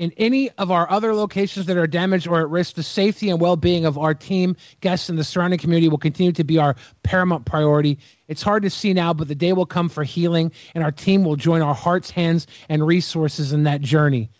[0.00, 3.38] in any of our other locations that are damaged or at risk, the safety and
[3.38, 6.74] well being of our team, guests, and the surrounding community will continue to be our
[7.02, 7.98] paramount priority.
[8.26, 11.22] It's hard to see now, but the day will come for healing, and our team
[11.22, 14.30] will join our hearts, hands, and resources in that journey.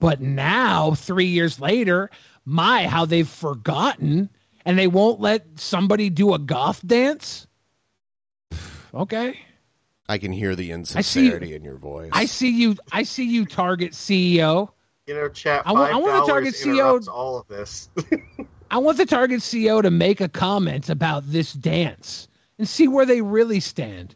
[0.00, 2.10] But now, three years later,
[2.44, 4.28] my, how they've forgotten,
[4.66, 7.46] and they won't let somebody do a goth dance?
[8.94, 9.36] Okay.
[10.08, 12.10] I can hear the see- insincerity in your voice.
[12.12, 12.76] I see you.
[12.92, 14.70] I see you, Target CEO.
[15.06, 15.62] You know, chat.
[15.66, 17.88] I want- I want the Target CEO all of this.
[18.70, 22.26] I want the Target CEO to make a comment about this dance
[22.58, 24.14] and see where they really stand.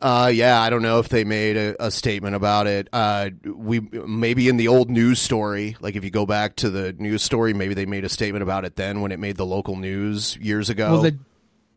[0.00, 2.88] Uh, yeah, I don't know if they made a, a statement about it.
[2.92, 6.92] Uh, we maybe in the old news story, like if you go back to the
[6.92, 9.76] news story, maybe they made a statement about it then when it made the local
[9.76, 10.92] news years ago.
[10.92, 11.18] Well, the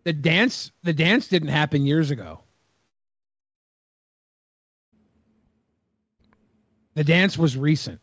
[0.03, 2.42] the dance the dance didn't happen years ago.
[6.95, 7.99] The dance was recent.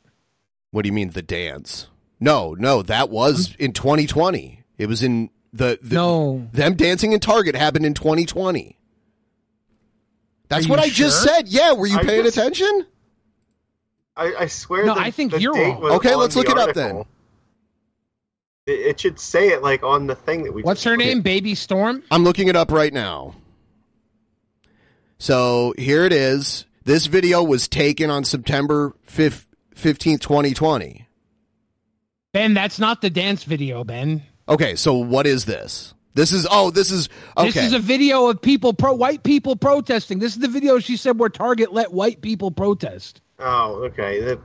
[0.70, 1.88] what do you mean the dance?
[2.18, 4.62] No, no, that was in 2020.
[4.78, 8.76] It was in the, the no them dancing in Target happened in 2020.
[10.48, 11.48] That's what you I just said.
[11.48, 12.86] Yeah, were you I paying just- attention?
[14.16, 14.84] I, I swear.
[14.84, 15.82] No, the- I think the you're wrong.
[15.92, 17.04] Okay, let's the look it up then.
[18.66, 20.62] It, it should say it like on the thing that we.
[20.62, 21.22] What's her name?
[21.22, 22.02] Baby Storm.
[22.10, 23.34] I'm looking it up right now.
[25.18, 26.64] So here it is.
[26.90, 29.46] This video was taken on September 5th,
[29.76, 31.06] 15th, 2020.
[32.32, 34.24] Ben, that's not the dance video, Ben.
[34.48, 35.94] Okay, so what is this?
[36.14, 37.46] This is oh, this is okay.
[37.46, 40.18] This is a video of people pro white people protesting.
[40.18, 43.20] This is the video she said where Target let white people protest.
[43.38, 44.20] Oh, okay.
[44.22, 44.40] That-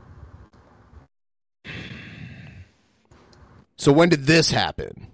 [3.75, 5.07] so when did this happen?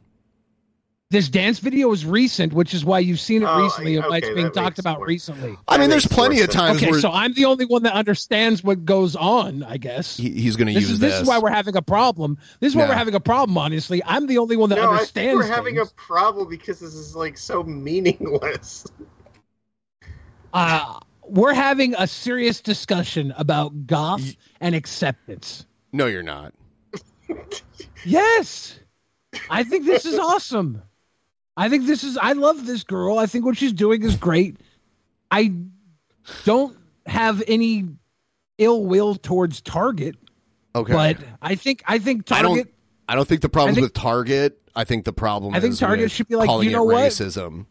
[1.11, 4.29] This dance video is recent, which is why you've seen it Oh, recently and it's
[4.29, 5.57] being talked about more- recently.
[5.67, 8.63] I mean, there's plenty of times Okay, where so I'm the only one that understands
[8.63, 9.61] what goes on.
[9.63, 11.11] I guess he- he's going to use is this.
[11.15, 12.37] this is why we're having a problem.
[12.61, 12.89] This is why No.
[12.91, 13.57] we're having a problem.
[13.57, 15.35] Honestly, I'm the only one that no, I think understands.
[15.35, 18.87] we're having a problem because this is like so meaningless.
[20.53, 25.65] uh, we're having a serious discussion about goth and acceptance.
[25.91, 26.53] no, you're not.
[28.05, 28.79] Yes.
[29.49, 30.81] I think this is awesome.
[31.57, 33.17] I think this is I love this girl.
[33.17, 34.57] I think what she's doing is great.
[35.29, 35.53] I
[36.45, 37.87] don't have any
[38.57, 40.15] ill will towards Target,
[40.75, 40.93] Okay.
[40.93, 42.73] but I think I think I Target don't.
[43.09, 44.57] I don't think the problem's think- with Target.
[44.73, 45.53] I think the problem.
[45.53, 47.11] I think is Target with should be like, you know what?
[47.11, 47.65] racism.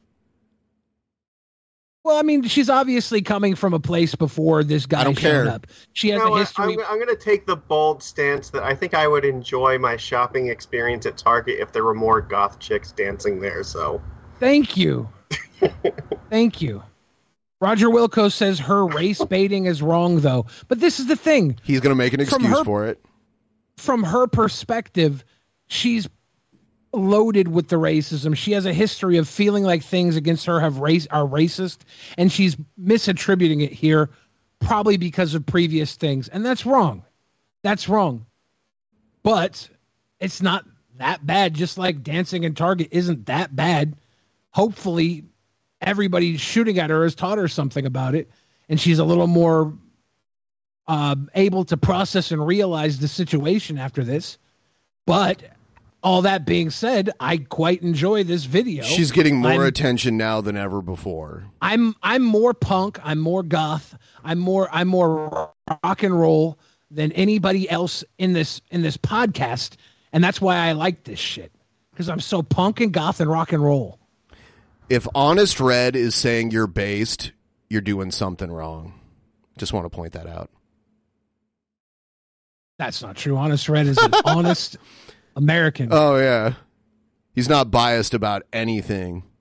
[2.03, 5.45] Well, I mean, she's obviously coming from a place before this guy I don't showed
[5.45, 5.49] care.
[5.49, 5.67] up.
[5.93, 6.65] She has You know a history.
[6.75, 9.97] I'm, I'm going to take the bold stance that I think I would enjoy my
[9.99, 13.63] shopping experience at Target if there were more goth chicks dancing there.
[13.65, 14.01] So
[14.39, 15.11] Thank you.
[16.31, 16.83] Thank you.
[17.61, 20.47] Roger Wilco says her race baiting is wrong, though.
[20.69, 21.61] But this is the thing.
[21.63, 22.99] He's going to make an excuse her- for it.
[23.77, 25.25] From her perspective,
[25.67, 26.09] she's
[26.93, 28.37] loaded with the racism.
[28.37, 31.79] She has a history of feeling like things against her have race are racist,
[32.19, 34.11] and she's misattributing it here,
[34.59, 37.05] probably because of previous things, and that's wrong.
[37.63, 38.27] That's wrong.
[39.23, 39.69] But
[40.19, 40.65] it's not
[40.99, 41.55] that bad.
[41.55, 43.97] Just like dancing in Target isn't that bad.
[44.51, 45.25] Hopefully,
[45.81, 48.31] everybody shooting at her has taught her something about it,
[48.69, 49.75] and she's a little more
[50.89, 54.39] um, able to process and realize the situation after this.
[55.07, 55.43] But
[56.03, 58.83] all that being said, I quite enjoy this video.
[58.85, 61.45] She's getting more I'm- attention now than ever before.
[61.61, 62.99] I'm I'm more punk.
[63.03, 63.97] I'm more goth.
[64.25, 65.53] I'm more I'm more
[65.85, 66.59] rock and roll
[66.91, 69.75] than anybody else in this in this podcast,
[70.13, 71.53] and that's why I like this shit
[71.93, 73.99] because I'm so punk and goth and rock and roll.
[74.89, 77.31] If Honest Red is saying you're based,
[77.69, 78.95] you're doing something wrong.
[79.59, 80.51] Just want to point that out.
[82.79, 83.37] That's not true.
[83.37, 84.79] Honest Red is an honest
[85.37, 85.89] American.
[85.91, 86.55] Oh yeah.
[87.35, 89.23] He's not biased about anything.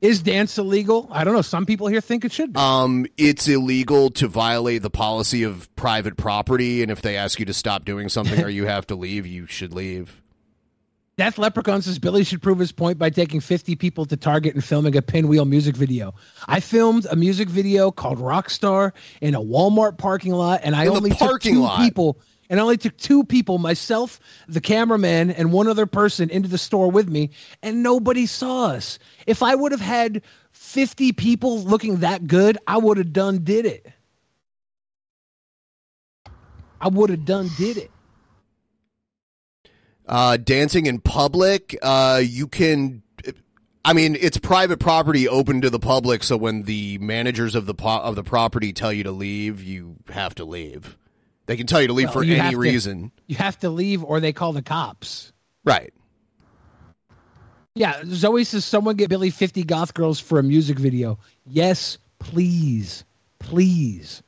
[0.00, 1.06] Is dance illegal?
[1.12, 1.42] I don't know.
[1.42, 2.58] Some people here think it should be.
[2.58, 7.46] Um, it's illegal to violate the policy of private property, and if they ask you
[7.46, 10.20] to stop doing something or you have to leave, you should leave.
[11.16, 14.64] Death Leprechaun says Billy should prove his point by taking 50 people to Target and
[14.64, 16.14] filming a pinwheel music video.
[16.48, 18.90] I filmed a music video called Rockstar
[19.20, 21.78] in a Walmart parking lot, and I In only took two lot?
[21.78, 22.18] people.
[22.52, 26.58] And I only took two people, myself, the cameraman, and one other person into the
[26.58, 27.30] store with me,
[27.62, 28.98] and nobody saw us.
[29.26, 33.64] If I would have had 50 people looking that good, I would have done did
[33.64, 33.86] it.
[36.78, 37.90] I would have done did it.
[40.06, 43.02] Uh, dancing in public, uh, you can.
[43.82, 47.72] I mean, it's private property open to the public, so when the managers of the
[47.72, 50.98] po- of the property tell you to leave, you have to leave.
[51.46, 53.10] They can tell you to leave Well, for any to- reason.
[53.26, 55.32] You have to leave or they call the cops.
[55.64, 55.92] Right.
[57.74, 61.18] Yeah, Zoe says someone get Billy 50 goth girls for a music video.
[61.46, 63.04] Yes, please.
[63.38, 64.22] Please.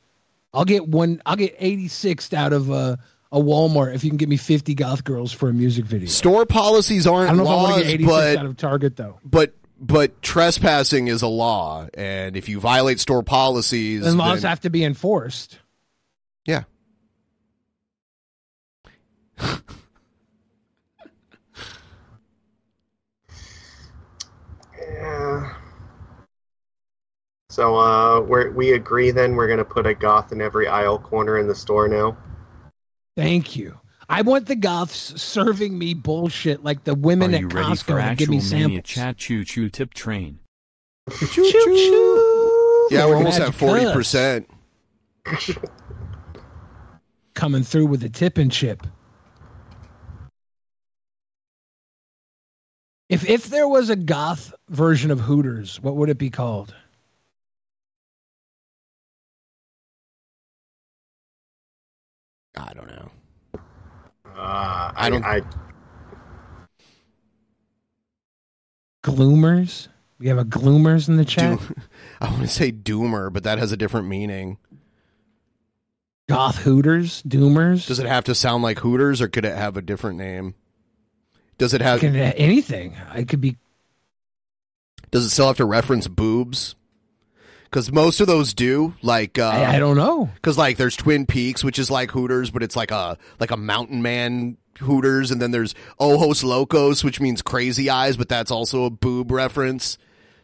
[0.53, 2.95] I'll get one I'll get 86 out of uh,
[3.31, 6.07] a Walmart if you can get me 50 goth girls for a music video.
[6.07, 8.57] Store policies aren't I don't know if I want to get 86 but out of
[8.57, 9.19] Target though.
[9.23, 14.49] but but trespassing is a law, and if you violate store policies, And laws then-
[14.49, 15.59] have to be enforced.
[16.45, 16.63] yeah.
[24.79, 25.53] Yeah.
[27.49, 31.37] So uh, we we agree then we're gonna put a goth in every aisle corner
[31.37, 32.17] in the store now.
[33.15, 33.79] Thank you.
[34.07, 37.93] I want the goths serving me bullshit like the women Are at you ready for
[37.93, 38.83] Costco that give me actual mania samples.
[38.83, 40.39] chat choo choo tip train?
[41.09, 42.87] Choo choo.
[42.91, 44.49] Yeah, we're Lord almost have at forty percent.
[47.33, 48.85] Coming through with a tip and chip.
[53.07, 56.73] If if there was a goth version of Hooters, what would it be called?
[62.57, 63.11] I don't know.
[64.35, 65.41] Uh, I don't- I,
[69.03, 69.87] Gloomers?
[70.17, 71.59] We have a Gloomers in the chat.
[72.21, 74.57] I want to say doomer, but that has a different meaning.
[76.27, 77.21] Goth Hooters?
[77.23, 77.85] Doomers?
[77.85, 80.55] Does it have to sound like Hooters, or could it have a different name?
[81.57, 81.99] Does it have?
[82.01, 82.95] Can anything?
[83.15, 83.57] It could be
[85.11, 86.75] Does it still have to reference boobs?
[87.63, 88.93] Because most of those do.
[89.01, 90.29] Like uh, I- I don't know.
[90.35, 93.57] Because like there's Twin Peaks, which is like Hooters, but it's like a like a
[93.57, 98.83] Mountain Man Hooters, and then there's Ojos Locos, which means crazy eyes, but that's also
[98.85, 99.97] a boob reference.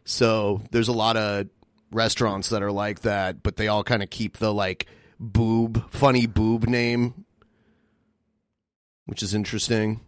[0.06, 1.48] So there's a lot of
[1.91, 4.88] restaurants that are like that, but they all kind of keep the like
[5.19, 7.25] boob, funny boob name,
[9.06, 9.99] which is interesting.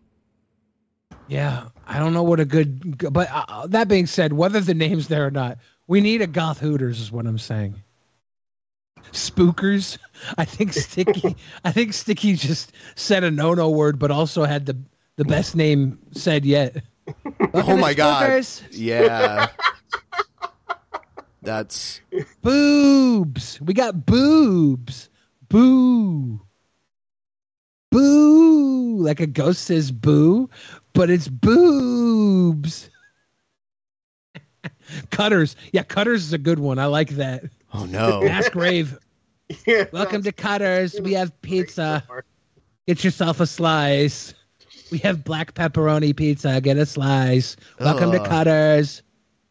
[1.28, 2.98] Yeah, I don't know what a good.
[3.14, 6.60] But uh, that being said, whether the name's there or not, we need a goth
[6.60, 7.82] Hooters, is what I'm saying.
[9.12, 9.98] Spookers.
[10.38, 11.36] I think Sticky.
[11.64, 14.78] I think Sticky just said a no-no word, but also had the
[15.16, 16.84] the best name said yet.
[17.54, 18.46] oh my god!
[18.72, 19.48] Yeah,
[21.42, 22.02] that's
[22.42, 23.60] Boobs.
[23.62, 25.10] We got boobs.
[25.50, 26.42] Boo.
[27.92, 28.98] Boo.
[28.98, 30.50] Like a ghost says boo,
[30.94, 32.90] but it's boobs.
[35.10, 35.56] Cutters.
[35.72, 36.80] Yeah, Cutters is a good one.
[36.80, 37.44] I like that.
[37.74, 38.24] Oh no.
[38.24, 38.98] Ask Rave.
[39.92, 41.00] Welcome to Cutters.
[41.02, 42.04] We have pizza.
[42.88, 44.34] Get yourself a slice.
[44.92, 46.62] We have black pepperoni pizza.
[46.62, 47.56] Get a slice.
[47.80, 48.28] Welcome to uh.
[48.28, 49.02] Cutters.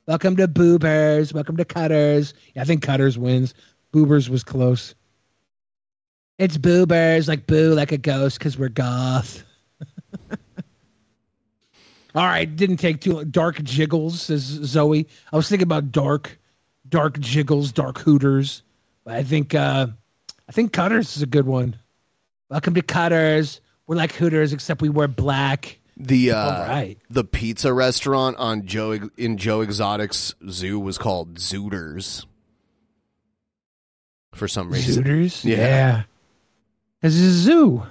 [0.07, 1.33] Welcome to Boobers.
[1.33, 2.35] Welcome to Cutters.
[2.55, 3.55] Yeah, I think Cutters wins.
[3.93, 4.95] Boobers was close.
[6.39, 9.45] It's Boobers, like boo, like a ghost, because we're goth.
[12.15, 13.31] All right, didn't take too long.
[13.31, 15.07] Dark Jiggles, says Zoe.
[15.33, 16.39] I was thinking about dark,
[16.89, 18.63] dark Jiggles, dark Hooters.
[19.05, 19.87] But I think, uh,
[20.49, 21.77] I think Cutters is a good one.
[22.51, 23.61] Welcome to Cutters.
[23.87, 25.79] We're like Hooters, except we wear black.
[25.97, 26.99] The uh, All right.
[27.11, 32.25] the pizza restaurant on Joe in Joe Exotic's zoo was called Zooters.
[34.35, 35.05] for some reason.
[35.05, 35.45] Zooters?
[35.45, 35.57] Yeah.
[35.57, 36.03] Yeah.
[37.03, 37.83] It's a zoo.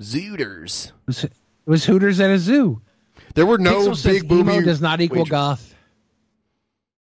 [0.00, 0.86] Zooters.
[0.88, 1.32] It was, it
[1.66, 2.80] was Hooters at a zoo.
[3.36, 4.52] There were no Pixel says big movie.
[4.54, 5.74] emo does not equal Wait, goth.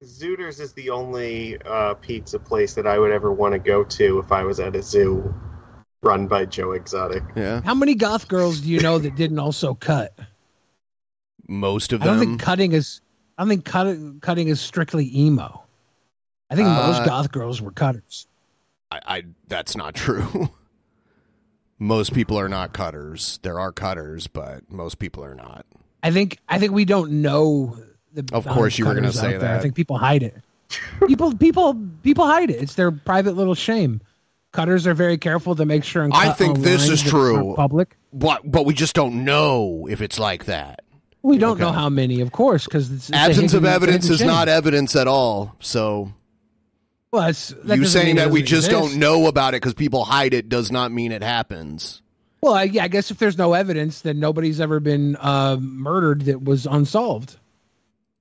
[0.04, 4.18] Zooters is the only uh, pizza place that I would ever want to go to
[4.18, 5.34] if I was at a zoo
[6.02, 7.22] run by Joe Exotic.
[7.36, 7.60] Yeah.
[7.62, 10.14] How many goth girls do you know that didn't also cut?
[11.48, 12.28] Most of I don't them.
[12.28, 13.00] think cutting is.
[13.36, 15.64] I don't think cutting cutting is strictly emo.
[16.50, 18.26] I think Uh, most goth girls were cutters.
[18.90, 20.50] I, I that's not true.
[21.78, 23.38] most people are not cutters.
[23.42, 25.66] There are cutters, but most people are not.
[26.02, 27.76] I think I think we don't know
[28.12, 28.28] the.
[28.32, 29.54] Of course you were gonna say out there.
[29.56, 30.34] I think people hide it.
[31.06, 32.62] people people people hide it.
[32.62, 34.00] It's their private little shame.
[34.52, 36.02] Cutters are very careful to make sure.
[36.02, 37.54] And I think this is true.
[37.56, 37.96] Public.
[38.12, 40.80] But but we just don't know if it's like that.
[41.22, 41.62] We don't Okay.
[41.62, 44.10] know how many, of course, because it's, it's a Absence of hidden- it's a evidence
[44.10, 44.26] is shame.
[44.26, 45.54] not evidence at all.
[45.60, 46.12] So
[47.12, 48.70] Well, that you saying that we just exist.
[48.70, 52.00] don't know about it because people hide it does not mean it happens.
[52.40, 56.22] Well, I, yeah, I guess if there's no evidence, then nobody's ever been uh, murdered
[56.22, 57.36] that was unsolved.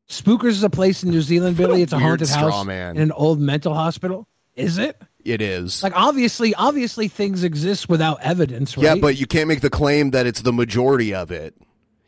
[0.10, 1.84] Spookers is a place in New Zealand, Billy.
[1.84, 2.98] It's a haunted house man.
[2.98, 4.28] in an old mental hospital.
[4.56, 5.00] Is it?
[5.24, 5.84] It is.
[5.84, 8.84] Like obviously, obviously things exist without evidence, right?
[8.84, 11.56] Yeah, but you can't make the claim that it's the majority of it.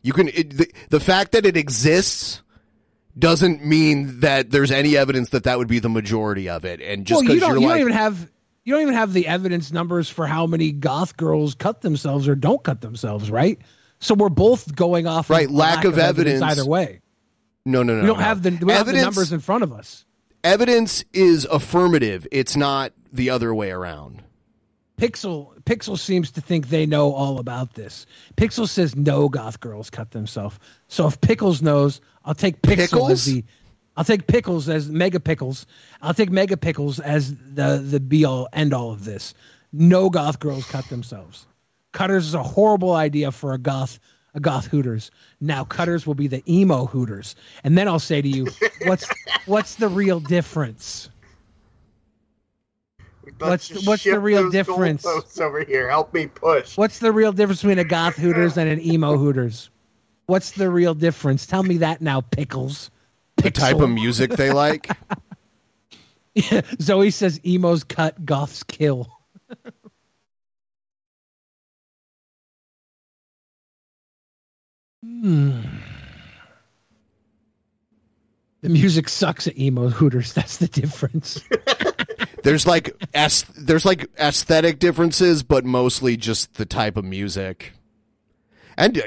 [0.02, 2.42] You can it, the, the fact that it exists
[3.18, 6.82] doesn't mean that there's any evidence that that would be the majority of it.
[6.82, 8.32] And just well, because you don't, you like, don't even have
[8.72, 12.36] you don't even have the evidence numbers for how many goth girls cut themselves or
[12.36, 13.60] don't cut themselves, right?
[14.00, 16.42] So we're both going off Right, of lack of evidence.
[16.42, 17.02] either way.
[17.66, 18.24] no, no, no, we don't no.
[18.24, 20.06] have the we don't have the Evidence- numbers in front of us.
[20.46, 22.26] Evidence is affirmative.
[22.32, 24.24] It's not the other way around.
[24.98, 28.06] Pixel Pixel seems to think they know all about this.
[28.38, 30.58] Pixel says no goth girls cut themselves.
[30.88, 33.12] So if Pickles knows, I'll take Pixel Pickles?
[33.12, 33.44] as the
[33.98, 35.66] I'll take Pickles as Mega Pickles.
[36.02, 39.34] I'll take Mega Pickles as the the be all end all of this.
[39.74, 41.46] No goth girls cut themselves.
[41.92, 44.00] Cutters is a horrible idea for a goth
[44.34, 45.12] a goth Hooters.
[45.42, 47.36] Now Cutters will be the emo Hooters.
[47.64, 48.48] And then I'll say to you,
[48.86, 49.10] what's
[49.46, 51.10] what's the real difference?
[53.38, 55.06] What's the, what's the real difference?
[55.40, 55.90] over here.
[55.90, 56.78] Help me push.
[56.78, 59.70] What's the real difference between a goth Hooters and an emo Hooters?
[60.28, 61.46] What's the real difference?
[61.46, 62.90] Tell me that now, Pickles.
[63.42, 64.90] The type of music they like.
[66.82, 69.12] Zoe says emos cut, goths kill.
[75.04, 75.62] Hmm.
[78.62, 80.34] The music sucks at emo Hooters.
[80.36, 81.42] That's the difference.
[82.44, 87.74] There's like as, there's like aesthetic differences, but mostly just the type of music.
[88.76, 89.04] And uh,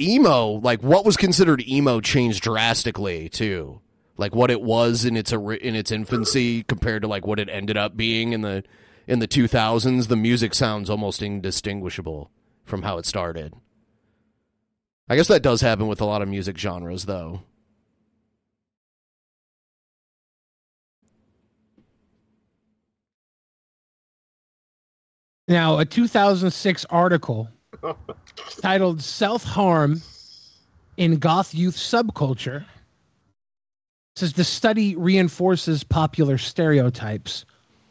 [0.00, 3.80] emo, like what was considered emo, changed drastically too.
[4.16, 7.76] Like what it was in its in its infancy compared to like what it ended
[7.76, 8.64] up being in the
[9.06, 10.08] in the 2000s.
[10.08, 12.30] The music sounds almost indistinguishable
[12.64, 13.54] from how it started.
[15.08, 17.42] I guess that does happen with a lot of music genres, though.
[25.48, 27.48] Now, a 2006 article
[28.60, 30.02] titled Self Harm
[30.96, 32.64] in Goth Youth Subculture
[34.16, 37.44] says the study reinforces popular stereotypes.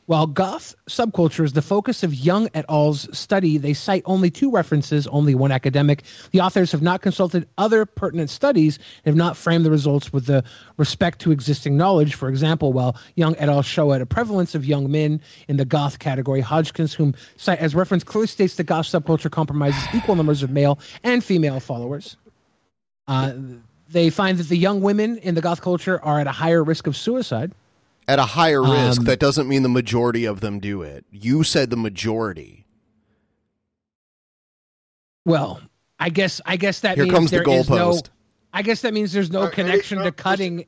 [0.10, 4.50] While goth subculture is the focus of Young et al.'s study, they cite only two
[4.50, 6.02] references, only one academic.
[6.32, 10.26] The authors have not consulted other pertinent studies and have not framed the results with
[10.26, 10.44] the
[10.78, 12.16] respect to existing knowledge.
[12.16, 13.62] For example, while Young et al.
[13.62, 17.76] show at a prevalence of young men in the goth category, Hodgkins, whom cite as
[17.76, 22.18] reference, clearly states the goth subculture compromises equal numbers of male and female followers.
[23.08, 23.34] Uh,
[23.90, 26.88] they find that the young women in the goth culture are at a higher risk
[26.88, 27.52] of suicide.
[28.10, 31.06] At a higher risk, Um, that doesn't mean the majority of them do it.
[31.12, 32.66] You said the majority.
[35.26, 35.62] Well,
[36.00, 37.92] I guess I guess that Here means comes the there is no.
[37.92, 38.10] goalpost.
[38.52, 40.66] I guess that means there's no connection to cutting.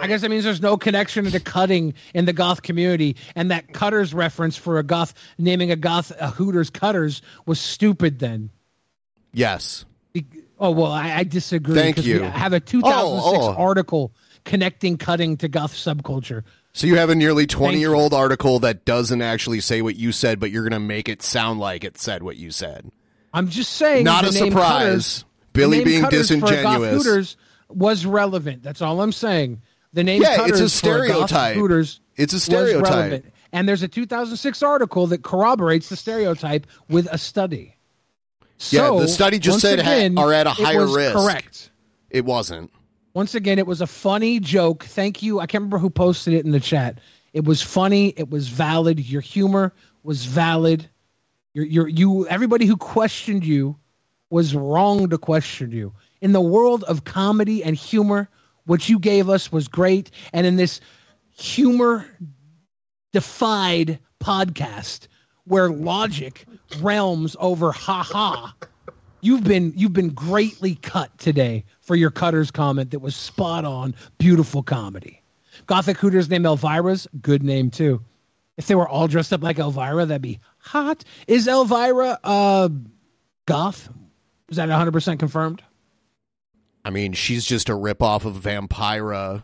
[0.00, 3.72] I guess that means there's no connection to cutting in the goth community, and that
[3.72, 8.20] cutters reference for a goth naming a goth a Hooters cutters was stupid.
[8.20, 8.50] Then,
[9.32, 9.84] Yes.
[10.60, 11.74] oh well, I, I disagree.
[11.74, 12.20] Thank 'cause you.
[12.20, 13.54] We have a 2006 Oh, oh.
[13.56, 14.12] article
[14.44, 16.44] connecting cutting to goth subculture.
[16.76, 20.12] So you have a nearly 20 year old article that doesn't actually say what you
[20.12, 22.90] said, but you're going to make it sound like it said what you said.
[23.32, 24.04] I'm just saying.
[24.04, 24.82] Not a surprise.
[24.82, 25.24] Cutters-
[25.54, 27.02] Billy the name being Cutters disingenuous.
[27.02, 27.36] Hooters
[27.70, 28.62] was relevant.
[28.62, 29.62] That's all I'm saying.
[29.94, 31.56] The name Yeah, it's a Cutters for Goth stereotype.
[31.56, 33.24] Hooters It's a stereotype.
[33.52, 37.74] And there's a 2006 article that corroborates the stereotype with a study.
[38.68, 41.16] yeah, the study just said ha- are at a it higher was risk.
[41.16, 41.70] Correct.
[42.10, 42.70] It wasn't.
[43.16, 44.84] Once again, it was a funny joke.
[44.84, 45.40] Thank you.
[45.40, 46.98] I can't remember who posted it in the chat.
[47.32, 48.08] It was funny.
[48.08, 49.00] It was valid.
[49.00, 49.72] Your humor
[50.02, 50.86] was valid.
[51.54, 53.78] Your your you everybody who questioned you
[54.28, 55.94] was wrong to question you.
[56.20, 58.28] In the world of comedy and humor,
[58.66, 60.10] what you gave us was great.
[60.34, 60.82] And in this
[61.38, 62.04] humor
[63.14, 65.08] defied podcast
[65.44, 66.44] where logic
[66.82, 68.54] realms over ha ha,
[69.26, 73.94] you've been you've been greatly cut today for your cutters comment that was spot on,
[74.18, 75.22] beautiful comedy.
[75.66, 78.02] Gothic Hooters name Elvira's good name too.
[78.56, 81.04] If they were all dressed up like Elvira, that'd be hot.
[81.26, 82.68] Is Elvira uh
[83.46, 83.88] goth?
[84.48, 85.60] Is that 100% confirmed?
[86.84, 89.42] I mean, she's just a ripoff of Vampira,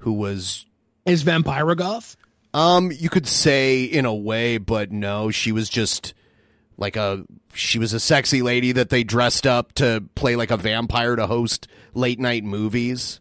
[0.00, 0.66] who was.
[1.06, 2.14] Is Vampira goth?
[2.52, 6.12] Um, you could say in a way, but no, she was just
[6.78, 7.24] like a.
[7.54, 11.26] She was a sexy lady that they dressed up to play like a vampire to
[11.26, 13.20] host late night movies.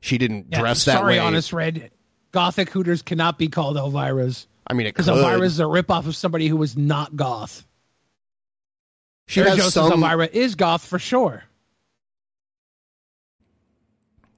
[0.00, 1.18] She didn't Yeah, dress that sorry, way.
[1.18, 1.90] honest red.
[2.32, 4.46] Gothic Hooters cannot be called Elvira's.
[4.66, 5.18] I mean, it because could.
[5.18, 7.66] Elvira is a ripoff of somebody who was not goth.
[9.28, 11.44] She Sarah has Joseph's some- Elvira is goth for sure.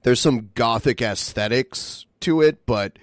[0.03, 2.97] There's some gothic aesthetics to it, but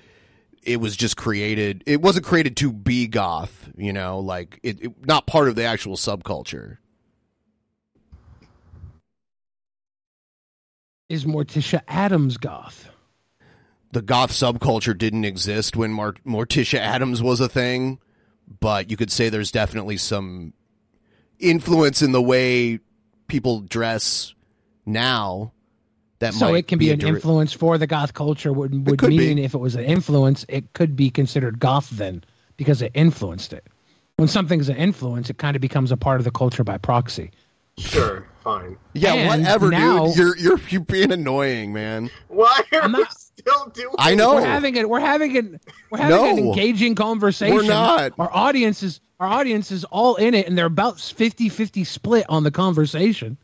[0.63, 1.83] it was just created.
[1.87, 5.65] It wasn't created to be goth, you know, like it, it not part of the
[5.65, 6.79] actual subculture.
[11.09, 12.89] Is Morticia Addams goth?
[13.93, 17.99] the goth subculture didn't exist when Mar- Morticia Addams was a thing,
[18.61, 20.55] but you could say there's definitely some
[21.39, 22.81] influence in the way
[23.29, 24.35] people dress
[24.87, 25.53] now.
[26.23, 28.53] That so might it can be, a an deri- influence for the goth culture.
[28.53, 29.19] Would would could be.
[29.19, 32.23] mean if it was an influence, it could be considered goth then
[32.57, 33.67] because it influenced it.
[34.19, 37.33] When something's an influence, it kind of becomes a part of the culture by proxy.
[37.77, 38.77] Sure, fine.
[38.93, 40.17] Yeah, And whatever, now- dude.
[40.17, 42.09] You're you're you're being annoying, man.
[42.29, 43.95] Why are we still doing?
[43.99, 44.35] I know.
[44.37, 44.89] We're having it.
[44.89, 45.61] We're having it.
[45.91, 47.57] We're having an engaging conversation.
[47.57, 48.13] We're not.
[48.17, 52.45] Our audience is our audience is all in it, and they're about 50-50 split on
[52.45, 53.39] the conversation.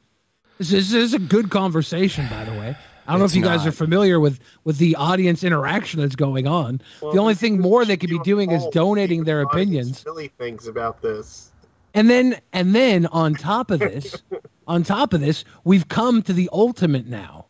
[0.58, 2.76] This is, this is a good conversation, by the way.
[3.06, 6.46] I don't know if you guys are familiar with with the audience interaction that's going
[6.46, 6.82] on.
[7.00, 10.00] Well, the only thing more they could be doing is donating their opinions.
[10.00, 11.50] Silly things about this.
[11.94, 14.22] And then and then on top of this,
[14.68, 17.46] on top of this, we've come to the ultimate now.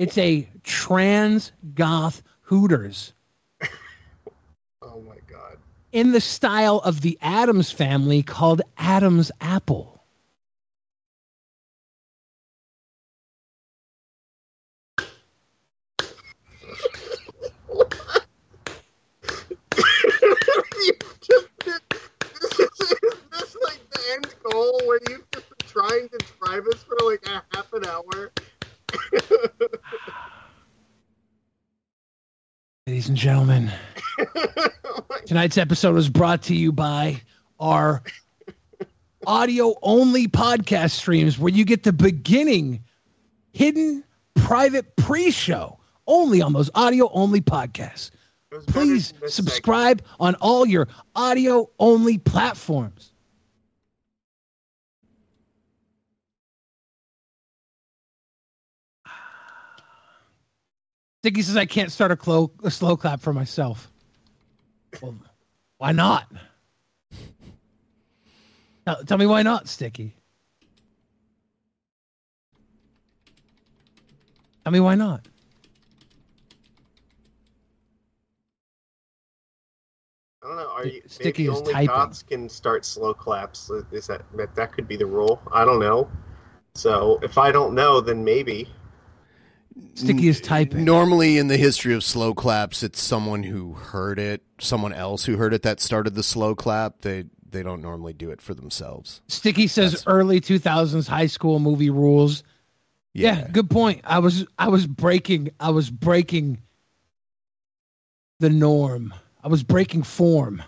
[0.00, 3.12] It's a trans goth Hooters.
[4.84, 5.56] Oh my god.
[5.92, 9.92] In the style of the Addams family called Adam's Apple.
[20.84, 21.80] you just did,
[22.40, 26.66] this is, is this like the end goal where you've just been trying to drive
[26.66, 28.32] us for like a half an hour?
[32.86, 33.70] Ladies and gentlemen,
[35.26, 37.22] tonight's episode was brought to you by
[37.60, 38.02] our
[39.26, 42.82] audio only podcast streams where you get the beginning
[43.52, 44.02] hidden
[44.34, 48.10] private pre show only on those audio only podcasts.
[48.60, 53.12] Please subscribe on all your audio only platforms.
[61.22, 63.90] Sticky says I can't start a, clo- a slow clap for myself.
[65.00, 65.14] Well,
[65.78, 66.30] why not?
[68.84, 70.12] Tell, tell me why not, Sticky.
[74.64, 75.26] Tell me why not.
[80.42, 80.70] I don't know.
[80.70, 81.86] Are you Sticky maybe is only typing.
[81.86, 83.70] goths can start slow claps?
[83.92, 85.40] Is that, that that could be the rule?
[85.52, 86.10] I don't know.
[86.74, 88.68] So if I don't know, then maybe.
[89.94, 90.84] Sticky is typing.
[90.84, 95.36] Normally, in the history of slow claps, it's someone who heard it, someone else who
[95.36, 97.02] heard it that started the slow clap.
[97.02, 99.22] They they don't normally do it for themselves.
[99.28, 102.42] Sticky says early 2000s high school movie rules.
[103.14, 103.46] Yeah.
[103.48, 104.00] good point.
[104.04, 106.62] I was I was breaking I was breaking
[108.40, 109.14] the norm.
[109.42, 110.62] I was breaking form.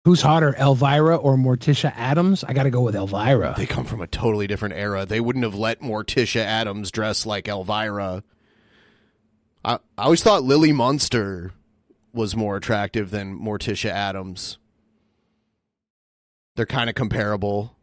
[0.05, 2.45] Who's hotter, Elvira or Morticia Addams?
[2.45, 3.55] I got to go with Elvira.
[3.57, 5.05] They come from a totally different era.
[5.05, 8.23] They wouldn't have let Morticia Addams dress like Elvira.
[9.65, 11.51] I, I always thought Lily Munster
[12.13, 14.57] was more attractive than Morticia Addams.
[16.55, 17.76] They're kind of comparable.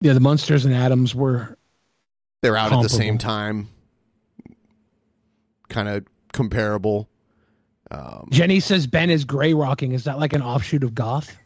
[0.00, 1.56] Yeah, the Munsters and Addams were
[2.42, 3.68] They're out at the same time.
[5.68, 7.08] Kind of comparable.
[7.90, 9.92] Um, Jenny says Ben is gray rocking.
[9.92, 11.36] Is that like an offshoot of goth?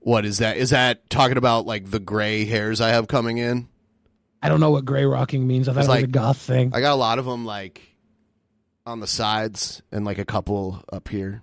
[0.00, 0.56] What is that?
[0.56, 3.68] Is that talking about like the gray hairs I have coming in?
[4.42, 5.68] I don't know what gray rocking means.
[5.68, 6.70] I thought It's it was like- a goth thing.
[6.74, 7.82] I got a lot of them like
[8.86, 11.42] on the sides and like a couple up here.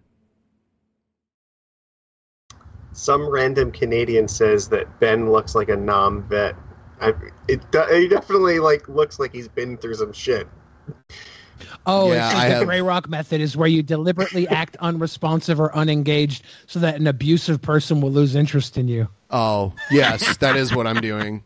[2.99, 6.53] Some random Canadian says that Ben looks like a Nam vet.
[6.99, 7.13] I,
[7.47, 10.49] it uh, he definitely like looks like he's been through some shit.
[11.85, 15.61] Oh, Yeah, it's I the have- gray rock method is where you deliberately act unresponsive
[15.61, 19.07] or unengaged so that an abusive person will lose interest in you.
[19.29, 21.41] Oh, yes, that is what I'm doing.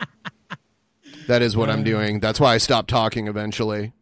[1.28, 1.84] That is what I'm uh.
[1.84, 2.20] doing.
[2.20, 3.94] That's why I stopped talking eventually.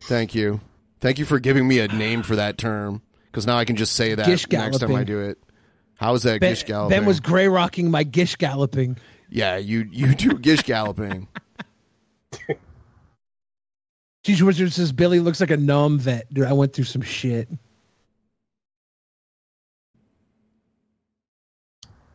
[0.00, 0.60] Thank you.
[1.00, 3.94] Thank you for giving me a name for that term because now I can just
[3.94, 5.38] say that Gish next time I do it.
[5.94, 6.98] How is that Ben, gish galloping?
[6.98, 8.96] ben was gray rocking my gish galloping.
[9.30, 11.28] yeah, you you do gish galloping.
[14.24, 16.32] Cheese Wizard says Billy looks like a numb vet.
[16.32, 17.48] Dude, I went through some shit.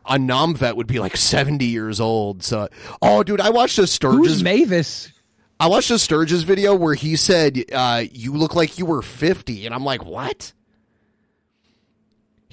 [0.06, 2.42] a Nam vet would be like 70 years old.
[2.42, 2.68] So,
[3.00, 4.18] oh, dude, I watched a Sturgis.
[4.18, 5.10] Who's Mavis?
[5.58, 9.66] I watched a Sturgis video where he said, uh, "You look like you were 50,"
[9.66, 10.52] and I'm like, "What?"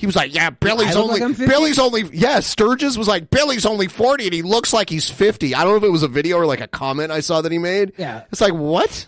[0.02, 1.46] He was like, "Yeah, Billy's only like I'm 50?
[1.46, 5.54] Billy's only yeah." Sturgis was like, "Billy's only 40, and he looks like he's 50."
[5.54, 7.52] I don't know if it was a video or like a comment I saw that
[7.52, 7.94] he made.
[7.98, 8.24] Yeah.
[8.32, 9.08] it's like what?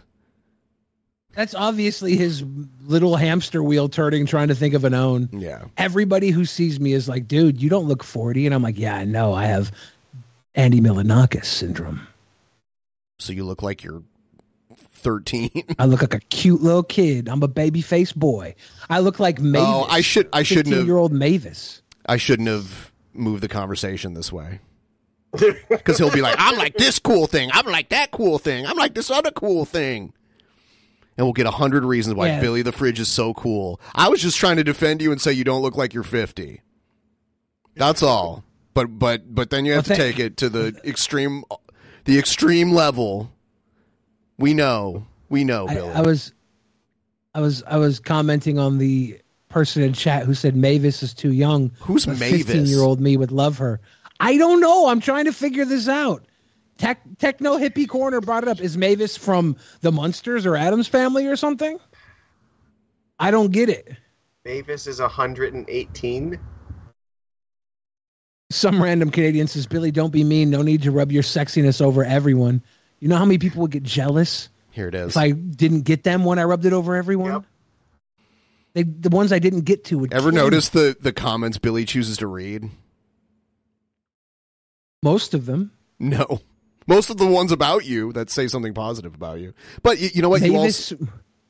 [1.34, 2.44] That's obviously his
[2.86, 5.30] little hamster wheel turning, trying to think of an own.
[5.32, 5.64] Yeah.
[5.78, 8.46] Everybody who sees me is like, dude, you don't look 40.
[8.46, 9.34] And I'm like, yeah, I know.
[9.34, 9.72] I have
[10.54, 12.08] Andy Milonakis syndrome.
[13.18, 14.04] So you look like you're
[15.04, 15.52] 13.
[15.80, 17.28] I look like a cute little kid.
[17.30, 18.56] I'm a baby face boy.
[18.90, 19.68] I look like oh, Mavis.
[19.70, 21.82] Oh, I should I shouldn't have year old Mavis.
[22.06, 24.60] I shouldn't have moved the conversation this way.
[25.70, 27.50] Because he'll be like, I'm like this cool thing.
[27.54, 28.66] I'm like that cool thing.
[28.68, 30.14] I'm like this other cool thing.
[31.18, 32.40] And we'll get a hundred reasons why Yeah.
[32.42, 33.82] Billy the Fridge is so cool.
[33.96, 36.62] I was just trying to defend you and say you don't look like you're 50.
[37.76, 38.44] That's all.
[38.76, 41.44] But but but then you have Well, to take it to the extreme,
[42.06, 43.33] the extreme level.
[44.38, 45.92] We know, we know, I, Billy.
[45.92, 46.34] I was,
[47.34, 51.32] I was, I was commenting on the person in chat who said Mavis is too
[51.32, 51.72] young.
[51.80, 52.44] Who's Mavis?
[52.44, 53.80] Fifteen-year-old me would love her.
[54.20, 54.88] I don't know.
[54.88, 56.26] I'm trying to figure this out.
[56.78, 58.60] Tech, Techno Hippie Corner brought it up.
[58.60, 61.80] Is Mavis from the Munsters or Addams family or something?
[63.20, 63.96] I don't get it.
[64.44, 66.40] Mavis is 118.
[68.50, 70.50] Some random Canadian says, Billy, don't be mean.
[70.50, 72.62] No need to rub your sexiness over everyone.
[73.04, 75.10] You know how many people would get jealous Here it is.
[75.10, 77.46] if I didn't get them when I rubbed it over everyone?
[78.76, 80.50] They, the ones I didn't get to would Ever kill me.
[80.50, 82.70] notice the the comments Billy chooses to read?
[85.02, 85.72] Most of them.
[86.00, 86.40] No.
[86.88, 89.54] Most of the ones about you that say something positive about you.
[89.82, 90.42] But you, you know what?
[90.42, 91.08] You Mavis, also,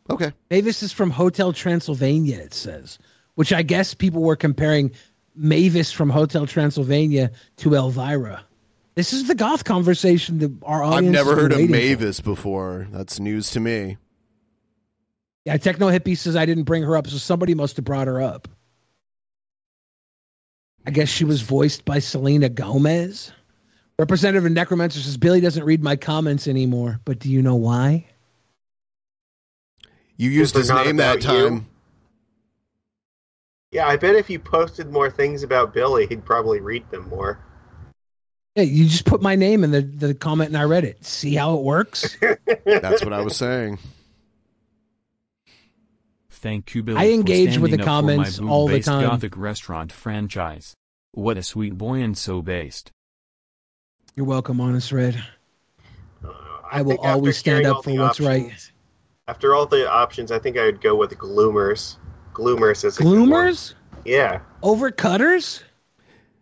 [0.09, 0.33] okay.
[0.49, 2.97] Mavis is from Hotel Transylvania, it says,
[3.35, 4.89] which I guess people were comparing
[5.35, 8.43] Mavis from Hotel Transylvania to Elvira.
[8.95, 11.17] This is the goth conversation that our audience.
[11.17, 11.81] I've never heard of waiting for.
[11.81, 12.87] Mavis before.
[12.91, 13.97] That's news to me.
[15.45, 18.21] Yeah, Techno Hippie says I didn't bring her up, so somebody must have brought her
[18.21, 18.47] up.
[20.85, 23.31] I guess she was voiced by Selena Gomez.
[23.97, 28.07] Representative of Necromancer says Billy doesn't read my comments anymore, but do you know why?
[30.17, 31.49] You used his name that about you?
[31.49, 31.67] time.
[33.71, 37.39] Yeah, I bet if you posted more things about Billy, he'd probably read them more.
[38.55, 41.03] Yeah, you just put my name in the, the comment and I read it.
[41.03, 42.17] See how it works?
[42.65, 43.79] That's what I was saying.
[46.29, 46.99] Thank you, Billy.
[46.99, 49.01] I for engage with standing the up for my comments all the time.
[49.03, 50.75] Gothic restaurant franchise.
[51.13, 52.91] What a sweet boy and so based.
[54.15, 55.23] You're welcome, Honest Red.
[56.23, 56.31] Uh,
[56.71, 58.51] I, will always stand up for the what's right.
[59.27, 61.97] After all the options, I think I would go with Gloomers.
[62.33, 63.29] Gloomers is a good one.
[63.29, 63.73] Gloomers
[64.05, 65.63] Yeah, over Cutters?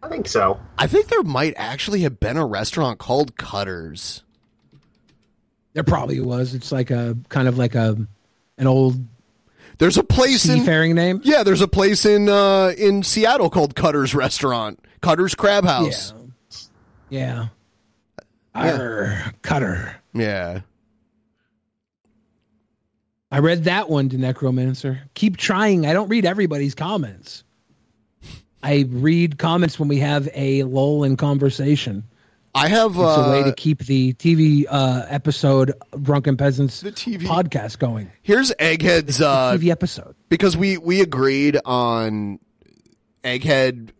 [0.03, 0.59] I think so.
[0.77, 4.23] I think there might actually have been a restaurant called Cutters.
[5.73, 6.53] There probably was.
[6.53, 7.95] It's like a kind of like a
[8.57, 8.95] an old
[9.77, 11.21] There's a place in seafaring name.
[11.23, 14.83] Yeah, there's a place in uh, in Seattle called Cutters Restaurant.
[15.01, 16.13] Cutters Crab House.
[17.09, 17.47] Yeah.
[18.53, 19.95] Arr, Cutter.
[20.13, 20.61] Yeah.
[23.31, 24.99] I read that one to Necromancer.
[25.13, 25.85] Keep trying.
[25.85, 27.43] I don't read everybody's comments.
[28.63, 32.03] I read comments when we have a lull in conversation.
[32.53, 36.91] I have It's a way uh, to keep the TV uh, episode Drunken Peasants the
[36.91, 38.11] TV podcast going.
[38.21, 40.15] Here's Egghead's uh, TV episode.
[40.27, 42.39] because we we agreed on
[43.23, 43.91] Egghead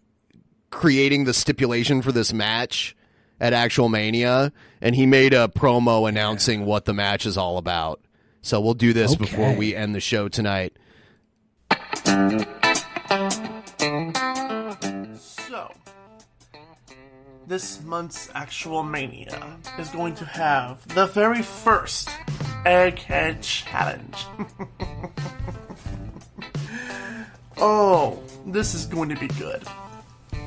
[0.70, 2.96] creating the stipulation for this match
[3.40, 8.02] at Actual Mania, and he made a promo announcing what the match is all about.
[8.42, 10.74] So we'll do this before we end the show tonight.
[17.52, 22.08] This month's actual Mania is going to have the very first
[22.66, 24.26] Egghead Challenge.
[27.58, 29.62] oh, this is going to be good.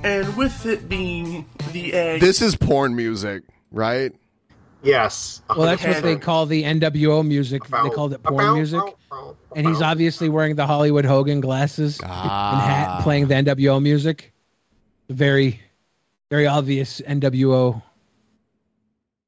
[0.03, 2.23] And with it being the egg.
[2.23, 4.13] This is porn music, right?
[4.83, 5.43] Yes.
[5.51, 7.67] Well, that's what they call the NWO music.
[7.67, 8.81] They called it porn music.
[9.55, 12.53] And he's obviously wearing the Hollywood Hogan glasses ah.
[12.53, 14.33] and hat, playing the NWO music.
[15.11, 15.61] Very,
[16.35, 17.81] very obvious NWO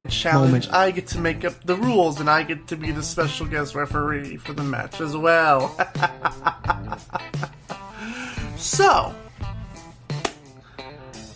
[0.09, 0.73] challenge, moment.
[0.73, 3.75] I get to make up the rules and I get to be the special guest
[3.75, 5.69] referee for the match as well.
[8.57, 9.15] so,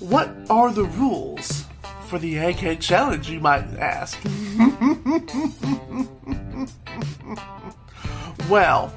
[0.02, 1.64] what are the rules
[2.08, 4.20] for the Egghead Challenge, you might ask?
[8.50, 8.94] well,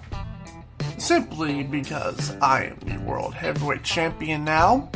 [0.98, 4.90] simply because I am the World Heavyweight Champion now.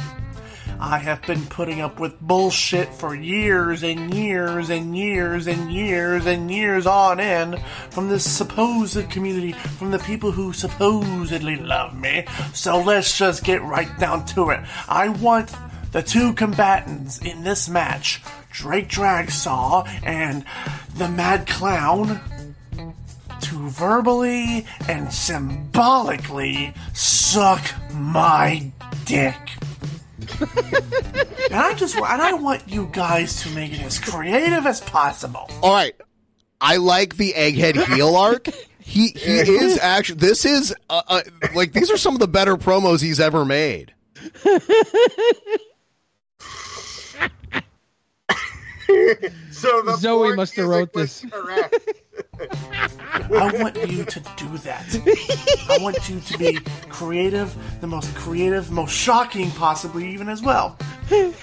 [0.81, 6.26] I have been putting up with bullshit for years and years and years and years
[6.26, 12.26] and years on end from this supposed community, from the people who supposedly love me.
[12.55, 14.60] So let's just get right down to it.
[14.89, 15.52] I want
[15.90, 20.44] the two combatants in this match, Drake Dragsaw and
[20.94, 22.20] the Mad Clown,
[23.40, 28.70] to verbally and symbolically suck my
[29.05, 29.36] dick.
[30.40, 35.50] and I just and I want you guys to make it as creative as possible.
[35.62, 35.94] All right.
[36.60, 38.48] I like the egghead heel arc.
[38.81, 41.23] He he is actually this is uh, uh,
[41.55, 43.92] like these are some of the better promos he's ever made.
[49.50, 51.25] so the Zoe must have wrote this.
[53.31, 54.86] I want you to do that.
[55.68, 56.58] I want you to be
[56.89, 60.78] creative, the most creative, most shocking, possibly even as well.
[61.10, 61.34] And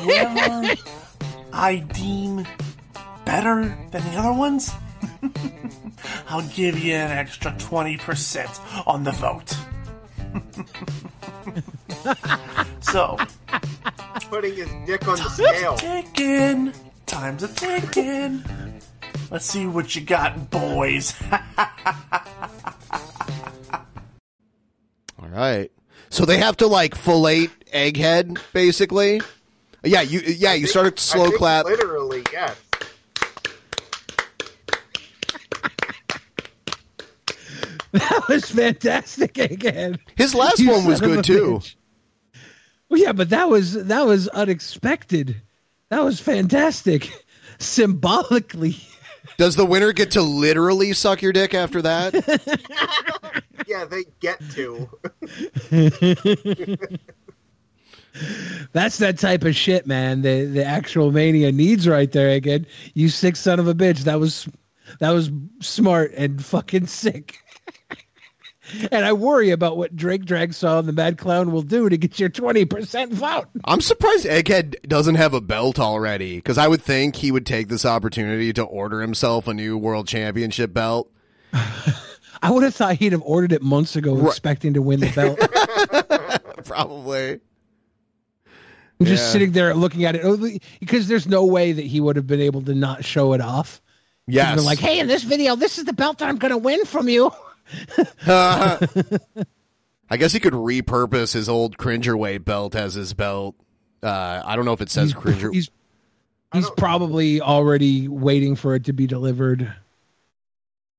[0.00, 0.74] whoever
[1.52, 2.46] I deem
[3.24, 4.70] better than the other ones,
[6.28, 9.56] I'll give you an extra 20% on the vote.
[12.80, 13.16] so,
[14.30, 15.76] Putting his dick on the time's scale.
[15.76, 16.72] ticking.
[17.06, 18.42] Time's a ticking.
[19.30, 21.14] Let's see what you got, boys.
[25.18, 25.70] All right.
[26.10, 29.20] So they have to like fillet egghead basically.
[29.82, 31.64] Yeah, you yeah, you start a I slow think clap.
[31.66, 32.56] Literally, yes.
[37.98, 39.98] That was fantastic again.
[40.16, 41.58] His last You one was good too.
[41.60, 41.76] bitch.
[42.88, 45.40] Well, yeah, but that was that was unexpected.
[45.90, 47.10] That was fantastic.
[47.58, 48.76] Symbolically.
[49.38, 52.14] Does the winner get to literally suck your dick after that?
[53.66, 54.90] Yeah, they get to.
[58.72, 60.22] That's that type of shit, man.
[60.22, 62.66] The the actual mania needs right there again.
[62.94, 64.00] You sick son of a bitch.
[64.00, 64.48] That was
[65.00, 67.38] that was smart and fucking sick.
[68.92, 72.18] And I worry about what Drake Dragsaw and the Mad Clown will do to get
[72.18, 73.46] your twenty percent vote.
[73.64, 77.68] I'm surprised Egghead doesn't have a belt already because I would think he would take
[77.68, 81.10] this opportunity to order himself a new world championship belt.
[81.52, 85.38] I would have thought he'd have ordered it months ago, expecting to win the belt.
[86.64, 87.40] Probably.
[89.00, 89.30] I'm just Yeah.
[89.30, 90.36] sitting there looking at it oh,
[90.80, 93.80] because there's no way that he would have been able to not show it off.
[94.26, 94.64] Yes.
[94.64, 97.08] like, hey, in this video, this is the belt that I'm going to win from
[97.08, 97.30] you.
[98.26, 103.54] I guess he could repurpose his old Cringerweight belt as his belt.
[104.02, 105.50] Uh, I don't know if it says Cringer.
[105.50, 105.70] He's
[106.52, 109.74] he's probably already waiting for it to be delivered.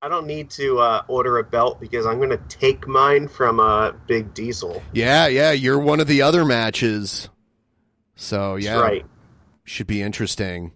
[0.02, 3.58] I don't need to uh, order a belt because I'm going to take mine from
[3.58, 4.82] uh, Big Diesel.
[4.92, 7.28] Yeah, yeah, you're one of the other matches.
[8.16, 9.06] So yeah, right.
[9.64, 10.72] should be interesting.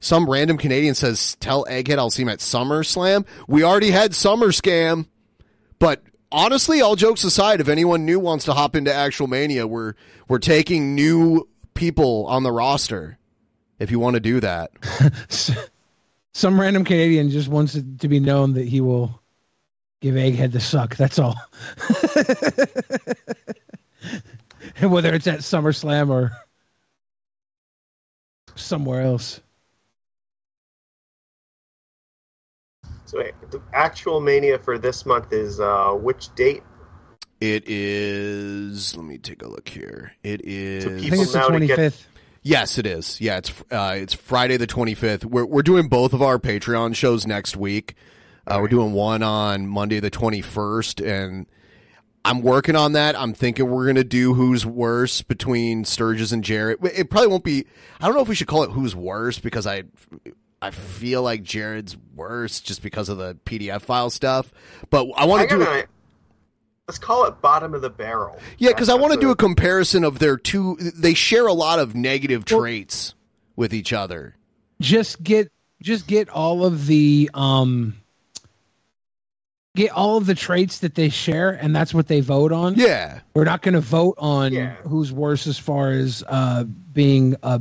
[0.00, 4.48] Some random Canadian says, "Tell Egghead I'll see him at SummerSlam." We already had Summer
[4.48, 5.06] Scam,
[5.78, 9.94] but honestly, all jokes aside, if anyone new wants to hop into Actual Mania, we're
[10.28, 13.18] we're taking new people on the roster.
[13.78, 14.70] If you want to do that,
[16.36, 19.22] Some random Canadian just wants it to be known that he will
[20.02, 20.94] give Egghead the suck.
[20.94, 21.34] That's all.
[24.78, 26.32] and whether it's at SummerSlam or
[28.54, 29.40] somewhere else.
[33.06, 36.62] So the actual Mania for this month is uh, which date?
[37.40, 38.96] it is.
[38.96, 40.12] Let me take a look here.
[40.22, 40.86] It is.
[40.86, 42.06] I think it's the 25th.
[42.42, 43.20] Yes, it is.
[43.20, 45.24] Yeah, it's uh, it's Friday the twenty fifth.
[45.24, 47.96] We're we're doing both of our Patreon shows next week.
[48.46, 51.46] Uh, we're doing one on Monday the twenty first, and
[52.24, 53.18] I'm working on that.
[53.18, 56.78] I'm thinking we're gonna do who's worse between Sturgis and Jared.
[56.84, 57.66] It probably won't be.
[58.00, 59.82] I don't know if we should call it who's worse because I,
[60.66, 64.52] I feel like Jared's worse just because of the PDF file stuff.
[64.90, 65.64] But I want to do.
[65.64, 65.86] gotta-
[66.88, 68.38] Let's call it bottom of the barrel.
[68.58, 70.76] Yeah, because I want to do a comparison of their two.
[70.76, 73.14] They share a lot of negative traits
[73.56, 74.36] with each other.
[74.80, 75.50] just get
[75.82, 77.96] just get all of the um
[79.74, 83.20] get all of the traits that they share and that's what they vote on yeah
[83.34, 84.52] we're not going to vote on
[84.84, 87.60] who's worse as far as uh being a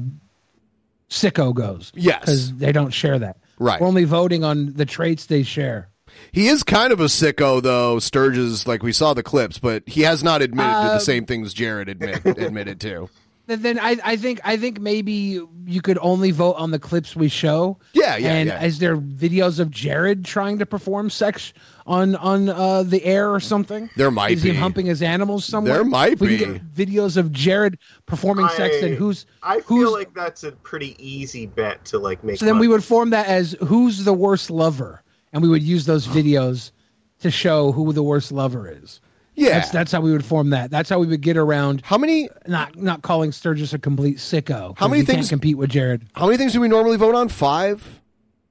[1.16, 2.20] sicko goes Yes.
[2.20, 3.80] because they don't share that Right.
[3.80, 5.90] we're only voting on the traits they share
[6.32, 8.00] He is kind of a sicko, though.
[8.00, 11.26] Sturgis, like we saw the clips, but he has not admitted to Uh, the same
[11.26, 13.10] things Jared admit, admitted to.
[13.48, 17.16] Then then I, I think I think maybe you could only vote on the clips
[17.16, 17.78] we show.
[17.94, 18.64] Yeah, yeah, And yeah.
[18.64, 21.54] is there videos of Jared trying to perform sex
[21.88, 23.90] on on uh, the air or something?
[23.96, 24.58] There might is he be.
[24.58, 25.76] humping his animals somewhere?
[25.76, 26.38] There might we be.
[26.38, 28.80] get videos of Jared performing sex.
[28.82, 32.38] Then I- who's I feel like that's a pretty easy bet to like make.
[32.40, 35.02] so then we would form that as who's the worst lover,
[35.34, 36.72] and we would use those videos
[37.20, 39.00] to show who the worst lover is.
[39.36, 39.50] Yeah.
[39.50, 40.72] that's that's how we would form that.
[40.72, 41.82] That's how we would get around.
[41.84, 42.30] How many?
[42.48, 44.78] Not not calling Sturgis a complete sicko.
[44.78, 46.06] How many things- can't compete with Jared?
[46.16, 47.30] How many things do we normally vote on?
[47.30, 48.02] Five.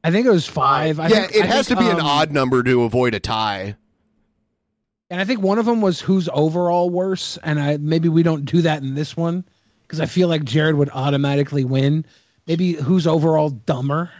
[0.02, 1.00] I think it was five.
[1.00, 3.14] I yeah, think, it I has think, to be an um, odd number to avoid
[3.14, 3.76] a tie.
[5.10, 8.44] And I think one of them was who's overall worse, and I maybe we don't
[8.44, 9.44] do that in this one
[9.82, 12.04] because I feel like Jared would automatically win.
[12.46, 14.10] Maybe who's overall dumber,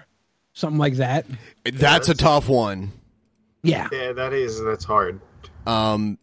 [0.55, 1.26] something like that.
[1.65, 2.93] That's a tough one.
[3.62, 3.89] Yeah.
[3.93, 5.20] Yeah, that is that's hard.
[5.67, 6.18] Um,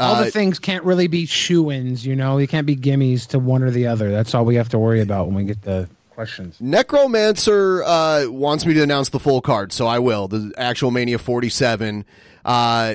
[0.00, 2.38] All uh, the things can't really be shoe-ins, you know.
[2.38, 4.10] They can't be gimmies to one or the other.
[4.10, 6.60] That's all we have to worry about when we get the questions.
[6.60, 10.28] Necromancer uh, wants me to announce the full card, so I will.
[10.28, 12.04] The actual Mania 47.
[12.44, 12.94] Uh,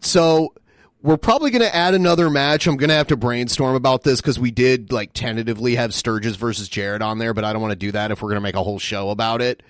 [0.00, 0.54] so
[1.02, 2.66] we're probably going to add another match.
[2.66, 6.36] I'm going to have to brainstorm about this because we did like tentatively have Sturgis
[6.36, 8.42] versus Jared on there, but I don't want to do that if we're going to
[8.42, 9.62] make a whole show about it.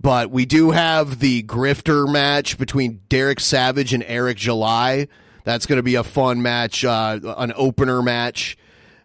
[0.00, 5.08] But we do have the grifter match between Derek Savage and Eric July.
[5.44, 8.56] That's going to be a fun match, uh, an opener match.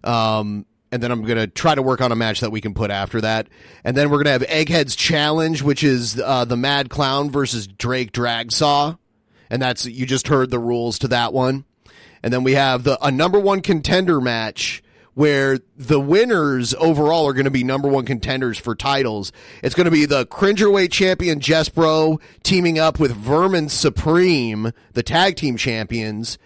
[0.04, 2.74] Um, and then I'm going to try to work on a match that we can
[2.74, 3.48] put after that.
[3.84, 7.68] And then we're going to have Egghead's Challenge, which is uh, the Mad Clown versus
[7.68, 8.98] Drake Dragsaw.
[9.50, 11.66] And that's, you just heard the rules to that one.
[12.24, 14.82] And then we have the a number one contender match
[15.16, 19.32] where the winners overall are going to be number one contenders for titles.
[19.64, 25.38] It's going to be the Cringerweight champion Jespro teaming up with Vermin Supreme, the tag
[25.38, 26.38] team champions,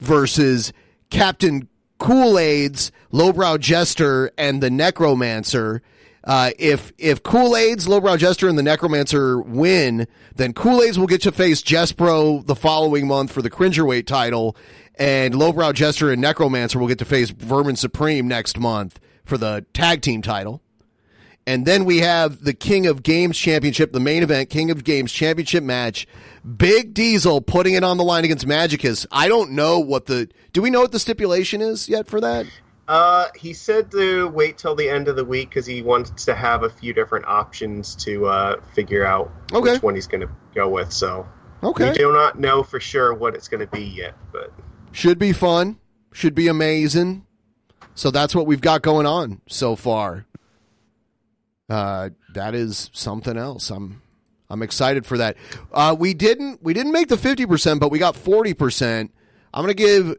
[0.00, 0.72] versus
[1.10, 5.82] Captain Kool Aid's Lowbrow Jester and the Necromancer.
[6.24, 11.06] Uh, if if Kool Aid's Lowbrow Jester and the Necromancer win, then Kool Aid's will
[11.06, 14.56] get to face Jespro the following month for the Cringerweight title,
[14.96, 19.64] and Lowbrow Jester and Necromancer will get to face Vermin Supreme next month for the
[19.72, 20.60] tag team title.
[21.46, 25.12] And then we have the King of Games Championship, the main event, King of Games
[25.12, 26.06] Championship match.
[26.56, 29.04] Big Diesel putting it on the line against Magicus.
[29.12, 30.30] I don't know what the.
[30.54, 32.46] Do we know what the stipulation is yet for that?
[32.88, 36.34] Uh, he said to wait till the end of the week because he wants to
[36.34, 39.72] have a few different options to uh, figure out Okay.
[39.72, 40.92] which one he's going to go with.
[40.92, 41.26] So
[41.62, 41.90] Okay.
[41.90, 44.52] we do not know for sure what it's going to be yet, but
[44.94, 45.80] Should be fun.
[46.12, 47.26] Should be amazing.
[47.96, 50.24] So that's what we've got going on so far.
[51.68, 53.70] Uh, that is something else.
[53.70, 54.00] I'm
[54.48, 55.36] I'm excited for that.
[55.72, 59.12] Uh, we didn't we didn't make the fifty percent, but we got forty percent.
[59.52, 60.16] I'm gonna give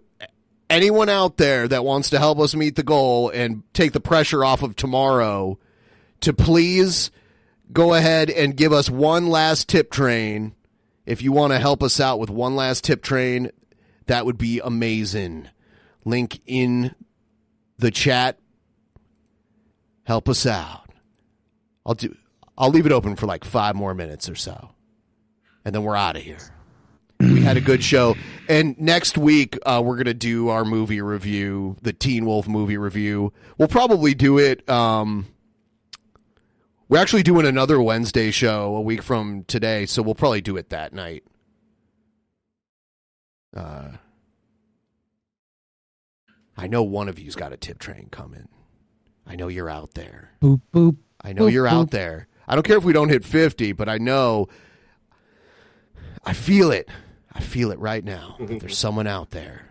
[0.70, 4.44] anyone out there that wants to help us meet the goal and take the pressure
[4.44, 5.58] off of tomorrow
[6.20, 7.12] to please
[7.72, 10.54] go ahead and give us one last tip train.
[11.06, 13.52] If you want to help us out with one last tip train,
[14.08, 15.50] that would be amazing.
[16.04, 16.94] Link in
[17.78, 18.40] the chat.
[20.04, 20.90] Help us out.
[21.86, 22.16] I'll do
[22.58, 24.70] I'll leave it open for like 5 more minutes or so.
[25.66, 26.38] And then we're out of here.
[27.20, 28.16] We had a good show.
[28.48, 32.78] And next week uh, we're going to do our movie review, the Teen Wolf movie
[32.78, 33.34] review.
[33.58, 35.28] We'll probably do it um
[36.88, 40.70] we're actually doing another Wednesday show a week from today, so we'll probably do it
[40.70, 41.24] that night.
[43.56, 43.92] Uh,
[46.58, 48.48] I know one of you's got a tip train coming.
[49.28, 50.32] I know you're out there.
[50.42, 50.98] Boop boop.
[51.22, 52.28] I know boop, you're out there.
[52.48, 54.48] I don't care if we don't hit 50, but I know
[56.24, 56.90] I feel it.
[57.32, 58.38] I feel it right now.
[58.40, 59.68] There's someone out there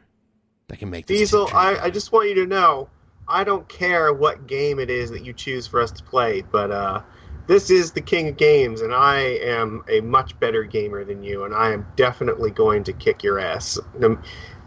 [0.68, 1.76] that can make this Diesel, tip train.
[1.76, 2.88] I, I just want you to know,
[3.26, 6.70] I don't care what game it is that you choose for us to play, but
[6.70, 7.02] uh,
[7.47, 11.44] this is the king of games, and I am a much better gamer than you,
[11.44, 13.78] and I am definitely going to kick your ass.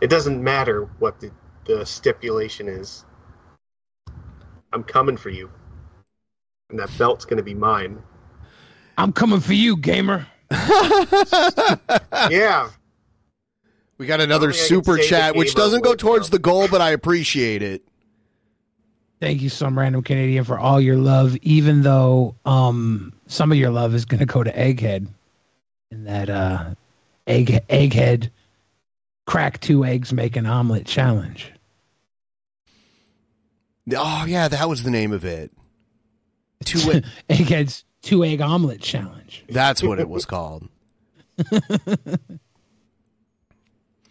[0.02, 1.32] It doesn't matter what the,
[1.66, 3.06] the stipulation is.
[4.72, 5.50] I'm coming for you,
[6.70, 8.02] and that belt's going to be mine.
[8.98, 10.28] I'm coming for you, gamer.
[12.30, 12.70] yeah.
[13.98, 16.68] We got another Only I can super chat, which doesn't go award, towards the goal,
[16.68, 17.84] but I appreciate it.
[19.20, 21.36] Thank you, some random Canadian, for all your love.
[21.42, 25.08] Even though um some of your love is going to go to Egghead,
[25.92, 26.76] in that uh
[27.26, 28.30] egg Egghead
[29.26, 31.52] crack two eggs make an omelet challenge.
[33.96, 35.52] Oh yeah, that was the name of it.
[36.66, 36.80] Two.
[36.92, 39.44] e- Egghead's two egg omelet challenge.
[39.50, 40.68] That's what it was called.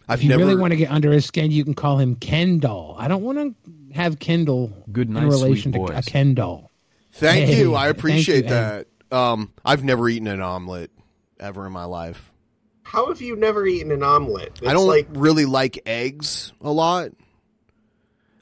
[0.07, 0.43] I've if you never.
[0.45, 2.95] really want to get under his skin, you can call him Ken doll.
[2.97, 6.05] I don't want to have Kendall Good in relation sweet to a boys.
[6.05, 6.71] Ken doll.
[7.13, 7.75] Thank Hey, you.
[7.75, 8.87] I appreciate you, that.
[9.11, 10.91] Um, I've never eaten an omelet
[11.39, 12.31] ever in my life.
[12.83, 14.59] How have you never eaten an omelet?
[14.59, 17.11] It's I don't like really like eggs a lot.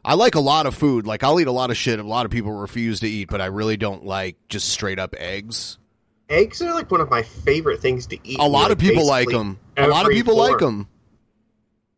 [0.03, 1.08] I like a lot of food.
[1.08, 1.98] Like I'll eat a lot of shit.
[1.98, 5.16] A lot of people refuse to eat, but I really don't like just straight up
[5.18, 5.80] eggs.
[6.30, 8.38] eggs are like one of my favorite things to eat.
[8.40, 9.60] A lot like, of people like them.
[9.77, 10.88] A lot of every people like them.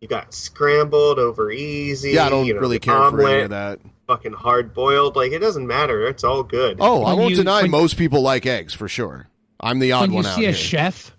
[0.01, 2.11] You got scrambled over easy.
[2.11, 3.79] Yeah, I don't you know, really the care for any of that.
[4.07, 5.15] Fucking hard boiled.
[5.15, 6.07] Like it doesn't matter.
[6.07, 6.77] It's all good.
[6.79, 9.27] Oh, I won't you- deny when- most people like eggs for sure.
[9.59, 10.55] I'm the odd when one out You see a here.
[10.55, 11.15] chef,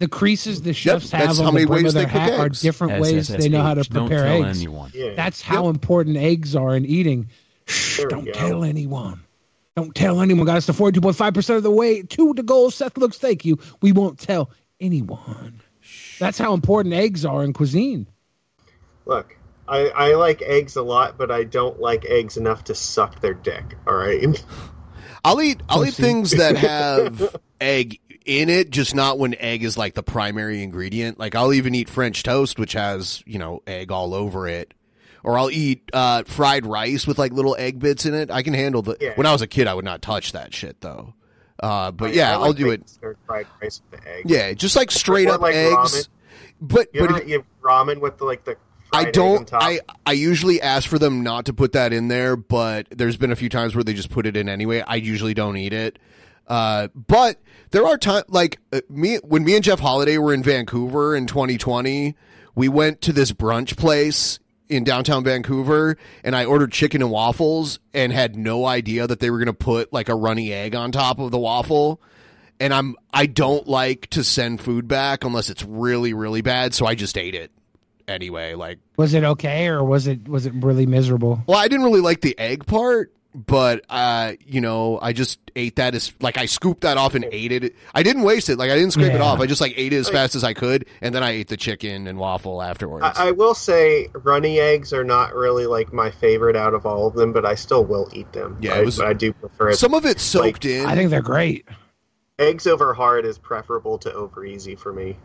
[0.00, 2.12] the creases the chefs that's have how on many the brim ways of their they
[2.12, 4.58] cook hat are different ways they know how to SSH, don't prepare tell eggs.
[4.58, 4.90] anyone.
[4.94, 5.12] Yeah.
[5.14, 7.28] That's how important eggs are in eating.
[7.66, 8.32] Shh, don't go.
[8.32, 9.20] tell anyone.
[9.76, 10.46] Don't tell anyone.
[10.46, 12.70] Got us to 42.5% of the way to the goal.
[12.70, 13.58] Seth looks, thank you.
[13.82, 15.60] We won't tell anyone.
[16.24, 18.06] That's how important eggs are in cuisine.
[19.04, 19.36] Look,
[19.68, 23.34] I, I like eggs a lot, but I don't like eggs enough to suck their
[23.34, 23.76] dick.
[23.86, 24.42] All right.
[25.26, 29.76] I'll eat I'll eat things that have egg in it, just not when egg is
[29.76, 31.18] like the primary ingredient.
[31.18, 34.72] Like I'll even eat French toast, which has you know egg all over it,
[35.22, 38.30] or I'll eat uh, fried rice with like little egg bits in it.
[38.30, 38.96] I can handle the.
[38.98, 39.12] Yeah.
[39.16, 41.12] When I was a kid, I would not touch that shit though.
[41.62, 42.88] Uh, but I- yeah, I I'll like do it.
[42.88, 44.24] stir-fried rice with the egg.
[44.26, 45.74] Yeah, just like straight up like eggs.
[45.74, 46.08] ramen.
[46.64, 48.56] But You but have ramen with the, like the.
[48.92, 49.54] I fried egg on don't.
[49.54, 53.32] I I usually ask for them not to put that in there, but there's been
[53.32, 54.82] a few times where they just put it in anyway.
[54.86, 55.98] I usually don't eat it.
[56.46, 60.42] Uh, but there are times like uh, me when me and Jeff Holiday were in
[60.42, 62.14] Vancouver in 2020.
[62.54, 67.80] We went to this brunch place in downtown Vancouver, and I ordered chicken and waffles,
[67.92, 70.92] and had no idea that they were going to put like a runny egg on
[70.92, 72.00] top of the waffle
[72.60, 76.86] and I'm I don't like to send food back unless it's really really bad, so
[76.86, 77.50] I just ate it
[78.08, 78.54] anyway.
[78.54, 81.42] Like, Was it okay or was it was it really miserable?
[81.46, 85.76] well, I didn't really like the egg part, but uh, you know, I just ate
[85.76, 87.74] that as like I scooped that off and ate it.
[87.94, 88.58] I didn't waste it.
[88.58, 89.40] Like I didn't scrape it off.
[89.40, 91.56] I just like ate it as fast as I could, and then I ate the
[91.56, 93.04] chicken and waffle afterwards.
[93.18, 97.06] I, I will say runny eggs are not really like my favorite out of all
[97.08, 98.58] of them, but I still will eat them.
[98.60, 99.76] Yeah, I, was- I do prefer it.
[99.76, 100.86] Some of it's soaked in.
[100.86, 101.66] I think they're great.
[102.38, 105.16] Eggs over hard is preferable to over easy for me.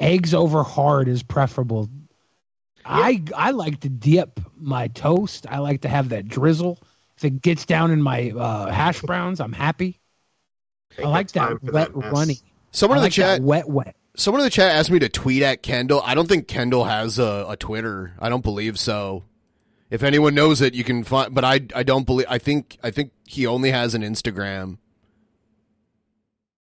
[0.00, 1.88] Eggs over hard is preferable.
[2.84, 5.46] I I like to dip my toast.
[5.48, 6.78] I like to have that drizzle.
[7.16, 10.00] If it gets down in my uh, hash browns, I'm happy.
[11.02, 12.38] I like that wet that runny.
[12.72, 13.96] Someone I in the like that chat, wet wet.
[14.16, 16.02] someone in the chat asked me to tweet at Kendall.
[16.04, 18.14] I don't think Kendall has a, a Twitter.
[18.18, 19.24] I don't believe so.
[19.94, 21.32] If anyone knows it, you can find.
[21.32, 22.26] But I I don't believe.
[22.28, 24.78] I think I think he only has an Instagram.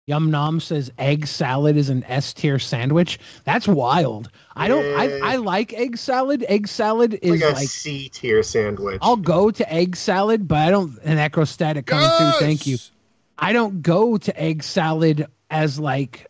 [0.07, 3.19] Yum Nom says egg salad is an S tier sandwich.
[3.45, 4.31] That's wild.
[4.57, 4.83] I don't.
[4.99, 6.43] I I like egg salad.
[6.49, 8.99] Egg salad is like, like C tier sandwich.
[9.03, 10.99] I'll go to egg salad, but I don't.
[11.05, 12.41] An acrostatic coming through.
[12.41, 12.79] Thank you.
[13.39, 16.29] I don't go to egg salad as like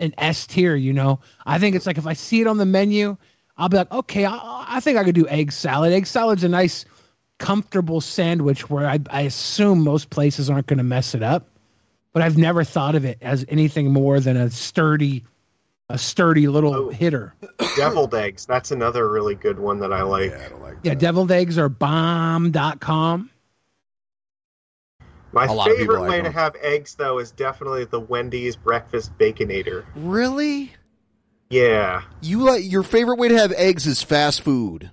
[0.00, 0.74] an S tier.
[0.74, 3.16] You know, I think it's like if I see it on the menu,
[3.60, 5.92] I'll be like, okay, I, I think I could do egg salad.
[5.92, 6.84] Egg salad's a nice,
[7.38, 11.46] comfortable sandwich where I, I assume most places aren't going to mess it up.
[12.12, 15.24] But I've never thought of it as anything more than a sturdy,
[15.88, 16.88] a sturdy little Oh.
[16.88, 17.34] hitter.
[17.76, 18.46] Deviled eggs.
[18.46, 20.32] That's another really good one that I like.
[20.34, 20.78] I don't like.
[20.82, 23.30] Yeah, deviled eggs are bomb.com.
[25.32, 26.32] My A lot of people favorite like way them.
[26.32, 29.84] to have eggs, though, is definitely the Wendy's breakfast baconator.
[29.94, 30.72] Really?
[31.50, 32.02] Yeah.
[32.22, 34.90] You like your favorite way to have eggs is fast food.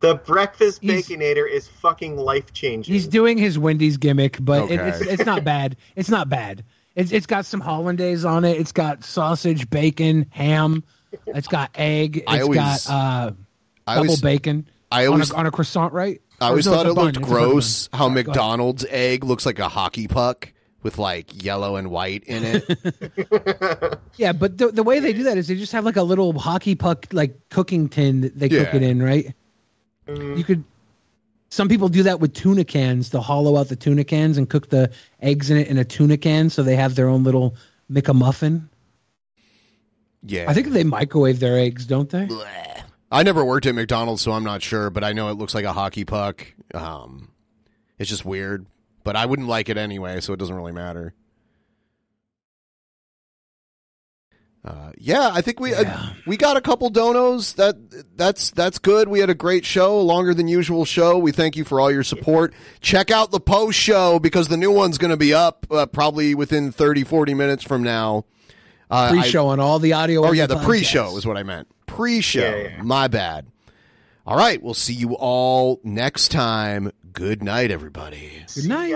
[0.00, 2.92] The breakfast He's- baconator is fucking life changing.
[2.92, 4.88] He's doing his Wendy's gimmick, but it, Okay.
[4.88, 5.76] it's it's not bad.
[5.96, 6.64] It's not bad.
[6.94, 8.58] It's it's got some hollandaise on it.
[8.60, 10.82] It's got sausage, bacon, ham.
[11.26, 12.18] It's got egg.
[12.18, 13.32] It's I always- got uh,
[13.86, 16.20] I double always, bacon I on always, a, on a croissant, right?
[16.40, 18.26] I always no, thought it's it a looked it's a bun, gross how Go ahead.
[18.26, 20.52] McDonald's egg looks like a hockey puck
[20.82, 23.98] with like yellow and white in it.
[24.16, 26.38] Yeah, but the, the way they do that is they just have like a little
[26.38, 29.32] hockey puck like cooking tin that they cook it in, right?
[30.06, 30.64] You could.
[31.48, 33.10] Some people do that with tuna cans.
[33.10, 36.18] They'll hollow out the tuna cans and cook the eggs in it in a tuna
[36.18, 37.56] can, so they have their own little
[37.90, 38.68] McMuffin.
[40.24, 40.44] yeah.
[40.48, 42.28] I think they microwave their eggs, don't they?
[43.10, 45.64] I never worked at McDonald's, so I'm not sure, but I know it looks like
[45.64, 46.46] a hockey puck.
[46.74, 47.30] Um,
[47.98, 48.66] it's just weird,
[49.04, 51.14] but I wouldn't like it anyway, so it doesn't really matter.
[54.64, 57.56] Uh, yeah, I think we uh, we got a couple donos.
[57.56, 57.74] That
[58.16, 59.08] that's that's good.
[59.08, 61.18] We had a great show, longer than usual show.
[61.18, 62.54] We thank you for all your support.
[62.80, 66.36] Check out the post show because the new one's going to be up uh, probably
[66.36, 68.24] within 30 40 minutes from now.
[68.88, 70.24] Uh, Pre-show on all the audio.
[70.24, 70.64] Oh yeah, the podcasts.
[70.64, 71.66] pre-show is what I meant.
[71.86, 72.40] Pre-show.
[72.40, 72.82] Yeah, yeah.
[72.82, 73.46] My bad.
[74.24, 76.92] All right, we'll see you all next time.
[77.12, 78.30] Good night, everybody.
[78.54, 78.92] Good night.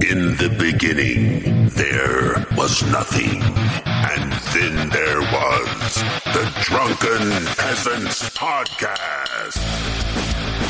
[0.00, 3.42] In the beginning, there was nothing.
[3.84, 9.58] And then there was the Drunken Peasants Podcast.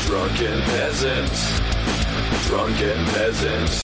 [0.07, 1.59] Drunken peasants.
[2.47, 3.83] Drunken peasants.